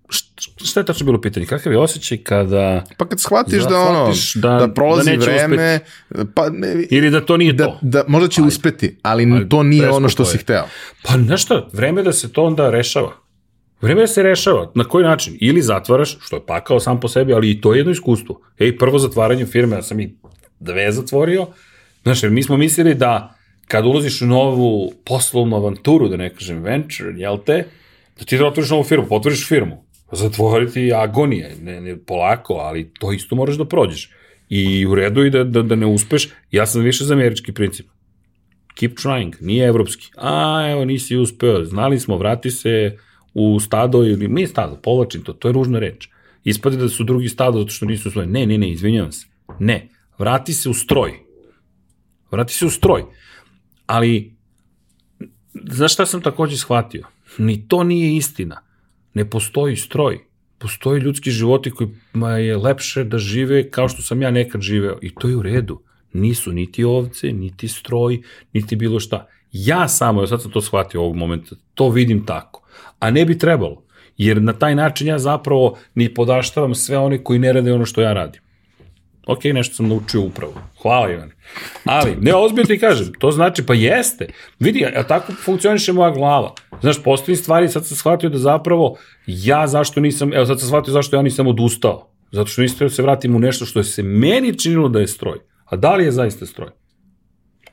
Št- 0.08 0.66
šta 0.68 0.80
je 0.80 0.86
tačno 0.86 1.04
bilo 1.06 1.20
pitanje? 1.20 1.46
Kakav 1.46 1.72
je 1.72 1.78
osjećaj 1.78 2.18
kada... 2.18 2.84
Pa 2.96 3.08
kad 3.08 3.20
shvatiš 3.20 3.62
Da 3.62 3.68
da, 3.68 3.80
ono, 3.80 4.04
shvatiš 4.04 4.34
da- 4.34 4.58
da, 4.58 4.68
prolazi 4.74 5.16
da 5.16 5.24
vreme, 5.24 5.80
pa 6.34 6.50
ne, 6.50 6.86
Ili 6.90 7.10
da 7.10 7.20
to 7.20 7.36
nije 7.36 7.52
da, 7.52 7.64
to? 7.64 7.78
da 7.82 8.04
možda 8.08 8.28
će 8.28 8.42
uspeti, 8.42 8.98
ali, 9.02 9.48
to 9.48 9.62
nije 9.62 9.90
ono 9.90 10.08
što 10.08 10.24
si 10.24 10.38
hteo. 10.38 10.64
Pa 11.04 11.18
znaš 11.18 11.42
šta, 11.42 11.68
vreme 11.72 12.02
da 12.02 12.12
se 12.12 12.32
to 12.32 12.42
onda 12.44 12.70
rešava. 12.70 13.12
Vreme 13.80 14.00
da 14.00 14.06
se 14.06 14.22
rešava. 14.22 14.70
Na 14.74 14.84
koji 14.84 15.04
način? 15.04 15.36
Ili 15.40 15.62
zatvaraš, 15.62 16.18
što 16.20 16.36
je 16.36 16.46
pakao 16.46 16.80
sam 16.80 17.00
po 17.00 17.08
sebi, 17.08 17.32
ali 17.32 17.50
i 17.50 17.60
to 17.60 17.74
je 17.74 17.78
jedno 17.78 17.92
iskustvo. 17.92 18.40
Ej, 18.58 18.78
prvo 18.78 18.98
zatvaranje 18.98 19.46
firme, 19.46 19.76
ja 19.76 19.82
sam 19.82 20.00
i 20.00 20.14
dve 20.60 20.92
zatvorio. 20.92 21.46
Znaš, 22.02 22.22
jer 22.22 22.32
mi 22.32 22.42
smo 22.42 22.56
mislili 22.56 22.94
da 22.94 23.35
kad 23.68 23.86
ulaziš 23.86 24.22
u 24.22 24.26
novu 24.26 24.92
poslovnu 25.04 25.56
avanturu, 25.56 26.08
da 26.08 26.16
ne 26.16 26.30
kažem 26.34 26.62
venture, 26.62 27.12
jel 27.16 27.38
te, 27.46 27.64
da 28.18 28.24
ti 28.24 28.38
da 28.38 28.46
otvoriš 28.46 28.70
novu 28.70 28.84
firmu, 28.84 29.06
potvoriš 29.08 29.48
firmu. 29.48 29.82
Zatvoriti 30.12 30.92
agonije, 30.94 31.56
ne, 31.62 31.80
ne, 31.80 31.96
polako, 31.96 32.54
ali 32.54 32.90
to 33.00 33.12
isto 33.12 33.36
moraš 33.36 33.56
da 33.56 33.64
prođeš. 33.64 34.10
I 34.48 34.86
u 34.86 34.94
redu 34.94 35.24
i 35.24 35.30
da, 35.30 35.44
da, 35.44 35.62
da 35.62 35.74
ne 35.74 35.86
uspeš. 35.86 36.28
Ja 36.50 36.66
sam 36.66 36.82
više 36.82 37.04
za 37.04 37.14
američki 37.14 37.52
princip 37.52 37.86
keep 38.76 38.98
trying, 38.98 39.34
nije 39.40 39.66
evropski. 39.66 40.10
A, 40.16 40.66
evo, 40.70 40.84
nisi 40.84 41.16
uspeo, 41.16 41.64
znali 41.64 42.00
smo, 42.00 42.16
vrati 42.16 42.50
se 42.50 42.98
u 43.34 43.60
stado 43.60 43.98
ili, 43.98 44.28
nije 44.28 44.46
stado, 44.46 44.76
povlačim 44.82 45.22
to, 45.22 45.32
to 45.32 45.48
je 45.48 45.52
ružna 45.52 45.78
reč. 45.78 46.08
Ispade 46.44 46.76
da 46.76 46.88
su 46.88 47.04
drugi 47.04 47.28
stado 47.28 47.58
zato 47.58 47.70
što 47.70 47.86
nisu 47.86 48.10
svoje. 48.10 48.26
Ne, 48.26 48.46
ne, 48.46 48.58
ne, 48.58 48.70
izvinjavam 48.70 49.12
se. 49.12 49.26
Ne, 49.58 49.88
vrati 50.18 50.52
se 50.52 50.68
u 50.68 50.74
stroj. 50.74 51.12
Vrati 52.30 52.54
se 52.54 52.66
u 52.66 52.70
stroj. 52.70 53.04
Ali, 53.86 54.36
znaš 55.64 55.92
šta 55.92 56.06
sam 56.06 56.22
takođe 56.22 56.56
shvatio? 56.56 57.06
Ni 57.38 57.68
to 57.68 57.84
nije 57.84 58.16
istina. 58.16 58.62
Ne 59.14 59.30
postoji 59.30 59.76
stroj. 59.76 60.18
Postoji 60.58 61.00
ljudski 61.00 61.30
životi 61.30 61.70
kojima 61.70 62.30
je 62.30 62.56
lepše 62.56 63.04
da 63.04 63.18
žive 63.18 63.70
kao 63.70 63.88
što 63.88 64.02
sam 64.02 64.22
ja 64.22 64.30
nekad 64.30 64.60
živeo. 64.60 64.98
I 65.02 65.14
to 65.14 65.28
je 65.28 65.36
u 65.36 65.42
redu. 65.42 65.82
Nisu 66.12 66.52
niti 66.52 66.84
ovce, 66.84 67.32
niti 67.32 67.68
stroj, 67.68 68.22
niti 68.52 68.76
bilo 68.76 69.00
šta. 69.00 69.26
Ja 69.52 69.88
samo, 69.88 70.20
ja 70.20 70.26
sad 70.26 70.42
sam 70.42 70.50
to 70.50 70.60
shvatio 70.60 71.00
ovog 71.00 71.16
momenta, 71.16 71.56
to 71.74 71.88
vidim 71.88 72.26
tako. 72.26 72.62
A 72.98 73.10
ne 73.10 73.24
bi 73.24 73.38
trebalo. 73.38 73.82
Jer 74.16 74.42
na 74.42 74.52
taj 74.52 74.74
način 74.74 75.06
ja 75.06 75.18
zapravo 75.18 75.78
ni 75.94 76.14
podaštavam 76.14 76.74
sve 76.74 76.98
one 76.98 77.24
koji 77.24 77.38
ne 77.38 77.52
rade 77.52 77.72
ono 77.72 77.86
što 77.86 78.00
ja 78.00 78.12
radim. 78.12 78.42
Ok, 79.26 79.44
nešto 79.44 79.74
sam 79.74 79.88
naučio 79.88 80.20
upravo. 80.20 80.52
Hvala 80.82 81.12
Ivane. 81.12 81.32
Ali, 81.84 82.16
ne, 82.20 82.34
ozbiljno 82.34 82.66
ti 82.66 82.78
kažem, 82.78 83.12
to 83.18 83.30
znači, 83.30 83.66
pa 83.66 83.74
jeste. 83.74 84.28
Vidi, 84.58 84.84
a 84.96 85.02
tako 85.02 85.32
funkcioniše 85.44 85.92
moja 85.92 86.10
glava. 86.10 86.54
Znaš, 86.80 87.02
postoji 87.02 87.36
stvari, 87.36 87.68
sad 87.68 87.86
sam 87.86 87.96
shvatio 87.96 88.28
da 88.30 88.38
zapravo 88.38 88.96
ja 89.26 89.66
zašto 89.66 90.00
nisam, 90.00 90.34
evo 90.34 90.46
sad 90.46 90.60
sam 90.60 90.68
shvatio 90.68 90.92
zašto 90.92 91.16
ja 91.16 91.22
nisam 91.22 91.46
odustao. 91.46 92.10
Zato 92.32 92.46
što 92.46 92.62
nisam 92.62 92.78
da 92.86 92.88
se 92.88 93.02
vratim 93.02 93.36
u 93.36 93.38
nešto 93.38 93.64
što 93.64 93.80
je 93.80 93.84
se 93.84 94.02
meni 94.02 94.58
činilo 94.58 94.88
da 94.88 95.00
je 95.00 95.06
stroj. 95.06 95.38
A 95.64 95.76
da 95.76 95.94
li 95.94 96.04
je 96.04 96.12
zaista 96.12 96.46
stroj? 96.46 96.70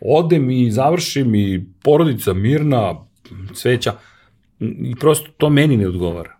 Odem 0.02 0.52
i 0.52 0.72
završim 0.72 1.36
i 1.36 1.66
porodica 1.84 2.34
mirna, 2.34 3.06
cveća, 3.54 3.94
i 4.60 4.96
prosto 5.00 5.30
to 5.38 5.50
meni 5.50 5.78
ne 5.78 5.88
odgovara. 5.88 6.38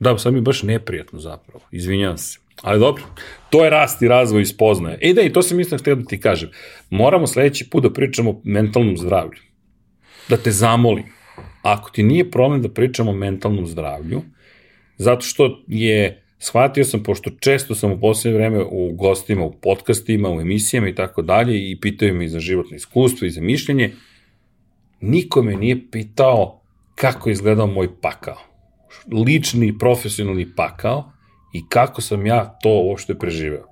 Da, 0.00 0.18
sad 0.18 0.32
mi 0.32 0.38
je 0.38 0.42
baš 0.42 0.62
neprijatno 0.62 1.18
zapravo, 1.18 1.60
izvinjavam 1.70 2.18
se. 2.18 2.38
Ali 2.62 2.80
dobro, 2.80 3.02
to 3.50 3.64
je 3.64 3.70
rast 3.70 4.02
i 4.02 4.08
razvoj 4.08 4.42
i 4.42 4.46
spoznaje. 4.46 4.98
E 5.00 5.12
da, 5.14 5.22
i 5.22 5.32
to 5.32 5.42
sam 5.42 5.60
isto 5.60 5.78
htio 5.78 5.94
da 5.94 6.04
ti 6.04 6.20
kažem. 6.20 6.50
Moramo 6.90 7.26
sledeći 7.26 7.70
put 7.70 7.82
da 7.82 7.92
pričamo 7.92 8.30
o 8.30 8.40
mentalnom 8.44 8.96
zdravlju. 8.96 9.40
Da 10.28 10.36
te 10.36 10.50
zamolim. 10.50 11.04
Ako 11.62 11.90
ti 11.90 12.02
nije 12.02 12.30
problem 12.30 12.62
da 12.62 12.68
pričamo 12.68 13.10
o 13.10 13.14
mentalnom 13.14 13.66
zdravlju, 13.66 14.22
zato 14.96 15.20
što 15.20 15.64
je, 15.66 16.22
shvatio 16.38 16.84
sam, 16.84 17.02
pošto 17.02 17.30
često 17.40 17.74
sam 17.74 17.92
u 17.92 18.00
poslednje 18.00 18.38
vreme 18.38 18.64
u 18.70 18.92
gostima, 18.92 19.44
u 19.44 19.52
podcastima, 19.52 20.30
u 20.30 20.40
emisijama 20.40 20.88
i 20.88 20.94
tako 20.94 21.22
dalje 21.22 21.70
i 21.70 21.80
pitaju 21.80 22.14
me 22.14 22.24
i 22.24 22.28
za 22.28 22.40
životno 22.40 22.76
iskustvo 22.76 23.26
i 23.26 23.30
za 23.30 23.40
mišljenje, 23.40 23.92
niko 25.00 25.42
me 25.42 25.56
nije 25.56 25.90
pitao 25.90 26.62
kako 26.94 27.28
je 27.28 27.32
izgledao 27.32 27.66
moj 27.66 28.00
pakao. 28.00 28.38
Lični, 29.26 29.78
profesionalni 29.78 30.54
pakao 30.56 31.12
i 31.52 31.68
kako 31.68 32.02
sam 32.02 32.26
ja 32.26 32.58
to 32.62 32.70
uopšte 32.70 33.18
preživeo. 33.18 33.64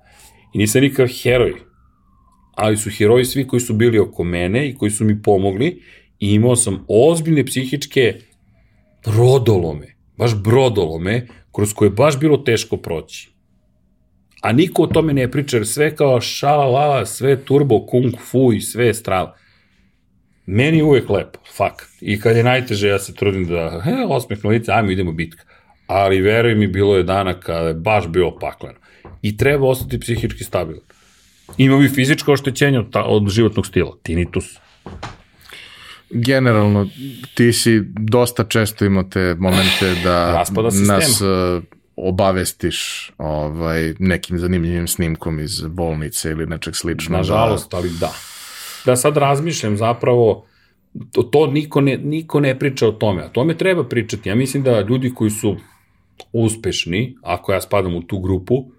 I 0.53 0.57
nisam 0.57 0.81
nikakav 0.81 1.07
heroj, 1.23 1.53
ali 2.55 2.77
su 2.77 2.89
heroji 2.89 3.25
svi 3.25 3.47
koji 3.47 3.59
su 3.59 3.73
bili 3.73 3.99
oko 3.99 4.23
mene 4.23 4.69
i 4.69 4.75
koji 4.75 4.91
su 4.91 5.05
mi 5.05 5.21
pomogli 5.21 5.81
i 6.19 6.33
imao 6.33 6.55
sam 6.55 6.85
ozbiljne 6.87 7.45
psihičke 7.45 8.19
brodolome, 9.05 9.95
baš 10.17 10.35
brodolome, 10.35 11.27
kroz 11.55 11.73
koje 11.73 11.87
je 11.87 11.91
baš 11.91 12.19
bilo 12.19 12.37
teško 12.37 12.77
proći. 12.77 13.29
A 14.41 14.51
niko 14.51 14.83
o 14.83 14.87
tome 14.87 15.13
ne 15.13 15.31
priča, 15.31 15.57
jer 15.57 15.67
sve 15.67 15.95
kao 15.95 16.21
šala 16.21 16.65
lala, 16.65 17.05
sve 17.05 17.45
turbo, 17.45 17.85
kung 17.85 18.13
fu 18.31 18.53
i 18.53 18.61
sve 18.61 18.93
strava. 18.93 19.35
Meni 20.45 20.77
je 20.77 20.83
uvek 20.83 21.09
lepo, 21.09 21.39
fakat. 21.57 21.87
I 22.01 22.19
kad 22.19 22.37
je 22.37 22.43
najteže, 22.43 22.87
ja 22.87 22.99
se 22.99 23.15
trudim 23.15 23.45
da, 23.45 23.81
he, 23.83 23.95
osmeh 24.07 24.43
na 24.43 24.49
lice, 24.49 24.71
ajmo 24.71 24.91
idemo 24.91 25.11
bitka. 25.11 25.43
Ali 25.89 26.21
veruj 26.21 26.55
mi, 26.55 26.67
bilo 26.67 26.97
je 26.97 27.03
dana 27.03 27.33
kada 27.33 27.67
je 27.67 27.73
baš 27.73 28.07
bilo 28.07 28.37
pakleno. 28.39 28.79
I 29.21 29.37
treba 29.37 29.67
ostati 29.67 29.99
psihički 29.99 30.43
stabilan. 30.43 30.81
Ima 31.57 31.85
i 31.85 31.89
fizičko 31.89 32.33
oštećenje 32.33 32.79
od, 32.79 32.91
ta, 32.91 33.03
od 33.03 33.29
životnog 33.29 33.65
stila, 33.65 33.95
tinnitus. 34.03 34.45
Generalno, 36.09 36.87
ti 37.33 37.53
si 37.53 37.81
dosta 37.85 38.43
često 38.43 38.85
imao 38.85 39.03
te 39.03 39.35
momente 39.39 39.95
da 40.03 40.45
nas 40.87 41.21
uh, 41.21 41.63
obavestiš 41.95 43.11
ovaj, 43.17 43.93
nekim 43.99 44.39
zanimljivim 44.39 44.87
snimkom 44.87 45.39
iz 45.39 45.61
bolnice 45.61 46.31
ili 46.31 46.45
nečeg 46.45 46.75
sličnog. 46.75 47.17
Nažalost, 47.17 47.73
ali 47.73 47.89
da. 47.99 48.13
Da 48.85 48.95
sad 48.95 49.17
razmišljam 49.17 49.77
zapravo, 49.77 50.45
to, 51.11 51.23
to 51.23 51.47
niko, 51.47 51.81
ne, 51.81 51.97
niko 51.97 52.39
ne 52.39 52.59
priča 52.59 52.87
o 52.87 52.91
tome, 52.91 53.23
a 53.23 53.29
tome 53.29 53.57
treba 53.57 53.83
pričati. 53.83 54.29
Ja 54.29 54.35
mislim 54.35 54.63
da 54.63 54.81
ljudi 54.81 55.13
koji 55.13 55.31
su 55.31 55.57
uspešni, 56.33 57.15
ako 57.21 57.51
ja 57.51 57.61
spadam 57.61 57.95
u 57.95 58.01
tu 58.01 58.19
grupu, 58.19 58.71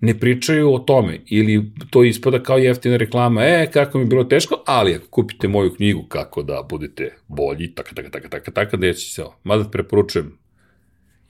ne 0.00 0.18
pričaju 0.18 0.74
o 0.74 0.78
tome 0.78 1.20
ili 1.26 1.72
to 1.90 2.04
ispada 2.04 2.42
kao 2.42 2.58
jeftina 2.58 2.96
reklama, 2.96 3.44
e, 3.44 3.70
kako 3.72 3.98
mi 3.98 4.04
je 4.04 4.08
bilo 4.08 4.24
teško, 4.24 4.62
ali 4.66 4.94
ako 4.94 5.06
kupite 5.10 5.48
moju 5.48 5.74
knjigu 5.74 6.02
kako 6.08 6.42
da 6.42 6.66
budete 6.70 7.16
bolji, 7.28 7.74
taka, 7.74 7.94
taka, 7.94 8.10
taka, 8.10 8.28
taka, 8.28 8.50
taka, 8.50 8.76
deći 8.76 9.10
se 9.10 9.22
ovo. 9.22 9.36
Mada 9.44 9.70
preporučujem 9.70 10.38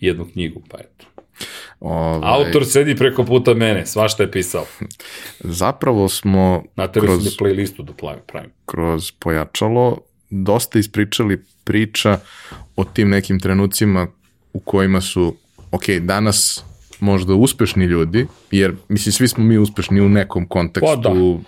jednu 0.00 0.26
knjigu, 0.32 0.62
pa 0.68 0.78
eto. 0.80 1.06
Ovaj, 1.80 2.20
Autor 2.22 2.66
sedi 2.66 2.96
preko 2.96 3.24
puta 3.24 3.54
mene, 3.54 3.86
svašta 3.86 4.22
je 4.22 4.30
pisao. 4.30 4.64
Zapravo 5.60 6.08
smo 6.08 6.64
kroz, 6.76 7.04
kroz... 7.04 7.24
da 7.24 7.30
playlistu 7.30 7.84
da 7.84 7.92
pravim. 8.26 8.50
kroz 8.66 9.12
pojačalo 9.18 9.98
dosta 10.30 10.78
ispričali 10.78 11.42
priča 11.64 12.18
o 12.76 12.84
tim 12.84 13.08
nekim 13.08 13.40
trenucima 13.40 14.06
u 14.56 14.58
kojima 14.58 15.00
su, 15.00 15.36
ok, 15.70 15.88
danas 16.00 16.64
možda 17.00 17.34
uspešni 17.34 17.84
ljudi, 17.84 18.26
jer 18.50 18.74
mislim 18.88 19.12
svi 19.12 19.28
smo 19.28 19.44
mi 19.44 19.58
uspešni 19.58 20.00
u 20.00 20.08
nekom 20.08 20.48
kontekstu. 20.48 21.02
Pa 21.02 21.10
da. 21.10 21.38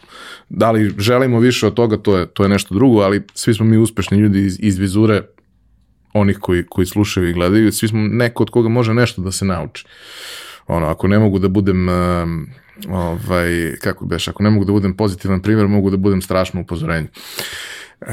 da 0.49 0.71
li 0.71 0.95
želimo 0.99 1.41
više 1.41 1.67
od 1.67 1.75
toga, 1.75 1.97
to 1.97 2.19
je, 2.19 2.27
to 2.27 2.43
je 2.43 2.49
nešto 2.49 2.75
drugo, 2.75 3.01
ali 3.01 3.23
svi 3.35 3.55
smo 3.55 3.67
mi 3.67 3.77
uspešni 3.77 4.19
ljudi 4.19 4.47
iz, 4.47 4.59
iz 4.61 4.79
vizure 4.79 5.23
onih 6.13 6.39
koji, 6.39 6.67
koji 6.67 6.87
slušaju 6.87 7.29
i 7.29 7.33
gledaju, 7.33 7.73
svi 7.73 7.89
smo 7.89 8.01
neko 8.01 8.43
od 8.43 8.51
koga 8.51 8.69
može 8.69 8.95
nešto 8.95 9.23
da 9.23 9.33
se 9.33 9.45
nauči. 9.45 9.85
Ono, 10.67 10.87
ako 10.87 11.09
ne 11.09 11.19
mogu 11.19 11.39
da 11.39 11.49
budem 11.49 11.89
um, 11.89 12.49
ovaj, 12.89 13.77
kako 13.81 14.07
beš, 14.07 14.29
ako 14.29 14.43
ne 14.43 14.51
mogu 14.51 14.65
da 14.65 14.73
budem 14.73 14.97
pozitivan 14.97 15.43
primjer, 15.43 15.69
mogu 15.69 15.91
da 15.91 15.97
budem 15.97 16.23
strašno 16.23 16.61
upozorenje. 16.61 17.09
Uh, 18.01 18.09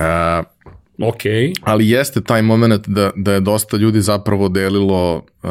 Ok, 0.99 1.21
ali 1.61 1.89
jeste 1.89 2.21
taj 2.21 2.41
moment 2.41 2.87
da, 2.87 3.11
da 3.15 3.33
je 3.33 3.39
dosta 3.39 3.77
ljudi 3.77 4.01
zapravo 4.01 4.49
delilo 4.49 5.15
uh, 5.15 5.49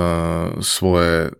svoje 0.60 1.30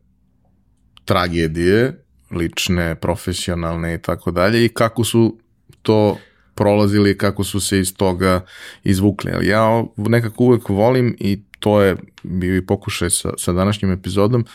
tragedije, 1.05 2.05
lične, 2.31 2.95
profesionalne 2.95 3.95
i 3.95 3.99
tako 3.99 4.31
dalje 4.31 4.65
i 4.65 4.69
kako 4.69 5.05
su 5.05 5.39
to 5.83 6.19
prolazili, 6.55 7.19
kako 7.19 7.45
su 7.45 7.61
se 7.61 7.79
iz 7.79 7.95
toga 7.97 8.45
izvukli. 8.85 9.31
Ali 9.35 9.47
ja 9.47 9.85
nekako 9.97 10.45
uvek 10.45 10.69
volim 10.69 11.17
i 11.21 11.43
to 11.59 11.83
je 11.83 11.97
bio 12.23 12.57
i 12.57 12.67
pokušaj 12.67 13.11
sa, 13.11 13.31
sa 13.37 13.53
današnjim 13.53 13.93
epizodom, 13.93 14.47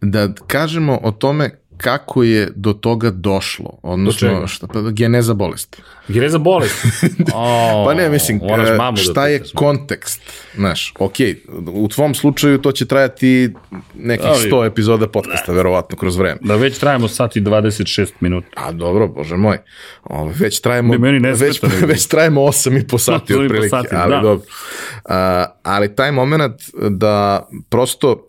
da 0.00 0.32
kažemo 0.46 1.00
o 1.02 1.12
tome 1.12 1.50
kako 1.76 2.22
je 2.22 2.52
do 2.54 2.72
toga 2.72 3.10
došlo, 3.10 3.78
odnosno 3.82 4.28
čega? 4.28 4.46
šta, 4.46 4.66
pa, 4.66 4.80
geneza 4.82 5.34
bolesti. 5.34 5.78
Geneza 6.08 6.38
bolesti. 6.38 6.88
O, 7.34 7.84
Pa 7.86 7.94
ne, 7.94 8.08
mislim, 8.08 8.36
e, 8.38 8.76
da 8.76 8.96
šta 8.96 9.26
je 9.26 9.38
pitaš. 9.38 9.52
kontekst, 9.52 10.20
znaš, 10.54 10.94
ok, 10.98 11.12
u 11.66 11.88
tvom 11.88 12.14
slučaju 12.14 12.58
to 12.58 12.72
će 12.72 12.86
trajati 12.86 13.54
nekih 13.94 14.26
Ali- 14.26 14.38
100 14.42 14.66
epizoda 14.66 15.08
podcasta, 15.08 15.52
verovatno, 15.52 15.96
kroz 15.96 16.16
vreme. 16.16 16.38
Da 16.40 16.56
već 16.56 16.78
trajamo 16.78 17.08
sat 17.08 17.36
i 17.36 17.40
26 17.40 18.12
minuta. 18.20 18.46
A 18.56 18.72
dobro, 18.72 19.08
bože 19.08 19.36
moj, 19.36 19.58
Ove, 20.04 20.32
već 20.34 20.60
trajemo, 20.60 20.92
Ne, 20.92 20.98
meni 20.98 21.20
ne 21.20 21.32
već, 21.32 21.62
nego- 21.62 21.86
već 21.92 22.06
trajemo 22.06 22.40
8 22.42 22.80
i 22.80 22.86
po 22.86 22.98
sati 22.98 23.24
8 23.24 23.34
i 23.34 23.38
po 23.38 23.42
otprilike, 23.44 23.68
sati, 23.68 23.88
ali 23.92 24.10
da. 24.10 24.20
dobro. 24.20 24.46
A, 25.04 25.46
ali 25.62 25.94
taj 25.94 26.12
moment 26.12 26.54
da 26.90 27.46
prosto 27.68 28.22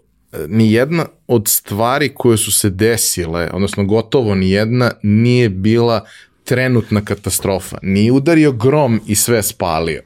ni 0.48 0.72
jedna 0.72 1.06
od 1.28 1.48
stvari 1.48 2.10
koje 2.16 2.38
su 2.38 2.52
se 2.52 2.70
desile, 2.70 3.50
odnosno 3.54 3.84
gotovo 3.86 4.36
ni 4.36 4.52
jedna, 4.52 4.92
nije 5.04 5.50
bila 5.50 6.06
trenutna 6.44 7.02
katastrofa. 7.02 7.78
Nije 7.82 8.12
udario 8.12 8.52
grom 8.52 9.02
i 9.08 9.16
sve 9.16 9.44
spalio, 9.44 10.02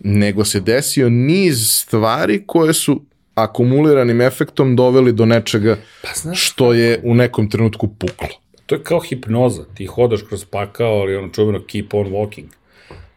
nego 0.00 0.44
se 0.44 0.60
desio 0.60 1.08
niz 1.08 1.70
stvari 1.70 2.42
koje 2.46 2.74
su 2.74 3.02
akumuliranim 3.34 4.20
efektom 4.20 4.76
doveli 4.76 5.12
do 5.12 5.26
nečega 5.26 5.76
Pa 6.02 6.08
znaš- 6.14 6.40
što 6.50 6.72
je 6.72 7.00
u 7.04 7.14
nekom 7.14 7.50
trenutku 7.50 7.88
puklo. 7.88 8.28
To 8.66 8.74
je 8.74 8.82
kao 8.82 9.00
hipnoza. 9.00 9.64
Ti 9.74 9.86
hodaš 9.86 10.22
kroz 10.22 10.44
pakao, 10.44 11.00
ali 11.00 11.16
ono 11.16 11.28
čuveno 11.28 11.60
keep 11.66 11.94
on 11.94 12.06
walking. 12.06 12.44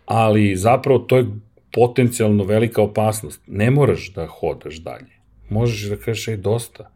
Ali 0.06 0.56
zapravo 0.56 0.99
to 0.99 1.18
je 1.18 1.26
potencijalno 1.73 2.44
velika 2.44 2.81
opasnost. 2.81 3.41
Ne 3.48 3.72
moraš 3.72 4.11
da 4.14 4.27
hodaš 4.27 4.76
dalje. 4.76 5.19
Možeš 5.50 5.90
da 5.90 5.96
kažeš, 5.96 6.28
ej, 6.28 6.38
dosta. 6.38 6.92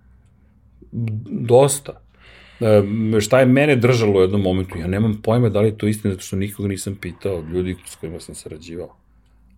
Dosta. 1.32 2.02
E, 2.60 3.22
šta 3.22 3.40
je 3.40 3.46
mene 3.46 3.76
držalo 3.76 4.20
u 4.20 4.22
jednom 4.22 4.42
momentu? 4.42 4.78
Ja 4.78 4.88
nemam 4.88 5.22
pojma 5.24 5.50
da 5.50 5.62
li 5.62 5.68
je 5.68 5.78
to 5.78 5.88
istina, 5.88 6.14
zato 6.14 6.26
što 6.26 6.36
nikoga 6.36 6.70
nisam 6.70 6.96
pitao 6.96 7.38
od 7.38 7.50
ljudi 7.50 7.76
s 7.86 7.96
kojima 7.96 8.20
sam 8.20 8.36
sarađivao. 8.36 8.96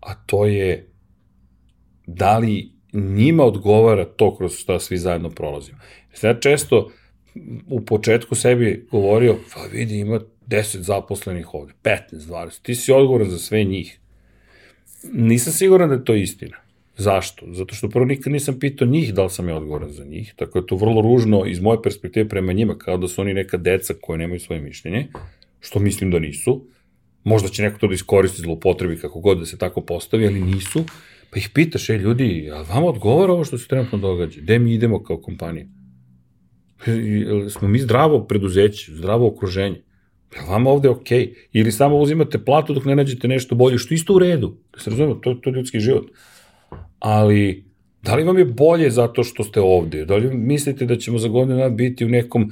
A 0.00 0.14
to 0.14 0.46
je 0.46 0.86
da 2.06 2.38
li 2.38 2.70
njima 2.92 3.44
odgovara 3.44 4.04
to 4.04 4.36
kroz 4.36 4.56
šta 4.56 4.80
svi 4.80 4.98
zajedno 4.98 5.30
prolazimo. 5.30 5.78
Ja 6.22 6.40
često 6.40 6.90
u 7.68 7.80
početku 7.80 8.34
sebi 8.34 8.86
govorio, 8.90 9.36
pa 9.54 9.60
vidi, 9.72 9.98
ima 9.98 10.20
10 10.46 10.78
zaposlenih 10.78 11.54
ovde, 11.54 11.72
15, 11.82 12.00
20, 12.12 12.62
ti 12.62 12.74
si 12.74 12.92
odgovoran 12.92 13.30
za 13.30 13.38
sve 13.38 13.64
njih. 13.64 13.98
Nisam 15.12 15.52
siguran 15.52 15.88
da 15.88 15.94
je 15.94 16.04
to 16.04 16.14
istina. 16.14 16.56
Zašto? 16.96 17.46
Zato 17.52 17.74
što 17.74 17.88
prvo 17.88 18.04
nikad 18.04 18.32
nisam 18.32 18.58
pitao 18.60 18.88
njih 18.88 19.14
da 19.14 19.24
li 19.24 19.30
sam 19.30 19.48
ja 19.48 19.56
odgovoran 19.56 19.90
za 19.90 20.04
njih, 20.04 20.34
tako 20.36 20.58
je 20.58 20.66
to 20.66 20.76
vrlo 20.76 21.02
ružno 21.02 21.46
iz 21.46 21.60
moje 21.60 21.82
perspektive 21.82 22.28
prema 22.28 22.52
njima, 22.52 22.78
kao 22.78 22.98
da 22.98 23.08
su 23.08 23.20
oni 23.20 23.34
neka 23.34 23.56
deca 23.56 23.94
koje 24.00 24.18
nemaju 24.18 24.40
svoje 24.40 24.60
mišljenje, 24.60 25.06
što 25.60 25.78
mislim 25.78 26.10
da 26.10 26.18
nisu. 26.18 26.66
Možda 27.24 27.48
će 27.48 27.62
neko 27.62 27.78
to 27.78 27.86
da 27.86 27.94
iskoristi 27.94 28.42
zlopotrebi 28.42 28.96
kako 28.96 29.20
god 29.20 29.38
da 29.38 29.46
se 29.46 29.58
tako 29.58 29.80
postavi, 29.80 30.26
ali 30.26 30.40
nisu. 30.40 30.84
Pa 31.30 31.38
ih 31.38 31.50
pitaš, 31.54 31.90
ej 31.90 31.96
ljudi, 31.96 32.50
a 32.52 32.62
vama 32.62 32.86
odgovara 32.86 33.32
ovo 33.32 33.44
što 33.44 33.58
se 33.58 33.68
trenutno 33.68 33.98
događa? 33.98 34.40
Gde 34.40 34.58
mi 34.58 34.74
idemo 34.74 35.02
kao 35.02 35.16
kompanija? 35.16 35.66
Smo 37.50 37.68
mi 37.68 37.78
zdravo 37.78 38.24
preduzeće, 38.24 38.92
zdravo 38.94 39.26
okruženje? 39.26 39.82
Je 40.34 40.40
li 40.40 40.48
vama 40.48 40.70
ovde 40.70 40.88
okej? 40.88 41.26
Okay? 41.26 41.34
Ili 41.52 41.72
samo 41.72 41.98
uzimate 41.98 42.44
platu 42.44 42.74
dok 42.74 42.84
ne 42.84 42.96
nađete 42.96 43.28
nešto 43.28 43.54
bolje, 43.54 43.78
što 43.78 43.94
isto 43.94 44.14
u 44.14 44.18
redu. 44.18 44.56
Da 44.72 44.80
se 44.80 44.90
razumemo, 44.90 45.14
to, 45.14 45.34
to 45.34 45.50
je 45.50 45.54
ljudski 45.54 45.80
život. 45.80 46.10
Ali, 46.98 47.64
da 48.02 48.14
li 48.14 48.24
vam 48.24 48.38
je 48.38 48.44
bolje 48.44 48.90
zato 48.90 49.24
što 49.24 49.44
ste 49.44 49.60
ovde? 49.60 50.04
Da 50.04 50.16
li 50.16 50.36
mislite 50.36 50.86
da 50.86 50.96
ćemo 50.96 51.18
za 51.18 51.28
godinu 51.28 51.56
dana 51.56 51.68
biti 51.68 52.04
u 52.04 52.08
nekom 52.08 52.50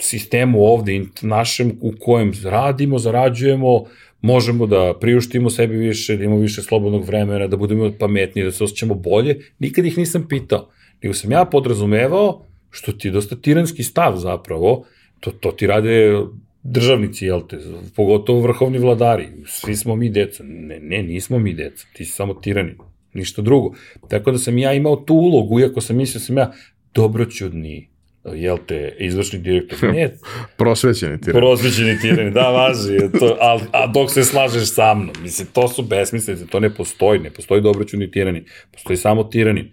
sistemu 0.00 0.64
ovde, 0.64 1.04
našem, 1.22 1.72
u 1.80 1.92
kojem 2.00 2.32
radimo, 2.44 2.98
zarađujemo, 2.98 3.84
možemo 4.20 4.66
da 4.66 4.94
priuštimo 5.00 5.50
sebi 5.50 5.76
više, 5.76 6.16
da 6.16 6.24
imamo 6.24 6.40
više 6.40 6.62
slobodnog 6.62 7.04
vremena, 7.04 7.46
da 7.46 7.56
budemo 7.56 7.92
pametniji, 7.98 8.44
da 8.44 8.52
se 8.52 8.64
osjećamo 8.64 8.94
bolje, 8.94 9.38
nikad 9.58 9.86
ih 9.86 9.98
nisam 9.98 10.26
pitao. 10.28 10.68
Nego 11.02 11.14
sam 11.14 11.32
ja 11.32 11.44
podrazumevao, 11.44 12.42
što 12.70 12.92
ti 12.92 13.08
je 13.08 13.12
dosta 13.12 13.36
tiranski 13.36 13.82
stav 13.82 14.16
zapravo, 14.16 14.84
to, 15.20 15.30
to 15.30 15.52
ti 15.52 15.66
rade 15.66 16.16
državnici, 16.62 17.26
jel 17.26 17.40
te, 17.48 17.58
pogotovo 17.96 18.40
vrhovni 18.40 18.78
vladari, 18.78 19.28
svi 19.46 19.76
smo 19.76 19.96
mi 19.96 20.10
deca. 20.10 20.44
Ne, 20.46 20.80
ne, 20.80 21.02
nismo 21.02 21.38
mi 21.38 21.54
deca, 21.54 21.86
ti 21.92 22.04
si 22.04 22.12
samo 22.12 22.34
tirani, 22.34 22.74
ništa 23.12 23.42
drugo. 23.42 23.74
Tako 24.08 24.30
da 24.30 24.38
sam 24.38 24.58
ja 24.58 24.72
imao 24.72 24.96
tu 24.96 25.14
ulogu, 25.14 25.60
iako 25.60 25.80
sam 25.80 25.96
mislio 25.96 26.18
da 26.18 26.24
sam 26.24 26.38
ja 26.38 26.52
dobroćudni, 26.94 27.88
jel 28.24 28.58
te, 28.66 28.96
izvršni 28.98 29.38
direktor. 29.38 29.92
Ne, 29.94 30.14
Prosvećeni 30.56 31.20
ti. 31.20 31.32
Prosvećeni 31.32 31.98
tirani, 32.00 32.30
da, 32.30 32.48
važi, 32.58 32.98
to, 33.18 33.36
a, 33.40 33.58
a 33.72 33.86
dok 33.86 34.10
se 34.10 34.24
slažeš 34.24 34.74
sa 34.74 34.94
mnom, 34.94 35.14
mislim, 35.22 35.48
to 35.52 35.68
su 35.68 35.82
besmislice, 35.82 36.46
to 36.46 36.60
ne 36.60 36.74
postoji, 36.74 37.20
ne 37.20 37.30
postoji 37.30 37.60
dobroćudni 37.60 38.10
tirani, 38.10 38.44
postoji 38.72 38.96
samo 38.96 39.24
tiranin. 39.24 39.70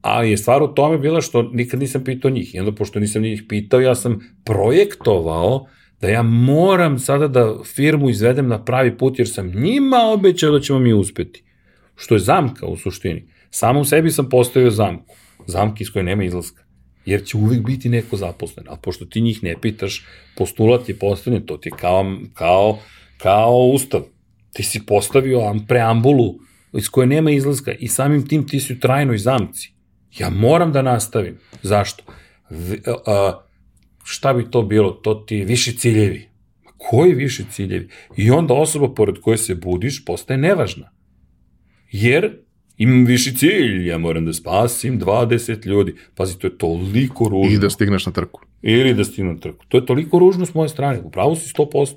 Ali 0.00 0.30
je 0.30 0.36
stvar 0.36 0.62
u 0.62 0.68
tome 0.68 0.98
bila 0.98 1.20
što 1.20 1.42
nikad 1.42 1.80
nisam 1.80 2.04
pitao 2.04 2.30
njih. 2.30 2.54
I 2.54 2.58
onda, 2.58 2.72
pošto 2.72 3.00
nisam 3.00 3.22
njih 3.22 3.42
pitao, 3.48 3.80
ja 3.80 3.94
sam 3.94 4.20
projektovao 4.44 5.66
da 6.00 6.08
ja 6.08 6.22
moram 6.22 6.98
sada 6.98 7.28
da 7.28 7.54
firmu 7.74 8.10
izvedem 8.10 8.48
na 8.48 8.64
pravi 8.64 8.98
put, 8.98 9.18
jer 9.18 9.28
sam 9.28 9.52
njima 9.54 9.96
obećao 10.14 10.52
da 10.52 10.60
ćemo 10.60 10.78
mi 10.78 10.92
uspeti. 10.92 11.44
Što 11.96 12.14
je 12.14 12.18
zamka 12.18 12.66
u 12.66 12.76
suštini. 12.76 13.28
Samom 13.50 13.84
sebi 13.84 14.10
sam 14.10 14.28
postavio 14.28 14.70
zamku. 14.70 15.16
Zamki 15.46 15.82
iz 15.82 15.90
koje 15.90 16.02
nema 16.02 16.24
izlaska 16.24 16.64
jer 17.06 17.24
će 17.24 17.36
uvijek 17.36 17.66
biti 17.66 17.88
neko 17.88 18.16
zaposlen. 18.16 18.66
A 18.68 18.76
pošto 18.76 19.04
ti 19.04 19.20
njih 19.20 19.42
ne 19.42 19.54
pitaš, 19.60 20.06
postulat 20.36 20.88
je 20.88 20.98
postavljen, 20.98 21.46
to 21.46 21.56
ti 21.56 21.68
je 21.68 21.72
kao, 21.80 22.16
kao, 22.34 22.78
kao 23.18 23.56
ustav. 23.56 24.00
Ti 24.52 24.62
si 24.62 24.86
postavio 24.86 25.40
am- 25.40 25.66
preambulu 25.66 26.34
iz 26.72 26.88
koje 26.88 27.06
nema 27.06 27.30
izlaska 27.30 27.72
i 27.72 27.88
samim 27.88 28.26
tim 28.26 28.48
ti 28.48 28.60
si 28.60 28.72
u 28.72 28.80
trajnoj 28.80 29.18
zamci. 29.18 29.72
Ja 30.18 30.30
moram 30.30 30.72
da 30.72 30.82
nastavim. 30.82 31.38
Zašto? 31.62 32.04
V, 32.50 32.78
a, 32.86 32.94
a, 33.06 33.46
šta 34.04 34.32
bi 34.32 34.50
to 34.50 34.62
bilo? 34.62 34.90
To 34.90 35.14
ti 35.14 35.36
je 35.36 35.44
viši 35.44 35.78
ciljevi. 35.78 36.28
Ma 36.64 36.70
Koji 36.76 37.14
viši 37.14 37.44
ciljevi? 37.50 37.88
I 38.16 38.30
onda 38.30 38.54
osoba 38.54 38.94
pored 38.94 39.20
koje 39.20 39.38
se 39.38 39.54
budiš 39.54 40.04
postaje 40.04 40.38
nevažna. 40.38 40.93
Jer 41.94 42.30
imam 42.78 43.04
viši 43.06 43.36
cilj, 43.36 43.86
ja 43.86 43.98
moram 43.98 44.24
da 44.26 44.32
spasim 44.32 45.00
20 45.00 45.66
ljudi. 45.66 45.94
Pazi, 46.14 46.38
to 46.38 46.46
je 46.46 46.58
toliko 46.58 47.28
ružno. 47.28 47.52
I 47.52 47.58
da 47.58 47.70
stigneš 47.70 48.06
na 48.06 48.12
trku. 48.12 48.40
Ili 48.62 48.94
da 48.94 49.04
stignu 49.04 49.32
na 49.32 49.40
trku. 49.40 49.64
To 49.68 49.76
je 49.76 49.86
toliko 49.86 50.18
ružno 50.18 50.46
s 50.46 50.54
moje 50.54 50.68
strane. 50.68 51.00
Upravo 51.04 51.36
si 51.36 51.52
100%. 51.54 51.94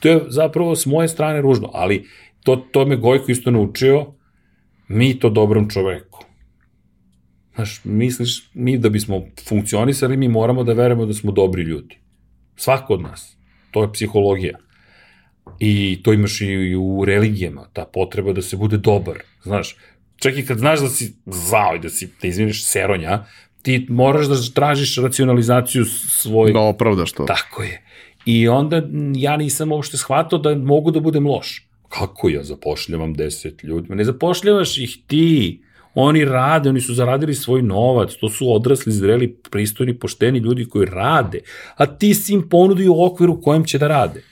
To 0.00 0.08
je 0.08 0.20
zapravo 0.28 0.76
s 0.76 0.86
moje 0.86 1.08
strane 1.08 1.40
ružno, 1.40 1.70
ali 1.74 2.04
to, 2.42 2.56
to 2.56 2.84
me 2.86 2.96
Gojko 2.96 3.32
isto 3.32 3.50
naučio, 3.50 4.06
mi 4.88 5.18
to 5.18 5.30
dobrom 5.30 5.70
čoveku. 5.70 6.24
Znaš, 7.54 7.80
misliš, 7.84 8.50
mi 8.54 8.78
da 8.78 8.88
bismo 8.88 9.22
funkcionisali, 9.48 10.16
mi 10.16 10.28
moramo 10.28 10.64
da 10.64 10.72
verujemo 10.72 11.06
da 11.06 11.14
smo 11.14 11.32
dobri 11.32 11.62
ljudi. 11.62 11.98
Svako 12.56 12.94
od 12.94 13.02
nas. 13.02 13.36
To 13.70 13.82
je 13.82 13.92
psihologija. 13.92 14.58
I 15.58 16.00
to 16.02 16.12
imaš 16.12 16.40
i 16.40 16.74
u 16.74 17.04
religijama, 17.04 17.66
ta 17.72 17.84
potreba 17.84 18.32
da 18.32 18.42
se 18.42 18.56
bude 18.56 18.76
dobar. 18.76 19.18
Znaš, 19.42 19.76
čak 20.16 20.38
i 20.38 20.46
kad 20.46 20.58
znaš 20.58 20.80
da 20.80 20.88
si 20.88 21.14
zao 21.26 21.76
i 21.76 21.78
da 21.78 21.88
si, 21.88 22.08
da 22.22 22.28
izviniš, 22.28 22.64
seronja, 22.64 23.24
ti 23.62 23.86
moraš 23.88 24.26
da 24.26 24.36
tražiš 24.54 24.96
racionalizaciju 24.96 25.84
svoj... 25.84 26.52
Da 26.52 26.60
opravdaš 26.60 27.12
to. 27.12 27.24
Tako 27.24 27.62
je. 27.62 27.82
I 28.24 28.48
onda 28.48 28.82
ja 29.14 29.36
nisam 29.36 29.72
uopšte 29.72 29.96
shvatao 29.96 30.38
da 30.38 30.54
mogu 30.54 30.90
da 30.90 31.00
budem 31.00 31.26
loš. 31.26 31.66
Kako 31.88 32.28
ja 32.28 32.44
zapošljavam 32.44 33.14
10 33.14 33.64
ljudi? 33.64 33.94
Ne 33.94 34.04
zapošljavaš 34.04 34.78
ih 34.78 34.98
ti. 35.06 35.62
Oni 35.94 36.24
rade, 36.24 36.68
oni 36.68 36.80
su 36.80 36.94
zaradili 36.94 37.34
svoj 37.34 37.62
novac, 37.62 38.14
to 38.20 38.28
su 38.28 38.52
odrasli, 38.54 38.92
zreli, 38.92 39.36
pristojni, 39.50 39.98
pošteni 39.98 40.38
ljudi 40.38 40.68
koji 40.68 40.86
rade, 40.86 41.40
a 41.76 41.86
ti 41.86 42.14
si 42.14 42.32
im 42.34 42.48
ponudio 42.48 42.92
u 42.92 43.04
okviru 43.04 43.32
u 43.32 43.40
kojem 43.40 43.64
će 43.64 43.78
da 43.78 43.88
rade. 43.88 44.22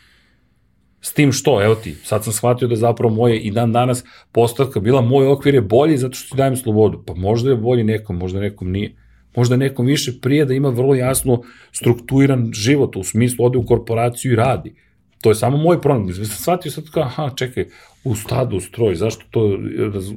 S 1.01 1.13
tim 1.15 1.33
što, 1.33 1.63
evo 1.65 1.75
ti, 1.75 1.95
sad 1.95 2.25
sam 2.25 2.33
shvatio 2.33 2.69
da 2.69 2.77
zapravo 2.77 3.15
moje 3.15 3.39
i 3.41 3.51
dan 3.51 3.73
danas 3.73 4.05
postavka 4.33 4.81
bila 4.81 5.01
moj 5.01 5.27
okvir 5.27 5.55
je 5.55 5.61
bolji 5.61 5.97
zato 5.97 6.15
što 6.15 6.31
ti 6.31 6.37
dajem 6.37 6.57
slobodu. 6.57 7.03
Pa 7.07 7.15
možda 7.15 7.51
je 7.51 7.57
bolji 7.57 7.85
nekom, 7.85 8.17
možda 8.17 8.41
nekom 8.41 8.71
nije. 8.71 8.95
Možda 9.37 9.57
nekom 9.57 9.87
više 9.87 10.13
prije 10.23 10.45
da 10.45 10.55
ima 10.55 10.69
vrlo 10.69 10.95
jasno 10.95 11.43
strukturiran 11.73 12.51
život, 12.53 12.97
u 12.97 13.05
smislu 13.05 13.45
ode 13.45 13.59
u 13.59 13.67
korporaciju 13.67 14.33
i 14.33 14.37
radi. 14.37 14.75
To 15.21 15.31
je 15.31 15.35
samo 15.35 15.57
moj 15.57 15.81
problem. 15.81 16.15
Sam 16.15 16.25
shvatio 16.25 16.73
sad 16.73 16.91
kao, 16.91 17.03
aha, 17.03 17.31
čekaj, 17.37 17.67
u 18.05 18.15
stadu, 18.15 18.57
u 18.57 18.61
stroj, 18.61 18.95
zašto, 18.95 19.25
to, 19.31 19.59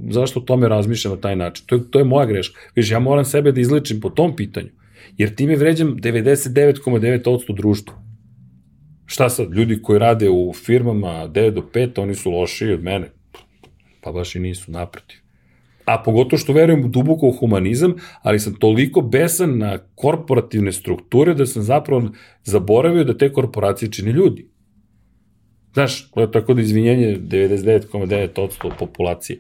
zašto 0.10 0.40
o 0.40 0.44
tome 0.44 0.68
razmišljam 0.68 1.14
na 1.14 1.22
taj 1.22 1.36
način? 1.36 1.66
To 1.66 1.76
je, 1.76 1.82
to 1.92 2.00
je 2.00 2.06
moja 2.06 2.26
greška. 2.26 2.60
Viš, 2.76 2.92
ja 2.92 3.00
moram 3.00 3.26
sebe 3.26 3.52
da 3.52 3.62
izličim 3.62 4.02
po 4.02 4.10
tom 4.10 4.36
pitanju. 4.36 4.70
Jer 5.18 5.36
time 5.36 5.56
vređam 5.56 5.98
99,9% 5.98 7.56
društva. 7.56 8.11
Šta 9.12 9.30
sad, 9.30 9.54
ljudi 9.54 9.82
koji 9.82 10.00
rade 10.00 10.30
u 10.30 10.54
firmama 10.54 11.28
9 11.28 11.50
do 11.50 11.62
5, 11.74 12.02
oni 12.02 12.16
su 12.16 12.32
lošiji 12.32 12.74
od 12.74 12.84
mene? 12.84 13.10
Pa 14.02 14.12
baš 14.12 14.36
i 14.36 14.40
nisu, 14.40 14.72
naprotiv. 14.72 15.18
a 15.86 16.04
pogotovo 16.04 16.38
što 16.38 16.54
verujem 16.54 16.92
duboko 16.92 17.28
u 17.28 17.32
humanizam, 17.32 17.96
ali 18.22 18.40
sam 18.40 18.54
toliko 18.56 19.02
besan 19.02 19.58
na 19.58 19.78
korporativne 19.96 20.72
strukture 20.72 21.34
da 21.34 21.46
sam 21.46 21.64
zapravo 21.64 22.10
zaboravio 22.44 23.04
da 23.04 23.18
te 23.18 23.34
korporacije 23.34 23.92
čini 23.92 24.12
ljudi. 24.12 24.48
Znaš, 25.74 26.12
tako 26.34 26.54
da 26.54 26.62
izvinjenje 26.62 27.18
99,9% 27.22 28.72
populacije. 28.80 29.40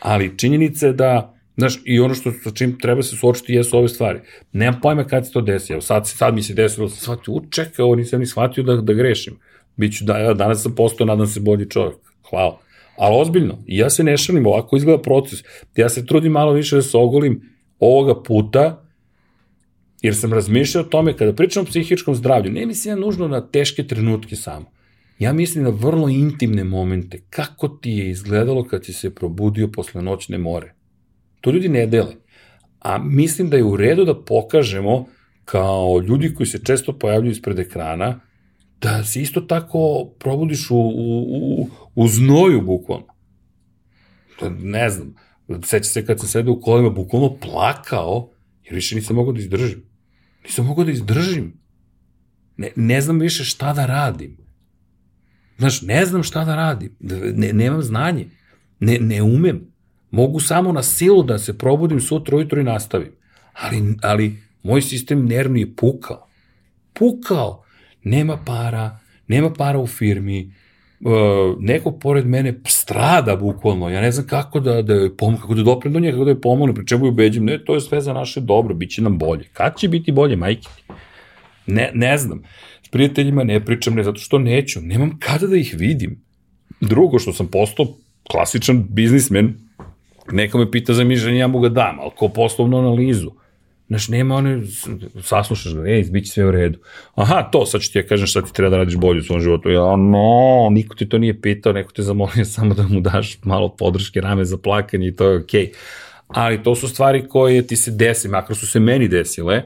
Ali 0.00 0.38
činjenica 0.38 0.86
je 0.86 0.92
da 0.92 1.37
Znaš, 1.58 1.80
i 1.84 2.00
ono 2.00 2.14
što 2.14 2.32
sa 2.32 2.50
čim 2.50 2.78
treba 2.78 3.02
se 3.02 3.16
suočiti 3.16 3.52
jesu 3.52 3.78
ove 3.78 3.88
stvari. 3.88 4.20
Nemam 4.52 4.80
pojma 4.80 5.04
kad 5.04 5.26
se 5.26 5.32
to 5.32 5.40
desi. 5.40 5.72
Evo, 5.72 5.80
sad, 5.80 6.08
sad 6.08 6.34
mi 6.34 6.42
se 6.42 6.54
desilo, 6.54 6.88
sam 6.88 6.98
shvatio, 6.98 7.34
u 7.34 7.42
čekaj, 7.50 7.82
ovo 7.82 7.96
nisam 7.96 8.20
ni 8.20 8.26
shvatio 8.26 8.64
da, 8.64 8.76
da 8.76 8.92
grešim. 8.92 9.38
Biću, 9.76 10.04
da, 10.04 10.34
danas 10.34 10.62
sam 10.62 10.74
postao, 10.74 11.06
nadam 11.06 11.26
se, 11.26 11.40
bolji 11.40 11.70
čovjek. 11.70 11.98
Hvala. 12.30 12.60
Ali 12.96 13.16
ozbiljno, 13.20 13.58
ja 13.66 13.90
se 13.90 14.04
ne 14.04 14.16
šalim, 14.16 14.46
ovako 14.46 14.76
izgleda 14.76 15.02
proces. 15.02 15.42
Ja 15.76 15.88
se 15.88 16.06
trudim 16.06 16.32
malo 16.32 16.52
više 16.52 16.76
da 16.76 16.82
se 16.82 16.96
ogolim 16.96 17.42
ovoga 17.78 18.22
puta, 18.22 18.84
jer 20.02 20.16
sam 20.16 20.32
razmišljao 20.32 20.84
o 20.84 20.86
tome, 20.88 21.16
kada 21.16 21.32
pričam 21.32 21.62
o 21.62 21.66
psihičkom 21.66 22.14
zdravlju, 22.14 22.52
ne 22.52 22.66
mislim 22.66 22.92
ja 22.92 23.00
nužno 23.00 23.28
na 23.28 23.40
teške 23.40 23.86
trenutke 23.86 24.36
samo. 24.36 24.70
Ja 25.18 25.32
mislim 25.32 25.64
na 25.64 25.70
vrlo 25.70 26.08
intimne 26.08 26.64
momente. 26.64 27.20
Kako 27.30 27.68
ti 27.68 27.90
je 27.90 28.10
izgledalo 28.10 28.64
kad 28.64 28.84
si 28.84 28.92
se 28.92 29.14
probudio 29.14 29.68
posle 29.68 30.02
noćne 30.02 30.38
more? 30.38 30.77
To 31.40 31.50
ljudi 31.50 31.68
ne 31.68 31.86
dele. 31.86 32.14
A 32.80 32.98
mislim 32.98 33.50
da 33.50 33.56
je 33.56 33.64
u 33.64 33.76
redu 33.76 34.04
da 34.04 34.24
pokažemo 34.24 35.06
kao 35.44 36.00
ljudi 36.00 36.34
koji 36.34 36.46
se 36.46 36.64
često 36.64 36.98
pojavljuju 36.98 37.32
ispred 37.32 37.58
ekrana, 37.58 38.20
da 38.80 39.04
se 39.04 39.22
isto 39.22 39.40
tako 39.40 40.10
probudiš 40.18 40.70
u, 40.70 40.76
u, 40.76 41.22
u, 41.60 41.68
u 41.94 42.08
znoju, 42.08 42.60
bukvalno. 42.60 43.06
Da, 44.40 44.48
ne 44.48 44.90
znam, 44.90 45.14
seća 45.64 45.84
se 45.84 46.06
kad 46.06 46.20
sam 46.20 46.28
sedeo 46.28 46.52
u 46.52 46.60
kolima, 46.60 46.90
bukvalno 46.90 47.36
plakao, 47.40 48.30
jer 48.64 48.74
više 48.74 48.94
nisam 48.94 49.16
mogao 49.16 49.32
da 49.32 49.40
izdržim. 49.40 49.82
Nisam 50.44 50.66
mogao 50.66 50.84
da 50.84 50.90
izdržim. 50.90 51.52
Ne, 52.56 52.70
ne 52.76 53.00
znam 53.00 53.18
više 53.18 53.44
šta 53.44 53.72
da 53.72 53.86
radim. 53.86 54.36
Znaš, 55.58 55.82
ne 55.82 56.06
znam 56.06 56.22
šta 56.22 56.44
da 56.44 56.56
radim. 56.56 56.96
Ne, 57.34 57.52
nemam 57.52 57.82
znanje. 57.82 58.28
Ne, 58.80 58.98
ne 59.00 59.22
umem. 59.22 59.72
Mogu 60.10 60.40
samo 60.40 60.72
na 60.72 60.82
silu 60.82 61.22
da 61.22 61.38
se 61.38 61.58
probudim 61.58 62.00
sutra 62.00 62.36
ujutro 62.36 62.60
i 62.60 62.64
nastavim. 62.64 63.12
Ali, 63.52 63.94
ali 64.02 64.36
moj 64.62 64.82
sistem 64.82 65.26
nervni 65.26 65.60
je 65.60 65.76
pukao. 65.76 66.26
Pukao. 66.92 67.64
Nema 68.04 68.38
para, 68.46 68.98
nema 69.28 69.52
para 69.52 69.78
u 69.78 69.86
firmi, 69.86 70.54
uh, 71.00 71.12
neko 71.60 71.92
pored 71.92 72.26
mene 72.26 72.60
strada 72.66 73.36
bukvalno, 73.36 73.90
ja 73.90 74.00
ne 74.00 74.12
znam 74.12 74.26
kako 74.26 74.60
da, 74.60 74.82
da 74.82 74.94
joj 74.94 75.16
pomogu, 75.16 75.40
kako 75.40 75.54
da 75.54 75.62
doprem 75.62 75.92
do 75.92 76.00
nje, 76.00 76.10
kako 76.10 76.24
da 76.24 76.30
joj 76.30 76.40
pomogu, 76.40 76.74
pri 76.74 76.86
čemu 76.86 77.08
ubeđim, 77.08 77.44
ne, 77.44 77.64
to 77.64 77.74
je 77.74 77.80
sve 77.80 78.00
za 78.00 78.12
naše 78.12 78.40
dobro, 78.40 78.74
bit 78.74 78.90
će 78.90 79.02
nam 79.02 79.18
bolje. 79.18 79.44
Kad 79.52 79.78
će 79.78 79.88
biti 79.88 80.12
bolje, 80.12 80.36
majke? 80.36 80.68
Ne, 81.66 81.90
ne 81.94 82.18
znam. 82.18 82.42
S 82.82 82.88
prijateljima 82.88 83.44
ne 83.44 83.64
pričam, 83.64 83.94
ne 83.94 84.04
zato 84.04 84.18
što 84.18 84.38
neću, 84.38 84.80
nemam 84.80 85.18
kada 85.18 85.46
da 85.46 85.56
ih 85.56 85.74
vidim. 85.78 86.22
Drugo 86.80 87.18
što 87.18 87.32
sam 87.32 87.46
postao 87.46 87.86
klasičan 88.30 88.86
biznismen, 88.88 89.54
Neko 90.32 90.58
me 90.58 90.70
pita 90.70 90.94
za 90.94 91.04
mišljenje, 91.04 91.38
ja 91.38 91.46
mu 91.46 91.60
ga 91.60 91.68
dam, 91.68 92.00
ali 92.00 92.10
ko 92.16 92.28
poslovnu 92.28 92.78
analizu. 92.78 93.30
Znaš, 93.88 94.08
nema 94.08 94.34
one, 94.34 94.62
saslušaš 95.22 95.74
ga, 95.74 95.88
ej, 95.90 96.04
bit 96.12 96.26
će 96.26 96.32
sve 96.32 96.44
u 96.44 96.50
redu. 96.50 96.78
Aha, 97.14 97.42
to, 97.52 97.66
sad 97.66 97.80
ću 97.80 97.92
ti 97.92 97.98
ja 97.98 98.06
kažem 98.06 98.26
šta 98.26 98.42
ti 98.42 98.52
treba 98.52 98.70
da 98.70 98.76
radiš 98.76 98.96
bolje 98.96 99.20
u 99.20 99.22
svom 99.22 99.40
životu. 99.40 99.70
Ja, 99.70 99.96
no, 99.96 100.68
niko 100.70 100.94
ti 100.94 101.08
to 101.08 101.18
nije 101.18 101.40
pitao, 101.40 101.72
neko 101.72 101.92
te 101.92 102.02
zamolio 102.02 102.44
samo 102.56 102.74
da 102.74 102.82
mu 102.88 103.00
daš 103.00 103.38
malo 103.42 103.76
podrške 103.76 104.20
rame 104.20 104.44
za 104.44 104.56
plakanje 104.56 105.08
i 105.08 105.16
to 105.16 105.30
je 105.30 105.38
okej. 105.38 105.66
Okay. 105.66 105.74
Ali 106.28 106.62
to 106.62 106.74
su 106.74 106.88
stvari 106.88 107.28
koje 107.28 107.66
ti 107.66 107.76
se 107.76 107.90
desi, 107.90 108.28
makar 108.28 108.56
su 108.56 108.66
se 108.66 108.80
meni 108.80 109.08
desile, 109.08 109.62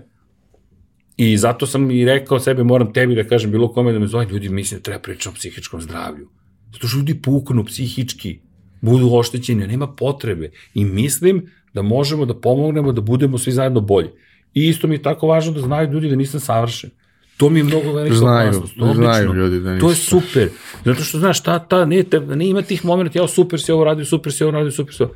I 1.17 1.37
zato 1.37 1.67
sam 1.67 1.91
i 1.91 2.05
rekao 2.05 2.41
sebi, 2.41 2.65
moram 2.65 2.93
tebi 2.93 3.15
da 3.15 3.25
kažem 3.25 3.51
bilo 3.51 3.73
kome 3.73 3.93
da 3.93 3.99
me 3.99 4.07
zove, 4.07 4.27
ljudi 4.27 4.49
mislim 4.49 4.79
da 4.79 4.83
treba 4.83 5.03
pričati 5.03 5.29
o 5.29 5.33
psihičkom 5.33 5.81
zdravlju. 5.81 6.29
Zato 6.73 6.89
što 6.89 6.97
ljudi 6.97 7.23
puknu 7.23 7.65
psihički 7.65 8.41
budu 8.83 9.15
oštećeni, 9.15 9.67
nema 9.67 9.87
potrebe. 9.87 10.51
I 10.75 10.85
mislim 10.85 11.47
da 11.75 11.83
možemo 11.83 12.27
da 12.27 12.35
pomognemo 12.35 12.93
da 12.93 13.01
budemo 13.01 13.39
svi 13.39 13.53
zajedno 13.53 13.81
bolji. 13.81 14.09
I 14.55 14.69
isto 14.69 14.87
mi 14.87 14.95
je 14.95 15.03
tako 15.03 15.27
važno 15.27 15.53
da 15.53 15.61
znaju 15.61 15.93
ljudi 15.93 16.09
da 16.09 16.17
nisam 16.17 16.41
savršen. 16.41 16.91
To 17.37 17.51
mi 17.51 17.61
je 17.61 17.65
mnogo 17.65 17.93
velika 17.93 18.17
znaju, 18.17 18.49
opasnost. 18.49 18.75
To, 18.79 18.95
znaju 18.95 19.33
ljudi 19.35 19.61
da 19.61 19.75
nisam. 19.75 19.81
To 19.81 19.91
je 19.91 19.97
super. 19.97 20.49
Zato 20.85 21.03
što, 21.03 21.19
znaš, 21.19 21.43
ta, 21.43 21.59
ta, 21.59 21.85
ne, 21.85 22.03
te, 22.03 22.21
ne 22.21 22.49
ima 22.49 22.63
tih 22.63 22.85
momenta, 22.85 23.19
ja 23.19 23.29
super 23.29 23.61
si 23.61 23.73
ovo 23.73 23.85
radio, 23.85 24.05
super 24.05 24.33
si 24.33 24.45
ovo 24.45 24.51
radio, 24.51 24.71
super 24.71 24.95
si 24.95 25.03
ovo. 25.03 25.15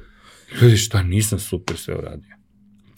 Ljudi, 0.63 0.77
šta, 0.77 1.03
nisam 1.03 1.39
super 1.39 1.77
sve 1.77 1.95
uradio. 1.95 2.37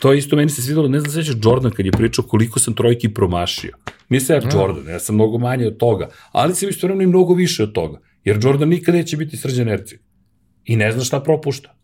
To 0.01 0.13
isto 0.13 0.37
meni 0.37 0.51
se 0.51 0.63
svidalo, 0.63 0.89
ne 0.89 1.01
znam 1.01 1.13
sećaš 1.13 1.35
Jordan 1.45 1.71
kad 1.71 1.87
je 1.87 1.93
pričao 1.93 2.25
koliko 2.25 2.61
sam 2.61 2.75
trojki 2.75 3.09
promašio. 3.09 3.77
Nisam 4.09 4.37
ja 4.37 4.43
Jordan, 4.55 4.89
ja 4.89 4.99
sam 4.99 5.15
mnogo 5.15 5.39
manje 5.39 5.67
od 5.67 5.77
toga, 5.77 6.09
ali 6.33 6.55
sam 6.55 6.69
isto 6.69 6.87
i 6.87 7.07
mnogo 7.07 7.35
više 7.35 7.63
od 7.63 7.73
toga. 7.73 8.01
Jer 8.25 8.39
Jordan 8.43 8.69
nikad 8.69 8.95
neće 8.95 9.17
biti 9.17 9.37
srđan 9.37 9.69
Ercik 9.69 10.01
i 10.69 10.77
ne 10.77 10.93
zna 10.93 11.05
šta 11.05 11.21
propušta. 11.21 11.75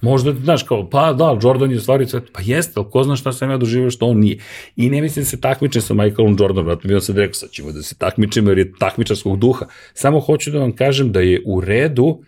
Možda, 0.00 0.32
znaš, 0.32 0.62
kao, 0.62 0.90
pa 0.90 1.12
da, 1.12 1.38
Jordan 1.42 1.70
je 1.70 1.80
stvari 1.80 2.06
sve, 2.06 2.20
pa 2.32 2.40
jeste, 2.44 2.72
ali 2.76 2.90
ko 2.90 3.02
zna 3.04 3.16
šta 3.16 3.32
sam 3.32 3.50
ja 3.50 3.56
doživio 3.56 3.90
što 3.90 4.06
on 4.06 4.18
nije. 4.18 4.38
I 4.76 4.90
ne 4.90 5.00
mislim 5.00 5.24
da 5.24 5.30
se 5.30 5.40
takmičem 5.40 5.82
sa 5.82 5.94
Michaelom 5.94 6.36
Jordanom, 6.40 6.64
vratno 6.64 6.88
mi 6.88 6.94
on 6.94 7.00
sad 7.00 7.16
rekao, 7.16 7.34
sad 7.34 7.50
ćemo 7.50 7.72
da 7.72 7.82
se 7.82 7.94
takmičemo 7.94 8.50
jer 8.50 8.58
je 8.58 8.72
takmičarskog 8.78 9.38
duha. 9.38 9.66
Samo 9.94 10.20
hoću 10.20 10.50
da 10.50 10.58
vam 10.58 10.72
kažem 10.72 11.12
da 11.12 11.20
je 11.20 11.42
u 11.46 11.60
redu 11.60 12.18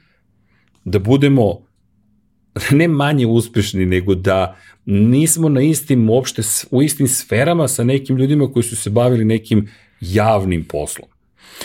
da 0.84 0.98
budemo 0.98 1.66
ne 2.70 2.88
manje 2.88 3.26
uspešni, 3.26 3.86
nego 3.86 4.14
da 4.14 4.56
nismo 4.84 5.48
na 5.48 5.62
istim 5.62 6.10
uopšte, 6.10 6.42
u 6.70 6.82
istim 6.82 7.08
sferama 7.08 7.68
sa 7.68 7.84
nekim 7.84 8.16
ljudima 8.16 8.52
koji 8.52 8.62
su 8.62 8.76
se 8.76 8.90
bavili 8.90 9.24
nekim 9.24 9.68
javnim 10.00 10.64
poslom. 10.64 11.08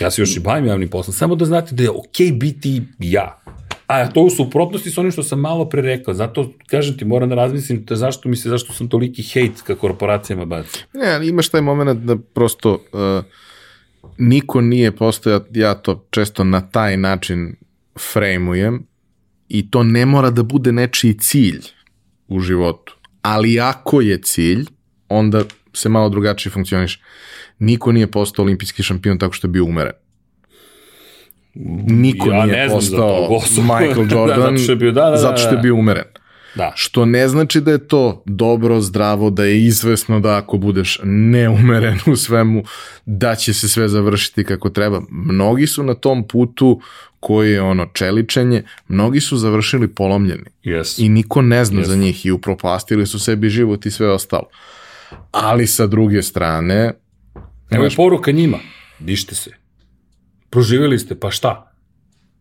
Ja 0.00 0.10
se 0.10 0.22
još 0.22 0.36
i 0.36 0.40
bavim 0.40 0.66
javnim 0.66 0.88
poslom, 0.88 1.14
samo 1.14 1.34
da 1.34 1.44
znate 1.44 1.74
da 1.74 1.82
je 1.82 1.90
okej 1.90 2.26
okay 2.26 2.38
biti 2.38 2.82
ja 2.98 3.39
a 3.90 4.10
to 4.10 4.20
u 4.20 4.30
suprotnosti 4.30 4.90
sa 4.90 5.00
onim 5.00 5.12
što 5.12 5.22
sam 5.22 5.40
malo 5.40 5.68
pre 5.68 5.82
rekao, 5.82 6.14
zato 6.14 6.52
kažem 6.66 6.98
ti, 6.98 7.04
moram 7.04 7.28
da 7.28 7.34
razmislim 7.34 7.84
da 7.84 7.96
zašto 7.96 8.28
mi 8.28 8.36
se, 8.36 8.48
zašto 8.48 8.72
sam 8.72 8.88
toliki 8.88 9.22
hejt 9.22 9.62
ka 9.66 9.74
korporacijama 9.74 10.44
baci. 10.44 10.84
Ne, 10.92 11.14
ali 11.14 11.28
imaš 11.28 11.48
taj 11.48 11.60
moment 11.60 12.00
da 12.00 12.16
prosto 12.16 12.72
uh, 12.72 13.24
niko 14.18 14.60
nije 14.60 14.96
postao, 14.96 15.40
ja 15.54 15.74
to 15.74 16.06
često 16.10 16.44
na 16.44 16.60
taj 16.60 16.96
način 16.96 17.56
frejmujem 18.12 18.86
i 19.48 19.70
to 19.70 19.82
ne 19.82 20.06
mora 20.06 20.30
da 20.30 20.42
bude 20.42 20.72
nečiji 20.72 21.18
cilj 21.18 21.60
u 22.28 22.40
životu. 22.40 22.96
Ali 23.22 23.60
ako 23.60 24.00
je 24.00 24.18
cilj, 24.22 24.64
onda 25.08 25.44
se 25.72 25.88
malo 25.88 26.08
drugačije 26.08 26.52
funkcioniš. 26.52 27.02
Niko 27.58 27.92
nije 27.92 28.10
postao 28.10 28.44
olimpijski 28.44 28.82
šampion 28.82 29.18
tako 29.18 29.32
što 29.32 29.46
je 29.46 29.50
bio 29.50 29.64
umeren 29.64 29.92
niko 31.54 32.28
ja 32.30 32.46
nije 32.46 32.68
postao 32.68 33.40
Michael 33.56 34.06
da, 34.08 34.16
Jordan 34.16 34.54
da, 34.54 34.58
zato, 34.58 34.58
što 34.58 34.72
je 34.72 34.76
bio, 34.76 34.92
da, 34.92 35.04
da, 35.04 35.10
da, 35.10 35.16
zato 35.16 35.36
što 35.36 35.50
je 35.50 35.58
bio 35.58 35.74
umeren. 35.74 36.04
Da. 36.54 36.72
Što 36.76 37.04
ne 37.04 37.28
znači 37.28 37.60
da 37.60 37.70
je 37.70 37.88
to 37.88 38.22
dobro, 38.26 38.80
zdravo, 38.80 39.30
da 39.30 39.44
je 39.44 39.64
izvesno 39.64 40.20
da 40.20 40.36
ako 40.36 40.58
budeš 40.58 41.00
neumeren 41.04 41.98
u 42.06 42.16
svemu, 42.16 42.62
da 43.06 43.34
će 43.34 43.54
se 43.54 43.68
sve 43.68 43.88
završiti 43.88 44.44
kako 44.44 44.70
treba. 44.70 45.02
Mnogi 45.10 45.66
su 45.66 45.82
na 45.82 45.94
tom 45.94 46.28
putu 46.28 46.80
koji 47.20 47.52
je 47.52 47.62
ono 47.62 47.86
čeličenje, 47.86 48.62
mnogi 48.88 49.20
su 49.20 49.36
završili 49.36 49.88
polomljeni. 49.88 50.50
Yes. 50.64 51.04
I 51.04 51.08
niko 51.08 51.42
ne 51.42 51.64
zna 51.64 51.80
yes. 51.80 51.84
za 51.84 51.96
njih 51.96 52.26
i 52.26 52.30
upropastili 52.30 53.06
su 53.06 53.18
sebi 53.18 53.48
život 53.48 53.86
i 53.86 53.90
sve 53.90 54.10
ostalo. 54.12 54.48
Ali 55.30 55.66
sa 55.66 55.86
druge 55.86 56.22
strane... 56.22 56.92
Evo 57.70 57.84
je 57.84 57.90
poruka 57.96 58.30
njima, 58.30 58.58
dište 58.98 59.34
se 59.34 59.50
proživjeli 60.50 60.98
ste, 60.98 61.20
pa 61.20 61.30
šta? 61.30 61.72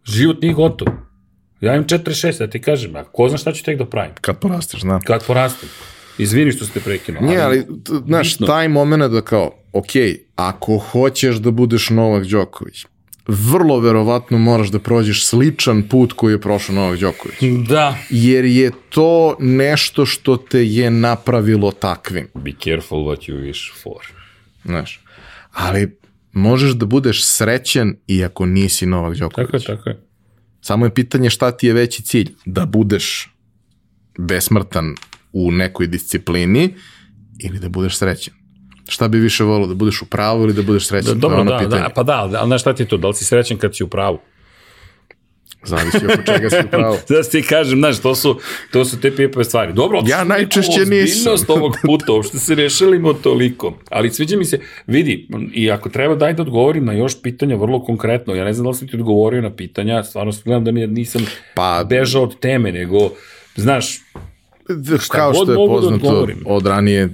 Život 0.05 0.41
nije 0.41 0.53
gotov. 0.53 0.87
Ja 1.61 1.73
imam 1.73 1.87
46, 1.87 2.39
da 2.39 2.47
ti 2.47 2.61
kažem, 2.61 2.95
a 2.95 3.03
ko 3.03 3.29
zna 3.29 3.37
šta 3.37 3.51
ću 3.53 3.63
tek 3.63 3.77
da 3.77 3.85
pravim? 3.85 4.11
Kad 4.21 4.39
porasteš, 4.39 4.81
znam. 4.81 5.01
Kad 5.01 5.25
porastem. 5.25 5.69
Izvini 6.17 6.51
što 6.51 6.65
ste 6.65 6.79
prekinuli. 6.79 7.25
Nije, 7.27 7.41
ali, 7.41 7.65
znaš, 8.05 8.37
taj 8.37 8.67
moment 8.67 9.11
da 9.11 9.21
kao, 9.21 9.51
ok, 9.73 9.91
ako 10.35 10.77
hoćeš 10.77 11.35
da 11.35 11.51
budeš 11.51 11.89
Novak 11.89 12.25
Đoković, 12.25 12.85
vrlo 13.27 13.79
verovatno 13.79 14.37
moraš 14.37 14.67
da 14.67 14.79
prođeš 14.79 15.25
sličan 15.25 15.83
put 15.83 16.13
koji 16.13 16.33
je 16.33 16.41
prošao 16.41 16.75
Novak 16.75 16.99
Đoković. 16.99 17.37
Da. 17.67 17.97
Jer 18.09 18.45
je 18.45 18.71
to 18.89 19.35
nešto 19.39 20.05
što 20.05 20.37
te 20.37 20.65
je 20.65 20.91
napravilo 20.91 21.71
takvim. 21.71 22.27
Be 22.33 22.51
careful 22.63 22.99
what 22.99 23.29
you 23.29 23.43
wish 23.43 23.73
for. 23.83 24.07
Znaš, 24.65 24.99
ali 25.53 25.97
možeš 26.31 26.71
da 26.71 26.85
budeš 26.85 27.25
srećen 27.25 27.95
iako 28.07 28.45
nisi 28.45 28.85
Novak 28.85 29.17
Đoković. 29.17 29.51
Tako 29.51 29.57
je, 29.57 29.77
tako 29.77 29.89
je. 29.89 29.99
Samo 30.61 30.85
je 30.85 30.93
pitanje 30.93 31.29
šta 31.29 31.51
ti 31.51 31.67
je 31.67 31.73
veći 31.73 32.01
cilj, 32.01 32.31
da 32.45 32.65
budeš 32.65 33.33
besmrtan 34.17 34.95
u 35.33 35.51
nekoj 35.51 35.87
disciplini 35.87 36.75
ili 37.39 37.59
da 37.59 37.69
budeš 37.69 37.97
srećen. 37.97 38.33
Šta 38.87 39.07
bi 39.07 39.19
više 39.19 39.43
volio, 39.43 39.67
da 39.67 39.73
budeš 39.73 40.01
u 40.01 40.05
pravu 40.05 40.43
ili 40.43 40.53
da 40.53 40.61
budeš 40.61 40.87
srećen? 40.87 41.13
Da, 41.13 41.19
dobro, 41.19 41.43
da, 41.43 41.67
da, 41.67 41.89
pa 41.95 42.03
da, 42.03 42.29
ali 42.39 42.47
znaš 42.47 42.61
šta 42.61 42.73
ti 42.73 42.83
je 42.83 42.87
to, 42.87 42.97
da 42.97 43.07
li 43.07 43.13
si 43.13 43.25
srećen 43.25 43.57
kad 43.57 43.75
si 43.75 43.83
u 43.83 43.87
pravu? 43.87 44.19
Zavisi 45.63 45.97
oko 45.97 46.23
čega 46.25 46.49
si 46.49 46.55
upravo. 46.65 46.97
da 47.09 47.23
ti 47.23 47.41
kažem, 47.41 47.79
znaš, 47.79 47.99
to 47.99 48.15
su, 48.15 48.39
to 48.71 48.85
su 48.85 48.99
te 48.99 49.15
pipave 49.15 49.43
stvari. 49.43 49.73
Dobro, 49.73 50.01
Ja 50.07 50.23
najčešće 50.23 50.85
nisam. 50.85 51.33
ovog 51.47 51.77
puta, 51.83 52.13
uopšte 52.13 52.39
se 52.39 52.55
rešilimo 52.55 53.13
toliko. 53.13 53.77
Ali 53.89 54.09
sviđa 54.09 54.37
mi 54.37 54.45
se, 54.45 54.59
vidi, 54.87 55.27
i 55.53 55.71
ako 55.71 55.89
treba 55.89 56.15
daj 56.15 56.33
da 56.33 56.41
odgovorim 56.41 56.85
na 56.85 56.93
još 56.93 57.21
pitanja 57.21 57.55
vrlo 57.55 57.83
konkretno, 57.83 58.35
ja 58.35 58.43
ne 58.43 58.53
znam 58.53 58.63
da 58.63 58.69
li 58.69 58.75
sam 58.75 58.87
ti 58.87 58.95
odgovorio 58.95 59.41
na 59.41 59.55
pitanja, 59.55 60.03
stvarno 60.03 60.31
gledam 60.45 60.63
da 60.65 60.71
nisam 60.71 61.25
Pa- 61.55 61.83
bežao 61.89 62.23
od 62.23 62.39
teme, 62.39 62.71
nego, 62.71 63.09
znaš, 63.55 63.99
Kao 65.09 65.31
god 65.31 65.35
što 65.35 65.51
je 65.51 65.57
da 65.57 65.65
poznato 65.67 65.95
odgovorim. 65.95 66.37
od 66.45 66.65
ranije, 66.65 67.09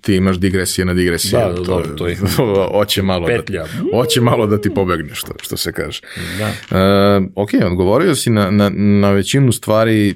ti 0.00 0.14
imaš 0.14 0.38
digresije 0.38 0.84
na 0.84 0.94
digresije. 0.94 1.40
Da, 1.40 1.48
da, 1.48 1.60
dobro, 1.62 1.88
to 1.88 2.06
je- 2.06 2.16
Hoće 2.72 3.02
malo, 3.02 3.26
Petlja. 3.26 3.62
da, 3.62 3.68
hoće 3.92 4.20
malo 4.20 4.46
da 4.46 4.60
ti 4.60 4.74
pobegne, 4.74 5.14
što, 5.14 5.32
što 5.40 5.56
se 5.56 5.72
kaže. 5.72 6.00
da. 6.38 6.78
E, 6.78 7.20
ok, 7.34 7.50
odgovorio 7.64 8.14
si 8.14 8.30
na, 8.30 8.50
na, 8.50 8.70
na 8.74 9.10
većinu 9.10 9.52
stvari 9.52 10.14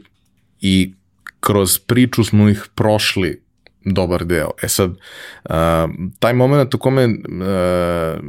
i 0.61 0.93
kroz 1.41 1.79
priču 1.79 2.25
smo 2.25 2.49
ih 2.49 2.65
prošli 2.75 3.43
dobar 3.85 4.25
deo. 4.25 4.51
E 4.63 4.69
sad, 4.69 4.91
uh, 4.91 5.51
taj 6.19 6.33
moment 6.33 6.75
u 6.75 6.79
kome 6.79 7.05
uh, 7.07 7.13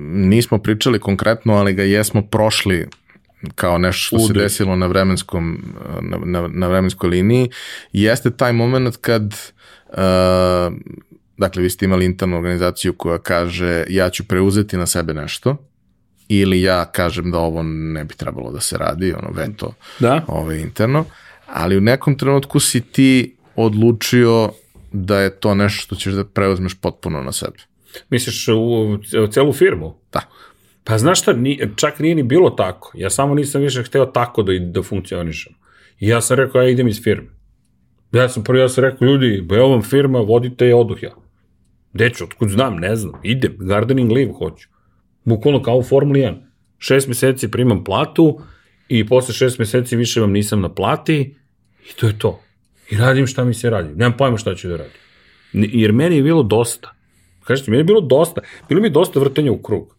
nismo 0.03 0.57
pričali 0.57 0.99
konkretno, 0.99 1.53
ali 1.53 1.73
ga 1.73 1.83
jesmo 1.83 2.21
prošli 2.21 2.87
kao 3.55 3.77
nešto 3.77 4.17
što 4.17 4.27
se 4.27 4.33
desilo 4.33 4.75
na 4.75 4.87
vremenskom 4.87 5.63
na, 6.01 6.17
na, 6.25 6.47
na 6.47 6.67
vremenskoj 6.67 7.09
liniji, 7.09 7.49
jeste 7.93 8.31
taj 8.31 8.53
moment 8.53 8.97
kad 8.97 9.23
uh, 9.89 9.97
dakle 11.37 11.61
vi 11.61 11.69
ste 11.69 11.85
imali 11.85 12.05
internu 12.05 12.37
organizaciju 12.37 12.93
koja 12.93 13.17
kaže 13.17 13.85
ja 13.89 14.09
ću 14.09 14.27
preuzeti 14.27 14.77
na 14.77 14.85
sebe 14.85 15.13
nešto 15.13 15.57
ili 16.27 16.61
ja 16.61 16.85
kažem 16.85 17.31
da 17.31 17.37
ovo 17.37 17.63
ne 17.63 18.03
bi 18.03 18.13
trebalo 18.13 18.51
da 18.51 18.59
se 18.59 18.77
radi, 18.77 19.13
ono 19.13 19.31
veto 19.31 19.73
Da? 19.99 20.21
ovaj, 20.27 20.59
interno, 20.59 21.05
ali 21.47 21.77
u 21.77 21.81
nekom 21.81 22.17
trenutku 22.17 22.59
si 22.59 22.81
ti 22.81 23.35
odlučio 23.55 24.51
da 24.91 25.19
je 25.19 25.29
to 25.29 25.55
nešto 25.55 25.81
što 25.81 25.95
ćeš 25.95 26.13
da 26.13 26.25
preuzmeš 26.25 26.73
potpuno 26.81 27.23
na 27.23 27.31
sebe. 27.31 27.57
Misliš 28.09 28.47
u, 28.47 28.93
u 29.23 29.27
celu 29.31 29.53
firmu? 29.53 29.95
Da. 30.13 30.21
Pa 30.83 30.97
znaš 30.97 31.21
šta, 31.21 31.33
ni, 31.33 31.59
čak 31.75 31.99
nije 31.99 32.15
ni 32.15 32.23
bilo 32.23 32.49
tako. 32.49 32.91
Ja 32.95 33.09
samo 33.09 33.35
nisam 33.35 33.61
više 33.61 33.83
hteo 33.83 34.05
tako 34.05 34.43
da, 34.43 34.53
da 34.59 34.83
funkcionišem. 34.83 35.53
I 35.99 36.07
ja 36.07 36.21
sam 36.21 36.37
rekao, 36.37 36.61
ja 36.61 36.69
idem 36.69 36.87
iz 36.87 37.03
firme. 37.03 37.29
Ja 38.11 38.29
sam 38.29 38.43
prvo, 38.43 38.59
ja 38.59 38.69
sam 38.69 38.83
rekao, 38.83 39.05
ljudi, 39.05 39.47
evo 39.51 39.67
vam 39.69 39.81
firma, 39.81 40.19
vodite 40.19 40.65
je 40.65 40.75
oduh 40.75 41.03
ja. 41.03 41.15
Deću, 41.93 42.23
otkud 42.23 42.49
znam, 42.49 42.75
ne 42.75 42.95
znam, 42.95 43.13
idem, 43.23 43.55
gardening 43.59 44.11
leave 44.11 44.33
hoću. 44.33 44.67
Bukvalno 45.25 45.61
kao 45.61 45.77
u 45.77 45.83
Formuli 45.83 46.19
1. 46.19 46.35
Šest 46.77 47.07
meseci 47.07 47.51
primam 47.51 47.83
platu 47.83 48.39
i 48.89 49.07
posle 49.07 49.33
šest 49.33 49.59
meseci 49.59 49.95
više 49.95 50.21
vam 50.21 50.31
nisam 50.31 50.61
na 50.61 50.73
plati 50.73 51.35
i 51.89 51.93
to 51.99 52.07
je 52.07 52.19
to. 52.19 52.41
I 52.89 52.97
radim 52.97 53.27
šta 53.27 53.43
mi 53.43 53.53
se 53.53 53.69
radi. 53.69 53.95
Nemam 53.95 54.17
pojma 54.17 54.37
šta 54.37 54.55
ću 54.55 54.67
da 54.67 54.77
radim. 54.77 54.99
Jer 55.53 55.91
meni 55.91 56.15
je 56.15 56.23
bilo 56.23 56.43
dosta. 56.43 56.93
Kažete, 57.43 57.71
meni 57.71 57.79
je 57.79 57.83
bilo 57.83 58.01
dosta. 58.01 58.41
Bilo 58.69 58.81
mi 58.81 58.87
je 58.87 58.91
dosta 58.91 59.19
vrtanja 59.19 59.51
u 59.51 59.61
krug. 59.61 59.95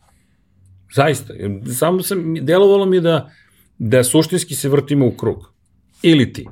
Zaista. 0.94 1.34
Samo 1.78 2.02
sam, 2.02 2.34
delovalo 2.34 2.86
mi 2.86 3.00
da, 3.00 3.30
da 3.78 4.04
suštinski 4.04 4.54
se 4.54 4.68
vrtimo 4.68 5.06
u 5.06 5.10
krug. 5.10 5.52
Ili 6.02 6.32
ti. 6.32 6.46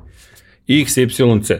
X, 0.68 0.96
Y, 0.96 1.06
Z. 1.42 1.54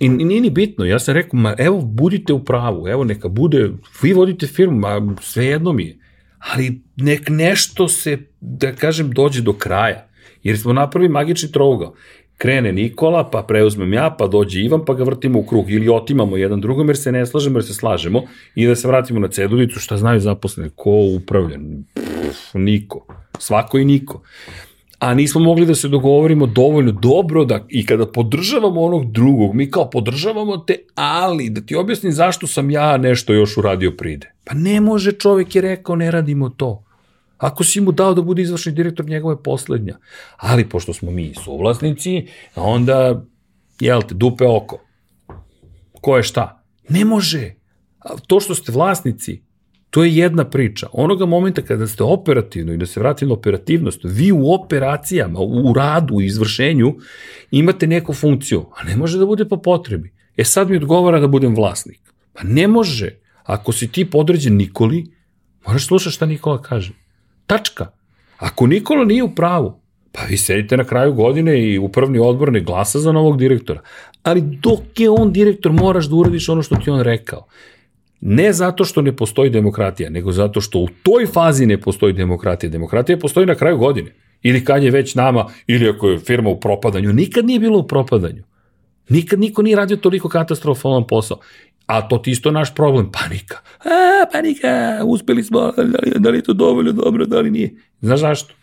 I, 0.00 0.06
I 0.06 0.08
nije 0.08 0.40
ni 0.40 0.50
bitno, 0.50 0.84
ja 0.84 0.98
sam 0.98 1.14
rekao, 1.14 1.40
ma 1.40 1.54
evo, 1.58 1.80
budite 1.80 2.32
u 2.32 2.44
pravu, 2.44 2.88
evo, 2.88 3.04
neka 3.04 3.28
bude, 3.28 3.70
vi 4.02 4.12
vodite 4.12 4.46
firmu, 4.46 4.78
ma 4.78 5.16
sve 5.20 5.46
jedno 5.46 5.72
mi 5.72 5.84
je. 5.84 5.98
Ali 6.38 6.82
nek 6.96 7.28
nešto 7.28 7.88
se, 7.88 8.18
da 8.40 8.72
kažem, 8.72 9.10
dođe 9.10 9.42
do 9.42 9.52
kraja. 9.52 10.08
Jer 10.42 10.58
smo 10.58 10.72
napravili 10.72 11.12
magični 11.12 11.52
trougao. 11.52 11.94
Krene 12.38 12.72
Nikola, 12.72 13.30
pa 13.30 13.42
preuzmem 13.42 13.92
ja, 13.92 14.10
pa 14.18 14.26
dođe 14.26 14.60
Ivan, 14.60 14.84
pa 14.84 14.94
ga 14.94 15.04
vrtimo 15.04 15.38
u 15.38 15.46
krug. 15.46 15.70
Ili 15.70 15.88
otimamo 15.88 16.36
jedan 16.36 16.60
drugom 16.60 16.88
jer 16.88 16.96
se 16.96 17.12
ne 17.12 17.26
slažemo, 17.26 17.58
jer 17.58 17.64
se 17.64 17.74
slažemo. 17.74 18.22
I 18.54 18.66
da 18.66 18.76
se 18.76 18.88
vratimo 18.88 19.20
na 19.20 19.28
cedulicu, 19.28 19.80
šta 19.80 19.96
znaju 19.96 20.20
zaposleni? 20.20 20.70
Ko 20.76 20.90
upravlja? 20.90 21.58
Pff, 21.94 22.54
niko. 22.54 23.06
Svako 23.38 23.78
i 23.78 23.84
niko 23.84 24.22
a 24.98 25.14
nismo 25.14 25.40
mogli 25.40 25.66
da 25.66 25.74
se 25.74 25.88
dogovorimo 25.88 26.46
dovoljno 26.46 26.92
dobro 26.92 27.44
da 27.44 27.64
i 27.68 27.86
kada 27.86 28.06
podržavamo 28.06 28.80
onog 28.80 29.12
drugog, 29.12 29.54
mi 29.54 29.70
kao 29.70 29.90
podržavamo 29.90 30.56
te, 30.56 30.76
ali 30.94 31.50
da 31.50 31.60
ti 31.60 31.76
objasnim 31.76 32.12
zašto 32.12 32.46
sam 32.46 32.70
ja 32.70 32.96
nešto 32.96 33.32
još 33.32 33.56
uradio 33.56 33.90
pride. 33.90 34.32
Pa 34.44 34.54
ne 34.54 34.80
može, 34.80 35.12
čovek 35.12 35.54
je 35.54 35.62
rekao 35.62 35.96
ne 35.96 36.10
radimo 36.10 36.48
to. 36.48 36.84
Ako 37.38 37.64
si 37.64 37.80
mu 37.80 37.92
dao 37.92 38.14
da 38.14 38.22
bude 38.22 38.42
izvršni 38.42 38.72
direktor, 38.72 39.06
njegova 39.06 39.34
je 39.34 39.42
poslednja. 39.42 39.98
Ali 40.36 40.68
pošto 40.68 40.92
smo 40.94 41.10
mi 41.10 41.34
suvlasnici, 41.44 42.26
onda, 42.54 43.24
jel 43.80 44.02
te, 44.02 44.14
dupe 44.14 44.46
oko. 44.46 44.80
Ko 46.00 46.16
je 46.16 46.22
šta? 46.22 46.64
Ne 46.88 47.04
može. 47.04 47.54
To 48.26 48.40
što 48.40 48.54
ste 48.54 48.72
vlasnici, 48.72 49.42
To 49.90 50.04
je 50.04 50.16
jedna 50.16 50.44
priča. 50.44 50.86
Onoga 50.92 51.26
momenta 51.26 51.62
kada 51.62 51.86
ste 51.86 52.02
operativno 52.04 52.72
i 52.72 52.76
da 52.76 52.86
se 52.86 53.00
vratim 53.00 53.28
na 53.28 53.34
operativnost, 53.34 54.00
vi 54.04 54.32
u 54.32 54.52
operacijama, 54.52 55.40
u 55.40 55.72
radu, 55.72 56.14
u 56.14 56.22
izvršenju 56.22 56.94
imate 57.50 57.86
neku 57.86 58.14
funkciju, 58.14 58.66
a 58.76 58.84
ne 58.84 58.96
može 58.96 59.18
da 59.18 59.26
bude 59.26 59.48
po 59.48 59.56
potrebi. 59.56 60.12
E 60.36 60.44
sad 60.44 60.70
mi 60.70 60.76
odgovara 60.76 61.20
da 61.20 61.26
budem 61.26 61.54
vlasnik. 61.54 62.00
Pa 62.32 62.42
ne 62.44 62.68
može. 62.68 63.10
Ako 63.44 63.72
si 63.72 63.88
ti 63.88 64.04
podređen 64.10 64.56
Nikoli, 64.56 65.06
moraš 65.66 65.86
slušati 65.86 66.14
šta 66.14 66.26
Nikola 66.26 66.62
kaže. 66.62 66.92
Tačka. 67.48 67.86
Ako 68.38 68.66
Nikola 68.66 69.04
nije 69.04 69.22
u 69.22 69.34
pravu, 69.34 69.80
pa 70.12 70.20
vi 70.28 70.36
sedite 70.36 70.76
na 70.76 70.84
kraju 70.84 71.12
godine 71.12 71.62
i 71.62 71.78
upravni 71.78 72.18
odbor 72.18 72.52
ne 72.52 72.60
glasa 72.60 72.98
za 72.98 73.12
novog 73.12 73.38
direktora. 73.38 73.80
Ali 74.22 74.40
dok 74.40 75.00
je 75.00 75.10
on 75.10 75.32
direktor, 75.32 75.72
moraš 75.72 76.06
da 76.06 76.16
uradiš 76.16 76.48
ono 76.48 76.62
što 76.62 76.76
ti 76.76 76.90
on 76.90 77.00
rekao. 77.00 77.46
Ne 78.20 78.52
zato 78.52 78.84
što 78.84 79.02
ne 79.02 79.16
postoji 79.16 79.50
demokratija, 79.50 80.10
nego 80.10 80.32
zato 80.32 80.60
što 80.60 80.78
u 80.78 80.88
toj 81.02 81.26
fazi 81.26 81.66
ne 81.66 81.80
postoji 81.80 82.12
demokratija. 82.12 82.70
Demokratija 82.70 83.18
postoji 83.18 83.46
na 83.46 83.54
kraju 83.54 83.78
godine. 83.78 84.14
Ili 84.42 84.64
kad 84.64 84.82
je 84.82 84.90
već 84.90 85.14
nama, 85.14 85.46
ili 85.66 85.88
ako 85.88 86.08
je 86.08 86.18
firma 86.18 86.50
u 86.50 86.60
propadanju. 86.60 87.12
Nikad 87.12 87.46
nije 87.46 87.60
bilo 87.60 87.78
u 87.78 87.86
propadanju. 87.86 88.42
Nikad 89.08 89.40
niko 89.40 89.62
nije 89.62 89.76
radio 89.76 89.96
toliko 89.96 90.28
katastrofalan 90.28 91.06
posao. 91.06 91.38
A 91.88 92.08
to 92.08 92.18
ti 92.18 92.30
isto 92.30 92.50
naš 92.50 92.74
problem, 92.74 93.10
panika. 93.12 93.56
A, 93.84 94.26
panika, 94.32 95.00
uspeli 95.04 95.44
smo, 95.44 95.72
da 95.76 95.82
li, 95.82 96.12
da 96.18 96.30
li 96.30 96.38
je 96.38 96.42
to 96.42 96.52
dovoljno 96.52 96.92
dobro, 96.92 97.26
da 97.26 97.40
li 97.40 97.50
nije. 97.50 97.74
Znaš 98.00 98.20
zašto? 98.20 98.54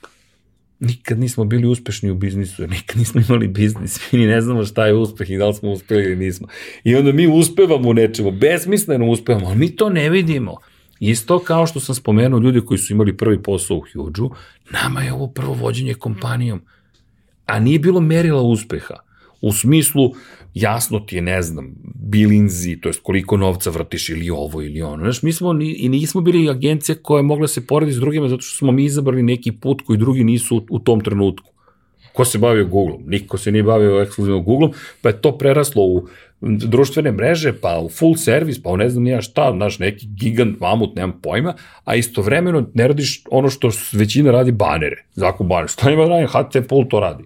Nikad 0.79 1.19
nismo 1.19 1.45
bili 1.45 1.67
uspešni 1.67 2.11
u 2.11 2.15
biznisu, 2.15 2.67
nikad 2.67 2.97
nismo 2.97 3.21
imali 3.29 3.47
biznis, 3.47 3.99
mi 4.11 4.19
ni 4.19 4.27
ne 4.27 4.41
znamo 4.41 4.65
šta 4.65 4.85
je 4.85 4.93
uspeh 4.93 5.29
i 5.29 5.37
da 5.37 5.47
li 5.47 5.53
smo 5.53 5.71
uspeli 5.71 6.03
ili 6.03 6.15
nismo. 6.15 6.47
I 6.83 6.95
onda 6.95 7.11
mi 7.11 7.27
uspevamo 7.27 7.89
u 7.89 7.93
nečemu, 7.93 8.31
besmisleno 8.31 9.09
uspevamo, 9.09 9.47
ali 9.47 9.57
mi 9.57 9.75
to 9.75 9.89
ne 9.89 10.09
vidimo. 10.09 10.57
Isto 10.99 11.39
kao 11.39 11.67
što 11.67 11.79
sam 11.79 11.95
spomenuo 11.95 12.39
ljudi 12.39 12.61
koji 12.65 12.77
su 12.77 12.93
imali 12.93 13.17
prvi 13.17 13.43
posao 13.43 13.77
u 13.77 13.83
Huge-u, 13.93 14.31
nama 14.71 15.01
je 15.01 15.13
ovo 15.13 15.27
prvo 15.27 15.53
vođenje 15.53 15.93
kompanijom, 15.93 16.61
a 17.45 17.59
nije 17.59 17.79
bilo 17.79 18.01
merila 18.01 18.41
uspeha. 18.41 18.95
U 19.41 19.53
smislu, 19.53 20.11
jasno 20.53 20.99
ti 20.99 21.15
je, 21.15 21.21
ne 21.21 21.41
znam, 21.41 21.75
bilinzi, 21.95 22.77
to 22.81 22.89
jest 22.89 22.99
koliko 23.03 23.37
novca 23.37 23.69
vrtiš 23.69 24.09
ili 24.09 24.29
ovo 24.29 24.61
ili 24.61 24.81
ono. 24.81 25.03
Znaš, 25.03 25.23
mi 25.23 25.33
smo 25.33 25.53
ni, 25.53 25.73
i 25.73 25.89
nismo 25.89 26.21
bili 26.21 26.49
agencija 26.49 26.95
koja 27.01 27.19
je 27.19 27.23
mogla 27.23 27.47
se 27.47 27.67
porediti 27.67 27.95
s 27.95 27.99
drugima 27.99 28.29
zato 28.29 28.41
što 28.41 28.57
smo 28.57 28.71
mi 28.71 28.85
izabrali 28.85 29.23
neki 29.23 29.51
put 29.51 29.81
koji 29.81 29.97
drugi 29.97 30.23
nisu 30.23 30.57
u, 30.57 30.65
u 30.69 30.79
tom 30.79 31.01
trenutku. 31.01 31.51
Ko 32.13 32.25
se 32.25 32.37
bavio 32.37 32.65
Googlom? 32.65 33.03
Niko 33.07 33.37
se 33.37 33.51
nije 33.51 33.63
bavio 33.63 34.01
ekskluzivno 34.01 34.41
Googlom, 34.41 34.71
pa 35.01 35.09
je 35.09 35.21
to 35.21 35.37
preraslo 35.37 35.83
u 35.83 36.07
društvene 36.41 37.11
mreže, 37.11 37.53
pa 37.61 37.79
u 37.79 37.89
full 37.89 38.15
servis, 38.15 38.61
pa 38.63 38.69
u 38.69 38.77
ne 38.77 38.89
znam 38.89 39.03
nija 39.03 39.21
šta, 39.21 39.51
znaš, 39.55 39.79
neki 39.79 40.07
gigant, 40.07 40.59
mamut, 40.59 40.95
nemam 40.95 41.19
pojma, 41.21 41.53
a 41.83 41.95
istovremeno 41.95 42.69
ne 42.73 42.87
radiš 42.87 43.23
ono 43.31 43.49
što 43.49 43.69
većina 43.93 44.31
radi 44.31 44.51
banere, 44.51 45.05
zakon 45.13 45.47
banere. 45.47 45.67
Šta 45.67 45.91
ima 45.91 46.05
da 46.05 46.09
radim? 46.09 46.27
HT 46.27 46.67
Pool 46.69 46.87
to 46.89 46.99
radi. 46.99 47.23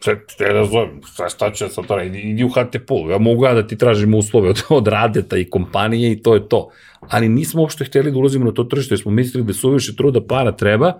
Sve, 0.00 0.26
te 0.38 0.52
da 0.52 0.64
zovem, 0.64 1.00
šta, 1.12 1.28
šta 1.28 1.52
će 1.52 1.68
sad 1.68 1.86
to 1.86 1.96
radi? 1.96 2.18
Idi 2.18 2.44
u 2.44 2.48
HT 2.48 2.76
Pool, 2.86 3.10
ja 3.10 3.18
mogu 3.18 3.44
ja 3.44 3.54
da 3.54 3.66
ti 3.66 3.78
tražim 3.78 4.14
uslove 4.14 4.48
od, 4.48 4.62
od 4.68 4.88
radeta 4.88 5.36
i 5.36 5.44
kompanije 5.44 6.12
i 6.12 6.22
to 6.22 6.34
je 6.34 6.48
to. 6.48 6.70
Ali 7.00 7.28
nismo 7.28 7.60
uopšte 7.60 7.84
hteli 7.84 8.12
da 8.12 8.18
ulazimo 8.18 8.44
na 8.44 8.52
to 8.52 8.64
tržište, 8.64 8.92
jer 8.92 9.00
smo 9.00 9.10
mislili 9.10 9.46
da 9.46 9.52
suviše 9.52 9.96
truda 9.96 10.26
para 10.26 10.52
treba 10.52 10.92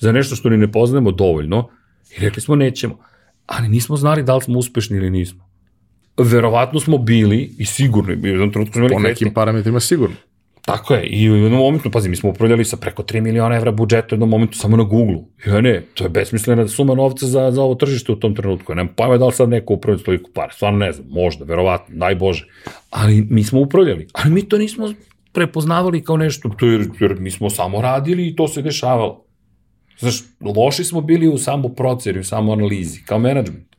za 0.00 0.12
nešto 0.12 0.36
što 0.36 0.48
ni 0.48 0.56
ne 0.56 0.72
poznajemo 0.72 1.10
dovoljno 1.10 1.68
i 2.16 2.20
rekli 2.20 2.42
smo 2.42 2.56
nećemo. 2.56 2.98
Ali 3.46 3.68
nismo 3.68 3.96
znali 3.96 4.22
da 4.22 4.36
li 4.36 4.42
smo 4.42 4.58
uspešni 4.58 4.96
ili 4.96 5.10
nismo. 5.10 5.48
Verovatno 6.18 6.80
smo 6.80 6.98
bili 6.98 7.54
i 7.58 7.64
sigurno, 7.64 8.14
u 8.22 8.26
jednom 8.26 8.52
trenutku 8.52 8.72
smo 8.72 8.86
imali 8.86 8.94
Po 8.94 9.08
nekim 9.08 9.34
parametrima 9.34 9.80
sigurno. 9.80 10.16
Tako 10.68 10.94
je, 10.94 11.06
i 11.06 11.30
u 11.30 11.36
jednom 11.36 11.60
momentu, 11.60 11.90
pazi, 11.90 12.08
mi 12.08 12.16
smo 12.16 12.30
upravljali 12.30 12.64
sa 12.64 12.76
preko 12.76 13.02
3 13.02 13.20
miliona 13.20 13.56
evra 13.56 13.72
budžeta 13.72 14.06
u 14.10 14.14
jednom 14.14 14.28
momentu 14.28 14.58
samo 14.58 14.76
na 14.76 14.82
Google. 14.82 15.16
I 15.46 15.48
ja 15.48 15.60
ne, 15.60 15.82
to 15.94 16.04
je 16.04 16.10
besmislena 16.10 16.68
suma 16.68 16.94
novca 16.94 17.26
za, 17.26 17.50
za 17.50 17.62
ovo 17.62 17.74
tržište 17.74 18.12
u 18.12 18.16
tom 18.16 18.34
trenutku. 18.34 18.72
Ja 18.72 18.76
nemam 18.76 18.94
pojma 18.94 19.16
da 19.16 19.26
li 19.26 19.32
sad 19.32 19.48
neko 19.48 19.74
upravlja 19.74 20.02
toliko 20.02 20.30
para, 20.34 20.52
stvarno 20.52 20.78
ne 20.78 20.92
znam, 20.92 21.06
možda, 21.10 21.44
verovatno, 21.44 21.96
daj 21.96 22.14
Bože. 22.14 22.46
Ali 22.90 23.26
mi 23.30 23.44
smo 23.44 23.60
upravljali, 23.60 24.06
ali 24.12 24.34
mi 24.34 24.48
to 24.48 24.58
nismo 24.58 24.92
prepoznavali 25.32 26.04
kao 26.04 26.16
nešto, 26.16 26.48
to 26.48 26.66
jer, 26.66 26.88
jer 27.00 27.16
mi 27.20 27.30
smo 27.30 27.50
samo 27.50 27.80
radili 27.80 28.28
i 28.28 28.36
to 28.36 28.48
se 28.48 28.62
dešavalo. 28.62 29.24
Znaš, 29.98 30.22
loši 30.56 30.84
smo 30.84 31.00
bili 31.00 31.28
u 31.28 31.38
samu 31.38 31.68
proceri, 31.68 32.20
u 32.20 32.24
samu 32.24 32.52
analizi, 32.52 33.02
kao 33.06 33.18
menadžment. 33.18 33.76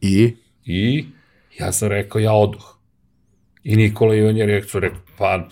I? 0.00 0.34
I 0.64 1.04
ja 1.60 1.72
sam 1.72 1.88
rekao, 1.88 2.20
ja 2.20 2.32
oduh. 2.32 2.71
I 3.64 3.76
Nikola 3.76 4.14
Ivan 4.14 4.36
je 4.36 4.46
rekao, 4.46 4.80
rekao 4.80 5.00
pa, 5.18 5.48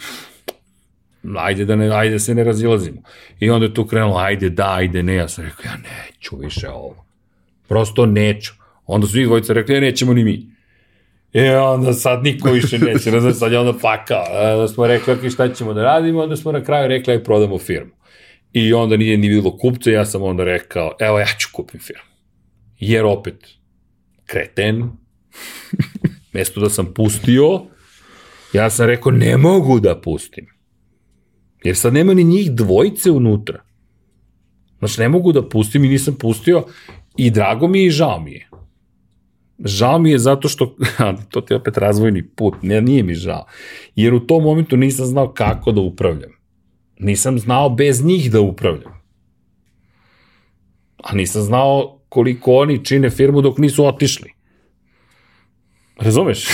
ajde 1.38 1.64
da, 1.64 1.76
ne, 1.76 1.90
ajde 1.96 2.12
da 2.12 2.18
se 2.18 2.34
ne 2.34 2.44
razilazimo. 2.44 3.02
I 3.40 3.50
onda 3.50 3.66
je 3.66 3.74
tu 3.74 3.86
krenulo, 3.86 4.16
ajde 4.16 4.50
da, 4.50 4.74
ajde 4.74 5.02
ne. 5.02 5.14
Ja 5.14 5.28
sam 5.28 5.44
rekao, 5.44 5.64
ja 5.64 5.76
neću 5.76 6.36
više 6.36 6.68
ovo. 6.68 7.04
Prosto 7.68 8.06
neću. 8.06 8.52
Onda 8.86 9.06
su 9.06 9.16
njih 9.16 9.26
dvojica 9.26 9.52
rekli, 9.52 9.74
ja 9.74 9.80
nećemo 9.80 10.14
ni 10.14 10.24
mi. 10.24 10.46
E, 11.32 11.58
onda 11.58 11.92
sad 11.92 12.22
niko 12.22 12.50
više 12.50 12.78
neće, 12.78 13.10
ne 13.12 13.20
znam, 13.20 13.32
sad 13.32 13.52
je 13.52 13.58
onda 13.58 13.78
pakao. 13.82 14.24
Onda 14.54 14.68
smo 14.68 14.86
rekli, 14.86 15.12
ok, 15.12 15.32
šta 15.32 15.54
ćemo 15.54 15.74
da 15.74 15.82
radimo, 15.82 16.22
onda 16.22 16.36
smo 16.36 16.52
na 16.52 16.64
kraju 16.64 16.88
rekli, 16.88 17.12
aj 17.12 17.24
prodamo 17.24 17.58
firmu. 17.58 17.90
I 18.52 18.72
onda 18.72 18.96
nije 18.96 19.16
ni 19.18 19.28
bilo 19.28 19.56
kupca, 19.56 19.90
ja 19.90 20.04
sam 20.04 20.22
onda 20.22 20.44
rekao, 20.44 20.92
evo 21.00 21.18
ja 21.18 21.26
ću 21.38 21.48
kupim 21.52 21.80
firmu. 21.80 22.10
Jer 22.78 23.04
opet, 23.04 23.48
kreten, 24.26 24.90
mesto 26.32 26.60
da 26.60 26.70
sam 26.70 26.94
pustio, 26.94 27.62
ja 28.52 28.70
sam 28.70 28.86
rekao, 28.86 29.12
ne 29.12 29.36
mogu 29.36 29.80
da 29.80 30.00
pustim. 30.00 30.46
Jer 31.64 31.76
sad 31.76 31.94
nema 31.94 32.14
ni 32.14 32.24
njih 32.24 32.52
dvojice 32.52 33.10
unutra. 33.10 33.62
Znači, 34.78 35.00
ne 35.00 35.08
mogu 35.08 35.32
da 35.32 35.48
pustim 35.48 35.84
i 35.84 35.88
nisam 35.88 36.14
pustio 36.14 36.64
i 37.16 37.30
drago 37.30 37.68
mi 37.68 37.78
je 37.78 37.86
i 37.86 37.90
žao 37.90 38.20
mi 38.20 38.32
je. 38.32 38.48
Žao 39.64 39.98
mi 39.98 40.10
je 40.10 40.18
zato 40.18 40.48
što, 40.48 40.76
to 41.30 41.40
ti 41.40 41.52
je 41.52 41.56
opet 41.56 41.78
razvojni 41.78 42.28
put, 42.28 42.54
ne, 42.62 42.80
nije 42.80 43.02
mi 43.02 43.14
žao. 43.14 43.46
Jer 43.96 44.14
u 44.14 44.20
tom 44.20 44.42
momentu 44.42 44.76
nisam 44.76 45.06
znao 45.06 45.32
kako 45.32 45.72
da 45.72 45.80
upravljam. 45.80 46.30
Nisam 46.98 47.38
znao 47.38 47.68
bez 47.70 48.04
njih 48.04 48.30
da 48.32 48.40
upravljam. 48.40 49.00
A 51.02 51.14
nisam 51.14 51.42
znao 51.42 52.00
koliko 52.08 52.52
oni 52.52 52.84
čine 52.84 53.10
firmu 53.10 53.40
dok 53.40 53.58
nisu 53.58 53.86
otišli. 53.86 54.32
Razumeš? 56.00 56.46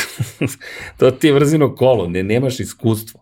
to 0.98 1.10
ti 1.10 1.26
je 1.26 1.32
vrzino 1.32 1.74
kolo, 1.74 2.08
ne, 2.08 2.22
nemaš 2.22 2.60
iskustvo. 2.60 3.20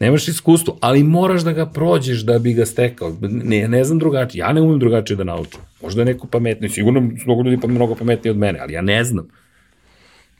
Nemaš 0.00 0.28
iskustvo, 0.28 0.78
ali 0.80 1.02
moraš 1.02 1.42
da 1.42 1.52
ga 1.52 1.66
prođeš 1.66 2.20
da 2.20 2.38
bi 2.38 2.52
ga 2.52 2.66
stekao. 2.66 3.16
Ne, 3.20 3.68
ne 3.68 3.84
znam 3.84 3.98
drugačije, 3.98 4.40
ja 4.40 4.52
ne 4.52 4.60
umem 4.60 4.78
drugačije 4.78 5.16
da 5.16 5.24
naučim. 5.24 5.60
Možda 5.82 6.00
je 6.00 6.04
neko 6.04 6.26
pametni, 6.26 6.68
sigurno 6.68 7.00
mnogo 7.00 7.42
ljudi 7.42 7.60
pa 7.60 7.68
mnogo 7.68 7.94
pametniji 7.94 8.30
od 8.30 8.36
mene, 8.36 8.58
ali 8.58 8.72
ja 8.72 8.82
ne 8.82 9.04
znam. 9.04 9.28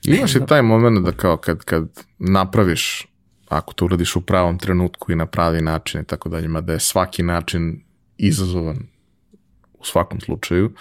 Imaš 0.05 0.35
i 0.35 0.47
taj 0.49 0.63
moment 0.63 1.05
da 1.05 1.13
kao 1.13 1.37
kad, 1.37 1.65
kad 1.65 1.89
napraviš, 2.19 3.07
ako 3.49 3.75
to 3.75 3.85
uradiš 3.85 4.17
u 4.17 4.21
pravom 4.21 4.59
trenutku 4.59 5.13
i 5.13 5.17
na 5.17 5.27
pravi 5.27 5.61
način 5.61 6.01
i 6.01 6.05
tako 6.05 6.29
dalje, 6.29 6.61
da 6.61 6.73
je 6.73 6.81
svaki 6.81 7.23
način 7.23 7.81
izazovan 8.19 8.79
u 9.75 9.85
svakom 9.85 10.21
slučaju, 10.21 10.67
uh, 10.67 10.73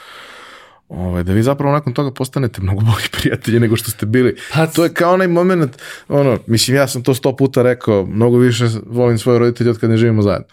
ovaj, 0.90 1.24
da 1.24 1.34
vi 1.34 1.44
zapravo 1.44 1.74
nakon 1.74 1.94
toga 1.94 2.12
postanete 2.12 2.62
mnogo 2.62 2.82
bolji 2.82 3.08
prijatelji 3.20 3.60
nego 3.60 3.76
što 3.76 3.92
ste 3.92 4.06
bili. 4.06 4.36
Pa, 4.54 4.68
to 4.68 4.84
je 4.84 4.94
kao 4.94 5.14
onaj 5.14 5.28
moment, 5.28 5.78
ono, 6.08 6.40
mislim, 6.48 6.78
ja 6.78 6.88
sam 6.88 7.04
to 7.04 7.14
sto 7.14 7.36
puta 7.36 7.62
rekao, 7.64 8.06
mnogo 8.06 8.38
više 8.38 8.66
volim 8.86 9.18
svoje 9.18 9.40
roditelje 9.40 9.70
od 9.70 9.80
kad 9.80 9.90
ne 9.90 9.98
živimo 9.98 10.22
zajedno. 10.22 10.48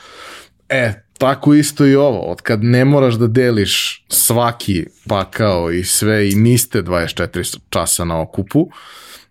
E, 0.69 0.93
tako 1.19 1.55
isto 1.55 1.87
i 1.87 1.95
ovo, 1.95 2.21
od 2.21 2.41
kad 2.41 2.65
ne 2.65 2.85
moraš 2.85 3.15
da 3.15 3.27
deliš 3.27 4.05
svaki 4.09 4.87
pakao 5.09 5.73
i 5.73 5.85
sve 5.85 6.31
i 6.31 6.35
niste 6.35 6.83
24 6.83 7.59
časa 7.69 8.05
na 8.05 8.21
okupu, 8.21 8.69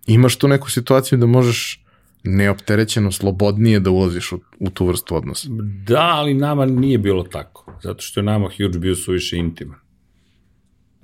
imaš 0.08 0.36
tu 0.36 0.48
neku 0.48 0.72
situaciju 0.72 1.18
da 1.18 1.26
možeš 1.26 1.86
neopterećeno, 2.24 3.12
slobodnije 3.12 3.80
da 3.80 3.90
ulaziš 3.90 4.32
u, 4.32 4.40
u 4.60 4.70
tu 4.70 4.86
vrstu 4.86 5.16
odnosa. 5.16 5.48
Da, 5.88 6.12
ali 6.14 6.34
nama 6.34 6.66
nije 6.66 6.98
bilo 6.98 7.24
tako, 7.24 7.74
zato 7.84 8.02
što 8.02 8.20
je 8.20 8.24
nama 8.24 8.50
Huge 8.58 8.80
bio 8.80 8.96
suviše 8.96 9.38
intiman. 9.38 9.85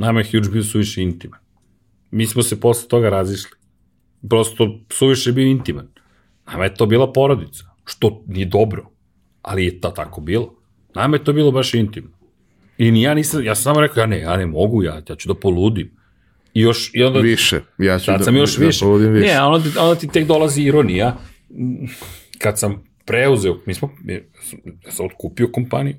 Nama 0.01 0.19
je 0.19 0.25
Huge 0.25 0.49
bio 0.49 0.63
suviše 0.63 1.01
intiman. 1.01 1.39
Mi 2.11 2.25
smo 2.25 2.43
se 2.43 2.59
posle 2.59 2.87
toga 2.89 3.09
razišli. 3.09 3.51
Prosto 4.29 4.79
suviše 4.89 5.31
bio 5.31 5.45
intiman. 5.45 5.87
Nama 6.47 6.63
je 6.63 6.75
to 6.75 6.85
bila 6.85 7.13
porodica, 7.13 7.63
što 7.85 8.23
nije 8.27 8.45
dobro, 8.45 8.89
ali 9.41 9.65
je 9.65 9.81
to 9.81 9.89
tako 9.89 10.21
bilo. 10.21 10.55
Nama 10.95 11.15
je 11.15 11.23
to 11.23 11.33
bilo 11.33 11.51
baš 11.51 11.73
intimno. 11.73 12.09
I 12.77 12.91
ni 12.91 13.01
ja 13.01 13.13
nisam, 13.13 13.43
ja 13.43 13.55
sam 13.55 13.63
samo 13.63 13.81
rekao, 13.81 14.01
ja 14.01 14.05
ne, 14.07 14.19
ja 14.19 14.37
ne 14.37 14.45
mogu, 14.45 14.83
ja, 14.83 15.01
ja 15.09 15.15
ću 15.15 15.27
da 15.27 15.35
poludim. 15.35 15.91
I 16.53 16.61
još, 16.61 16.91
i 16.93 17.03
onda... 17.03 17.19
Više, 17.19 17.61
ja 17.77 17.99
ću 17.99 18.11
da, 18.11 18.23
sam 18.23 18.35
još 18.35 18.55
da 18.57 18.65
više. 18.65 18.85
poludim 18.85 19.11
više. 19.11 19.27
Ne, 19.27 19.41
onda, 19.41 19.69
onda 19.79 19.95
ti 19.95 20.07
tek 20.07 20.27
dolazi 20.27 20.63
ironija. 20.63 21.17
Kad 22.37 22.59
sam 22.59 22.83
preuzeo, 23.05 23.57
mi 23.65 23.73
smo, 23.73 23.89
ja 24.85 24.91
sam 24.91 25.05
otkupio 25.05 25.47
kompaniju, 25.51 25.95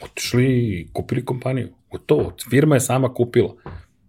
otišli 0.00 0.44
i 0.46 0.88
kupili 0.92 1.24
kompaniju. 1.24 1.68
Gotovo, 1.90 2.36
firma 2.50 2.76
je 2.76 2.80
sama 2.80 3.14
kupila. 3.14 3.54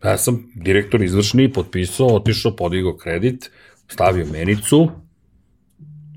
Ja 0.03 0.17
sam 0.17 0.51
direktor 0.55 1.03
izvršni, 1.03 1.53
potpisao, 1.53 2.07
otišao, 2.07 2.55
podigao 2.55 2.97
kredit, 2.97 3.51
stavio 3.87 4.25
menicu. 4.25 4.89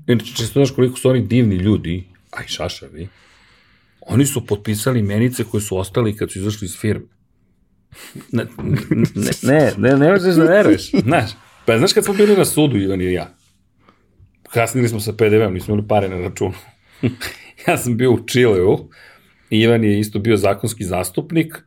Inače, 0.07 0.25
čisto 0.25 0.59
znaš 0.59 0.71
koliko 0.71 0.97
su 0.97 1.09
oni 1.09 1.21
divni 1.21 1.55
ljudi, 1.55 2.03
a 2.31 2.43
i 2.43 2.47
šašavi, 2.47 3.07
oni 4.01 4.25
su 4.25 4.45
potpisali 4.45 5.01
menice 5.01 5.43
koje 5.43 5.61
su 5.61 5.77
ostali 5.77 6.17
kad 6.17 6.31
su 6.31 6.39
izašli 6.39 6.65
iz 6.65 6.77
firme. 6.77 7.05
Ne, 8.31 8.45
ne, 9.15 9.31
ne, 9.43 9.73
ne, 9.77 9.97
ne 9.97 10.11
možeš 10.11 10.35
da 10.35 10.43
veruješ. 10.43 10.91
Znaš, 10.91 11.31
pa 11.65 11.77
znaš 11.77 11.93
kad 11.93 12.05
smo 12.05 12.13
bili 12.13 12.37
na 12.37 12.45
sudu, 12.45 12.77
Ivan 12.77 13.01
i 13.01 13.13
ja, 13.13 13.35
kasnili 14.53 14.89
smo 14.89 14.99
sa 14.99 15.13
PDV-om, 15.13 15.53
nismo 15.53 15.73
imali 15.73 15.87
pare 15.87 16.09
na 16.09 16.17
računu. 16.17 16.53
ja 17.67 17.77
sam 17.77 17.97
bio 17.97 18.11
u 18.11 18.25
Čileu, 18.25 18.77
Ivan 19.57 19.83
je 19.83 19.99
isto 19.99 20.19
bio 20.19 20.37
zakonski 20.37 20.83
zastupnik 20.83 21.63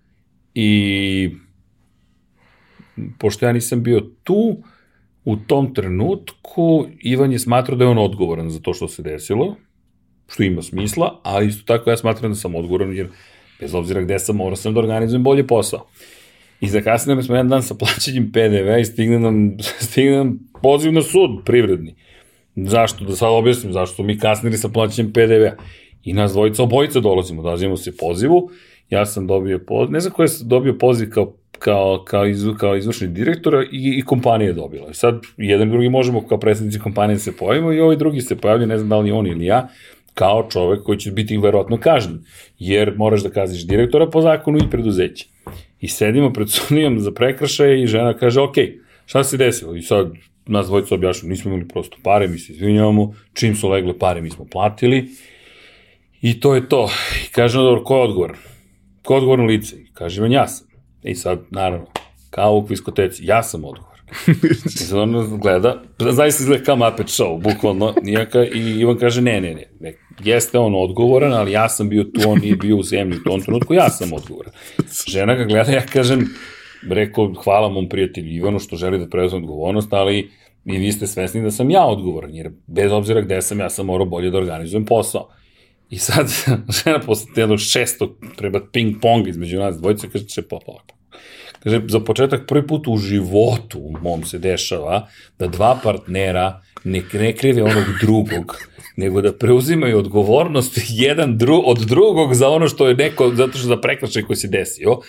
i 0.55 1.31
pošto 3.19 3.47
ja 3.47 3.53
nisam 3.53 3.83
bio 3.83 4.01
tu, 4.25 4.63
u 5.25 5.37
tom 5.37 5.75
trenutku 5.75 6.87
Ivan 7.01 7.33
je 7.33 7.39
smatrao 7.39 7.77
da 7.77 7.85
je 7.85 7.91
on 7.91 7.99
odgovoran 7.99 8.51
za 8.51 8.61
to 8.61 8.75
što 8.75 8.89
se 8.89 9.03
desilo, 9.03 9.57
što 10.29 10.43
ima 10.43 10.63
smisla, 10.63 11.21
ali 11.23 11.47
isto 11.47 11.65
tako 11.67 11.91
ja 11.91 11.97
smatram 11.97 12.31
da 12.31 12.35
sam 12.35 12.55
odgovoran, 12.55 12.97
jer 12.97 13.09
bez 13.61 13.75
obzira 13.75 14.03
gde 14.03 14.19
sam, 14.19 14.37
morao 14.37 14.57
sam 14.57 14.75
da 14.75 14.81
organizujem 14.81 15.23
bolje 15.23 15.47
posao. 15.47 15.87
I 16.61 16.69
zakasnili 16.69 17.23
smo 17.23 17.35
jedan 17.35 17.49
dan 17.49 17.63
sa 17.63 17.75
plaćanjem 17.75 18.33
PDV 18.33 18.79
i 18.81 18.85
stigne 18.85 19.19
nam, 19.19 19.57
stigne 19.89 20.17
nam 20.17 20.39
poziv 20.63 20.93
na 20.93 21.03
sud 21.03 21.31
privredni. 21.45 21.95
Zašto? 22.57 23.05
Da 23.05 23.17
sad 23.17 23.29
objasnim 23.33 23.73
zašto 23.73 24.03
mi 24.03 24.19
kasnili 24.19 24.57
sa 24.57 24.69
plaćanjem 24.69 25.13
PDV-a. 25.13 25.57
I 26.07 26.13
nas 26.13 26.33
dvojica 26.33 26.63
obojica 26.63 27.01
dolazimo, 27.01 27.43
dolazimo 27.43 27.77
se 27.77 27.97
pozivu, 27.97 28.51
ja 28.91 29.07
sam 29.07 29.27
dobio 29.27 29.59
poziv, 29.59 29.93
ne 29.93 30.01
znam 30.01 30.13
ko 30.13 30.23
je 30.23 30.29
dobio 30.45 30.79
poziv 30.79 31.11
kao 31.11 31.33
kao, 31.59 32.05
kao, 32.05 32.27
iz, 32.27 32.45
kao 32.59 32.77
izvršni 32.77 33.09
direktor 33.09 33.67
i, 33.73 33.99
i 33.99 34.03
kompanija 34.03 34.49
je 34.49 34.55
dobila. 34.55 34.95
Sad 34.95 35.21
jedan 35.37 35.71
drugi 35.71 35.89
možemo 35.89 36.27
kao 36.27 36.39
predsednici 36.39 36.79
kompanije 36.79 37.15
da 37.15 37.21
se 37.21 37.37
pojavimo 37.37 37.73
i 37.73 37.81
ovaj 37.81 37.97
drugi 37.97 38.21
se 38.21 38.37
pojavlja, 38.37 38.67
ne 38.67 38.79
znam 38.79 38.89
da 38.89 38.99
li 38.99 39.13
on 39.13 39.27
ili 39.27 39.45
ja, 39.45 39.69
kao 40.15 40.49
čovek 40.51 40.83
koji 40.83 40.99
će 40.99 41.11
biti 41.11 41.39
verovatno 41.39 41.79
kažnjen, 41.81 42.25
jer 42.59 42.95
moraš 42.97 43.23
da 43.23 43.31
kazniš 43.31 43.67
direktora 43.67 44.07
po 44.11 44.21
zakonu 44.21 44.59
i 44.59 44.71
preduzeće. 44.71 45.27
I 45.81 45.89
sedimo 45.89 46.33
pred 46.33 46.51
sudijom 46.51 47.01
za 47.01 47.13
prekršaje 47.13 47.83
i 47.83 47.87
žena 47.87 48.15
kaže, 48.15 48.41
ok, 48.41 48.55
šta 49.07 49.25
se 49.25 49.37
desilo? 49.37 49.77
I 49.77 49.83
sad 49.83 50.13
nas 50.47 50.67
dvojica 50.67 50.95
objašnjamo, 50.95 51.31
nismo 51.31 51.51
imali 51.51 51.69
prosto 51.69 51.97
pare, 52.03 52.29
mi 52.29 52.39
se 52.39 52.53
izvinjavamo, 52.53 53.15
čim 53.35 53.57
su 53.57 53.69
legle 53.69 53.99
pare 53.99 54.21
mi 54.21 54.31
smo 54.31 54.45
platili 54.45 55.09
I 56.27 56.41
to 56.41 56.55
je 56.55 56.69
to. 56.69 56.89
I 57.27 57.33
kaže, 57.33 57.59
dobro, 57.59 57.85
ko 57.85 57.97
je 57.97 58.03
odgovoran? 58.03 58.37
Ko 59.03 59.15
je 59.15 59.19
odgovoran 59.19 59.47
lice? 59.47 59.77
I 59.77 59.87
kaže, 59.95 60.21
man, 60.21 60.33
ja 60.33 60.49
sam. 60.49 60.67
I 61.03 61.15
sad, 61.15 61.41
naravno, 61.51 61.87
kao 62.31 62.57
u 62.57 62.67
kviskoteci, 62.67 63.27
ja 63.27 63.43
sam 63.43 63.65
odgovoran. 63.65 63.97
I 64.65 64.69
sad 64.69 64.99
ono 64.99 65.37
gleda, 65.37 65.83
zaista 65.99 66.43
izgleda 66.43 66.65
kao 66.65 66.77
Muppet 66.77 67.07
Show, 67.07 67.43
bukvalno, 67.43 67.95
nijaka, 68.03 68.45
i 68.45 68.81
Ivan 68.81 68.99
kaže, 68.99 69.23
ne, 69.23 69.41
ne, 69.41 69.55
ne, 69.55 69.65
ne, 69.81 69.95
jeste 70.25 70.59
on 70.59 70.75
odgovoran, 70.75 71.33
ali 71.33 71.53
ja 71.53 71.69
sam 71.69 71.89
bio 71.89 72.05
tu, 72.05 72.31
on 72.31 72.39
nije 72.39 72.57
bio 72.57 72.77
u 72.77 72.83
zemlji 72.83 73.17
u 73.17 73.23
tom 73.23 73.41
trenutku, 73.41 73.75
ja 73.75 73.89
sam 73.89 74.13
odgovoran. 74.13 74.53
Žena 75.09 75.35
ga 75.35 75.45
gleda, 75.45 75.73
ja 75.73 75.87
kažem, 75.87 76.27
rekao, 76.91 77.35
hvala 77.45 77.69
mom 77.69 77.89
prijatelju 77.89 78.33
Ivanu 78.33 78.59
što 78.59 78.77
želi 78.77 78.99
da 78.99 79.09
preuzme 79.09 79.39
odgovornost, 79.39 79.93
ali 79.93 80.31
i 80.65 80.79
vi 80.79 80.93
ste 80.93 81.07
svesni 81.07 81.43
da 81.43 81.51
sam 81.51 81.71
ja 81.71 81.85
odgovoran, 81.85 82.35
jer 82.35 82.51
bez 82.67 82.93
obzira 82.93 83.21
gde 83.21 83.43
sam, 83.43 83.61
ja 83.61 83.71
sam 83.71 83.87
morao 83.87 84.07
bolje 84.07 84.31
da 84.31 84.39
organizujem 84.39 84.85
posao. 84.85 85.29
I 85.91 85.99
sad, 85.99 86.27
žena 86.85 87.01
posle 87.01 87.31
jednog 87.37 87.61
šestog 87.61 88.11
treba 88.37 88.61
ping-pong 88.73 89.29
između 89.29 89.59
nas 89.59 89.77
dvojice, 89.79 90.09
kaže, 90.13 90.27
če 90.27 90.43
pa, 90.43 90.59
pa, 90.67 90.83
Kaže, 91.67 91.81
za 91.89 92.01
početak 92.01 92.47
prvi 92.47 92.67
put 92.67 92.89
u 92.89 92.97
životu 92.97 93.79
u 93.79 93.93
mom 94.03 94.25
se 94.25 94.39
dešava 94.39 95.09
da 95.39 95.47
dva 95.47 95.79
partnera 95.83 96.61
ne, 96.85 97.03
ne 97.13 97.33
krive 97.33 97.63
onog 97.63 97.85
drugog, 98.01 98.57
nego 98.97 99.21
da 99.21 99.33
preuzimaju 99.33 99.99
odgovornost 99.99 100.79
jedan 100.89 101.39
dru, 101.39 101.63
od 101.67 101.79
drugog 101.79 102.35
za 102.35 102.49
ono 102.49 102.69
što 102.69 102.89
je 102.89 102.95
neko, 102.95 103.33
zato 103.35 103.59
što 103.59 103.69
za 103.69 103.77
prekrašaj 103.77 104.23
koji 104.23 104.37
se 104.37 104.49
desio. 104.49 105.01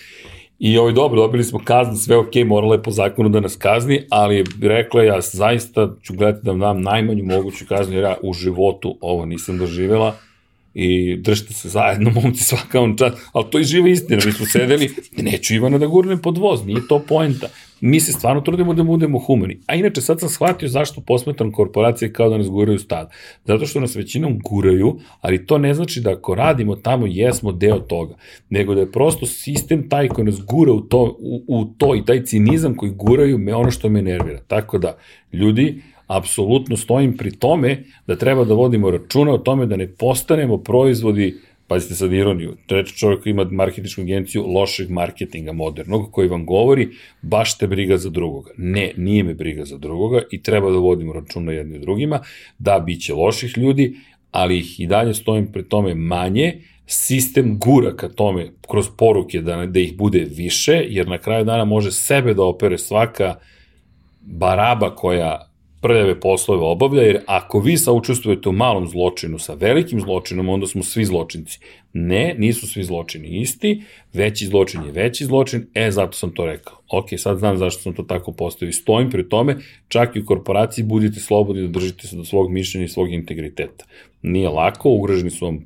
I 0.59 0.77
ovaj, 0.77 0.93
dobro, 0.93 1.21
dobili 1.21 1.43
smo 1.43 1.59
kaznu, 1.63 1.95
sve 1.95 2.17
ok, 2.17 2.35
morala 2.45 2.75
je 2.75 2.83
po 2.83 2.91
zakonu 2.91 3.29
da 3.29 3.39
nas 3.39 3.55
kazni, 3.55 4.01
ali 4.09 4.43
rekla 4.61 5.03
ja 5.03 5.21
zaista 5.21 5.89
ću 6.03 6.13
gledati 6.13 6.45
da 6.45 6.51
vam 6.51 6.81
najmanju 6.81 7.23
moguću 7.23 7.65
kaznu, 7.69 7.95
jer 7.95 8.03
ja 8.03 8.15
u 8.23 8.33
životu 8.33 8.97
ovo 9.01 9.25
nisam 9.25 9.57
doživela 9.57 10.15
i 10.79 11.15
držite 11.15 11.53
se 11.53 11.69
zajedno, 11.69 12.11
momci 12.21 12.43
svaka 12.43 12.81
on 12.81 12.97
čas, 12.97 13.13
ali 13.33 13.45
to 13.51 13.57
je 13.57 13.63
živa 13.63 13.89
istina, 13.89 14.21
mi 14.25 14.31
smo 14.31 14.45
sedeli, 14.45 14.89
neću 15.17 15.53
Ivana 15.53 15.77
da 15.77 15.87
gurnem 15.87 16.21
pod 16.21 16.37
voz, 16.37 16.65
nije 16.65 16.87
to 16.87 16.99
poenta. 16.99 17.47
Mi 17.81 17.99
se 17.99 18.11
stvarno 18.11 18.41
trudimo 18.41 18.73
da 18.73 18.83
budemo 18.83 19.19
humani. 19.19 19.59
A 19.67 19.75
inače, 19.75 20.01
sad 20.01 20.19
sam 20.19 20.29
shvatio 20.29 20.69
zašto 20.69 21.01
posmetram 21.01 21.51
korporacije 21.51 22.13
kao 22.13 22.29
da 22.29 22.37
nas 22.37 22.49
guraju 22.49 22.79
stad. 22.79 23.09
Zato 23.45 23.65
što 23.65 23.79
nas 23.79 23.95
većinom 23.95 24.39
guraju, 24.39 24.99
ali 25.21 25.45
to 25.45 25.57
ne 25.57 25.73
znači 25.73 26.01
da 26.01 26.11
ako 26.11 26.35
radimo 26.35 26.75
tamo, 26.75 27.05
jesmo 27.07 27.51
deo 27.51 27.79
toga. 27.79 28.15
Nego 28.49 28.75
da 28.75 28.81
je 28.81 28.91
prosto 28.91 29.25
sistem 29.25 29.89
taj 29.89 30.07
koji 30.07 30.25
nas 30.25 30.41
gura 30.45 30.73
u 30.73 30.81
to, 30.81 31.17
u, 31.19 31.43
u 31.47 31.65
to 31.65 31.95
i 31.95 32.05
taj 32.05 32.23
cinizam 32.23 32.75
koji 32.75 32.91
guraju 32.91 33.37
me 33.37 33.55
ono 33.55 33.71
što 33.71 33.89
me 33.89 34.01
nervira. 34.01 34.39
Tako 34.47 34.77
da, 34.77 34.97
ljudi, 35.33 35.81
apsolutno 36.07 36.77
stojim 36.77 37.17
pri 37.17 37.31
tome 37.31 37.83
da 38.07 38.15
treba 38.15 38.45
da 38.45 38.53
vodimo 38.53 38.91
računa 38.91 39.33
o 39.33 39.37
tome 39.37 39.65
da 39.65 39.75
ne 39.75 39.87
postanemo 39.87 40.57
proizvodi 40.57 41.35
pazite 41.67 41.95
sad 41.95 42.13
ironiju, 42.13 42.55
treći 42.67 42.97
čovjek 42.97 43.25
ima 43.25 43.43
marketičku 43.51 44.01
agenciju 44.01 44.45
lošeg 44.47 44.89
marketinga 44.89 45.53
modernog 45.53 46.11
koji 46.11 46.29
vam 46.29 46.45
govori 46.45 46.89
baš 47.21 47.57
te 47.57 47.67
briga 47.67 47.97
za 47.97 48.09
drugoga. 48.09 48.51
Ne, 48.57 48.91
nije 48.97 49.23
me 49.23 49.33
briga 49.33 49.65
za 49.65 49.77
drugoga 49.77 50.21
i 50.31 50.41
treba 50.41 50.71
da 50.71 50.77
vodimo 50.77 51.13
računa 51.13 51.51
jedni 51.51 51.79
drugima, 51.79 52.19
da 52.59 52.79
biće 52.79 53.13
loših 53.13 53.57
ljudi, 53.57 53.95
ali 54.31 54.57
ih 54.57 54.79
i 54.79 54.87
dalje 54.87 55.13
stojim 55.13 55.51
pri 55.51 55.63
tome 55.63 55.95
manje, 55.95 56.61
sistem 56.85 57.59
gura 57.59 57.95
ka 57.95 58.09
tome 58.09 58.51
kroz 58.67 58.87
poruke 58.97 59.41
da, 59.41 59.65
da 59.65 59.79
ih 59.79 59.97
bude 59.97 60.19
više, 60.19 60.85
jer 60.89 61.07
na 61.07 61.17
kraju 61.17 61.45
dana 61.45 61.65
može 61.65 61.91
sebe 61.91 62.33
da 62.33 62.43
opere 62.43 62.77
svaka 62.77 63.35
baraba 64.21 64.95
koja 64.95 65.51
prljave 65.81 66.19
poslove 66.19 66.61
obavlja, 66.61 67.01
jer 67.01 67.19
ako 67.25 67.59
vi 67.59 67.77
saučestvujete 67.77 68.49
u 68.49 68.51
malom 68.51 68.87
zločinu 68.87 69.39
sa 69.39 69.53
velikim 69.53 70.01
zločinom, 70.01 70.49
onda 70.49 70.67
smo 70.67 70.83
svi 70.83 71.05
zločinci. 71.05 71.59
Ne, 71.93 72.35
nisu 72.37 72.67
svi 72.67 72.83
zločini 72.83 73.41
isti, 73.41 73.81
veći 74.13 74.45
zločin 74.45 74.83
je 74.83 74.91
veći 74.91 75.25
zločin, 75.25 75.67
e, 75.73 75.91
zato 75.91 76.17
sam 76.17 76.31
to 76.33 76.45
rekao. 76.45 76.77
Ok, 76.89 77.05
sad 77.17 77.37
znam 77.37 77.57
zašto 77.57 77.81
sam 77.81 77.93
to 77.93 78.03
tako 78.03 78.31
postavio. 78.31 78.73
Stojim 78.73 79.09
pri 79.09 79.29
tome, 79.29 79.57
čak 79.87 80.15
i 80.15 80.19
u 80.19 80.25
korporaciji 80.25 80.85
budite 80.85 81.19
slobodni 81.19 81.61
da 81.61 81.67
držite 81.67 82.07
se 82.07 82.15
do 82.15 82.23
svog 82.23 82.51
mišljenja 82.51 82.85
i 82.85 82.89
svog 82.89 83.13
integriteta. 83.13 83.85
Nije 84.21 84.49
lako, 84.49 84.89
ugroženi 84.89 85.29
su 85.29 85.45
vam, 85.45 85.59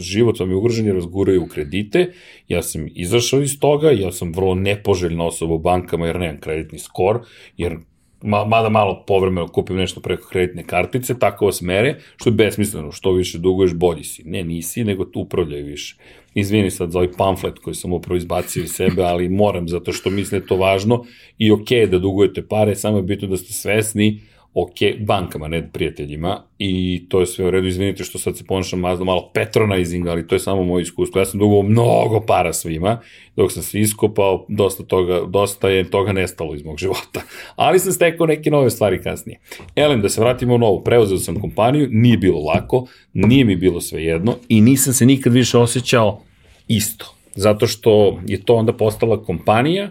život 0.00 0.40
vam 0.40 0.50
je 0.50 0.56
ugrožen 0.56 0.86
jer 0.86 0.94
vas 0.94 1.06
guraju 1.06 1.42
u 1.42 1.46
kredite, 1.46 2.12
ja 2.48 2.62
sam 2.62 2.88
izašao 2.94 3.40
iz 3.40 3.60
toga, 3.60 3.90
ja 3.90 4.12
sam 4.12 4.32
vrlo 4.32 4.54
nepoželjna 4.54 5.24
osoba 5.26 5.54
u 5.54 5.58
bankama 5.58 6.06
jer 6.06 6.18
nemam 6.18 6.40
kreditni 6.40 6.78
skor, 6.78 7.20
jer 7.56 7.76
ma, 8.24 8.44
mada 8.44 8.68
malo 8.68 9.04
povremeno 9.06 9.48
kupim 9.48 9.76
nešto 9.76 10.00
preko 10.00 10.28
kreditne 10.28 10.64
kartice, 10.64 11.18
tako 11.18 11.46
vas 11.46 11.60
mere, 11.60 11.96
što 12.16 12.30
je 12.30 12.34
besmisleno, 12.34 12.92
što 12.92 13.12
više 13.12 13.38
duguješ, 13.38 13.74
bolji 13.74 14.04
si. 14.04 14.22
Ne, 14.24 14.44
nisi, 14.44 14.84
nego 14.84 15.04
tu 15.04 15.20
upravljaju 15.20 15.66
više. 15.66 15.96
Izvini 16.34 16.70
sad 16.70 16.90
za 16.90 16.98
ovaj 16.98 17.12
pamflet 17.18 17.58
koji 17.58 17.74
sam 17.74 17.92
upravo 17.92 18.16
izbacio 18.16 18.62
iz 18.62 18.70
sebe, 18.70 19.02
ali 19.02 19.28
moram, 19.28 19.68
zato 19.68 19.92
što 19.92 20.10
mislim 20.10 20.40
da 20.40 20.44
je 20.44 20.48
to 20.48 20.56
važno 20.56 21.04
i 21.38 21.52
okej 21.52 21.86
okay 21.86 21.90
da 21.90 21.98
dugujete 21.98 22.46
pare, 22.48 22.74
samo 22.74 22.96
je 22.96 23.02
bitno 23.02 23.28
da 23.28 23.36
ste 23.36 23.52
svesni 23.52 24.20
ok, 24.54 24.74
bankama, 25.00 25.48
ne 25.48 25.70
prijateljima, 25.72 26.42
i 26.58 27.04
to 27.08 27.20
je 27.20 27.26
sve 27.26 27.46
u 27.46 27.50
redu, 27.50 27.66
izvinite 27.66 28.04
što 28.04 28.18
sad 28.18 28.36
se 28.36 28.44
ponašam 28.44 28.80
malo, 28.80 29.04
malo 29.04 29.30
patronizing, 29.34 30.06
ali 30.06 30.26
to 30.26 30.34
je 30.34 30.38
samo 30.38 30.64
moje 30.64 30.82
iskustvo. 30.82 31.20
Ja 31.20 31.24
sam 31.24 31.40
dugo 31.40 31.62
mnogo 31.62 32.20
para 32.26 32.52
svima, 32.52 33.00
dok 33.36 33.52
sam 33.52 33.62
se 33.62 33.80
iskopao, 33.80 34.46
dosta, 34.48 34.82
toga, 34.82 35.20
dosta 35.28 35.68
je 35.68 35.90
toga 35.90 36.12
nestalo 36.12 36.54
iz 36.54 36.64
mog 36.64 36.78
života. 36.78 37.20
Ali 37.56 37.78
sam 37.78 37.92
stekao 37.92 38.26
neke 38.26 38.50
nove 38.50 38.70
stvari 38.70 39.02
kasnije. 39.02 39.40
Elem, 39.76 40.00
da 40.00 40.08
se 40.08 40.20
vratimo 40.20 40.54
u 40.54 40.58
novo, 40.58 40.80
preuzeo 40.80 41.18
sam 41.18 41.40
kompaniju, 41.40 41.88
nije 41.90 42.16
bilo 42.16 42.40
lako, 42.40 42.86
nije 43.12 43.44
mi 43.44 43.56
bilo 43.56 43.80
sve 43.80 44.04
jedno 44.04 44.36
i 44.48 44.60
nisam 44.60 44.92
se 44.92 45.06
nikad 45.06 45.32
više 45.32 45.58
osjećao 45.58 46.20
isto. 46.68 47.14
Zato 47.34 47.66
što 47.66 48.20
je 48.26 48.42
to 48.42 48.54
onda 48.54 48.72
postala 48.72 49.22
kompanija, 49.22 49.90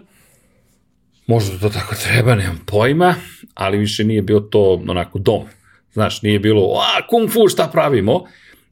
Možda 1.26 1.58
to 1.58 1.68
tako 1.68 1.94
treba, 1.94 2.34
nemam 2.34 2.60
pojma, 2.66 3.14
ali 3.54 3.78
više 3.78 4.04
nije 4.04 4.22
bio 4.22 4.40
to 4.40 4.82
onako 4.88 5.18
dom. 5.18 5.42
Znaš, 5.92 6.22
nije 6.22 6.38
bilo, 6.38 6.62
a, 6.62 7.06
kung 7.08 7.30
fu, 7.30 7.48
šta 7.48 7.68
pravimo? 7.72 8.24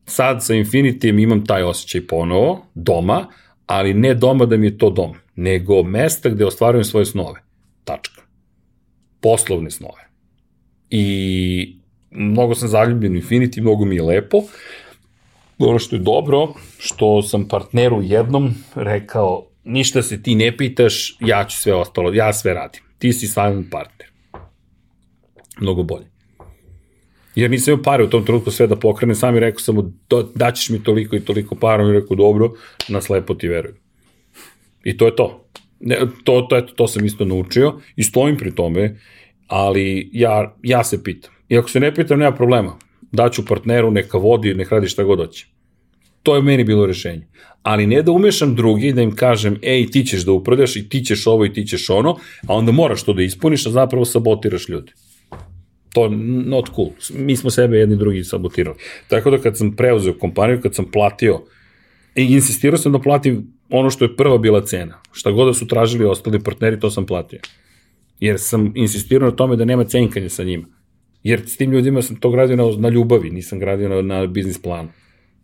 Sad 0.06 0.44
sa 0.44 0.54
Infinitijem 0.54 1.18
imam 1.18 1.46
taj 1.46 1.62
osjećaj 1.62 2.06
ponovo, 2.06 2.66
doma, 2.74 3.26
ali 3.66 3.94
ne 3.94 4.14
doma 4.14 4.46
da 4.46 4.56
mi 4.56 4.66
je 4.66 4.78
to 4.78 4.90
dom, 4.90 5.14
nego 5.36 5.82
mesta 5.82 6.28
gde 6.28 6.46
ostvarujem 6.46 6.84
svoje 6.84 7.06
snove. 7.06 7.40
Tačka. 7.84 8.22
Poslovne 9.20 9.70
snove. 9.70 10.08
I 10.90 11.76
mnogo 12.10 12.54
sam 12.54 12.68
zaljubljen 12.68 13.12
u 13.12 13.20
Infinity, 13.20 13.60
mnogo 13.60 13.84
mi 13.84 13.96
je 13.96 14.02
lepo. 14.02 14.42
Ono 15.58 15.78
što 15.78 15.96
je 15.96 16.00
dobro, 16.00 16.54
što 16.78 17.22
sam 17.22 17.48
partneru 17.48 18.02
jednom 18.02 18.54
rekao, 18.74 19.46
ništa 19.64 20.02
se 20.02 20.22
ti 20.22 20.34
ne 20.34 20.56
pitaš, 20.56 21.16
ja 21.20 21.44
ću 21.44 21.56
sve 21.56 21.74
ostalo, 21.74 22.12
ja 22.12 22.32
sve 22.32 22.54
radim. 22.54 22.82
Ti 22.98 23.12
si 23.12 23.26
silent 23.26 23.70
partner. 23.70 24.08
Mnogo 25.60 25.82
bolje. 25.82 26.12
Jer 27.34 27.50
nisam 27.50 27.72
imao 27.72 27.82
pare 27.82 28.04
u 28.04 28.10
tom 28.10 28.24
trenutku 28.24 28.50
sve 28.50 28.66
da 28.66 28.76
pokrenem, 28.76 29.16
sam 29.16 29.36
i 29.36 29.40
rekao 29.40 29.60
sam 29.60 29.74
mu, 29.74 29.92
daćeš 30.34 30.70
mi 30.70 30.82
toliko 30.82 31.16
i 31.16 31.20
toliko 31.20 31.54
para, 31.54 31.88
i 31.88 31.92
rekao, 31.92 32.16
dobro, 32.16 32.52
na 32.88 33.00
slepo 33.00 33.34
ti 33.34 33.48
verujem. 33.48 33.76
I 34.84 34.96
to 34.96 35.06
je 35.06 35.16
to. 35.16 35.48
Ne, 35.80 35.96
to, 36.24 36.46
to, 36.50 36.56
eto, 36.56 36.72
to 36.74 36.88
sam 36.88 37.04
isto 37.04 37.24
naučio 37.24 37.80
i 37.96 38.02
stojim 38.02 38.36
pri 38.36 38.54
tome, 38.54 39.00
ali 39.46 40.10
ja, 40.12 40.56
ja 40.62 40.84
se 40.84 41.02
pitam. 41.04 41.30
I 41.48 41.58
ako 41.58 41.68
se 41.68 41.80
ne 41.80 41.94
pitam, 41.94 42.18
nema 42.18 42.36
problema. 42.36 42.78
Daću 43.12 43.46
partneru, 43.46 43.90
neka 43.90 44.18
vodi, 44.18 44.54
neka 44.54 44.74
radi 44.74 44.88
šta 44.88 45.04
god 45.04 45.18
hoće. 45.18 45.46
To 46.22 46.36
je 46.36 46.42
meni 46.42 46.64
bilo 46.64 46.86
rešenje. 46.86 47.26
Ali 47.62 47.86
ne 47.86 48.02
da 48.02 48.12
umešam 48.12 48.54
drugi, 48.54 48.92
da 48.92 49.02
im 49.02 49.14
kažem, 49.14 49.58
ej, 49.62 49.86
ti 49.90 50.04
ćeš 50.04 50.24
da 50.24 50.32
upravljaš 50.32 50.76
i 50.76 50.88
ti 50.88 51.04
ćeš 51.04 51.26
ovo 51.26 51.44
i 51.44 51.52
ti 51.52 51.66
ćeš 51.66 51.90
ono, 51.90 52.16
a 52.46 52.54
onda 52.54 52.72
moraš 52.72 53.02
to 53.02 53.12
da 53.12 53.22
ispuniš, 53.22 53.66
a 53.66 53.70
zapravo 53.70 54.04
sabotiraš 54.04 54.68
ljudi. 54.68 54.92
To 55.92 56.08
not 56.46 56.70
cool. 56.74 56.90
Mi 57.14 57.36
smo 57.36 57.50
sebe 57.50 57.76
jedni 57.76 57.96
drugi 57.96 58.24
sabotirali. 58.24 58.76
Tako 59.08 59.30
da 59.30 59.38
kad 59.38 59.58
sam 59.58 59.76
preuzeo 59.76 60.14
kompaniju, 60.18 60.60
kad 60.62 60.74
sam 60.74 60.90
platio, 60.90 61.40
i 62.14 62.24
insistirao 62.24 62.78
sam 62.78 62.92
da 62.92 62.98
platim 62.98 63.52
ono 63.70 63.90
što 63.90 64.04
je 64.04 64.16
prva 64.16 64.38
bila 64.38 64.60
cena. 64.66 65.00
Šta 65.12 65.30
god 65.30 65.46
da 65.46 65.54
su 65.54 65.66
tražili 65.66 66.04
ostali 66.04 66.42
partneri, 66.42 66.80
to 66.80 66.90
sam 66.90 67.06
platio. 67.06 67.40
Jer 68.20 68.40
sam 68.40 68.72
insistirao 68.74 69.30
na 69.30 69.36
tome 69.36 69.56
da 69.56 69.64
nema 69.64 69.84
cenkanja 69.84 70.28
sa 70.28 70.44
njima. 70.44 70.66
Jer 71.22 71.42
s 71.46 71.56
tim 71.56 71.72
ljudima 71.72 72.02
sam 72.02 72.16
to 72.16 72.30
gradio 72.30 72.56
na, 72.56 72.64
na 72.78 72.88
ljubavi, 72.88 73.30
nisam 73.30 73.58
gradio 73.58 73.88
na, 73.88 74.02
na 74.02 74.26
biznis 74.26 74.62
planu. 74.62 74.88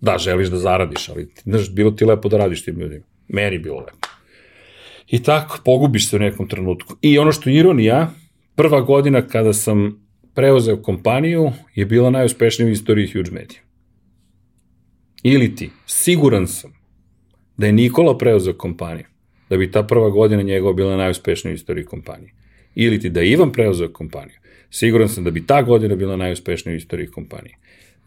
Da, 0.01 0.19
želiš 0.19 0.49
da 0.49 0.57
zaradiš, 0.57 1.09
ali 1.09 1.29
znaš, 1.45 1.71
bilo 1.75 1.91
ti 1.91 2.05
lepo 2.05 2.29
da 2.29 2.37
radiš 2.37 2.65
tim 2.65 2.81
ljudima. 2.81 3.05
Meni 3.29 3.59
bilo 3.59 3.79
lepo. 3.79 4.09
I 5.09 5.23
tako, 5.23 5.59
pogubiš 5.65 6.11
se 6.11 6.17
u 6.17 6.19
nekom 6.19 6.49
trenutku. 6.49 6.97
I 7.03 7.19
ono 7.19 7.33
što 7.33 7.51
je 7.51 7.57
ironija, 7.57 8.11
prva 8.55 8.81
godina 8.81 9.23
kada 9.27 9.53
sam 9.53 10.09
preuzeo 10.35 10.83
kompaniju 10.83 11.53
je 11.75 11.87
bila 11.87 12.11
najuspešnija 12.11 12.69
u 12.69 12.71
istoriji 12.71 13.13
Huge 13.13 13.31
Media. 13.31 13.61
Ili 15.23 15.57
ti, 15.57 15.71
siguran 15.87 16.47
sam 16.47 16.73
da 17.57 17.67
je 17.67 17.73
Nikola 17.73 18.19
preuzeo 18.19 18.55
kompaniju, 18.55 19.07
da 19.51 19.57
bi 19.57 19.71
ta 19.71 19.83
prva 19.83 20.11
godina 20.11 20.43
njegova 20.43 20.73
bila 20.73 20.97
najuspešnija 20.97 21.53
u 21.53 21.55
istoriji 21.55 21.85
kompanije. 21.85 22.33
Ili 22.75 23.01
ti 23.01 23.11
da 23.11 23.21
je 23.21 23.31
Ivan 23.31 23.53
preuzeo 23.53 23.93
kompaniju, 23.93 24.37
siguran 24.71 25.09
sam 25.09 25.25
da 25.25 25.31
bi 25.31 25.47
ta 25.47 25.63
godina 25.63 25.97
bila 25.97 26.17
najuspešnija 26.17 26.73
u 26.73 26.77
istoriji 26.77 27.07
kompanije. 27.07 27.57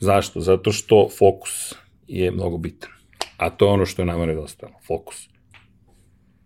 Zašto? 0.02 0.41
Zato 0.41 0.72
što 0.72 1.10
fokus 1.18 1.73
je 2.07 2.32
mnogo 2.32 2.57
bitan. 2.57 2.90
A 3.38 3.49
to 3.49 3.65
je 3.65 3.72
ono 3.72 3.86
što 3.86 4.02
je 4.02 4.06
nama 4.06 4.26
nedostalo, 4.26 4.73
fokus. 4.88 5.30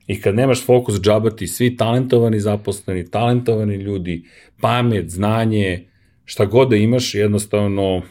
I 0.08 0.22
kad 0.22 0.36
nemaš 0.36 0.66
fokus, 0.66 1.02
džaba 1.02 1.30
ti 1.30 1.48
svi 1.48 1.78
talentovani 1.78 2.40
zaposleni, 2.40 3.10
talentovani 3.12 3.76
ljudi, 3.76 4.24
pamet, 4.62 5.10
znanje, 5.10 5.88
šta 6.26 6.46
god 6.46 6.70
da 6.70 6.76
imaš, 6.76 7.16
jednostavno 7.16 8.02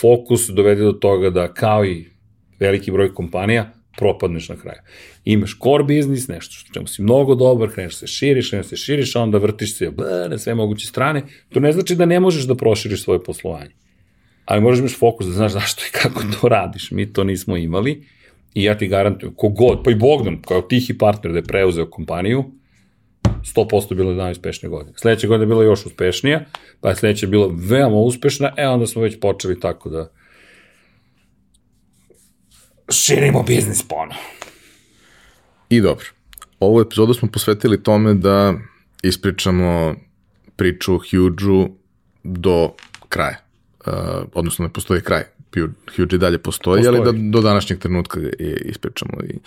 fokus 0.00 0.48
dovede 0.48 0.82
do 0.82 0.92
toga 0.92 1.30
da 1.30 1.54
kao 1.54 1.84
i 1.84 2.06
veliki 2.60 2.90
broj 2.90 3.14
kompanija, 3.14 3.72
propadneš 3.96 4.48
na 4.48 4.56
kraju. 4.56 4.80
Imaš 5.24 5.58
core 5.62 5.84
biznis, 5.84 6.28
nešto 6.28 6.54
što 6.54 6.72
čemu 6.72 6.86
si 6.86 7.02
mnogo 7.02 7.34
dobar, 7.34 7.70
kreneš 7.70 7.96
se 7.96 8.06
širiš, 8.06 8.50
kreneš 8.50 8.66
se 8.66 8.76
širiš, 8.76 9.16
a 9.16 9.20
onda 9.20 9.38
vrtiš 9.38 9.76
se 9.78 9.92
na 10.30 10.38
sve 10.38 10.54
moguće 10.54 10.86
strane. 10.86 11.22
To 11.48 11.60
ne 11.60 11.72
znači 11.72 11.94
da 11.94 12.06
ne 12.06 12.20
možeš 12.20 12.44
da 12.44 12.54
proširiš 12.54 13.02
svoje 13.02 13.22
poslovanje 13.24 13.83
ali 14.44 14.60
moraš 14.60 14.78
imaš 14.78 14.98
fokus 14.98 15.26
da 15.26 15.32
znaš 15.32 15.52
zašto 15.52 15.82
i 15.88 15.92
kako 15.92 16.22
to 16.40 16.48
radiš. 16.48 16.90
Mi 16.90 17.12
to 17.12 17.24
nismo 17.24 17.56
imali 17.56 18.06
i 18.54 18.64
ja 18.64 18.78
ti 18.78 18.88
garantujem, 18.88 19.34
kogod, 19.34 19.80
pa 19.84 19.90
i 19.90 19.94
Bogdan, 19.94 20.42
kao 20.42 20.62
tihi 20.62 20.98
partner 20.98 21.32
da 21.32 21.38
je 21.38 21.44
preuzeo 21.44 21.90
kompaniju, 21.90 22.44
100% 23.54 23.94
bilo 23.94 24.10
je 24.10 24.16
najuspešnije 24.16 24.70
godine. 24.70 24.92
Sledeća 24.96 25.26
godina 25.26 25.42
je 25.42 25.46
bila 25.46 25.64
još 25.64 25.86
uspešnija, 25.86 26.44
pa 26.80 26.88
je 26.88 26.96
sledeća 26.96 27.26
bila 27.26 27.50
veoma 27.52 27.96
uspešna, 27.96 28.52
e 28.56 28.68
onda 28.68 28.86
smo 28.86 29.02
već 29.02 29.20
počeli 29.20 29.60
tako 29.60 29.88
da 29.88 30.10
širimo 32.88 33.42
biznis 33.42 33.88
pono. 33.88 34.14
I 35.68 35.80
dobro. 35.80 36.04
Ovu 36.60 36.80
epizodu 36.80 37.14
smo 37.14 37.28
posvetili 37.32 37.82
tome 37.82 38.14
da 38.14 38.54
ispričamo 39.02 39.94
priču 40.56 40.98
Huge-u 40.98 41.68
do 42.22 42.74
kraja 43.08 43.43
uh, 43.86 43.92
odnosno 44.34 44.64
ne 44.64 44.72
postoji 44.72 45.00
kraj. 45.00 45.22
Huge 45.96 46.16
i 46.16 46.18
dalje 46.18 46.38
postoji, 46.38 46.82
postoji. 46.82 47.00
ali 47.00 47.12
da 47.12 47.30
do 47.30 47.40
današnjeg 47.40 47.78
trenutka 47.78 48.20
je 48.20 48.62
ispričamo 48.64 49.12
i 49.28 49.38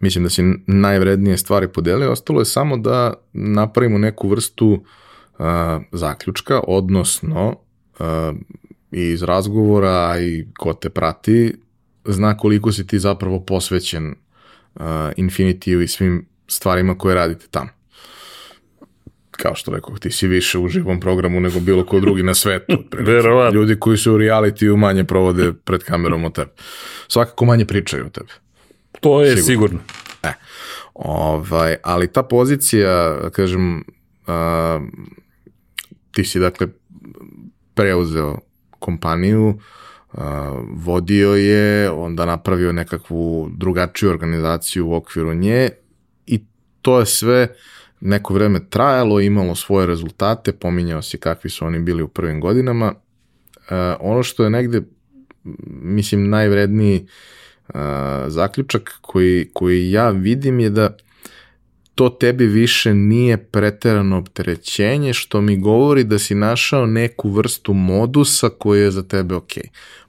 mislim 0.00 0.24
da 0.24 0.30
si 0.30 0.42
najvrednije 0.66 1.36
stvari 1.36 1.68
podelio, 1.68 2.12
ostalo 2.12 2.40
je 2.40 2.44
samo 2.44 2.76
da 2.76 3.14
napravimo 3.32 3.98
neku 3.98 4.28
vrstu 4.28 4.68
uh, 4.68 5.46
zaključka, 5.92 6.60
odnosno 6.66 7.48
uh, 7.48 8.06
iz 8.90 9.22
razgovora 9.22 10.20
i 10.20 10.46
ko 10.58 10.74
te 10.74 10.90
prati, 10.90 11.54
zna 12.04 12.36
koliko 12.36 12.72
si 12.72 12.86
ti 12.86 12.98
zapravo 12.98 13.40
posvećen 13.40 14.14
uh, 14.74 14.82
Infinitiju 15.16 15.82
i 15.82 15.88
svim 15.88 16.26
stvarima 16.48 16.98
koje 16.98 17.14
radite 17.14 17.46
tamo. 17.50 17.75
Kao 19.36 19.54
što 19.54 19.70
rekao, 19.70 19.98
ti 19.98 20.10
si 20.10 20.26
više 20.26 20.58
u 20.58 20.68
živom 20.68 21.00
programu 21.00 21.40
nego 21.40 21.60
bilo 21.60 21.84
ko 21.84 22.00
drugi 22.00 22.22
na 22.22 22.34
svetu. 22.34 22.78
Verovatno. 22.98 23.60
Ljudi 23.60 23.80
koji 23.80 23.96
su 23.96 24.12
u 24.12 24.18
realitiju 24.18 24.76
manje 24.76 25.04
provode 25.04 25.52
pred 25.64 25.82
kamerom 25.82 26.24
o 26.24 26.30
tebi. 26.30 26.50
Svakako 27.08 27.44
manje 27.44 27.64
pričaju 27.64 28.06
o 28.06 28.08
tebi. 28.08 28.30
To 29.00 29.22
je 29.22 29.36
sigurno. 29.36 29.46
sigurno. 29.46 29.80
E, 30.22 30.32
ovaj, 30.94 31.76
ali 31.82 32.12
ta 32.12 32.22
pozicija, 32.22 33.20
kažem, 33.30 33.76
uh, 33.78 34.82
ti 36.12 36.24
si 36.24 36.38
dakle 36.38 36.66
preuzeo 37.74 38.38
kompaniju, 38.78 39.48
uh, 40.12 40.22
vodio 40.70 41.34
je, 41.34 41.90
onda 41.90 42.24
napravio 42.24 42.72
nekakvu 42.72 43.50
drugačiju 43.56 44.10
organizaciju 44.10 44.88
u 44.88 44.94
okviru 44.94 45.34
nje 45.34 45.70
i 46.26 46.44
to 46.82 47.00
je 47.00 47.06
sve 47.06 47.56
neko 48.06 48.34
vreme 48.34 48.60
trajalo, 48.70 49.20
imalo 49.20 49.54
svoje 49.54 49.86
rezultate, 49.86 50.52
pominjao 50.52 51.02
si 51.02 51.18
kakvi 51.18 51.50
su 51.50 51.66
oni 51.66 51.78
bili 51.78 52.02
u 52.02 52.08
prvim 52.08 52.40
godinama. 52.40 52.94
Uh, 52.94 53.72
ono 54.00 54.22
što 54.22 54.44
je 54.44 54.50
negde, 54.50 54.82
mislim, 55.66 56.28
najvredniji 56.28 57.06
uh, 57.68 57.74
zaključak 58.26 58.98
koji, 59.00 59.50
koji 59.52 59.90
ja 59.90 60.10
vidim 60.10 60.60
je 60.60 60.70
da 60.70 60.96
to 61.94 62.08
tebi 62.08 62.46
više 62.46 62.94
nije 62.94 63.36
preterano 63.36 64.18
opterećenje, 64.18 65.12
što 65.12 65.40
mi 65.40 65.56
govori 65.56 66.04
da 66.04 66.18
si 66.18 66.34
našao 66.34 66.86
neku 66.86 67.30
vrstu 67.30 67.72
modusa 67.72 68.48
koji 68.48 68.80
je 68.80 68.90
za 68.90 69.02
tebe 69.02 69.34
ok. 69.34 69.52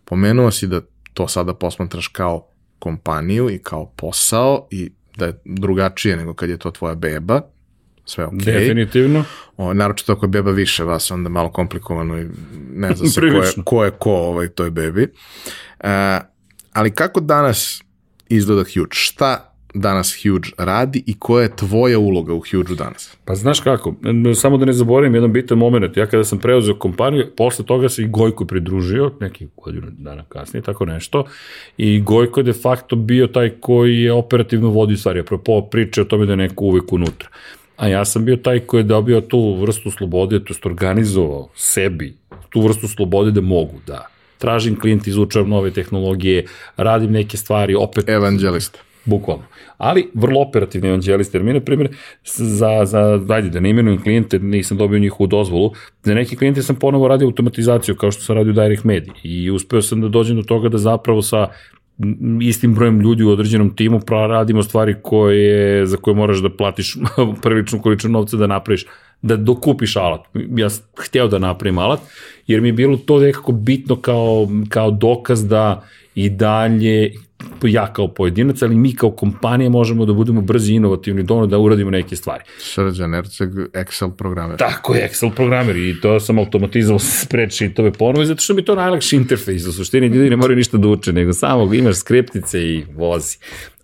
Pomenuo 0.05 0.51
si 0.51 0.67
da 0.67 0.81
to 1.13 1.27
sada 1.27 1.53
posmatraš 1.53 2.07
kao 2.07 2.47
kompaniju 2.79 3.49
i 3.49 3.57
kao 3.57 3.85
posao 3.95 4.67
i 4.71 4.91
da 5.15 5.25
je 5.25 5.39
drugačije 5.45 6.17
nego 6.17 6.33
kad 6.33 6.49
je 6.49 6.57
to 6.57 6.71
tvoja 6.71 6.95
beba, 6.95 7.41
sve 8.07 8.25
ok. 8.25 8.33
Definitivno. 8.33 9.23
O, 9.57 9.73
naročito 9.73 10.11
ako 10.11 10.25
je 10.25 10.29
beba 10.29 10.51
više 10.51 10.83
vas, 10.83 11.11
onda 11.11 11.29
malo 11.29 11.49
komplikovano 11.49 12.19
i 12.19 12.25
ne 12.73 12.95
zna 12.95 13.07
se 13.07 13.21
ko 13.21 13.27
je, 13.27 13.63
ko 13.63 13.85
je 13.85 13.91
ko 13.91 14.11
ovaj 14.11 14.47
toj 14.47 14.71
bebi. 14.71 15.07
E, 15.79 16.19
ali 16.73 16.91
kako 16.91 17.19
danas 17.19 17.83
izgleda 18.29 18.63
Huge? 18.63 18.89
Šta 18.91 19.53
danas 19.73 20.15
Huge 20.23 20.49
radi 20.57 21.03
i 21.05 21.19
koja 21.19 21.43
je 21.43 21.55
tvoja 21.55 21.99
uloga 21.99 22.33
u 22.33 22.39
Huge 22.51 22.75
danas? 22.75 23.17
Pa 23.25 23.35
znaš 23.35 23.59
kako, 23.59 23.95
samo 24.35 24.57
da 24.57 24.65
ne 24.65 24.73
zaboravim 24.73 25.15
jedan 25.15 25.33
bitan 25.33 25.57
moment, 25.57 25.97
ja 25.97 26.05
kada 26.05 26.23
sam 26.23 26.39
preuzeo 26.39 26.75
kompaniju, 26.75 27.25
posle 27.37 27.65
toga 27.65 27.89
se 27.89 28.01
i 28.01 28.07
Gojko 28.07 28.45
pridružio, 28.45 29.11
neki 29.19 29.47
godinu 29.57 29.87
dana 29.91 30.23
kasnije, 30.29 30.63
tako 30.63 30.85
nešto, 30.85 31.25
i 31.77 32.01
Gojko 32.01 32.39
je 32.39 32.43
de 32.43 32.53
facto 32.53 32.95
bio 32.95 33.27
taj 33.27 33.49
koji 33.49 34.01
je 34.01 34.11
operativno 34.11 34.69
vodio 34.69 34.97
stvari, 34.97 35.19
apropo 35.19 35.61
priče 35.61 36.01
o 36.01 36.05
tome 36.05 36.25
da 36.25 36.33
je 36.33 36.37
neko 36.37 36.65
uvek 36.65 36.93
unutra. 36.93 37.29
A 37.77 37.87
ja 37.87 38.05
sam 38.05 38.25
bio 38.25 38.35
taj 38.35 38.59
koji 38.59 38.79
je 38.79 38.83
dobio 38.83 39.21
tu 39.21 39.53
vrstu 39.61 39.91
slobode, 39.91 40.43
to 40.43 40.53
je 40.53 40.59
organizovao 40.63 41.49
sebi 41.55 42.13
tu 42.49 42.61
vrstu 42.61 42.87
slobode 42.87 43.31
da 43.31 43.41
mogu 43.41 43.79
da 43.87 44.07
tražim 44.37 44.79
klijent, 44.79 45.07
izučavam 45.07 45.49
nove 45.49 45.71
tehnologije, 45.71 46.45
radim 46.77 47.11
neke 47.11 47.37
stvari, 47.37 47.75
opet... 47.75 48.09
Evangelista. 48.09 48.79
Bukvalno. 49.05 49.43
Ali 49.77 50.09
vrlo 50.13 50.41
operativni 50.41 50.87
evanđelista, 50.87 51.37
jer 51.37 51.43
mi, 51.43 51.53
na 51.53 51.59
primjer, 51.59 51.89
za, 52.25 52.85
za, 52.85 53.17
dajde, 53.17 53.49
da 53.49 53.59
ne 53.59 53.69
imenujem 53.69 54.01
klijente, 54.03 54.39
nisam 54.39 54.77
dobio 54.77 54.99
njihovu 54.99 55.27
dozvolu, 55.27 55.71
za 56.03 56.13
neke 56.13 56.35
klijente 56.35 56.61
sam 56.61 56.75
ponovo 56.75 57.07
radio 57.07 57.27
automatizaciju, 57.27 57.95
kao 57.95 58.11
što 58.11 58.23
sam 58.23 58.35
radio 58.35 58.53
Direct 58.53 58.83
Media, 58.83 59.13
i 59.23 59.51
uspeo 59.51 59.81
sam 59.81 60.01
da 60.01 60.07
dođem 60.07 60.35
do 60.35 60.43
toga 60.43 60.69
da 60.69 60.77
zapravo 60.77 61.21
sa 61.21 61.47
istim 62.41 62.75
brojem 62.75 63.01
ljudi 63.01 63.23
u 63.23 63.29
određenom 63.29 63.75
timu 63.75 64.01
radimo 64.09 64.63
stvari 64.63 64.95
koje, 65.01 65.85
za 65.85 65.97
koje 65.97 66.15
moraš 66.15 66.37
da 66.37 66.49
platiš 66.49 66.97
prvičnu 67.43 67.81
količinu 67.81 68.13
novca 68.13 68.37
da 68.37 68.47
napraviš, 68.47 68.85
da 69.21 69.35
dokupiš 69.35 69.95
alat. 69.95 70.21
Ja 70.55 70.69
sam 70.69 70.83
hteo 70.97 71.27
da 71.27 71.39
napravim 71.39 71.77
alat, 71.77 71.99
jer 72.47 72.61
mi 72.61 72.67
je 72.67 72.73
bilo 72.73 72.97
to 72.97 73.19
nekako 73.19 73.51
bitno 73.51 73.95
kao, 73.95 74.47
kao 74.69 74.91
dokaz 74.91 75.47
da 75.47 75.83
i 76.15 76.29
dalje 76.29 77.13
ja 77.63 77.93
kao 77.93 78.07
pojedinac, 78.07 78.61
ali 78.61 78.75
mi 78.75 78.95
kao 78.95 79.11
kompanija 79.11 79.69
možemo 79.69 80.05
da 80.05 80.13
budemo 80.13 80.41
brzi 80.41 80.73
inovativni 80.73 81.23
dovoljno 81.23 81.47
da 81.47 81.57
uradimo 81.57 81.91
neke 81.91 82.15
stvari. 82.15 82.43
Srđan 82.57 83.15
Erceg, 83.15 83.49
Excel 83.53 84.11
programer. 84.11 84.57
Tako 84.57 84.95
je, 84.95 85.09
Excel 85.09 85.35
programer 85.35 85.75
i 85.75 85.95
to 86.01 86.19
sam 86.19 86.39
automatizovao 86.39 86.99
spreadsheetove 87.23 87.91
ponovo, 87.91 88.25
zato 88.25 88.41
što 88.41 88.53
mi 88.53 88.65
to 88.65 88.75
najlakši 88.75 89.15
interfejs, 89.15 89.65
u 89.65 89.73
suštini 89.73 90.07
ljudi 90.07 90.29
ne 90.29 90.35
moraju 90.35 90.57
ništa 90.57 90.77
da 90.77 90.87
uče, 90.87 91.13
nego 91.13 91.33
samo 91.33 91.73
imaš 91.73 91.95
skriptice 91.95 92.61
i 92.61 92.85
vozi 92.95 93.37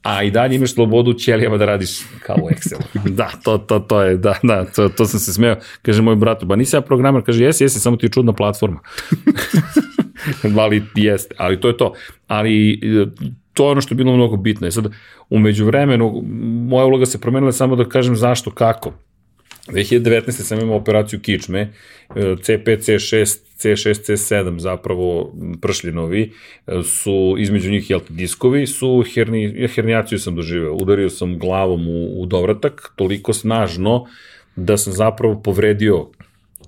a 0.03 0.23
i 0.23 0.31
dalje 0.31 0.55
imaš 0.55 0.73
slobodu 0.73 1.11
u 1.11 1.13
ćelijama 1.13 1.57
da 1.57 1.65
radiš 1.65 1.89
kao 2.19 2.35
u 2.41 2.49
Excelu. 2.49 2.83
da, 3.19 3.31
to, 3.43 3.57
to, 3.57 3.79
to 3.79 4.01
je, 4.01 4.17
da, 4.17 4.39
da, 4.43 4.65
to, 4.65 4.89
to 4.89 5.05
sam 5.05 5.19
se 5.19 5.33
smeo. 5.33 5.55
Kaže 5.81 6.01
moj 6.01 6.15
brat, 6.15 6.43
ba 6.43 6.55
nisi 6.55 6.75
ja 6.75 6.81
programer, 6.81 7.23
kaže 7.25 7.43
jesi, 7.43 7.63
jesi, 7.63 7.79
samo 7.79 7.97
ti 7.97 8.05
je 8.05 8.09
čudna 8.09 8.33
platforma. 8.33 8.79
ali 10.59 10.83
jeste, 10.95 11.35
ali 11.37 11.59
to 11.59 11.67
je 11.67 11.77
to. 11.77 11.93
Ali 12.27 12.79
to 13.53 13.65
je 13.65 13.71
ono 13.71 13.81
što 13.81 13.93
je 13.93 13.97
bilo 13.97 14.15
mnogo 14.15 14.37
bitno. 14.37 14.67
I 14.67 14.71
sad, 14.71 14.87
umeđu 15.29 15.65
vremenu, 15.65 16.23
moja 16.67 16.85
uloga 16.85 17.05
se 17.05 17.21
promenila 17.21 17.51
samo 17.51 17.75
da 17.75 17.89
kažem 17.89 18.15
zašto, 18.15 18.51
kako. 18.51 18.93
2019. 19.67 20.31
sam 20.31 20.59
imao 20.59 20.77
operaciju 20.77 21.19
kičme, 21.19 21.73
C5, 22.15 22.65
C6, 22.65 23.39
C6, 23.57 24.11
C7 24.11 24.59
zapravo 24.59 25.33
pršljinovi 25.61 26.31
su 26.83 27.35
između 27.39 27.71
njih 27.71 27.89
jel, 27.89 27.99
diskovi 28.09 28.67
su 28.67 29.03
herni, 29.13 29.67
hernijaciju 29.75 30.19
sam 30.19 30.35
doživeo, 30.35 30.73
udario 30.73 31.09
sam 31.09 31.39
glavom 31.39 31.87
u, 31.87 32.21
u 32.21 32.25
dovratak 32.25 32.93
toliko 32.95 33.33
snažno 33.33 34.05
da 34.55 34.77
sam 34.77 34.93
zapravo 34.93 35.41
povredio 35.41 36.09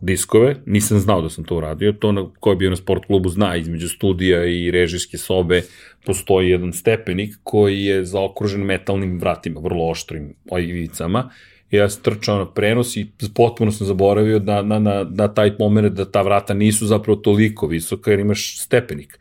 diskove, 0.05 0.55
nisam 0.65 0.99
znao 0.99 1.21
da 1.21 1.29
sam 1.29 1.43
to 1.43 1.57
uradio, 1.57 1.91
to 1.91 2.11
na, 2.11 2.25
ko 2.39 2.49
je 2.49 2.55
bio 2.55 2.69
na 2.69 2.75
sport 2.75 3.05
klubu 3.05 3.29
zna, 3.29 3.55
između 3.55 3.89
studija 3.89 4.45
i 4.45 4.71
režijske 4.71 5.17
sobe 5.17 5.61
postoji 6.05 6.49
jedan 6.49 6.73
stepenik 6.73 7.35
koji 7.43 7.83
je 7.83 8.05
zaokružen 8.05 8.61
metalnim 8.61 9.19
vratima, 9.19 9.59
vrlo 9.59 9.89
oštrim 9.89 10.33
ojivicama, 10.51 11.29
i 11.71 11.75
ja 11.75 11.89
sam 11.89 12.03
trčao 12.03 12.37
na 12.37 12.45
prenos 12.51 12.97
i 12.97 13.07
potpuno 13.35 13.71
sam 13.71 13.87
zaboravio 13.87 14.39
da, 14.39 14.61
na, 14.61 14.79
na, 14.79 15.05
na 15.09 15.27
taj 15.27 15.55
moment 15.59 15.93
da 15.93 16.05
ta 16.11 16.21
vrata 16.21 16.53
nisu 16.53 16.85
zapravo 16.85 17.15
toliko 17.15 17.67
visoka 17.67 18.11
jer 18.11 18.19
imaš 18.19 18.59
stepenik. 18.59 19.19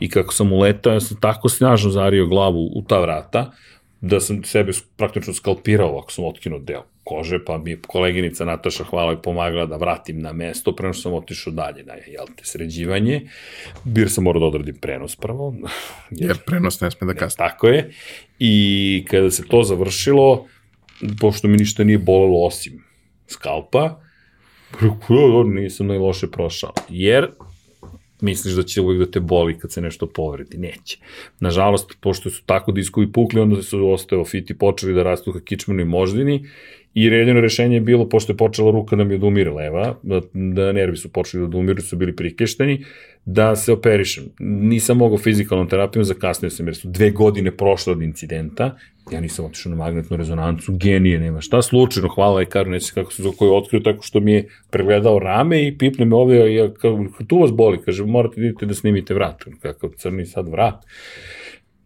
I 0.00 0.08
kako 0.08 0.34
sam 0.34 0.52
uletao, 0.52 0.92
ja 0.92 1.00
sam 1.00 1.20
tako 1.20 1.48
snažno 1.48 1.90
zario 1.90 2.26
glavu 2.26 2.70
u 2.74 2.82
ta 2.88 3.00
vrata, 3.00 3.52
da 4.00 4.20
sam 4.20 4.44
sebe 4.44 4.72
praktično 4.96 5.34
skalpirao 5.34 5.98
ako 5.98 6.12
sam 6.12 6.24
otkinuo 6.24 6.58
deo 6.58 6.93
kože, 7.04 7.44
pa 7.44 7.58
mi 7.58 7.70
je 7.70 7.80
koleginica 7.86 8.44
Nataša 8.44 8.84
hvala 8.84 9.12
i 9.12 9.22
pomagala 9.22 9.66
da 9.66 9.76
vratim 9.76 10.20
na 10.20 10.32
mesto, 10.32 10.76
prema 10.76 10.92
što 10.92 11.02
sam 11.02 11.14
otišao 11.14 11.52
dalje 11.52 11.84
na 11.84 11.94
jel 11.94 12.26
te, 12.36 12.44
sređivanje, 12.44 13.28
jer 13.84 14.10
sam 14.10 14.24
morao 14.24 14.40
da 14.40 14.46
odradim 14.46 14.76
prenos 14.76 15.16
prvo. 15.16 15.54
jer, 16.10 16.28
jer 16.30 16.38
prenos 16.46 16.80
ne 16.80 16.90
sme 16.90 17.06
da 17.06 17.14
kasne. 17.14 17.48
Tako 17.48 17.68
je. 17.68 17.90
I 18.38 19.04
kada 19.10 19.30
se 19.30 19.46
to 19.48 19.62
završilo, 19.62 20.46
pošto 21.20 21.48
mi 21.48 21.56
ništa 21.56 21.84
nije 21.84 21.98
bolelo 21.98 22.46
osim 22.46 22.84
skalpa, 23.28 24.00
nisam 25.54 25.86
najloše 25.86 26.30
prošao. 26.30 26.72
Jer 26.88 27.30
misliš 28.20 28.54
da 28.54 28.62
će 28.62 28.80
uvijek 28.80 28.98
da 28.98 29.10
te 29.10 29.20
boli 29.20 29.58
kad 29.58 29.72
se 29.72 29.80
nešto 29.80 30.06
povredi. 30.06 30.58
Neće. 30.58 30.98
Nažalost, 31.40 31.96
pošto 32.00 32.30
su 32.30 32.42
tako 32.46 32.72
diskovi 32.72 33.12
pukli, 33.12 33.40
onda 33.40 33.62
su 33.62 33.90
osteofiti 33.90 34.58
počeli 34.58 34.94
da 34.94 35.02
rastu 35.02 35.32
ka 35.32 35.40
kičmenoj 35.40 35.84
moždini 35.84 36.48
I 36.94 37.08
redino 37.10 37.40
rešenje 37.40 37.76
je 37.76 37.80
bilo, 37.80 38.08
pošto 38.08 38.32
je 38.32 38.36
počela 38.36 38.70
ruka 38.70 38.96
da 38.96 39.04
mi 39.04 39.14
odumire 39.14 39.50
leva, 39.50 39.96
da, 40.02 40.20
da 40.32 40.72
nervi 40.72 40.96
su 40.96 41.08
počeli 41.12 41.40
da 41.40 41.46
odumiru, 41.46 41.82
su 41.82 41.96
bili 41.96 42.16
prikešteni, 42.16 42.84
da 43.24 43.56
se 43.56 43.72
operišem. 43.72 44.24
Nisam 44.38 44.96
mogao 44.96 45.18
fizikalnom 45.18 45.68
terapijom, 45.68 46.04
zakasnio 46.04 46.50
sam 46.50 46.66
jer 46.66 46.76
su 46.76 46.88
dve 46.88 47.10
godine 47.10 47.56
prošle 47.56 47.92
od 47.92 48.02
incidenta, 48.02 48.76
ja 49.12 49.20
nisam 49.20 49.44
otišao 49.44 49.70
na 49.70 49.76
magnetnu 49.76 50.16
rezonancu, 50.16 50.72
genije, 50.72 51.18
nema 51.18 51.40
šta, 51.40 51.62
slučajno, 51.62 52.08
hvala 52.08 52.34
lekaru, 52.34 52.70
neće 52.70 52.92
kako 52.94 53.12
se 53.12 53.22
koji 53.38 53.48
je 53.48 53.56
otkrio 53.56 53.80
tako 53.80 54.02
što 54.02 54.20
mi 54.20 54.32
je 54.32 54.48
pregledao 54.70 55.18
rame 55.18 55.66
i 55.66 55.78
pipne 55.78 56.04
me 56.04 56.16
ovde, 56.16 56.54
ja, 56.54 56.74
kao, 56.74 57.06
tu 57.26 57.40
vas 57.40 57.52
boli, 57.52 57.78
kaže, 57.84 58.04
morate 58.04 58.40
da 58.40 58.46
idete 58.46 58.66
da 58.66 58.74
snimite 58.74 59.14
vrat, 59.14 59.44
kakav 59.62 59.90
crni 59.96 60.26
sad 60.26 60.48
vrat 60.48 60.74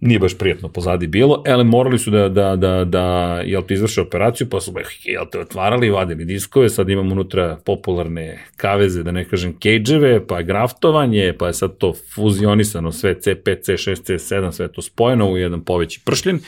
nije 0.00 0.18
baš 0.18 0.38
prijetno 0.38 0.68
pozadi 0.68 1.06
bilo, 1.06 1.42
ali 1.46 1.64
morali 1.64 1.98
su 1.98 2.10
da, 2.10 2.28
da, 2.28 2.56
da, 2.56 2.84
da 2.84 3.04
jel 3.44 3.62
te 3.62 3.74
izvrše 3.74 4.00
operaciju, 4.00 4.48
pa 4.50 4.60
su 4.60 4.74
jel 5.04 5.24
te 5.32 5.40
otvarali, 5.40 5.90
vadili 5.90 6.24
diskove, 6.24 6.68
sad 6.68 6.88
imamo 6.88 7.12
unutra 7.12 7.58
popularne 7.64 8.38
kaveze, 8.56 9.02
da 9.02 9.12
ne 9.12 9.24
kažem 9.24 9.58
kejdževe, 9.58 10.26
pa 10.26 10.38
je 10.38 10.44
graftovanje, 10.44 11.34
pa 11.38 11.46
je 11.46 11.52
sad 11.52 11.76
to 11.78 11.94
fuzionisano, 12.14 12.92
sve 12.92 13.14
C5, 13.14 13.42
C6, 13.44 13.94
C7, 13.94 14.52
sve 14.52 14.72
to 14.72 14.82
spojeno 14.82 15.30
u 15.30 15.36
jedan 15.36 15.64
poveći 15.64 16.00
pršljen, 16.04 16.40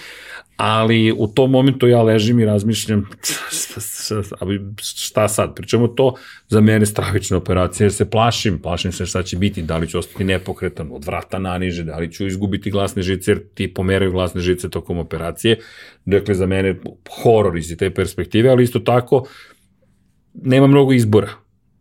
ali 0.63 1.13
u 1.19 1.27
tom 1.27 1.51
momentu 1.51 1.89
ja 1.89 2.03
ležim 2.03 2.41
i 2.41 2.45
razmišljam 2.45 3.09
šta 5.05 5.29
sad, 5.29 5.55
pričemu 5.55 5.89
to 5.89 6.15
za 6.49 6.61
mene 6.61 6.87
stravična 6.87 7.37
operacija, 7.37 7.85
jer 7.85 7.93
se 7.93 8.11
plašim, 8.11 8.59
plašim 8.63 8.93
se 8.93 9.07
šta 9.07 9.23
će 9.23 9.37
biti, 9.37 9.63
da 9.63 9.77
li 9.77 9.89
ću 9.89 9.99
ostati 9.99 10.25
nepokretan 10.25 10.89
od 10.93 11.05
vrata 11.05 11.39
naniže, 11.39 11.85
da 11.85 11.97
li 11.97 12.13
ću 12.13 12.27
izgubiti 12.27 12.71
glasne 12.71 13.03
žice, 13.03 13.31
jer 13.31 13.43
ti 13.55 13.75
pomeraju 13.75 14.13
glasne 14.13 14.41
žice 14.41 14.71
tokom 14.71 14.99
operacije, 14.99 15.59
dakle 16.05 16.35
za 16.35 16.47
mene 16.47 16.77
horor 17.23 17.57
iz 17.57 17.77
te 17.79 17.91
perspektive, 17.91 18.51
ali 18.51 18.65
isto 18.65 18.79
tako 18.79 19.27
nema 20.35 20.67
mnogo 20.67 20.93
izbora, 20.93 21.29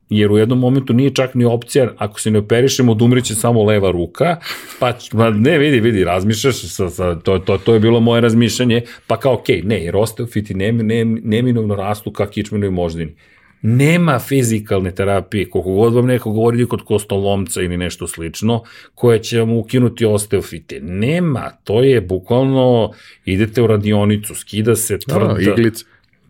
jer 0.09 0.31
u 0.31 0.37
jednom 0.37 0.59
momentu 0.59 0.93
nije 0.93 1.09
čak 1.09 1.35
ni 1.35 1.45
opcija, 1.45 1.91
ako 1.97 2.19
se 2.19 2.31
ne 2.31 2.39
operišemo, 2.39 2.91
odumriće 2.91 3.35
samo 3.35 3.63
leva 3.63 3.91
ruka, 3.91 4.37
pa, 4.79 4.93
ne, 5.29 5.57
vidi, 5.57 5.79
vidi, 5.79 6.03
razmišljaš, 6.03 6.55
sa, 6.55 6.89
sa, 6.89 7.19
to, 7.19 7.39
to, 7.39 7.57
to 7.57 7.73
je 7.73 7.79
bilo 7.79 7.99
moje 7.99 8.21
razmišljanje, 8.21 8.81
pa 9.07 9.17
kao, 9.17 9.33
okej, 9.33 9.61
okay, 9.61 9.67
ne, 9.67 9.83
jer 9.83 9.95
osteofiti 9.95 10.53
nem, 10.53 10.77
nem, 10.77 11.21
neminovno 11.23 11.75
rastu 11.75 12.11
kao 12.11 12.27
kičmenovi 12.27 12.71
moždini. 12.71 13.15
Nema 13.61 14.19
fizikalne 14.19 14.91
terapije, 14.95 15.49
koliko 15.49 15.71
god 15.71 15.93
vam 15.93 16.05
neko 16.05 16.31
govori 16.31 16.65
kod 16.65 16.83
kostolomca 16.83 17.61
ili 17.61 17.77
nešto 17.77 18.07
slično, 18.07 18.63
koje 18.95 19.23
će 19.23 19.39
vam 19.39 19.51
ukinuti 19.51 20.05
osteofite. 20.05 20.79
Nema, 20.79 21.51
to 21.63 21.83
je 21.83 22.01
bukvalno, 22.01 22.91
idete 23.25 23.61
u 23.61 23.67
radionicu, 23.67 24.35
skida 24.35 24.75
se 24.75 24.99
tvrda... 24.99 25.33
Da, 25.33 25.41
iglica 25.41 25.85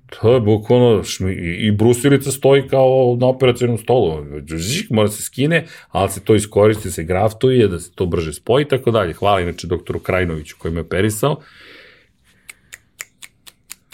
To 0.10 0.34
je 0.34 0.40
bukvalno, 0.40 1.04
i, 1.30 1.68
i 1.68 1.72
brusilica 1.72 2.32
stoji 2.32 2.68
kao 2.68 3.18
na 3.20 3.28
operacijnom 3.28 3.78
stolu. 3.78 4.26
Žik, 4.48 4.90
mora 4.90 5.08
se 5.08 5.24
skine, 5.24 5.66
ali 5.90 6.10
se 6.10 6.24
to 6.24 6.36
iskoristi, 6.36 6.92
se 6.92 7.04
graftuje, 7.04 7.68
da 7.68 7.80
se 7.80 7.92
to 7.96 8.06
brže 8.06 8.34
spoji 8.34 8.64
i 8.64 8.68
tako 8.68 8.92
dalje. 8.92 9.14
Hvala 9.14 9.42
inače 9.42 9.68
doktoru 9.68 10.00
Krajnoviću 10.00 10.56
koji 10.60 10.74
me 10.74 10.82
operisao. 10.82 11.42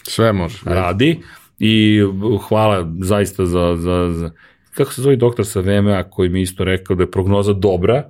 Sve 0.03 0.33
može. 0.33 0.57
Radi. 0.65 1.19
I 1.59 2.01
hvala 2.47 2.93
zaista 3.01 3.45
za, 3.45 3.75
za, 3.75 4.11
za 4.13 4.31
kako 4.73 4.93
se 4.93 5.01
zove 5.01 5.15
doktor 5.15 5.45
sa 5.45 5.59
VMA 5.59 6.03
koji 6.03 6.29
mi 6.29 6.41
isto 6.41 6.63
rekao 6.63 6.95
da 6.95 7.03
je 7.03 7.11
prognoza 7.11 7.53
dobra 7.53 8.03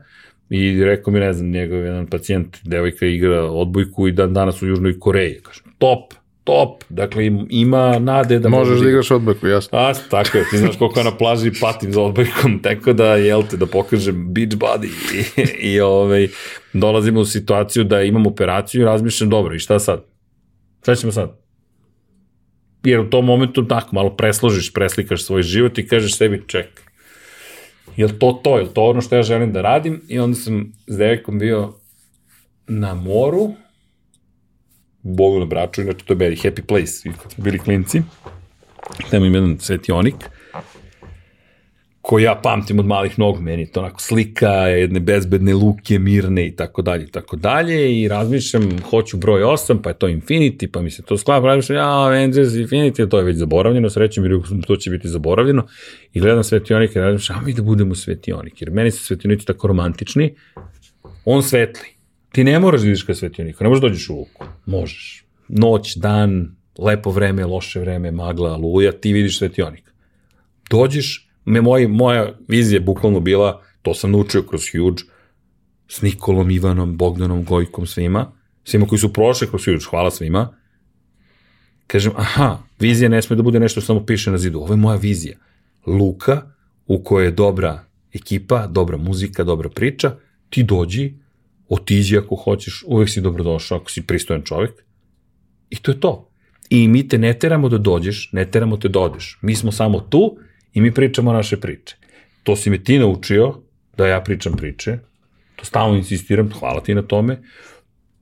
i 0.49 0.84
rekao 0.84 1.14
mi, 1.14 1.19
ne 1.19 1.34
znam, 1.34 1.49
njegov 1.49 1.86
jedan 1.86 2.07
pacijent, 2.07 2.57
devojka 2.64 3.06
igra 3.06 3.44
odbojku 3.44 4.07
i 4.07 4.11
dan 4.11 4.34
danas 4.34 4.61
u 4.61 4.68
Južnoj 4.68 4.99
Koreji. 4.99 5.40
Kažem, 5.41 5.64
top, 5.77 6.14
top, 6.46 6.84
dakle 6.90 7.32
ima 7.50 8.00
nade 8.00 8.40
da 8.40 8.50
možeš 8.50 8.80
da 8.80 8.90
igraš 8.90 9.12
odbojku, 9.12 9.48
jasno. 9.48 9.78
A, 9.78 9.94
tako 10.10 10.38
je, 10.38 10.46
ti 10.50 10.58
znaš 10.58 10.78
koliko 10.78 11.00
ja 11.00 11.04
na 11.04 11.18
plaži 11.18 11.52
patim 11.62 11.92
za 11.94 12.02
odbojkom, 12.02 12.60
tako 12.64 12.94
da, 12.94 13.16
jel 13.16 13.44
te, 13.50 13.58
da 13.58 13.66
pokažem 13.66 14.34
beach 14.34 14.56
body 14.56 14.90
i, 15.14 15.74
i 15.74 15.80
ovaj, 15.80 16.28
dolazimo 16.74 17.20
u 17.20 17.26
situaciju 17.26 17.84
da 17.84 18.02
imam 18.02 18.28
operaciju 18.28 18.82
i 18.82 18.86
razmišljam, 18.86 19.30
dobro, 19.30 19.56
i 19.56 19.60
šta 19.60 19.80
sad? 19.80 20.06
Šta 20.82 20.96
ćemo 20.96 21.12
sad? 21.12 21.40
Jer 22.84 23.00
u 23.00 23.10
tom 23.10 23.26
momentu 23.26 23.68
tako 23.68 23.96
malo 23.96 24.16
presložiš, 24.16 24.74
preslikaš 24.74 25.24
svoj 25.24 25.44
život 25.44 25.78
i 25.78 25.88
kažeš 25.88 26.18
sebi, 26.18 26.44
ček, 26.48 26.68
je 27.96 28.06
li 28.06 28.20
to 28.20 28.40
to, 28.44 28.58
je 28.58 28.64
li 28.64 28.74
to 28.74 28.84
ono 28.84 29.02
što 29.02 29.16
ja 29.16 29.24
želim 29.24 29.54
da 29.54 29.62
radim? 29.62 30.02
I 30.08 30.20
onda 30.20 30.36
sam 30.36 30.74
s 30.88 30.98
devekom 30.98 31.40
bio 31.40 31.74
na 32.68 32.94
moru, 32.94 33.54
Bogu 35.06 35.40
na 35.40 35.45
braču, 35.45 35.82
inače 35.82 36.06
to 36.06 36.14
je 36.14 36.18
very 36.18 36.44
happy 36.44 36.61
place, 36.61 37.10
i 37.10 37.11
kad 37.11 37.32
smo 37.32 37.44
bili 37.44 37.60
klinci, 37.60 38.02
tamo 39.11 39.26
ima 39.26 39.38
jedan 39.38 39.57
svetionik, 39.60 40.15
koji 42.02 42.23
ja 42.23 42.36
pamtim 42.44 42.80
od 42.80 42.86
malih 42.86 43.19
nogu, 43.19 43.41
meni 43.41 43.61
je 43.61 43.72
to 43.72 43.80
onako 43.80 44.02
slika 44.02 44.49
jedne 44.52 44.99
bezbedne 44.99 45.53
luke, 45.53 45.99
mirne 45.99 46.48
i 46.48 46.56
tako 46.56 46.82
dalje 46.82 47.03
i 47.03 47.11
tako 47.11 47.36
dalje 47.36 48.02
i 48.02 48.07
razmišljam, 48.07 48.82
hoću 48.90 49.18
broj 49.18 49.41
8, 49.41 49.82
pa 49.84 49.90
je 49.90 49.98
to 49.98 50.07
Infinity, 50.07 50.68
pa 50.72 50.82
mi 50.82 50.91
se 50.91 51.02
to 51.02 51.18
sklapa, 51.18 51.48
razmišljam, 51.48 51.77
ja, 51.77 51.90
Avengers 51.90 52.53
Infinity, 52.53 53.10
to 53.10 53.18
je 53.18 53.23
već 53.23 53.38
zaboravljeno, 53.38 53.90
srećem 53.90 54.23
jer 54.23 54.40
to 54.68 54.76
će 54.76 54.90
biti 54.90 55.07
zaboravljeno 55.07 55.68
i 56.14 56.19
gledam 56.19 56.44
svetionik 56.44 56.95
i 56.95 56.99
razmišljam, 56.99 57.40
a 57.40 57.41
mi 57.41 57.53
da 57.53 57.61
budemo 57.61 57.95
svetionik, 57.95 58.61
jer 58.61 58.72
meni 58.72 58.91
su 58.91 59.06
svetionici 59.06 59.45
tako 59.45 59.68
romantični, 59.68 60.36
on 61.26 61.44
svetli, 61.44 61.95
Ti 62.36 62.44
ne 62.44 62.60
moraš 62.60 62.82
da 62.82 62.88
ideš 62.88 63.03
ka 63.03 63.16
svetioniku, 63.16 63.64
ne 63.64 63.70
možeš 63.70 63.82
da 63.82 63.88
dođeš 63.88 64.10
u 64.10 64.16
luku. 64.16 64.45
Možeš. 64.66 65.26
Noć, 65.48 65.95
dan, 65.95 66.56
lepo 66.78 67.12
vreme, 67.12 67.45
loše 67.45 67.80
vreme, 67.80 68.12
magla, 68.12 68.57
luja, 68.57 68.91
ti 68.91 69.14
vidiš 69.14 69.38
svetionik. 69.38 69.94
Dođeš, 70.70 71.30
me 71.45 71.62
moj, 71.62 71.88
moja 71.88 72.34
vizija 72.48 72.82
bukvalno 72.82 73.20
bila, 73.20 73.62
to 73.82 73.94
sam 73.94 74.12
naučio 74.12 74.41
kroz 74.41 74.62
Huge, 74.72 75.03
s 75.88 76.02
Nikolom, 76.02 76.52
Ivanom, 76.52 76.98
Bogdanom, 76.98 77.45
Gojkom, 77.45 77.88
svima, 77.88 78.32
svima 78.64 78.86
koji 78.86 78.99
su 78.99 79.14
prošli 79.14 79.48
kroz 79.48 79.66
Huge, 79.66 79.86
hvala 79.90 80.12
svima, 80.12 80.57
kažem, 81.88 82.12
aha, 82.16 82.57
vizija 82.80 83.10
ne 83.10 83.22
sme 83.22 83.36
da 83.36 83.44
bude 83.44 83.60
nešto 83.60 83.82
što 83.82 83.88
samo 83.88 84.06
piše 84.06 84.32
na 84.32 84.38
zidu, 84.38 84.60
ovo 84.60 84.74
je 84.74 84.78
moja 84.78 84.98
vizija. 84.98 85.38
Luka, 85.86 86.41
u 86.88 87.03
kojoj 87.03 87.28
je 87.28 87.32
dobra 87.32 87.84
ekipa, 88.14 88.68
dobra 88.68 88.98
muzika, 88.98 89.44
dobra 89.44 89.70
priča, 89.70 90.18
ti 90.49 90.64
dođi, 90.64 91.24
otiđi 91.70 92.18
ako 92.18 92.36
hoćeš, 92.36 92.84
uvek 92.88 93.10
si 93.10 93.22
dobrodošao 93.22 93.78
ako 93.78 93.92
si 93.92 94.02
pristojan 94.02 94.42
čovjek. 94.42 94.72
I 95.70 95.76
to 95.76 95.92
je 95.92 96.00
to. 96.00 96.30
I 96.70 96.88
mi 96.88 97.08
te 97.08 97.18
ne 97.18 97.34
teramo 97.34 97.70
da 97.70 97.78
dođeš, 97.78 98.30
ne 98.32 98.46
teramo 98.52 98.78
te 98.78 98.90
da 98.90 99.00
odeš. 99.00 99.40
Mi 99.42 99.56
smo 99.56 99.72
samo 99.72 100.00
tu 100.00 100.38
i 100.74 100.82
mi 100.82 100.94
pričamo 100.94 101.34
naše 101.34 101.58
priče. 101.58 101.96
To 102.44 102.56
si 102.56 102.70
me 102.70 102.84
ti 102.84 103.00
naučio 103.00 103.54
da 103.98 104.08
ja 104.08 104.22
pričam 104.22 104.54
priče, 104.54 104.98
to 105.56 105.66
stalno 105.66 105.98
insistiram, 105.98 106.52
hvala 106.60 106.84
ti 106.84 106.96
na 106.96 107.02
tome. 107.02 107.38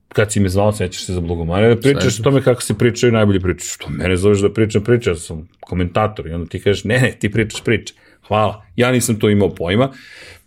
Kad 0.08 0.32
si 0.32 0.40
me 0.40 0.48
zvao, 0.48 0.72
sećaš 0.72 1.04
se 1.04 1.12
za 1.12 1.20
blogomanje, 1.20 1.68
da 1.68 1.80
pričaš 1.80 2.20
o 2.20 2.22
tome 2.22 2.42
kako 2.42 2.62
se 2.62 2.78
pričaju 2.78 3.12
najbolje 3.12 3.40
priče. 3.40 3.66
Što 3.66 3.90
mene 3.90 4.16
zoveš 4.16 4.38
da 4.38 4.52
pričam 4.52 4.84
priče, 4.84 5.10
ja 5.10 5.16
sam 5.16 5.48
komentator 5.60 6.26
i 6.26 6.32
onda 6.32 6.46
ti 6.48 6.60
kažeš, 6.60 6.84
ne, 6.84 7.00
ne, 7.00 7.12
ti 7.20 7.30
pričaš 7.30 7.64
priče. 7.64 7.94
Hvala. 8.28 8.64
Ja 8.76 8.92
nisam 8.92 9.18
to 9.18 9.30
imao 9.30 9.54
pojma 9.54 9.92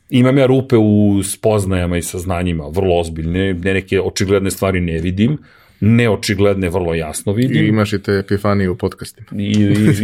imam 0.09 0.37
ja 0.37 0.45
rupe 0.45 0.77
u 0.77 1.21
spoznajama 1.23 1.97
i 1.97 2.01
saznanjima, 2.01 2.67
vrlo 2.67 2.99
ozbiljne, 2.99 3.53
ne 3.53 3.73
neke 3.73 4.01
očigledne 4.01 4.51
stvari 4.51 4.81
ne 4.81 4.99
vidim, 4.99 5.37
neočigledne 5.79 6.69
vrlo 6.69 6.93
jasno 6.93 7.33
vidim. 7.33 7.63
I 7.63 7.67
imaš 7.67 7.93
i 7.93 8.03
te 8.03 8.11
epifanije 8.11 8.69
u 8.69 8.77
podcastima. 8.77 9.27
I, 9.37 9.51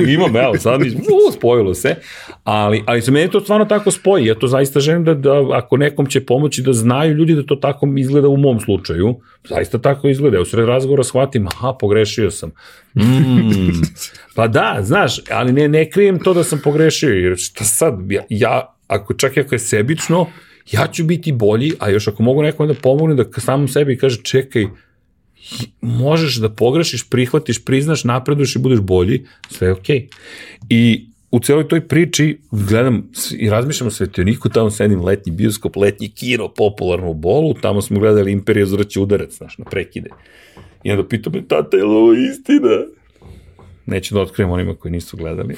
i 0.07 0.13
imam, 0.13 0.35
evo, 0.35 0.57
sad 0.57 0.81
mi 0.81 0.87
uh, 0.87 1.33
spojilo 1.37 1.73
se, 1.73 1.95
ali, 2.43 2.83
ali 2.85 3.01
se 3.01 3.11
meni 3.11 3.31
to 3.31 3.39
stvarno 3.39 3.65
tako 3.65 3.91
spoji, 3.91 4.25
ja 4.25 4.35
to 4.35 4.47
zaista 4.47 4.79
želim 4.79 5.03
da, 5.03 5.13
da 5.13 5.47
ako 5.53 5.77
nekom 5.77 6.05
će 6.05 6.25
pomoći 6.25 6.61
da 6.61 6.73
znaju 6.73 7.13
ljudi 7.13 7.35
da 7.35 7.45
to 7.45 7.55
tako 7.55 7.89
izgleda 7.97 8.27
u 8.27 8.37
mom 8.37 8.59
slučaju, 8.59 9.15
zaista 9.49 9.81
tako 9.81 10.07
izgleda, 10.07 10.41
u 10.41 10.45
sred 10.45 10.65
razgovora 10.65 11.03
shvatim, 11.03 11.47
aha, 11.47 11.73
pogrešio 11.79 12.31
sam. 12.31 12.51
Mm, 12.95 13.01
pa 14.35 14.47
da, 14.47 14.77
znaš, 14.81 15.19
ali 15.31 15.53
ne, 15.53 15.67
ne 15.67 15.89
krijem 15.89 16.19
to 16.19 16.33
da 16.33 16.43
sam 16.43 16.59
pogrešio, 16.63 17.09
jer 17.09 17.37
šta 17.37 17.63
sad, 17.63 18.11
ja, 18.11 18.23
ja 18.29 18.72
ako 18.87 19.13
čak 19.13 19.37
i 19.37 19.39
ako 19.39 19.55
je 19.55 19.59
sebično, 19.59 20.27
ja 20.71 20.87
ću 20.87 21.03
biti 21.03 21.31
bolji, 21.31 21.71
a 21.79 21.89
još 21.89 22.07
ako 22.07 22.23
mogu 22.23 22.41
nekom 22.41 22.67
da 22.67 22.73
pomogne 22.73 23.15
da 23.15 23.41
samom 23.41 23.67
sebi 23.67 23.97
kaže 23.97 24.21
čekaj, 24.23 24.67
možeš 25.81 26.35
da 26.35 26.49
pogrešiš, 26.49 27.09
prihvatiš, 27.09 27.65
priznaš, 27.65 28.03
napreduješ 28.03 28.55
i 28.55 28.59
budeš 28.59 28.79
bolji, 28.79 29.25
sve 29.49 29.67
je 29.67 29.73
okej. 29.73 29.99
Okay. 29.99 30.07
I 30.69 31.05
u 31.31 31.39
celoj 31.39 31.67
toj 31.67 31.87
priči 31.87 32.39
gledam 32.51 33.09
i 33.37 33.49
razmišljam 33.49 33.87
o 33.87 33.91
svetioniku, 33.91 34.49
tamo 34.49 34.69
sedim 34.69 35.01
letnji 35.01 35.31
bioskop, 35.31 35.75
letnji 35.75 36.09
kino, 36.09 36.49
popularno 36.49 37.09
u 37.09 37.13
bolu, 37.13 37.53
tamo 37.53 37.81
smo 37.81 37.99
gledali 37.99 38.31
Imperija 38.31 38.65
zvrće 38.65 38.99
udarac, 38.99 39.37
znaš, 39.37 39.57
na 39.57 39.65
prekide. 39.65 40.09
I 40.83 40.91
onda 40.91 41.07
pitam 41.07 41.33
me, 41.33 41.47
tata, 41.47 41.77
je 41.77 41.83
li 41.83 41.89
ovo 41.89 42.13
istina? 42.13 42.69
Neću 43.85 44.15
da 44.15 44.21
otkrijem 44.21 44.51
onima 44.51 44.75
koji 44.75 44.91
nisu 44.91 45.17
gledali. 45.17 45.55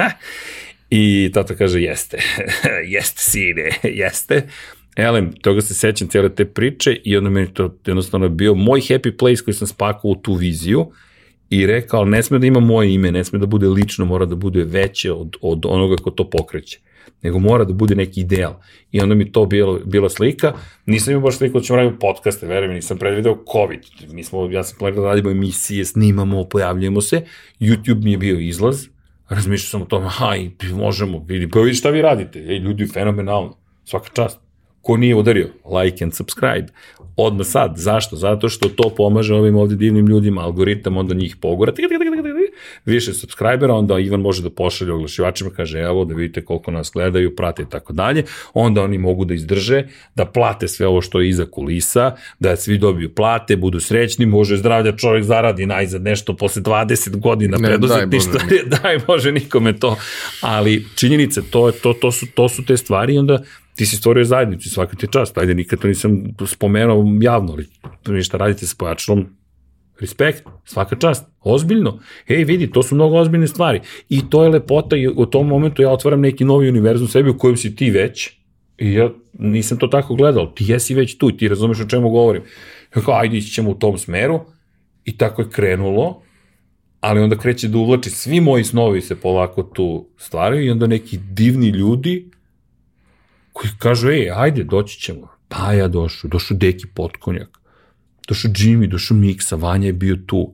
I 0.90 1.30
tata 1.34 1.54
kaže, 1.54 1.80
jeste, 1.82 2.18
jeste 2.94 3.22
sine, 3.22 3.70
jeste. 4.04 4.48
Elem, 4.96 5.32
toga 5.32 5.60
se 5.60 5.74
sećam 5.74 6.08
cijele 6.08 6.34
te 6.34 6.44
priče 6.44 6.96
i 7.04 7.16
onda 7.16 7.30
meni 7.30 7.54
to 7.54 7.78
jednostavno 7.86 8.28
bio 8.28 8.54
moj 8.54 8.80
happy 8.80 9.16
place 9.18 9.44
koji 9.44 9.54
sam 9.54 9.66
spakao 9.66 10.10
u 10.10 10.14
tu 10.14 10.34
viziju 10.34 10.86
i 11.50 11.66
rekao, 11.66 12.04
ne 12.04 12.22
sme 12.22 12.38
da 12.38 12.46
ima 12.46 12.60
moje 12.60 12.94
ime, 12.94 13.12
ne 13.12 13.24
sme 13.24 13.38
da 13.38 13.46
bude 13.46 13.68
lično, 13.68 14.04
mora 14.04 14.26
da 14.26 14.34
bude 14.34 14.64
veće 14.64 15.12
od, 15.12 15.36
od 15.40 15.66
onoga 15.66 15.96
ko 15.96 16.10
to 16.10 16.30
pokreće 16.30 16.78
nego 17.22 17.38
mora 17.38 17.64
da 17.64 17.72
bude 17.72 17.94
neki 17.94 18.20
ideal. 18.20 18.54
I 18.92 19.00
onda 19.00 19.14
mi 19.14 19.32
to 19.32 19.46
bilo, 19.46 19.80
bila 19.84 20.08
slika. 20.08 20.52
Nisam 20.86 21.12
imao 21.12 21.22
baš 21.22 21.36
sliku 21.36 21.58
da 21.58 21.64
ćemo 21.64 21.76
raditi 21.76 21.98
podcaste, 22.00 22.46
verujem, 22.46 22.74
nisam 22.74 22.98
predvideo 22.98 23.44
COVID. 23.52 23.80
Mi 24.12 24.24
smo, 24.24 24.50
ja 24.50 24.64
sam 24.64 24.78
planirao 24.78 25.04
da 25.04 25.10
radimo 25.10 25.30
emisije, 25.30 25.84
snimamo, 25.84 26.44
pojavljujemo 26.44 27.00
se. 27.00 27.22
YouTube 27.60 28.04
mi 28.04 28.12
je 28.12 28.18
bio 28.18 28.38
izlaz, 28.38 28.86
razmišljao 29.28 29.70
sam 29.70 29.82
o 29.82 29.84
tome, 29.84 30.08
i 30.36 30.72
možemo, 30.72 31.24
vidi, 31.26 31.48
pa 31.48 31.60
vidi 31.60 31.74
šta 31.74 31.90
vi 31.90 32.02
radite, 32.02 32.38
ej, 32.38 32.58
ljudi, 32.58 32.86
fenomenalno, 32.86 33.56
svaka 33.84 34.08
čast. 34.12 34.38
ko 34.82 34.96
nije 34.96 35.14
udario 35.14 35.48
like 35.82 36.04
and 36.04 36.14
subscribe, 36.14 36.66
odmah 37.16 37.46
sad. 37.46 37.74
Zašto? 37.76 38.16
Zato 38.16 38.48
što 38.48 38.68
to 38.68 38.94
pomaže 38.96 39.34
ovim 39.34 39.56
ovde 39.56 39.76
divnim 39.76 40.06
ljudima, 40.06 40.42
algoritam 40.42 40.96
onda 40.96 41.14
njih 41.14 41.36
pogura, 41.36 41.72
više 42.84 43.12
subscribera, 43.12 43.74
onda 43.74 43.98
Ivan 43.98 44.20
može 44.20 44.42
da 44.42 44.50
pošalje 44.50 44.92
oglašivačima, 44.92 45.50
kaže 45.50 45.78
evo 45.78 46.04
da 46.04 46.14
vidite 46.14 46.44
koliko 46.44 46.70
nas 46.70 46.90
gledaju, 46.92 47.36
prate 47.36 47.62
i 47.62 47.66
tako 47.70 47.92
dalje, 47.92 48.24
onda 48.54 48.82
oni 48.82 48.98
mogu 48.98 49.24
da 49.24 49.34
izdrže, 49.34 49.84
da 50.14 50.24
plate 50.26 50.68
sve 50.68 50.86
ovo 50.86 51.02
što 51.02 51.20
je 51.20 51.28
iza 51.28 51.46
kulisa, 51.46 52.16
da 52.38 52.56
svi 52.56 52.78
dobiju 52.78 53.14
plate, 53.14 53.56
budu 53.56 53.80
srećni, 53.80 54.26
može 54.26 54.56
zdravlja 54.56 54.96
čovjek 54.96 55.24
zaradi 55.24 55.66
najzad 55.66 56.02
nešto 56.02 56.36
posle 56.36 56.62
20 56.62 57.16
godina 57.16 57.58
preduzetništva, 57.58 58.40
daj, 58.48 58.58
daj 58.82 58.98
Bože 59.06 59.32
nikome 59.32 59.78
to, 59.78 59.96
ali 60.40 60.86
činjenice, 60.94 61.42
to, 61.50 61.70
to, 61.82 61.92
to, 61.92 62.12
su, 62.12 62.26
to 62.34 62.48
su 62.48 62.64
te 62.64 62.76
stvari 62.76 63.14
i 63.14 63.18
onda 63.18 63.42
ti 63.74 63.86
si 63.86 63.96
stvorio 63.96 64.24
zajednicu, 64.24 64.70
svaka 64.70 64.96
ti 64.96 65.06
čast, 65.12 65.38
ajde, 65.38 65.54
nikad 65.54 65.78
to 65.78 65.88
nisam 65.88 66.22
spomenuo 66.46 67.04
javno, 67.22 67.52
ali 67.52 67.66
ništa 68.06 68.36
radite 68.36 68.66
sa 68.66 68.74
pojačalom, 68.78 69.26
respekt, 70.00 70.44
svaka 70.64 70.96
čast, 70.96 71.24
ozbiljno. 71.40 71.98
Ej, 72.28 72.44
vidi, 72.44 72.70
to 72.70 72.82
su 72.82 72.94
mnogo 72.94 73.16
ozbiljne 73.16 73.46
stvari. 73.46 73.80
I 74.08 74.30
to 74.30 74.42
je 74.42 74.48
lepota 74.48 74.96
i 74.96 75.08
u 75.08 75.26
tom 75.26 75.46
momentu 75.46 75.82
ja 75.82 75.90
otvaram 75.90 76.20
neki 76.20 76.44
novi 76.44 76.68
univerzum 76.68 77.08
sebi 77.08 77.30
u 77.30 77.38
kojem 77.38 77.56
si 77.56 77.76
ti 77.76 77.90
već, 77.90 78.30
i 78.78 78.92
ja 78.92 79.10
nisam 79.38 79.78
to 79.78 79.86
tako 79.86 80.14
gledao, 80.14 80.46
ti 80.46 80.64
jesi 80.68 80.94
već 80.94 81.18
tu, 81.18 81.30
ti 81.30 81.48
razumeš 81.48 81.80
o 81.80 81.88
čemu 81.88 82.10
govorim. 82.10 82.42
Ja 82.96 83.02
kao, 83.02 83.14
ajde, 83.14 83.36
ići 83.36 83.52
ćemo 83.52 83.70
u 83.70 83.74
tom 83.74 83.98
smeru, 83.98 84.40
i 85.04 85.16
tako 85.16 85.42
je 85.42 85.50
krenulo, 85.50 86.22
ali 87.00 87.20
onda 87.20 87.38
kreće 87.38 87.68
da 87.68 87.78
uvlači, 87.78 88.10
svi 88.10 88.40
moji 88.40 88.64
snovi 88.64 89.00
se 89.00 89.20
polako 89.20 89.62
tu 89.62 90.08
stvaraju 90.18 90.64
i 90.64 90.70
onda 90.70 90.86
neki 90.86 91.18
divni 91.30 91.68
ljudi 91.68 92.30
koji 93.52 93.70
kažu, 93.78 94.10
ej, 94.10 94.30
ajde, 94.30 94.64
doći 94.64 95.00
ćemo. 95.00 95.28
Pa 95.48 95.72
ja 95.72 95.88
došao, 95.88 96.28
došao 96.28 96.56
Deki 96.56 96.86
Potkonjak, 96.94 97.58
došao 98.28 98.50
Jimmy, 98.50 98.86
došao 98.86 99.16
Miksa, 99.16 99.56
Vanja 99.56 99.86
je 99.86 99.92
bio 99.92 100.16
tu. 100.26 100.52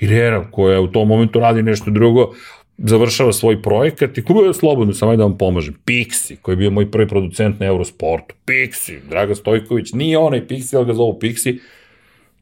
I 0.00 0.06
Rera, 0.06 0.50
koja 0.50 0.80
u 0.80 0.86
tom 0.86 1.08
momentu 1.08 1.40
radi 1.40 1.62
nešto 1.62 1.90
drugo, 1.90 2.32
završava 2.78 3.32
svoj 3.32 3.62
projekat 3.62 4.18
i 4.18 4.22
kako 4.22 4.44
je 4.44 4.54
slobodno, 4.54 4.94
samo 4.94 5.16
da 5.16 5.22
vam 5.22 5.38
pomažem. 5.38 5.74
Pixi, 5.86 6.36
koji 6.42 6.52
je 6.52 6.56
bio 6.56 6.70
moj 6.70 6.90
prvi 6.90 7.08
producent 7.08 7.60
na 7.60 7.66
Eurosportu. 7.66 8.34
Pixi, 8.46 8.98
Draga 9.10 9.34
Stojković, 9.34 9.92
nije 9.92 10.18
onaj 10.18 10.46
Pixi, 10.46 10.76
ali 10.76 10.86
ga 10.86 10.94
zovu 10.94 11.18
Pixi, 11.20 11.58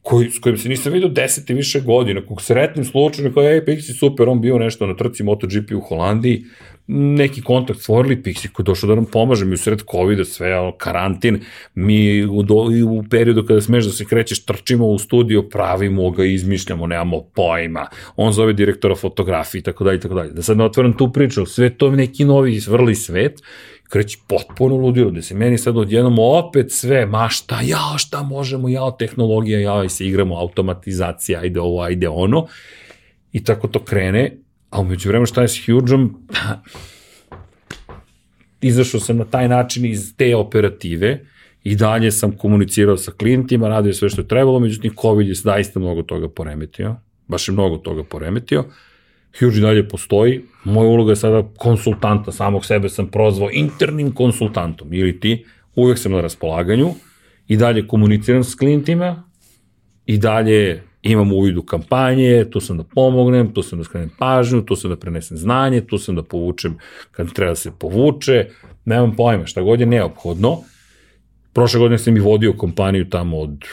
koji, 0.01 0.29
s 0.29 0.39
kojim 0.39 0.57
se 0.57 0.69
nisam 0.69 0.93
vidio 0.93 1.09
deset 1.09 1.49
i 1.49 1.53
više 1.53 1.81
godina, 1.81 2.25
kog 2.25 2.41
sretnim 2.41 2.85
slučajno, 2.85 3.33
kao 3.33 3.43
je 3.43 3.65
Pixi 3.65 3.99
super, 3.99 4.29
on 4.29 4.41
bio 4.41 4.57
nešto 4.57 4.87
na 4.87 4.95
trci 4.95 5.23
MotoGP 5.23 5.71
u 5.75 5.79
Holandiji, 5.79 6.43
neki 6.87 7.41
kontakt 7.41 7.79
stvorili, 7.79 8.23
Pixi 8.23 8.51
koji 8.51 8.63
došao 8.63 8.87
da 8.87 8.95
nam 8.95 9.05
pomaže, 9.05 9.45
mi 9.45 9.53
u 9.53 9.57
sred 9.57 9.81
COVID-a, 9.91 10.25
sve, 10.25 10.59
ono, 10.59 10.71
karantin, 10.77 11.39
mi 11.75 12.25
u, 12.25 12.43
do, 12.43 12.55
u 12.87 13.03
periodu 13.09 13.45
kada 13.45 13.61
smeš 13.61 13.85
da 13.85 13.91
se 13.91 14.05
krećeš, 14.05 14.45
trčimo 14.45 14.87
u 14.87 14.99
studio, 14.99 15.43
pravimo 15.49 16.11
ga, 16.11 16.25
izmišljamo, 16.25 16.87
nemamo 16.87 17.21
pojma, 17.21 17.87
on 18.15 18.33
zove 18.33 18.53
direktora 18.53 18.95
fotografije 18.95 19.61
tako 19.61 19.83
dalje, 19.83 19.99
tako 19.99 20.15
dalje. 20.15 20.31
Da 20.31 20.41
sad 20.41 20.57
ne 20.57 20.63
otvaram 20.63 20.97
tu 20.97 21.11
priču, 21.11 21.45
sve 21.45 21.69
to 21.69 21.91
neki 21.91 22.25
novi 22.25 22.61
vrli 22.67 22.95
svet, 22.95 23.41
kreći 23.89 24.17
potpuno 24.27 24.75
ludilo, 24.75 25.11
da 25.11 25.21
se 25.21 25.35
meni 25.35 25.57
sad 25.57 25.77
odjednom 25.77 26.19
opet 26.19 26.71
sve, 26.71 27.05
ma 27.05 27.29
šta, 27.29 27.59
ja, 27.61 27.97
šta 27.97 28.23
možemo, 28.23 28.69
ja, 28.69 28.91
tehnologija, 28.99 29.59
ja, 29.59 29.83
i 29.83 29.89
se 29.89 30.05
igramo, 30.05 30.39
automatizacija, 30.39 31.39
ajde 31.39 31.59
ovo, 31.59 31.81
ajde 31.81 32.09
ono, 32.09 32.47
i 33.31 33.43
tako 33.43 33.67
to 33.67 33.79
krene, 33.79 34.37
A 34.71 34.81
umeđu 34.81 35.09
vremenu 35.09 35.25
šta 35.25 35.41
je 35.41 35.47
s 35.47 35.65
Hugeom? 35.65 36.27
Pa, 36.27 36.61
izašao 38.61 38.99
sam 38.99 39.17
na 39.17 39.25
taj 39.25 39.47
način 39.47 39.85
iz 39.85 40.15
te 40.17 40.35
operative 40.35 41.19
i 41.63 41.75
dalje 41.75 42.11
sam 42.11 42.31
komunicirao 42.31 42.97
sa 42.97 43.11
klijentima, 43.11 43.67
radio 43.67 43.93
sve 43.93 44.09
što 44.09 44.21
je 44.21 44.27
trebalo, 44.27 44.59
međutim 44.59 44.93
COVID 45.01 45.27
je 45.27 45.35
zaista 45.35 45.79
mnogo 45.79 46.01
toga 46.01 46.29
poremetio, 46.29 46.95
baš 47.27 47.47
je 47.47 47.51
mnogo 47.51 47.77
toga 47.77 48.03
poremetio. 48.03 48.65
Huge 49.39 49.59
dalje 49.59 49.89
postoji, 49.89 50.41
moja 50.63 50.89
uloga 50.89 51.11
je 51.11 51.15
sada 51.15 51.43
konsultanta, 51.57 52.31
samog 52.31 52.65
sebe 52.65 52.89
sam 52.89 53.07
prozvao 53.07 53.49
internim 53.53 54.11
konsultantom, 54.11 54.93
ili 54.93 55.19
ti, 55.19 55.45
uvek 55.75 55.99
sam 55.99 56.11
na 56.11 56.21
raspolaganju 56.21 56.89
i 57.47 57.57
dalje 57.57 57.87
komuniciram 57.87 58.43
s 58.43 58.55
klijentima 58.55 59.23
i 60.05 60.17
dalje 60.17 60.83
imam 61.01 61.31
uvid 61.31 61.57
u 61.57 61.63
kampanje, 61.63 62.45
tu 62.51 62.59
sam 62.59 62.77
da 62.77 62.83
pomognem, 62.83 63.53
tu 63.53 63.63
sam 63.63 63.79
da 63.79 63.83
skrenem 63.83 64.09
pažnju, 64.19 64.61
tu 64.61 64.75
sam 64.75 64.89
da 64.89 64.95
prenesem 64.95 65.37
znanje, 65.37 65.81
tu 65.81 65.97
sam 65.97 66.15
da 66.15 66.23
povučem 66.23 66.77
kad 67.11 67.33
treba 67.33 67.51
da 67.51 67.55
se 67.55 67.71
povuče, 67.79 68.45
nemam 68.85 69.15
pojma, 69.15 69.45
šta 69.45 69.61
god 69.61 69.79
je 69.79 69.85
neophodno. 69.85 70.57
Prošle 71.53 71.79
godine 71.79 71.97
sam 71.97 72.17
i 72.17 72.19
vodio 72.19 72.53
kompaniju 72.53 73.09
tamo 73.09 73.39
od 73.39 73.65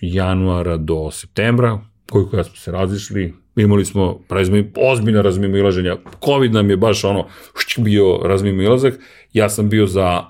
januara 0.00 0.76
do 0.76 1.10
septembra, 1.10 1.80
koliko 2.10 2.36
ja 2.36 2.44
smo 2.44 2.56
se 2.56 2.72
razišli, 2.72 3.34
imali 3.56 3.84
smo 3.84 4.20
razmi, 4.28 4.72
ozbiljna 4.76 5.22
razmimoilaženja. 5.22 5.96
Covid 6.24 6.52
nam 6.52 6.70
je 6.70 6.76
baš 6.76 7.04
ono, 7.04 7.26
bio 7.78 8.18
razmimoilazak. 8.24 8.94
Ja 9.32 9.48
sam 9.48 9.68
bio 9.68 9.86
za 9.86 10.24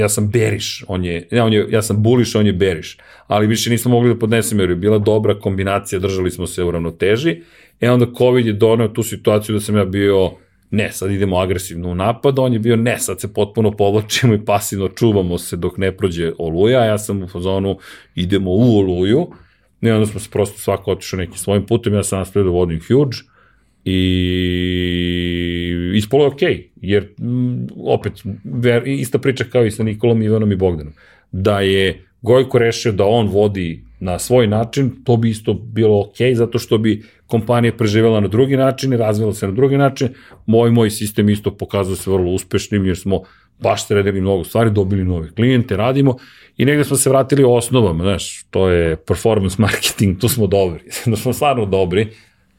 ja 0.00 0.08
sam 0.08 0.30
beriš, 0.30 0.84
on 0.88 1.04
je, 1.04 1.28
ne, 1.30 1.42
on 1.42 1.52
je, 1.52 1.66
ja 1.70 1.82
sam 1.82 2.02
buliš, 2.02 2.34
on 2.34 2.46
je 2.46 2.52
beriš, 2.52 2.98
ali 3.26 3.46
više 3.46 3.70
nismo 3.70 3.90
mogli 3.90 4.14
da 4.14 4.18
podnesemo 4.18 4.62
jer 4.62 4.70
je 4.70 4.76
bila 4.76 4.98
dobra 4.98 5.38
kombinacija, 5.38 5.98
držali 5.98 6.30
smo 6.30 6.46
se 6.46 6.64
u 6.64 6.70
ravnoteži, 6.70 7.36
e 7.80 7.90
onda 7.90 8.06
COVID 8.18 8.46
je 8.46 8.52
donao 8.52 8.88
tu 8.88 9.02
situaciju 9.02 9.54
da 9.54 9.60
sam 9.60 9.76
ja 9.76 9.84
bio, 9.84 10.30
ne, 10.70 10.92
sad 10.92 11.10
idemo 11.10 11.38
agresivno 11.38 11.88
u 11.88 11.94
napad, 11.94 12.38
on 12.38 12.52
je 12.52 12.58
bio, 12.58 12.76
ne, 12.76 12.98
sad 12.98 13.20
se 13.20 13.32
potpuno 13.32 13.70
povlačimo 13.70 14.34
i 14.34 14.44
pasivno 14.44 14.88
čuvamo 14.88 15.38
se 15.38 15.56
dok 15.56 15.78
ne 15.78 15.96
prođe 15.96 16.32
oluja, 16.38 16.84
ja 16.84 16.98
sam 16.98 17.22
u 17.22 17.28
fazonu, 17.28 17.78
idemo 18.14 18.50
u 18.50 18.78
oluju, 18.78 19.26
ne, 19.80 19.94
onda 19.94 20.06
smo 20.06 20.20
se 20.20 20.30
prosto 20.30 20.58
svako 20.58 20.92
otišao 20.92 21.18
nekim 21.18 21.36
svojim 21.36 21.66
putem, 21.66 21.94
ja 21.94 22.02
sam 22.02 22.18
nastavio 22.18 22.44
da 22.44 22.50
vodim 22.50 22.80
huge, 22.88 23.16
i 23.84 25.19
ispolo 26.00 26.24
je 26.24 26.28
okej, 26.28 26.54
okay, 26.54 26.68
jer 26.80 27.08
m, 27.20 27.66
opet 27.76 28.12
ver, 28.44 28.88
ista 28.88 29.18
priča 29.18 29.44
kao 29.44 29.64
i 29.64 29.70
sa 29.70 29.82
Nikolom, 29.82 30.22
Ivanom 30.22 30.52
i 30.52 30.56
Bogdanom, 30.56 30.92
da 31.32 31.60
je 31.60 32.06
Gojko 32.22 32.58
rešio 32.58 32.92
da 32.92 33.04
on 33.04 33.28
vodi 33.28 33.84
na 34.00 34.18
svoj 34.18 34.46
način, 34.46 34.90
to 35.04 35.16
bi 35.16 35.30
isto 35.30 35.54
bilo 35.54 35.96
okay, 35.96 36.34
zato 36.34 36.58
što 36.58 36.78
bi 36.78 37.02
kompanija 37.26 37.72
preživela 37.72 38.20
na 38.20 38.28
drugi 38.28 38.56
način 38.56 38.92
i 38.92 38.96
razvila 38.96 39.32
se 39.32 39.46
na 39.46 39.52
drugi 39.52 39.78
način. 39.78 40.08
Moj 40.46 40.70
moj 40.70 40.90
sistem 40.90 41.28
isto 41.28 41.50
pokazao 41.56 41.96
se 41.96 42.10
vrlo 42.10 42.32
uspešnim 42.32 42.86
jer 42.86 42.98
smo 42.98 43.22
baš 43.58 43.86
sredili 43.86 44.20
mnogo 44.20 44.44
stvari, 44.44 44.70
dobili 44.70 45.04
nove 45.04 45.30
klijente, 45.34 45.76
radimo 45.76 46.16
i 46.56 46.64
negde 46.64 46.84
smo 46.84 46.96
se 46.96 47.10
vratili 47.10 47.44
osnovama, 47.44 48.04
znaš, 48.04 48.44
to 48.50 48.68
je 48.68 48.96
performance 48.96 49.56
marketing, 49.58 50.20
tu 50.20 50.28
smo 50.28 50.46
dobri, 50.46 50.80
da 51.10 51.16
smo 51.16 51.32
stvarno 51.32 51.66
dobri, 51.66 52.08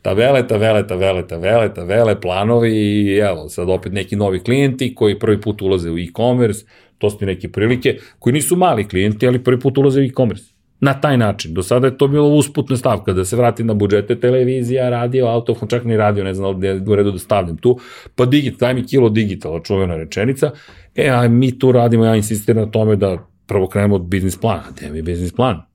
tabele, 0.02 0.48
tabele, 0.48 0.88
tabele, 0.88 1.28
tabele, 1.28 1.74
tabele, 1.74 2.22
planovi 2.22 2.72
i 2.72 3.18
evo, 3.18 3.50
sad 3.50 3.70
opet 3.70 3.94
neki 3.94 4.16
novi 4.16 4.40
klijenti 4.40 4.96
koji 4.96 5.20
prvi 5.20 5.42
put 5.42 5.62
ulaze 5.62 5.92
u 5.92 5.98
e-commerce, 5.98 6.66
to 6.98 7.10
su 7.10 7.26
neke 7.26 7.50
prilike, 7.52 7.98
koji 8.20 8.34
nisu 8.34 8.56
mali 8.56 8.88
klijenti, 8.88 9.28
ali 9.28 9.44
prvi 9.44 9.60
put 9.60 9.78
ulaze 9.78 10.02
u 10.02 10.04
e-commerce. 10.04 10.52
Na 10.80 10.94
taj 11.02 11.18
način. 11.18 11.54
Do 11.54 11.64
sada 11.64 11.88
je 11.88 11.98
to 11.98 12.08
bilo 12.08 12.28
usputna 12.28 12.78
stavka, 12.78 13.14
da 13.14 13.26
se 13.26 13.36
vrati 13.36 13.64
na 13.64 13.74
budžete 13.74 14.20
televizija, 14.20 14.90
radio, 14.90 15.26
autofon, 15.28 15.68
čak 15.68 15.84
ni 15.84 15.98
radio, 15.98 16.24
ne 16.24 16.34
znam 16.34 16.64
je 16.64 16.82
u 16.88 16.96
redu 16.96 17.12
da 17.12 17.20
stavljam 17.20 17.58
tu, 17.58 17.80
pa 18.16 18.26
digit, 18.26 18.60
daj 18.60 18.74
mi 18.74 18.88
kilo 18.88 19.10
digitala, 19.10 19.62
čuvena 19.64 19.96
rečenica, 19.96 20.52
e, 20.96 21.10
a 21.10 21.28
mi 21.28 21.60
tu 21.60 21.72
radimo, 21.72 22.06
ja 22.06 22.16
insistiram 22.16 22.64
na 22.64 22.72
tome 22.72 22.96
da 22.96 23.18
prvo 23.46 23.68
krenemo 23.68 23.96
od 23.96 24.02
biznis 24.02 24.38
plana. 24.38 24.64
Gde 24.76 24.90
mi 24.92 25.02
biznis 25.02 25.34
plan? 25.34 25.71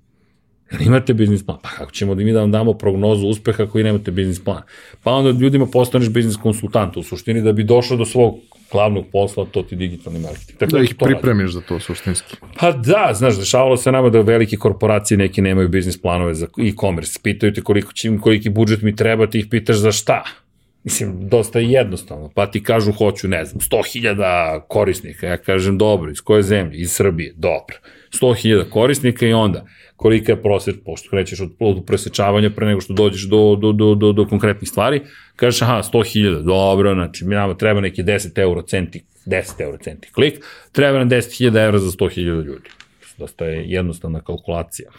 Jel 0.73 0.83
imate 0.83 1.15
biznis 1.15 1.47
plan? 1.47 1.59
Pa 1.63 1.69
kako 1.69 1.91
ćemo 1.91 2.15
da 2.15 2.25
mi 2.25 2.33
da 2.33 2.41
vam 2.41 2.53
damo 2.53 2.73
prognozu 2.73 3.27
uspeha 3.27 3.63
ako 3.63 3.79
i 3.79 3.83
nemate 3.83 4.11
biznis 4.11 4.45
plan? 4.45 4.63
Pa 5.03 5.11
onda 5.11 5.31
ljudima 5.41 5.67
postaneš 5.67 6.09
biznis 6.09 6.37
konsultant 6.37 6.97
u 6.97 7.03
suštini 7.03 7.43
da 7.43 7.53
bi 7.53 7.65
došao 7.65 7.97
do 7.97 8.05
svog 8.05 8.35
glavnog 8.73 9.05
posla, 9.13 9.47
to 9.51 9.63
ti 9.63 9.77
digitalni 9.77 10.19
marketing. 10.19 10.59
Tako 10.59 10.73
da, 10.73 10.79
da 10.79 10.85
ih 10.85 10.95
pripremiš 10.95 11.43
radi. 11.43 11.53
za 11.53 11.61
to 11.61 11.81
suštinski. 11.81 12.37
Pa 12.61 12.73
da, 12.73 13.11
znaš, 13.15 13.39
dešavalo 13.39 13.77
se 13.77 13.93
nama 13.93 14.11
da 14.11 14.21
velike 14.21 14.57
korporacije 14.57 15.19
neki 15.19 15.43
nemaju 15.43 15.69
biznis 15.69 16.03
planove 16.03 16.35
za 16.35 16.47
e-commerce. 16.59 17.19
Pitaju 17.23 17.53
te 17.53 17.63
koliko 17.63 17.93
će 17.93 18.19
koliki 18.19 18.51
budžet 18.51 18.83
mi 18.83 18.97
treba, 18.97 19.27
ti 19.27 19.39
ih 19.39 19.47
pitaš 19.51 19.77
za 19.77 19.93
šta. 19.93 20.25
Mislim, 20.87 21.29
dosta 21.29 21.59
je 21.59 21.71
jednostavno. 21.71 22.31
Pa 22.35 22.47
ti 22.47 22.63
kažu, 22.63 22.93
hoću, 22.93 23.29
ne 23.29 23.45
znam, 23.45 23.61
100.000 23.61 24.61
korisnika. 24.69 25.27
Ja 25.27 25.37
kažem, 25.37 25.79
dobro, 25.79 26.11
iz 26.11 26.21
koje 26.21 26.43
zemlje? 26.43 26.79
Iz 26.79 26.93
Srbije. 26.93 27.33
Dobro. 27.37 27.77
100.000 28.13 28.71
korisnika 28.71 29.27
i 29.27 29.33
onda 29.33 29.67
kolika 29.97 30.33
je 30.33 30.43
prosjek, 30.43 30.77
pošto 30.85 31.11
krećeš 31.11 31.41
od, 31.41 31.53
od 31.59 31.85
presečavanja 31.87 32.51
pre 32.51 32.67
nego 32.67 32.81
što 32.81 32.95
dođeš 32.95 33.29
do, 33.29 33.57
do, 33.61 33.73
do, 33.73 33.95
do, 33.95 34.13
do 34.13 34.27
konkretnih 34.27 34.69
stvari, 34.71 35.01
kažeš, 35.37 35.63
aha, 35.63 35.83
100.000, 35.93 36.43
dobro, 36.43 36.95
znači, 36.95 37.25
mi 37.25 37.35
nama 37.35 37.55
treba 37.55 37.81
neki 37.81 38.03
10 38.03 38.39
euro 38.39 38.63
centi, 38.63 39.05
10 39.27 39.61
euro 39.61 39.79
centi 39.79 40.09
klik, 40.13 40.45
treba 40.73 40.99
nam 40.99 41.11
10.000 41.11 41.65
evra 41.65 41.79
za 41.79 41.91
100.000 41.91 42.45
ljudi. 42.45 42.69
Dosta 43.19 43.45
je 43.45 43.65
jednostavna 43.67 44.21
kalkulacija. 44.21 44.91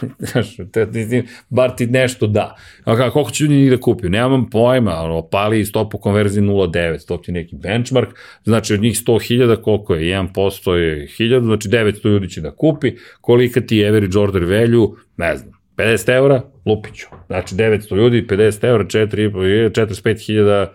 Bar 1.49 1.75
ti 1.75 1.87
nešto 1.87 2.27
da. 2.27 2.55
A 2.83 2.95
kako, 2.95 3.13
koliko 3.13 3.31
će 3.31 3.43
ljudi 3.43 3.69
da 3.69 3.77
kupio? 3.77 4.09
Nemam 4.09 4.49
pojma, 4.49 4.95
ono, 4.95 5.21
pali 5.21 5.65
stopu 5.65 5.97
konverzije 5.97 6.43
0,9, 6.43 7.07
to 7.07 7.17
ti 7.17 7.31
neki 7.31 7.55
benchmark, 7.55 8.09
znači 8.43 8.73
od 8.73 8.81
njih 8.81 8.95
100.000 8.95 9.61
koliko 9.61 9.95
je? 9.95 10.19
1% 10.19 10.71
je 10.71 11.07
1000, 11.07 11.43
znači 11.43 11.69
900 11.69 12.09
ljudi 12.09 12.29
će 12.29 12.41
da 12.41 12.51
kupi, 12.51 12.91
kolika 13.21 13.61
ti 13.61 13.77
je 13.77 13.87
average 13.87 14.19
order 14.19 14.43
value, 14.43 14.87
ne 15.17 15.37
znam, 15.37 15.51
50 15.75 16.13
eura, 16.13 16.41
lupiću. 16.65 17.07
Znači 17.27 17.55
900 17.55 17.95
ljudi, 17.95 18.25
50 18.29 18.65
eura, 18.65 18.83
4, 18.83 19.31
45.000 19.69 20.67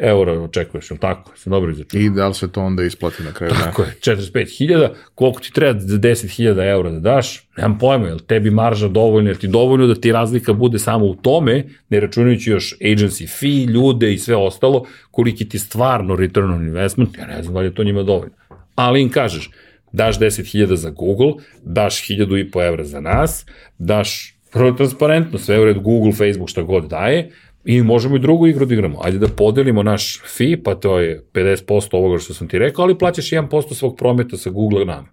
eura 0.00 0.32
očekuješ, 0.32 0.90
ili 0.90 0.98
tako? 0.98 1.32
Sam 1.36 1.50
dobro 1.50 1.70
izračunao. 1.70 2.06
I 2.06 2.10
da 2.10 2.28
li 2.28 2.34
se 2.34 2.52
to 2.52 2.62
onda 2.62 2.84
isplati 2.84 3.22
na 3.22 3.32
kraju? 3.32 3.52
Tako 3.64 3.82
je, 3.82 3.94
45.000, 4.00 4.88
koliko 5.14 5.40
ti 5.40 5.52
treba 5.52 5.80
za 5.80 5.98
10.000 5.98 6.70
eura 6.70 6.90
da 6.90 7.00
daš, 7.00 7.48
nemam 7.56 7.78
pojma, 7.78 8.06
jel 8.06 8.18
tebi 8.18 8.50
marža 8.50 8.88
dovoljno, 8.88 9.30
jer 9.30 9.36
ti 9.36 9.48
dovoljno 9.48 9.86
da 9.86 9.94
ti 9.94 10.12
razlika 10.12 10.52
bude 10.52 10.78
samo 10.78 11.04
u 11.06 11.14
tome, 11.14 11.64
ne 11.88 12.00
računajući 12.00 12.50
još 12.50 12.74
agency 12.80 13.38
fee, 13.40 13.72
ljude 13.72 14.12
i 14.12 14.18
sve 14.18 14.36
ostalo, 14.36 14.86
koliki 15.10 15.48
ti 15.48 15.58
stvarno 15.58 16.16
return 16.16 16.50
on 16.50 16.66
investment, 16.66 17.18
ja 17.18 17.26
ne 17.26 17.42
znam 17.42 17.54
da 17.54 17.60
li 17.60 17.66
je 17.66 17.74
to 17.74 17.84
njima 17.84 18.02
dovoljno. 18.02 18.34
Ali 18.74 19.02
im 19.02 19.10
kažeš, 19.10 19.50
daš 19.92 20.18
10.000 20.18 20.74
za 20.74 20.90
Google, 20.90 21.32
daš 21.62 22.08
1.500 22.08 22.66
evra 22.66 22.84
za 22.84 23.00
nas, 23.00 23.46
daš 23.78 24.36
prvo 24.52 24.72
transparentno, 24.72 25.38
sve 25.38 25.60
u 25.60 25.64
redu, 25.64 25.80
Google, 25.80 26.12
Facebook, 26.12 26.48
šta 26.48 26.62
god 26.62 26.84
daje, 26.84 27.30
I 27.68 27.82
možemo 27.82 28.16
i 28.16 28.18
drugu 28.18 28.46
igru 28.46 28.66
da 28.66 28.74
igramo. 28.74 28.98
Ajde 29.04 29.18
da 29.18 29.28
podelimo 29.28 29.82
naš 29.82 30.22
fee, 30.36 30.62
pa 30.62 30.74
to 30.74 30.98
je 30.98 31.24
50% 31.32 31.88
ovoga 31.92 32.18
što 32.18 32.34
sam 32.34 32.48
ti 32.48 32.58
rekao, 32.58 32.82
ali 32.82 32.98
plaćaš 32.98 33.30
1% 33.30 33.74
svog 33.74 33.96
prometa 33.96 34.36
sa 34.36 34.50
Google 34.50 34.84
nama. 34.84 35.08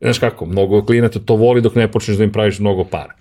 Znaš 0.00 0.18
kako, 0.18 0.46
mnogo 0.46 0.84
klijenata 0.84 1.18
to 1.18 1.36
voli 1.36 1.60
dok 1.60 1.74
ne 1.74 1.90
počneš 1.92 2.16
da 2.16 2.24
im 2.24 2.32
praviš 2.32 2.58
mnogo 2.58 2.84
para. 2.84 3.14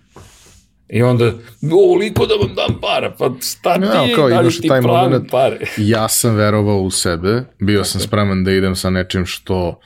I 0.90 1.02
onda, 1.04 1.34
ovoliko 1.72 2.26
da 2.26 2.36
vam 2.36 2.56
dam 2.56 2.80
para, 2.82 3.16
pa 3.18 3.32
šta 3.42 3.76
ti, 3.76 4.10
Ja, 4.10 4.16
kao, 4.16 4.30
da 4.30 4.42
li 4.42 4.52
ti 4.52 4.68
taj 4.68 4.82
moment, 4.82 5.32
pare? 5.32 5.58
ja 5.78 6.08
sam 6.10 6.36
verovao 6.36 6.82
u 6.82 6.92
sebe, 6.92 7.44
bio 7.60 7.84
sam 7.84 8.02
spreman 8.02 8.44
da 8.44 8.52
idem 8.52 8.76
sa 8.76 8.90
nečim 8.90 9.26
što 9.26 9.80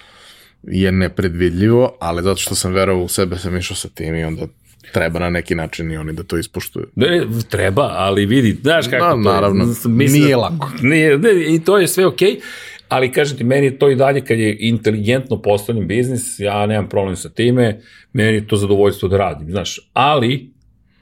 je 0.63 0.91
nepredvidljivo, 0.91 1.97
ali 1.99 2.23
zato 2.23 2.37
što 2.37 2.55
sam 2.55 2.73
verovao 2.73 3.03
u 3.03 3.07
sebe 3.07 3.37
sam 3.37 3.57
išao 3.57 3.75
sa 3.75 3.89
tim 3.89 4.15
i 4.15 4.23
onda 4.23 4.47
treba 4.93 5.19
na 5.19 5.29
neki 5.29 5.55
način 5.55 5.91
i 5.91 5.97
oni 5.97 6.13
da 6.13 6.23
to 6.23 6.37
ispoštuju. 6.37 6.87
Ne, 6.95 7.25
treba, 7.49 7.89
ali 7.93 8.25
vidi, 8.25 8.57
znaš 8.61 8.87
kako 8.87 9.05
Da, 9.05 9.11
to 9.11 9.29
je. 9.29 9.35
naravno, 9.35 9.65
Mislim, 9.65 9.97
nije 9.97 10.35
lako. 10.35 10.71
Nije, 10.81 11.17
ne, 11.17 11.55
I 11.55 11.59
to 11.59 11.77
je 11.77 11.87
sve 11.87 12.05
okej, 12.05 12.29
okay, 12.29 12.41
ali 12.89 13.11
kažem 13.11 13.37
ti, 13.37 13.43
meni 13.43 13.65
je 13.65 13.79
to 13.79 13.89
i 13.89 13.95
dalje 13.95 14.21
kad 14.21 14.39
je 14.39 14.57
inteligentno 14.59 15.41
postavljen 15.41 15.87
biznis, 15.87 16.39
ja 16.39 16.65
nemam 16.65 16.89
problem 16.89 17.15
sa 17.15 17.29
time, 17.29 17.79
meni 18.13 18.33
je 18.33 18.47
to 18.47 18.55
zadovoljstvo 18.55 19.09
da 19.09 19.17
radim, 19.17 19.51
znaš, 19.51 19.79
ali 19.93 20.51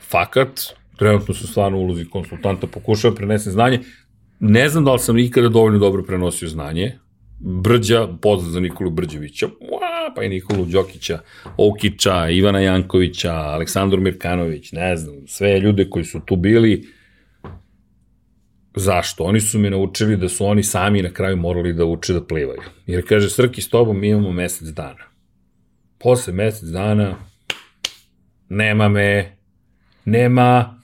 fakat, 0.02 0.62
trenutno 0.98 1.34
su 1.34 1.48
stvarno 1.48 1.78
u 1.78 1.82
ulozi 1.82 2.06
konsultanta, 2.06 2.68
pokušao 2.68 3.16
prenesem 3.16 3.52
znanje, 3.52 3.80
ne 4.40 4.70
znam 4.70 4.86
da 4.86 4.94
li 4.94 5.00
sam 5.00 5.18
ikada 5.18 5.50
dovoljno 5.50 5.80
dobro 5.80 6.04
prenosio 6.04 6.50
znanje, 6.50 7.00
Brđa, 7.40 8.08
pozdrav 8.22 8.52
za 8.52 8.60
Nikolu 8.60 8.90
Brđevića, 8.90 9.48
Mua, 9.48 10.14
pa 10.16 10.24
i 10.24 10.30
Nikolu 10.30 10.66
Đokića, 10.66 11.20
Okića, 11.58 12.30
Ivana 12.30 12.60
Jankovića, 12.60 13.34
Aleksandar 13.34 14.00
Mirkanović, 14.00 14.72
ne 14.72 14.98
znam, 14.98 15.16
sve 15.28 15.60
ljude 15.60 15.90
koji 15.90 16.06
su 16.06 16.20
tu 16.26 16.36
bili, 16.36 16.88
Zašto? 18.76 19.24
Oni 19.24 19.42
su 19.42 19.60
me 19.60 19.70
naučili 19.70 20.18
da 20.18 20.30
su 20.30 20.46
oni 20.46 20.64
sami 20.64 21.02
na 21.02 21.10
kraju 21.10 21.38
morali 21.38 21.74
da 21.74 21.86
uče 21.86 22.14
da 22.14 22.24
plivaju. 22.24 22.62
Jer 22.88 23.08
kaže, 23.08 23.30
Srki, 23.30 23.62
s 23.62 23.70
tobom 23.70 24.04
imamo 24.04 24.32
mesec 24.32 24.68
dana. 24.68 25.04
Posle 26.00 26.34
mesec 26.34 26.70
dana 26.70 27.16
nema 28.50 28.90
me, 28.90 29.38
nema, 30.06 30.82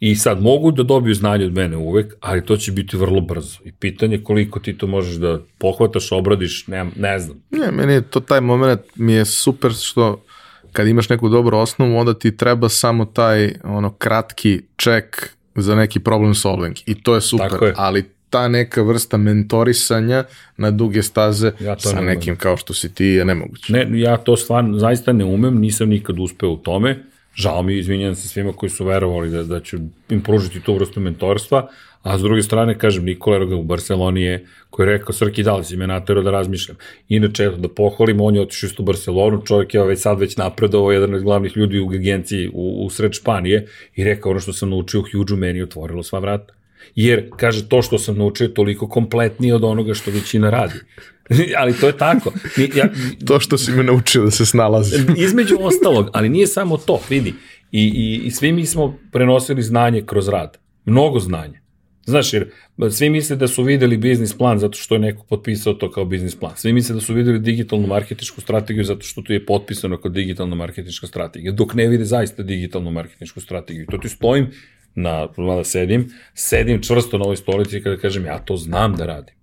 i 0.00 0.16
sad 0.16 0.42
mogu 0.42 0.70
da 0.70 0.82
dobiju 0.82 1.14
znanje 1.14 1.44
od 1.44 1.52
mene 1.52 1.76
uvek, 1.76 2.14
ali 2.20 2.44
to 2.44 2.56
će 2.56 2.72
biti 2.72 2.96
vrlo 2.96 3.20
brzo. 3.20 3.58
I 3.64 3.72
pitanje 3.72 4.18
koliko 4.18 4.60
ti 4.60 4.78
to 4.78 4.86
možeš 4.86 5.14
da 5.14 5.40
pohvataš, 5.58 6.12
obradiš, 6.12 6.66
ne, 6.66 6.86
ne 6.96 7.18
znam. 7.18 7.42
Ne, 7.50 7.70
meni 7.70 7.92
je 7.92 8.02
to 8.02 8.20
taj 8.20 8.40
moment 8.40 8.80
mi 8.94 9.12
je 9.12 9.24
super 9.24 9.72
što 9.72 10.24
kad 10.72 10.88
imaš 10.88 11.08
neku 11.08 11.28
dobru 11.28 11.58
osnovu, 11.58 11.96
onda 11.96 12.14
ti 12.14 12.36
treba 12.36 12.68
samo 12.68 13.04
taj 13.04 13.52
ono 13.64 13.90
kratki 13.90 14.60
ček 14.76 15.30
za 15.54 15.74
neki 15.74 16.00
problem 16.00 16.34
solving 16.34 16.76
i 16.86 17.02
to 17.02 17.14
je 17.14 17.20
super, 17.20 17.50
Tako 17.50 17.64
je. 17.64 17.74
ali 17.76 18.04
ta 18.30 18.48
neka 18.48 18.82
vrsta 18.82 19.16
mentorisanja 19.16 20.24
na 20.56 20.70
duge 20.70 21.02
staze 21.02 21.52
Ja 21.60 21.78
sa 21.78 22.00
ne 22.00 22.14
nekim 22.14 22.36
kao 22.36 22.56
što 22.56 22.74
si 22.74 22.94
ti 22.94 23.04
je 23.04 23.24
nemoguće. 23.24 23.72
Ne, 23.72 24.00
ja 24.00 24.16
to 24.16 24.36
stvarno 24.36 24.78
zaista 24.78 25.12
ne 25.12 25.24
umem, 25.24 25.58
nisam 25.58 25.88
nikad 25.88 26.18
uspeo 26.18 26.50
u 26.50 26.56
tome. 26.56 27.04
Žao 27.38 27.62
mi, 27.62 27.78
izvinjam 27.78 28.14
se 28.14 28.28
svima 28.28 28.52
koji 28.52 28.70
su 28.70 28.84
verovali 28.84 29.30
da, 29.30 29.42
da 29.42 29.60
ću 29.60 29.76
im 30.10 30.22
pružiti 30.22 30.60
tu 30.60 30.74
vrstu 30.74 31.00
mentorstva, 31.00 31.68
a 32.02 32.18
s 32.18 32.22
druge 32.22 32.42
strane, 32.42 32.78
kažem, 32.78 33.04
Nikola 33.04 33.36
Eroga 33.36 33.56
u 33.56 33.62
Barceloni 33.62 34.22
je, 34.22 34.46
koji 34.70 34.86
je 34.86 34.92
rekao, 34.92 35.12
Srki, 35.12 35.42
da 35.42 35.56
li 35.56 35.64
si 35.64 35.76
me 35.76 35.86
naterao 35.86 36.22
da 36.22 36.30
razmišljam. 36.30 36.76
Inače, 37.08 37.44
eto, 37.44 37.56
da 37.56 37.68
pohvalim, 37.68 38.20
on 38.20 38.34
je 38.34 38.40
otišao 38.40 38.70
u 38.78 38.82
Barcelonu, 38.82 39.42
čovjek 39.46 39.74
je 39.74 39.84
već 39.84 40.00
sad 40.00 40.20
već 40.20 40.36
napredovao, 40.36 40.92
jedan 40.92 41.14
od 41.14 41.22
glavnih 41.22 41.56
ljudi 41.56 41.80
u 41.80 41.90
agenciji 41.90 42.48
u, 42.48 42.86
u 42.86 42.90
sred 42.90 43.12
Španije 43.12 43.66
i 43.94 44.04
rekao, 44.04 44.30
ono 44.30 44.40
što 44.40 44.52
sam 44.52 44.70
naučio 44.70 45.00
u 45.00 45.04
Huge 45.12 45.36
meni 45.36 45.62
otvorilo 45.62 46.02
sva 46.02 46.18
vrata. 46.18 46.54
Jer, 46.94 47.30
kaže, 47.36 47.68
to 47.68 47.82
što 47.82 47.98
sam 47.98 48.18
naučio 48.18 48.44
je 48.44 48.54
toliko 48.54 48.88
kompletnije 48.88 49.54
od 49.54 49.64
onoga 49.64 49.94
što 49.94 50.10
većina 50.10 50.50
radi. 50.50 50.80
ali 51.60 51.72
to 51.72 51.86
je 51.86 51.98
tako. 51.98 52.32
Mi, 52.56 52.70
ja, 52.74 52.88
To 53.26 53.40
što 53.40 53.58
si 53.58 53.72
me 53.72 53.82
naučio 53.82 54.24
da 54.24 54.30
se 54.30 54.46
snalazi. 54.46 54.96
između 55.26 55.56
ostalog, 55.60 56.10
ali 56.12 56.28
nije 56.28 56.46
samo 56.46 56.76
to, 56.76 57.00
vidi. 57.10 57.34
I, 57.72 57.82
i, 57.82 58.26
I 58.26 58.30
svi 58.30 58.52
mi 58.52 58.66
smo 58.66 58.98
prenosili 59.12 59.62
znanje 59.62 60.02
kroz 60.06 60.28
rad. 60.28 60.58
Mnogo 60.84 61.20
znanja. 61.20 61.60
Znaš, 62.08 62.32
jer 62.32 62.50
svi 62.90 63.10
misle 63.10 63.36
da 63.36 63.48
su 63.48 63.62
videli 63.62 63.96
biznis 63.96 64.38
plan 64.38 64.58
zato 64.58 64.78
što 64.78 64.94
je 64.94 64.98
neko 64.98 65.24
potpisao 65.24 65.74
to 65.74 65.90
kao 65.90 66.04
biznis 66.04 66.36
plan. 66.36 66.52
Svi 66.56 66.72
misle 66.72 66.94
da 66.94 67.00
su 67.00 67.14
videli 67.14 67.38
digitalnu 67.38 67.86
marketičku 67.86 68.40
strategiju 68.40 68.84
zato 68.84 69.00
što 69.00 69.22
tu 69.22 69.32
je 69.32 69.46
potpisano 69.46 69.96
kao 70.00 70.10
digitalna 70.10 70.56
marketička 70.56 71.06
strategija, 71.06 71.52
dok 71.52 71.74
ne 71.74 71.88
vide 71.88 72.04
zaista 72.04 72.42
digitalnu 72.42 72.90
marketičku 72.90 73.40
strategiju. 73.40 73.86
To 73.86 73.98
ti 73.98 74.08
stojim, 74.08 74.50
na, 74.94 75.28
mada 75.36 75.64
sedim, 75.64 76.08
sedim 76.34 76.82
čvrsto 76.82 77.18
na 77.18 77.24
ovoj 77.24 77.36
stolici 77.36 77.82
kada 77.82 77.96
kažem 77.96 78.24
ja 78.24 78.38
to 78.38 78.56
znam 78.56 78.96
da 78.96 79.06
radim. 79.06 79.34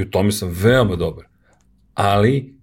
I 0.00 0.02
u 0.02 0.10
tome 0.10 0.32
sam 0.32 0.48
veoma 0.62 0.96
dobar. 0.96 1.24
Ali 1.94 2.54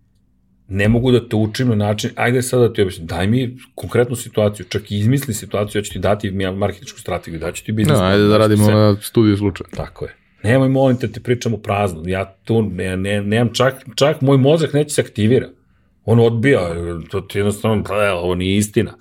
ne 0.67 0.87
mogu 0.87 1.11
da 1.11 1.29
te 1.29 1.35
učim 1.35 1.67
na 1.67 1.75
način, 1.75 2.09
ajde 2.15 2.41
sad 2.41 2.61
da 2.61 2.73
ti 2.73 2.81
objasnim, 2.81 3.07
daj 3.07 3.27
mi 3.27 3.57
konkretnu 3.75 4.15
situaciju, 4.15 4.65
čak 4.69 4.91
i 4.91 4.97
izmisli 4.97 5.33
situaciju, 5.33 5.79
ja 5.79 5.83
ću 5.83 5.93
ti 5.93 5.99
dati 5.99 6.31
marketičku 6.31 6.99
strategiju, 6.99 7.39
daću 7.39 7.65
ti 7.65 7.71
biznis. 7.71 7.93
No, 7.93 7.99
plan, 7.99 8.11
ajde 8.11 8.23
da 8.23 8.33
ti 8.33 8.39
radimo 8.39 8.65
sve. 8.65 8.75
na 8.75 8.95
studiju 9.01 9.37
slučaja. 9.37 9.67
Tako 9.75 10.05
je. 10.05 10.15
Nemoj 10.43 10.69
molim 10.69 10.97
te, 10.97 11.11
ti 11.11 11.23
pričamo 11.23 11.57
prazno. 11.57 12.03
Ja 12.05 12.35
tu 12.43 12.61
ne, 12.61 12.97
ne, 12.97 13.21
nemam 13.21 13.53
čak, 13.53 13.73
čak 13.95 14.21
moj 14.21 14.37
mozak 14.37 14.73
neće 14.73 14.89
se 14.89 15.01
aktivira. 15.01 15.49
On 16.05 16.19
odbija, 16.19 16.61
to 17.09 17.21
ti 17.21 17.37
jednostavno, 17.37 17.83
ovo 18.13 18.35
nije 18.35 18.57
istina. 18.57 18.93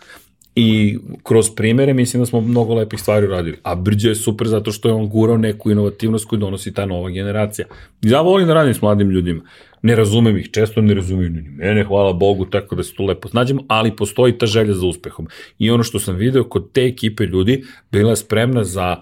I 0.58 0.98
kroz 1.22 1.50
primere 1.56 1.94
mislim 1.94 2.22
da 2.22 2.26
smo 2.26 2.40
mnogo 2.40 2.74
lepih 2.74 3.00
stvari 3.00 3.26
uradili. 3.26 3.58
A 3.62 3.74
Brđe 3.74 4.08
je 4.08 4.14
super 4.14 4.48
zato 4.48 4.72
što 4.72 4.88
je 4.88 4.94
on 4.94 5.08
gurao 5.08 5.36
neku 5.36 5.70
inovativnost 5.70 6.28
koju 6.28 6.38
donosi 6.38 6.74
ta 6.74 6.86
nova 6.86 7.10
generacija. 7.10 7.66
Ja 8.02 8.20
volim 8.20 8.46
da 8.46 8.54
radim 8.54 8.74
s 8.74 8.82
mladim 8.82 9.10
ljudima. 9.10 9.42
Ne 9.82 9.96
razumem 9.96 10.36
ih, 10.36 10.50
često 10.50 10.80
ne 10.80 10.94
razumiju 10.94 11.30
ni 11.30 11.42
mene, 11.42 11.84
hvala 11.84 12.12
Bogu, 12.12 12.44
tako 12.44 12.74
da 12.74 12.82
se 12.82 12.94
tu 12.94 13.04
lepo 13.04 13.28
snađemo, 13.28 13.64
ali 13.68 13.96
postoji 13.96 14.38
ta 14.38 14.46
želja 14.46 14.74
za 14.74 14.86
uspehom. 14.86 15.28
I 15.58 15.70
ono 15.70 15.82
što 15.82 15.98
sam 15.98 16.16
video 16.16 16.44
kod 16.44 16.72
te 16.72 16.80
ekipe 16.80 17.24
ljudi, 17.24 17.64
bila 17.92 18.10
je 18.10 18.16
spremna 18.16 18.64
za 18.64 18.96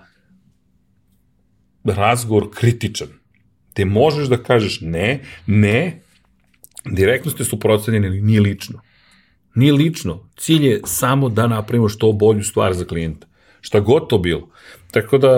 razgovor 1.85 2.51
kritičan. 2.55 3.09
Te 3.75 3.85
možeš 3.85 4.29
da 4.29 4.37
kažeš 4.37 4.81
ne, 4.81 5.21
ne, 5.47 6.01
direktno 6.91 7.31
ste 7.31 7.45
suprotstavljeni, 7.45 8.07
ali 8.07 8.21
nije 8.21 8.41
lično. 8.41 8.81
Nije 9.55 9.73
lično. 9.73 10.29
Cilj 10.37 10.67
je 10.67 10.81
samo 10.85 11.29
da 11.29 11.47
napravimo 11.47 11.89
što 11.89 12.13
bolju 12.13 12.45
stvar 12.45 12.75
za 12.75 12.85
klijenta. 12.85 13.27
Šta 13.61 13.81
god 13.81 14.09
to 14.09 14.19
bilo. 14.19 14.49
Tako 14.91 15.19
da, 15.19 15.31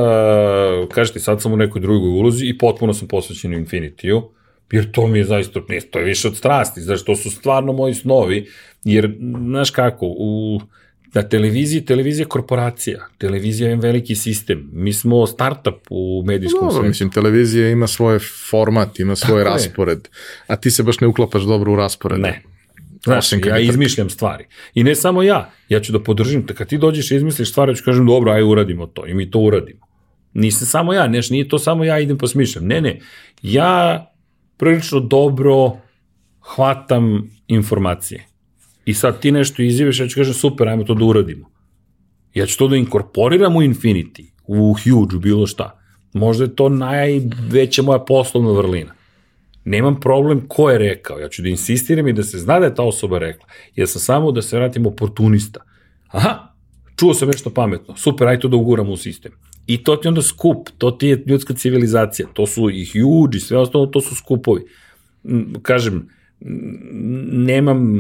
kažete, 0.93 1.21
sad 1.21 1.43
sam 1.43 1.53
u 1.53 1.57
nekoj 1.57 1.81
drugoj 1.81 2.09
ulozi 2.09 2.47
i 2.47 2.59
potpuno 2.59 2.95
sam 2.95 3.09
posvećen 3.09 3.67
Infinity-u, 3.67 4.31
jer 4.73 4.91
to 4.93 5.07
mi 5.07 5.19
je 5.19 5.25
zaista, 5.25 5.61
ne, 5.69 5.81
to 5.81 5.99
je 5.99 6.05
više 6.05 6.29
od 6.29 6.37
strasti, 6.37 6.81
znaš, 6.81 7.05
to 7.05 7.17
su 7.17 7.31
stvarno 7.31 7.73
moji 7.73 7.95
snovi, 7.95 8.47
jer, 8.85 9.17
znaš 9.47 9.71
kako, 9.71 10.07
u, 10.07 10.61
na 11.15 11.23
televiziji, 11.23 11.85
televizija 11.85 12.25
je 12.25 12.29
korporacija, 12.29 13.07
televizija 13.19 13.71
je 13.71 13.77
veliki 13.77 14.15
sistem, 14.15 14.71
mi 14.73 14.93
smo 14.93 15.27
startup 15.27 15.87
u 15.91 16.23
medijskom 16.27 16.61
Dobro, 16.61 16.73
svetu. 16.73 16.89
mislim, 16.89 17.11
televizija 17.11 17.71
ima 17.71 17.87
svoj 17.87 18.19
format, 18.51 19.01
ima 19.01 19.17
svoj 19.17 19.29
Tako 19.29 19.39
je. 19.39 19.45
raspored, 19.45 20.09
a 20.47 20.57
ti 20.57 20.71
se 20.71 20.83
baš 20.83 21.01
ne 21.01 21.07
uklapaš 21.07 21.43
dobro 21.43 21.73
u 21.73 21.77
raspored. 21.77 22.21
Ne. 22.21 22.43
Znaš, 23.07 23.19
Osim 23.19 23.41
kad 23.41 23.53
ja 23.53 23.59
izmišljam 23.59 24.11
stvari. 24.11 24.45
I 24.75 24.85
ne 24.85 24.95
samo 24.95 25.23
ja, 25.23 25.51
ja 25.69 25.81
ću 25.81 25.93
da 25.93 26.03
podržim, 26.03 26.47
te 26.47 26.55
kad 26.55 26.69
ti 26.69 26.79
dođeš 26.79 27.11
i 27.11 27.17
izmisliš 27.17 27.51
stvari, 27.51 27.73
ja 27.73 27.77
ću 27.77 27.85
kažem, 27.85 28.07
dobro, 28.07 28.33
aj 28.33 28.43
uradimo 28.43 28.87
to. 28.87 29.07
I 29.07 29.15
mi 29.15 29.31
to 29.31 29.39
uradimo. 29.39 29.87
Nisam 30.35 30.67
samo 30.67 30.93
ja, 30.93 31.09
neš, 31.09 31.31
nije 31.31 31.49
to 31.49 31.59
samo 31.59 31.85
ja 31.85 31.99
idem 31.99 32.19
pa 32.19 32.27
smišljam. 32.27 32.67
Ne, 32.67 32.81
ne, 32.81 33.01
ja 33.43 34.07
prilično 34.57 35.01
dobro 35.01 35.77
hvatam 36.41 37.31
informacije. 37.49 38.27
I 38.85 38.95
sad 38.95 39.21
ti 39.21 39.33
nešto 39.33 39.63
izjaviš, 39.63 40.01
ja 40.01 40.09
ću 40.09 40.15
kažem 40.15 40.35
super, 40.35 40.69
ajmo 40.69 40.85
to 40.85 40.95
da 40.95 41.05
uradimo. 41.05 41.51
Ja 42.35 42.47
ću 42.47 42.59
to 42.59 42.69
da 42.69 42.77
inkorporiram 42.77 43.57
u 43.57 43.63
Infinity, 43.63 44.25
u 44.47 44.73
Huge, 44.73 45.17
u 45.17 45.21
bilo 45.21 45.47
šta. 45.47 45.79
Možda 46.13 46.45
je 46.45 46.57
to 46.57 46.69
najveća 46.69 47.83
moja 47.83 47.99
poslovna 47.99 48.51
vrlina. 48.51 48.96
Nemam 49.67 50.01
problem 50.01 50.45
ko 50.49 50.71
je 50.71 50.79
rekao, 50.79 51.19
ja 51.19 51.29
ću 51.29 51.43
da 51.43 51.49
insistiram 51.49 52.09
i 52.09 52.13
da 52.13 52.23
se 52.23 52.39
zna 52.39 52.61
da 52.61 52.67
je 52.67 52.75
ta 52.75 52.83
osoba 52.83 53.19
rekla. 53.19 53.47
Ja 53.77 53.87
sam 53.87 54.01
samo 54.01 54.33
da 54.33 54.43
se 54.43 54.57
vratim 54.57 54.87
oportunista. 54.87 55.61
Aha, 56.09 56.55
čuo 56.97 57.15
sam 57.15 57.29
nešto 57.29 57.51
pametno, 57.51 57.97
super, 57.97 58.29
aj 58.29 58.41
to 58.41 58.49
da 58.49 58.57
uguram 58.57 58.91
u 58.91 58.97
sistem. 58.97 59.33
I 59.67 59.85
to 59.85 59.97
ti 59.97 60.09
onda 60.09 60.23
skup, 60.23 60.69
to 60.79 60.91
ti 60.91 61.07
je 61.07 61.23
ljudska 61.27 61.55
civilizacija, 61.55 62.29
to 62.33 62.47
su 62.47 62.71
i 62.71 62.85
huge 62.85 63.37
i 63.37 63.41
sve 63.41 63.59
ostalo, 63.59 63.87
to 63.87 64.01
su 64.01 64.15
skupovi. 64.15 64.63
Kažem, 65.63 66.09
nemam 67.33 67.99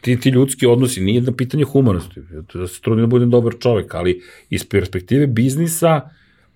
ti, 0.00 0.20
ti 0.20 0.30
ljudski 0.30 0.66
odnosi, 0.66 1.00
nije 1.00 1.20
na 1.20 1.32
pitanje 1.32 1.64
humanosti, 1.64 2.20
da 2.54 2.66
se 2.66 2.80
trudim 2.80 3.02
da 3.02 3.06
budem 3.06 3.30
dobar 3.30 3.54
čovek, 3.60 3.94
ali 3.94 4.22
iz 4.50 4.68
perspektive 4.68 5.26
biznisa, 5.26 6.00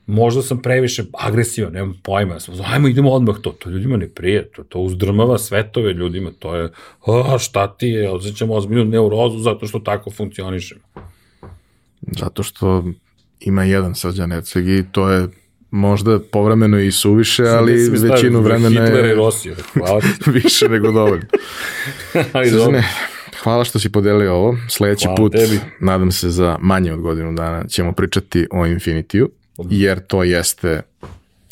možda 0.09 0.43
sam 0.43 0.63
previše 0.63 1.05
agresivan, 1.13 1.73
nemam 1.73 2.01
pojma, 2.03 2.41
sam, 2.41 2.55
ajmo 2.73 2.89
idemo 2.89 3.11
odmah 3.11 3.37
to, 3.43 3.51
to 3.51 3.71
ljudima 3.71 3.97
ne 3.97 4.09
prije, 4.09 4.49
to, 4.49 4.63
to 4.63 4.79
uzdrmava 4.79 5.39
svetove 5.39 5.93
ljudima, 5.93 6.31
to 6.39 6.57
je, 6.57 6.71
a, 7.07 7.39
šta 7.39 7.77
ti 7.77 7.89
je, 7.89 8.11
osjećamo 8.11 8.55
ozbiljnu 8.55 8.85
neurozu 8.85 9.39
zato 9.39 9.67
što 9.67 9.79
tako 9.79 10.11
funkcionišemo. 10.11 10.81
Zato 12.19 12.43
što 12.43 12.85
ima 13.41 13.65
jedan 13.65 13.95
srđan 13.95 14.33
Erceg 14.33 14.69
i 14.69 14.85
to 14.93 15.11
je 15.11 15.29
možda 15.71 16.19
povremeno 16.33 16.79
i 16.79 16.93
suviše, 16.93 17.45
ali 17.45 17.89
većinu 17.89 18.41
vremena 18.41 18.81
je... 18.81 18.87
Hitlera 18.87 19.13
i 19.13 19.15
Rosija, 19.15 19.55
hvala. 19.73 20.01
više 20.43 20.69
nego 20.69 20.93
dovoljno. 20.93 21.27
ali 22.33 22.51
Srđane, 22.51 22.85
hvala 23.43 23.65
što 23.65 23.79
si 23.79 23.93
podelio 23.93 24.35
ovo. 24.35 24.57
Sledeći 24.69 25.05
hvala 25.05 25.17
put, 25.17 25.33
tebi. 25.33 25.61
nadam 25.81 26.13
se 26.13 26.31
za 26.31 26.57
manje 26.61 26.93
od 26.93 27.01
godinu 27.01 27.33
dana, 27.33 27.65
ćemo 27.69 27.93
pričati 27.93 28.47
o 28.51 28.67
Infinitiju, 28.67 29.31
jer 29.71 30.07
to 30.07 30.23
jeste 30.23 30.83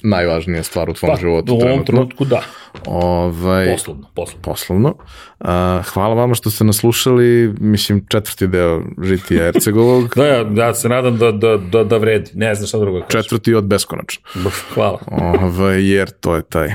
najvažnija 0.03 0.63
stvar 0.63 0.91
u 0.91 0.95
tvom 0.95 1.13
pa, 1.13 1.21
životu. 1.21 1.55
U 1.55 1.61
ovom 1.61 1.85
trenutku 1.85 2.25
da. 2.25 2.43
Ovaj, 2.87 3.73
poslovno, 3.73 4.11
poslovno. 4.15 4.43
poslovno. 4.43 4.95
Uh, 5.41 5.47
hvala 5.87 6.15
vama 6.15 6.35
što 6.35 6.51
ste 6.51 6.65
nas 6.65 6.77
slušali, 6.77 7.55
mislim 7.61 8.07
četvrti 8.09 8.47
deo 8.47 8.83
Žitija 9.03 9.47
Ercegovog. 9.47 10.13
da, 10.17 10.27
ja, 10.27 10.47
ja 10.57 10.75
se 10.75 10.89
nadam 10.89 11.19
da, 11.19 11.33
da, 11.33 11.57
da, 11.57 11.85
da 11.85 11.97
vredi, 11.97 12.31
ne 12.35 12.55
znam 12.55 12.67
šta 12.67 12.79
drugo 12.79 13.01
kažem. 13.01 13.23
Četvrti 13.23 13.55
od 13.55 13.65
beskonačno. 13.65 14.23
hvala. 14.75 14.99
Ovaj, 15.07 15.91
jer 15.91 16.11
to 16.11 16.37
je 16.37 16.43
taj 16.43 16.75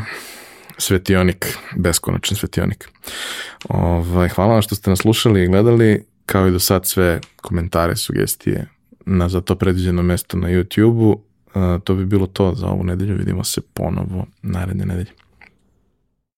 svetionik, 0.78 1.58
beskonačan 1.76 2.38
svetionik. 2.38 2.90
Ovaj, 3.70 4.30
hvala 4.30 4.54
vam 4.54 4.62
što 4.62 4.76
ste 4.76 4.90
nas 4.90 5.00
slušali 5.00 5.44
i 5.44 5.48
gledali, 5.48 6.06
kao 6.26 6.48
i 6.48 6.52
do 6.52 6.60
sad 6.60 6.86
sve 6.86 7.20
komentare, 7.42 7.96
sugestije 7.96 8.68
na 9.06 9.30
za 9.30 9.42
to 9.42 9.56
predviđeno 9.56 10.04
mesto 10.04 10.38
na 10.38 10.48
YouTube-u. 10.48 11.22
To 11.84 11.96
bi 11.96 12.06
bilo 12.06 12.28
to 12.28 12.54
za 12.56 12.68
ovu 12.68 12.84
nedelju. 12.84 13.18
Vidimo 13.18 13.44
se 13.44 13.62
ponovo 13.74 14.26
naredne 14.42 14.86
nedelje. 14.86 15.12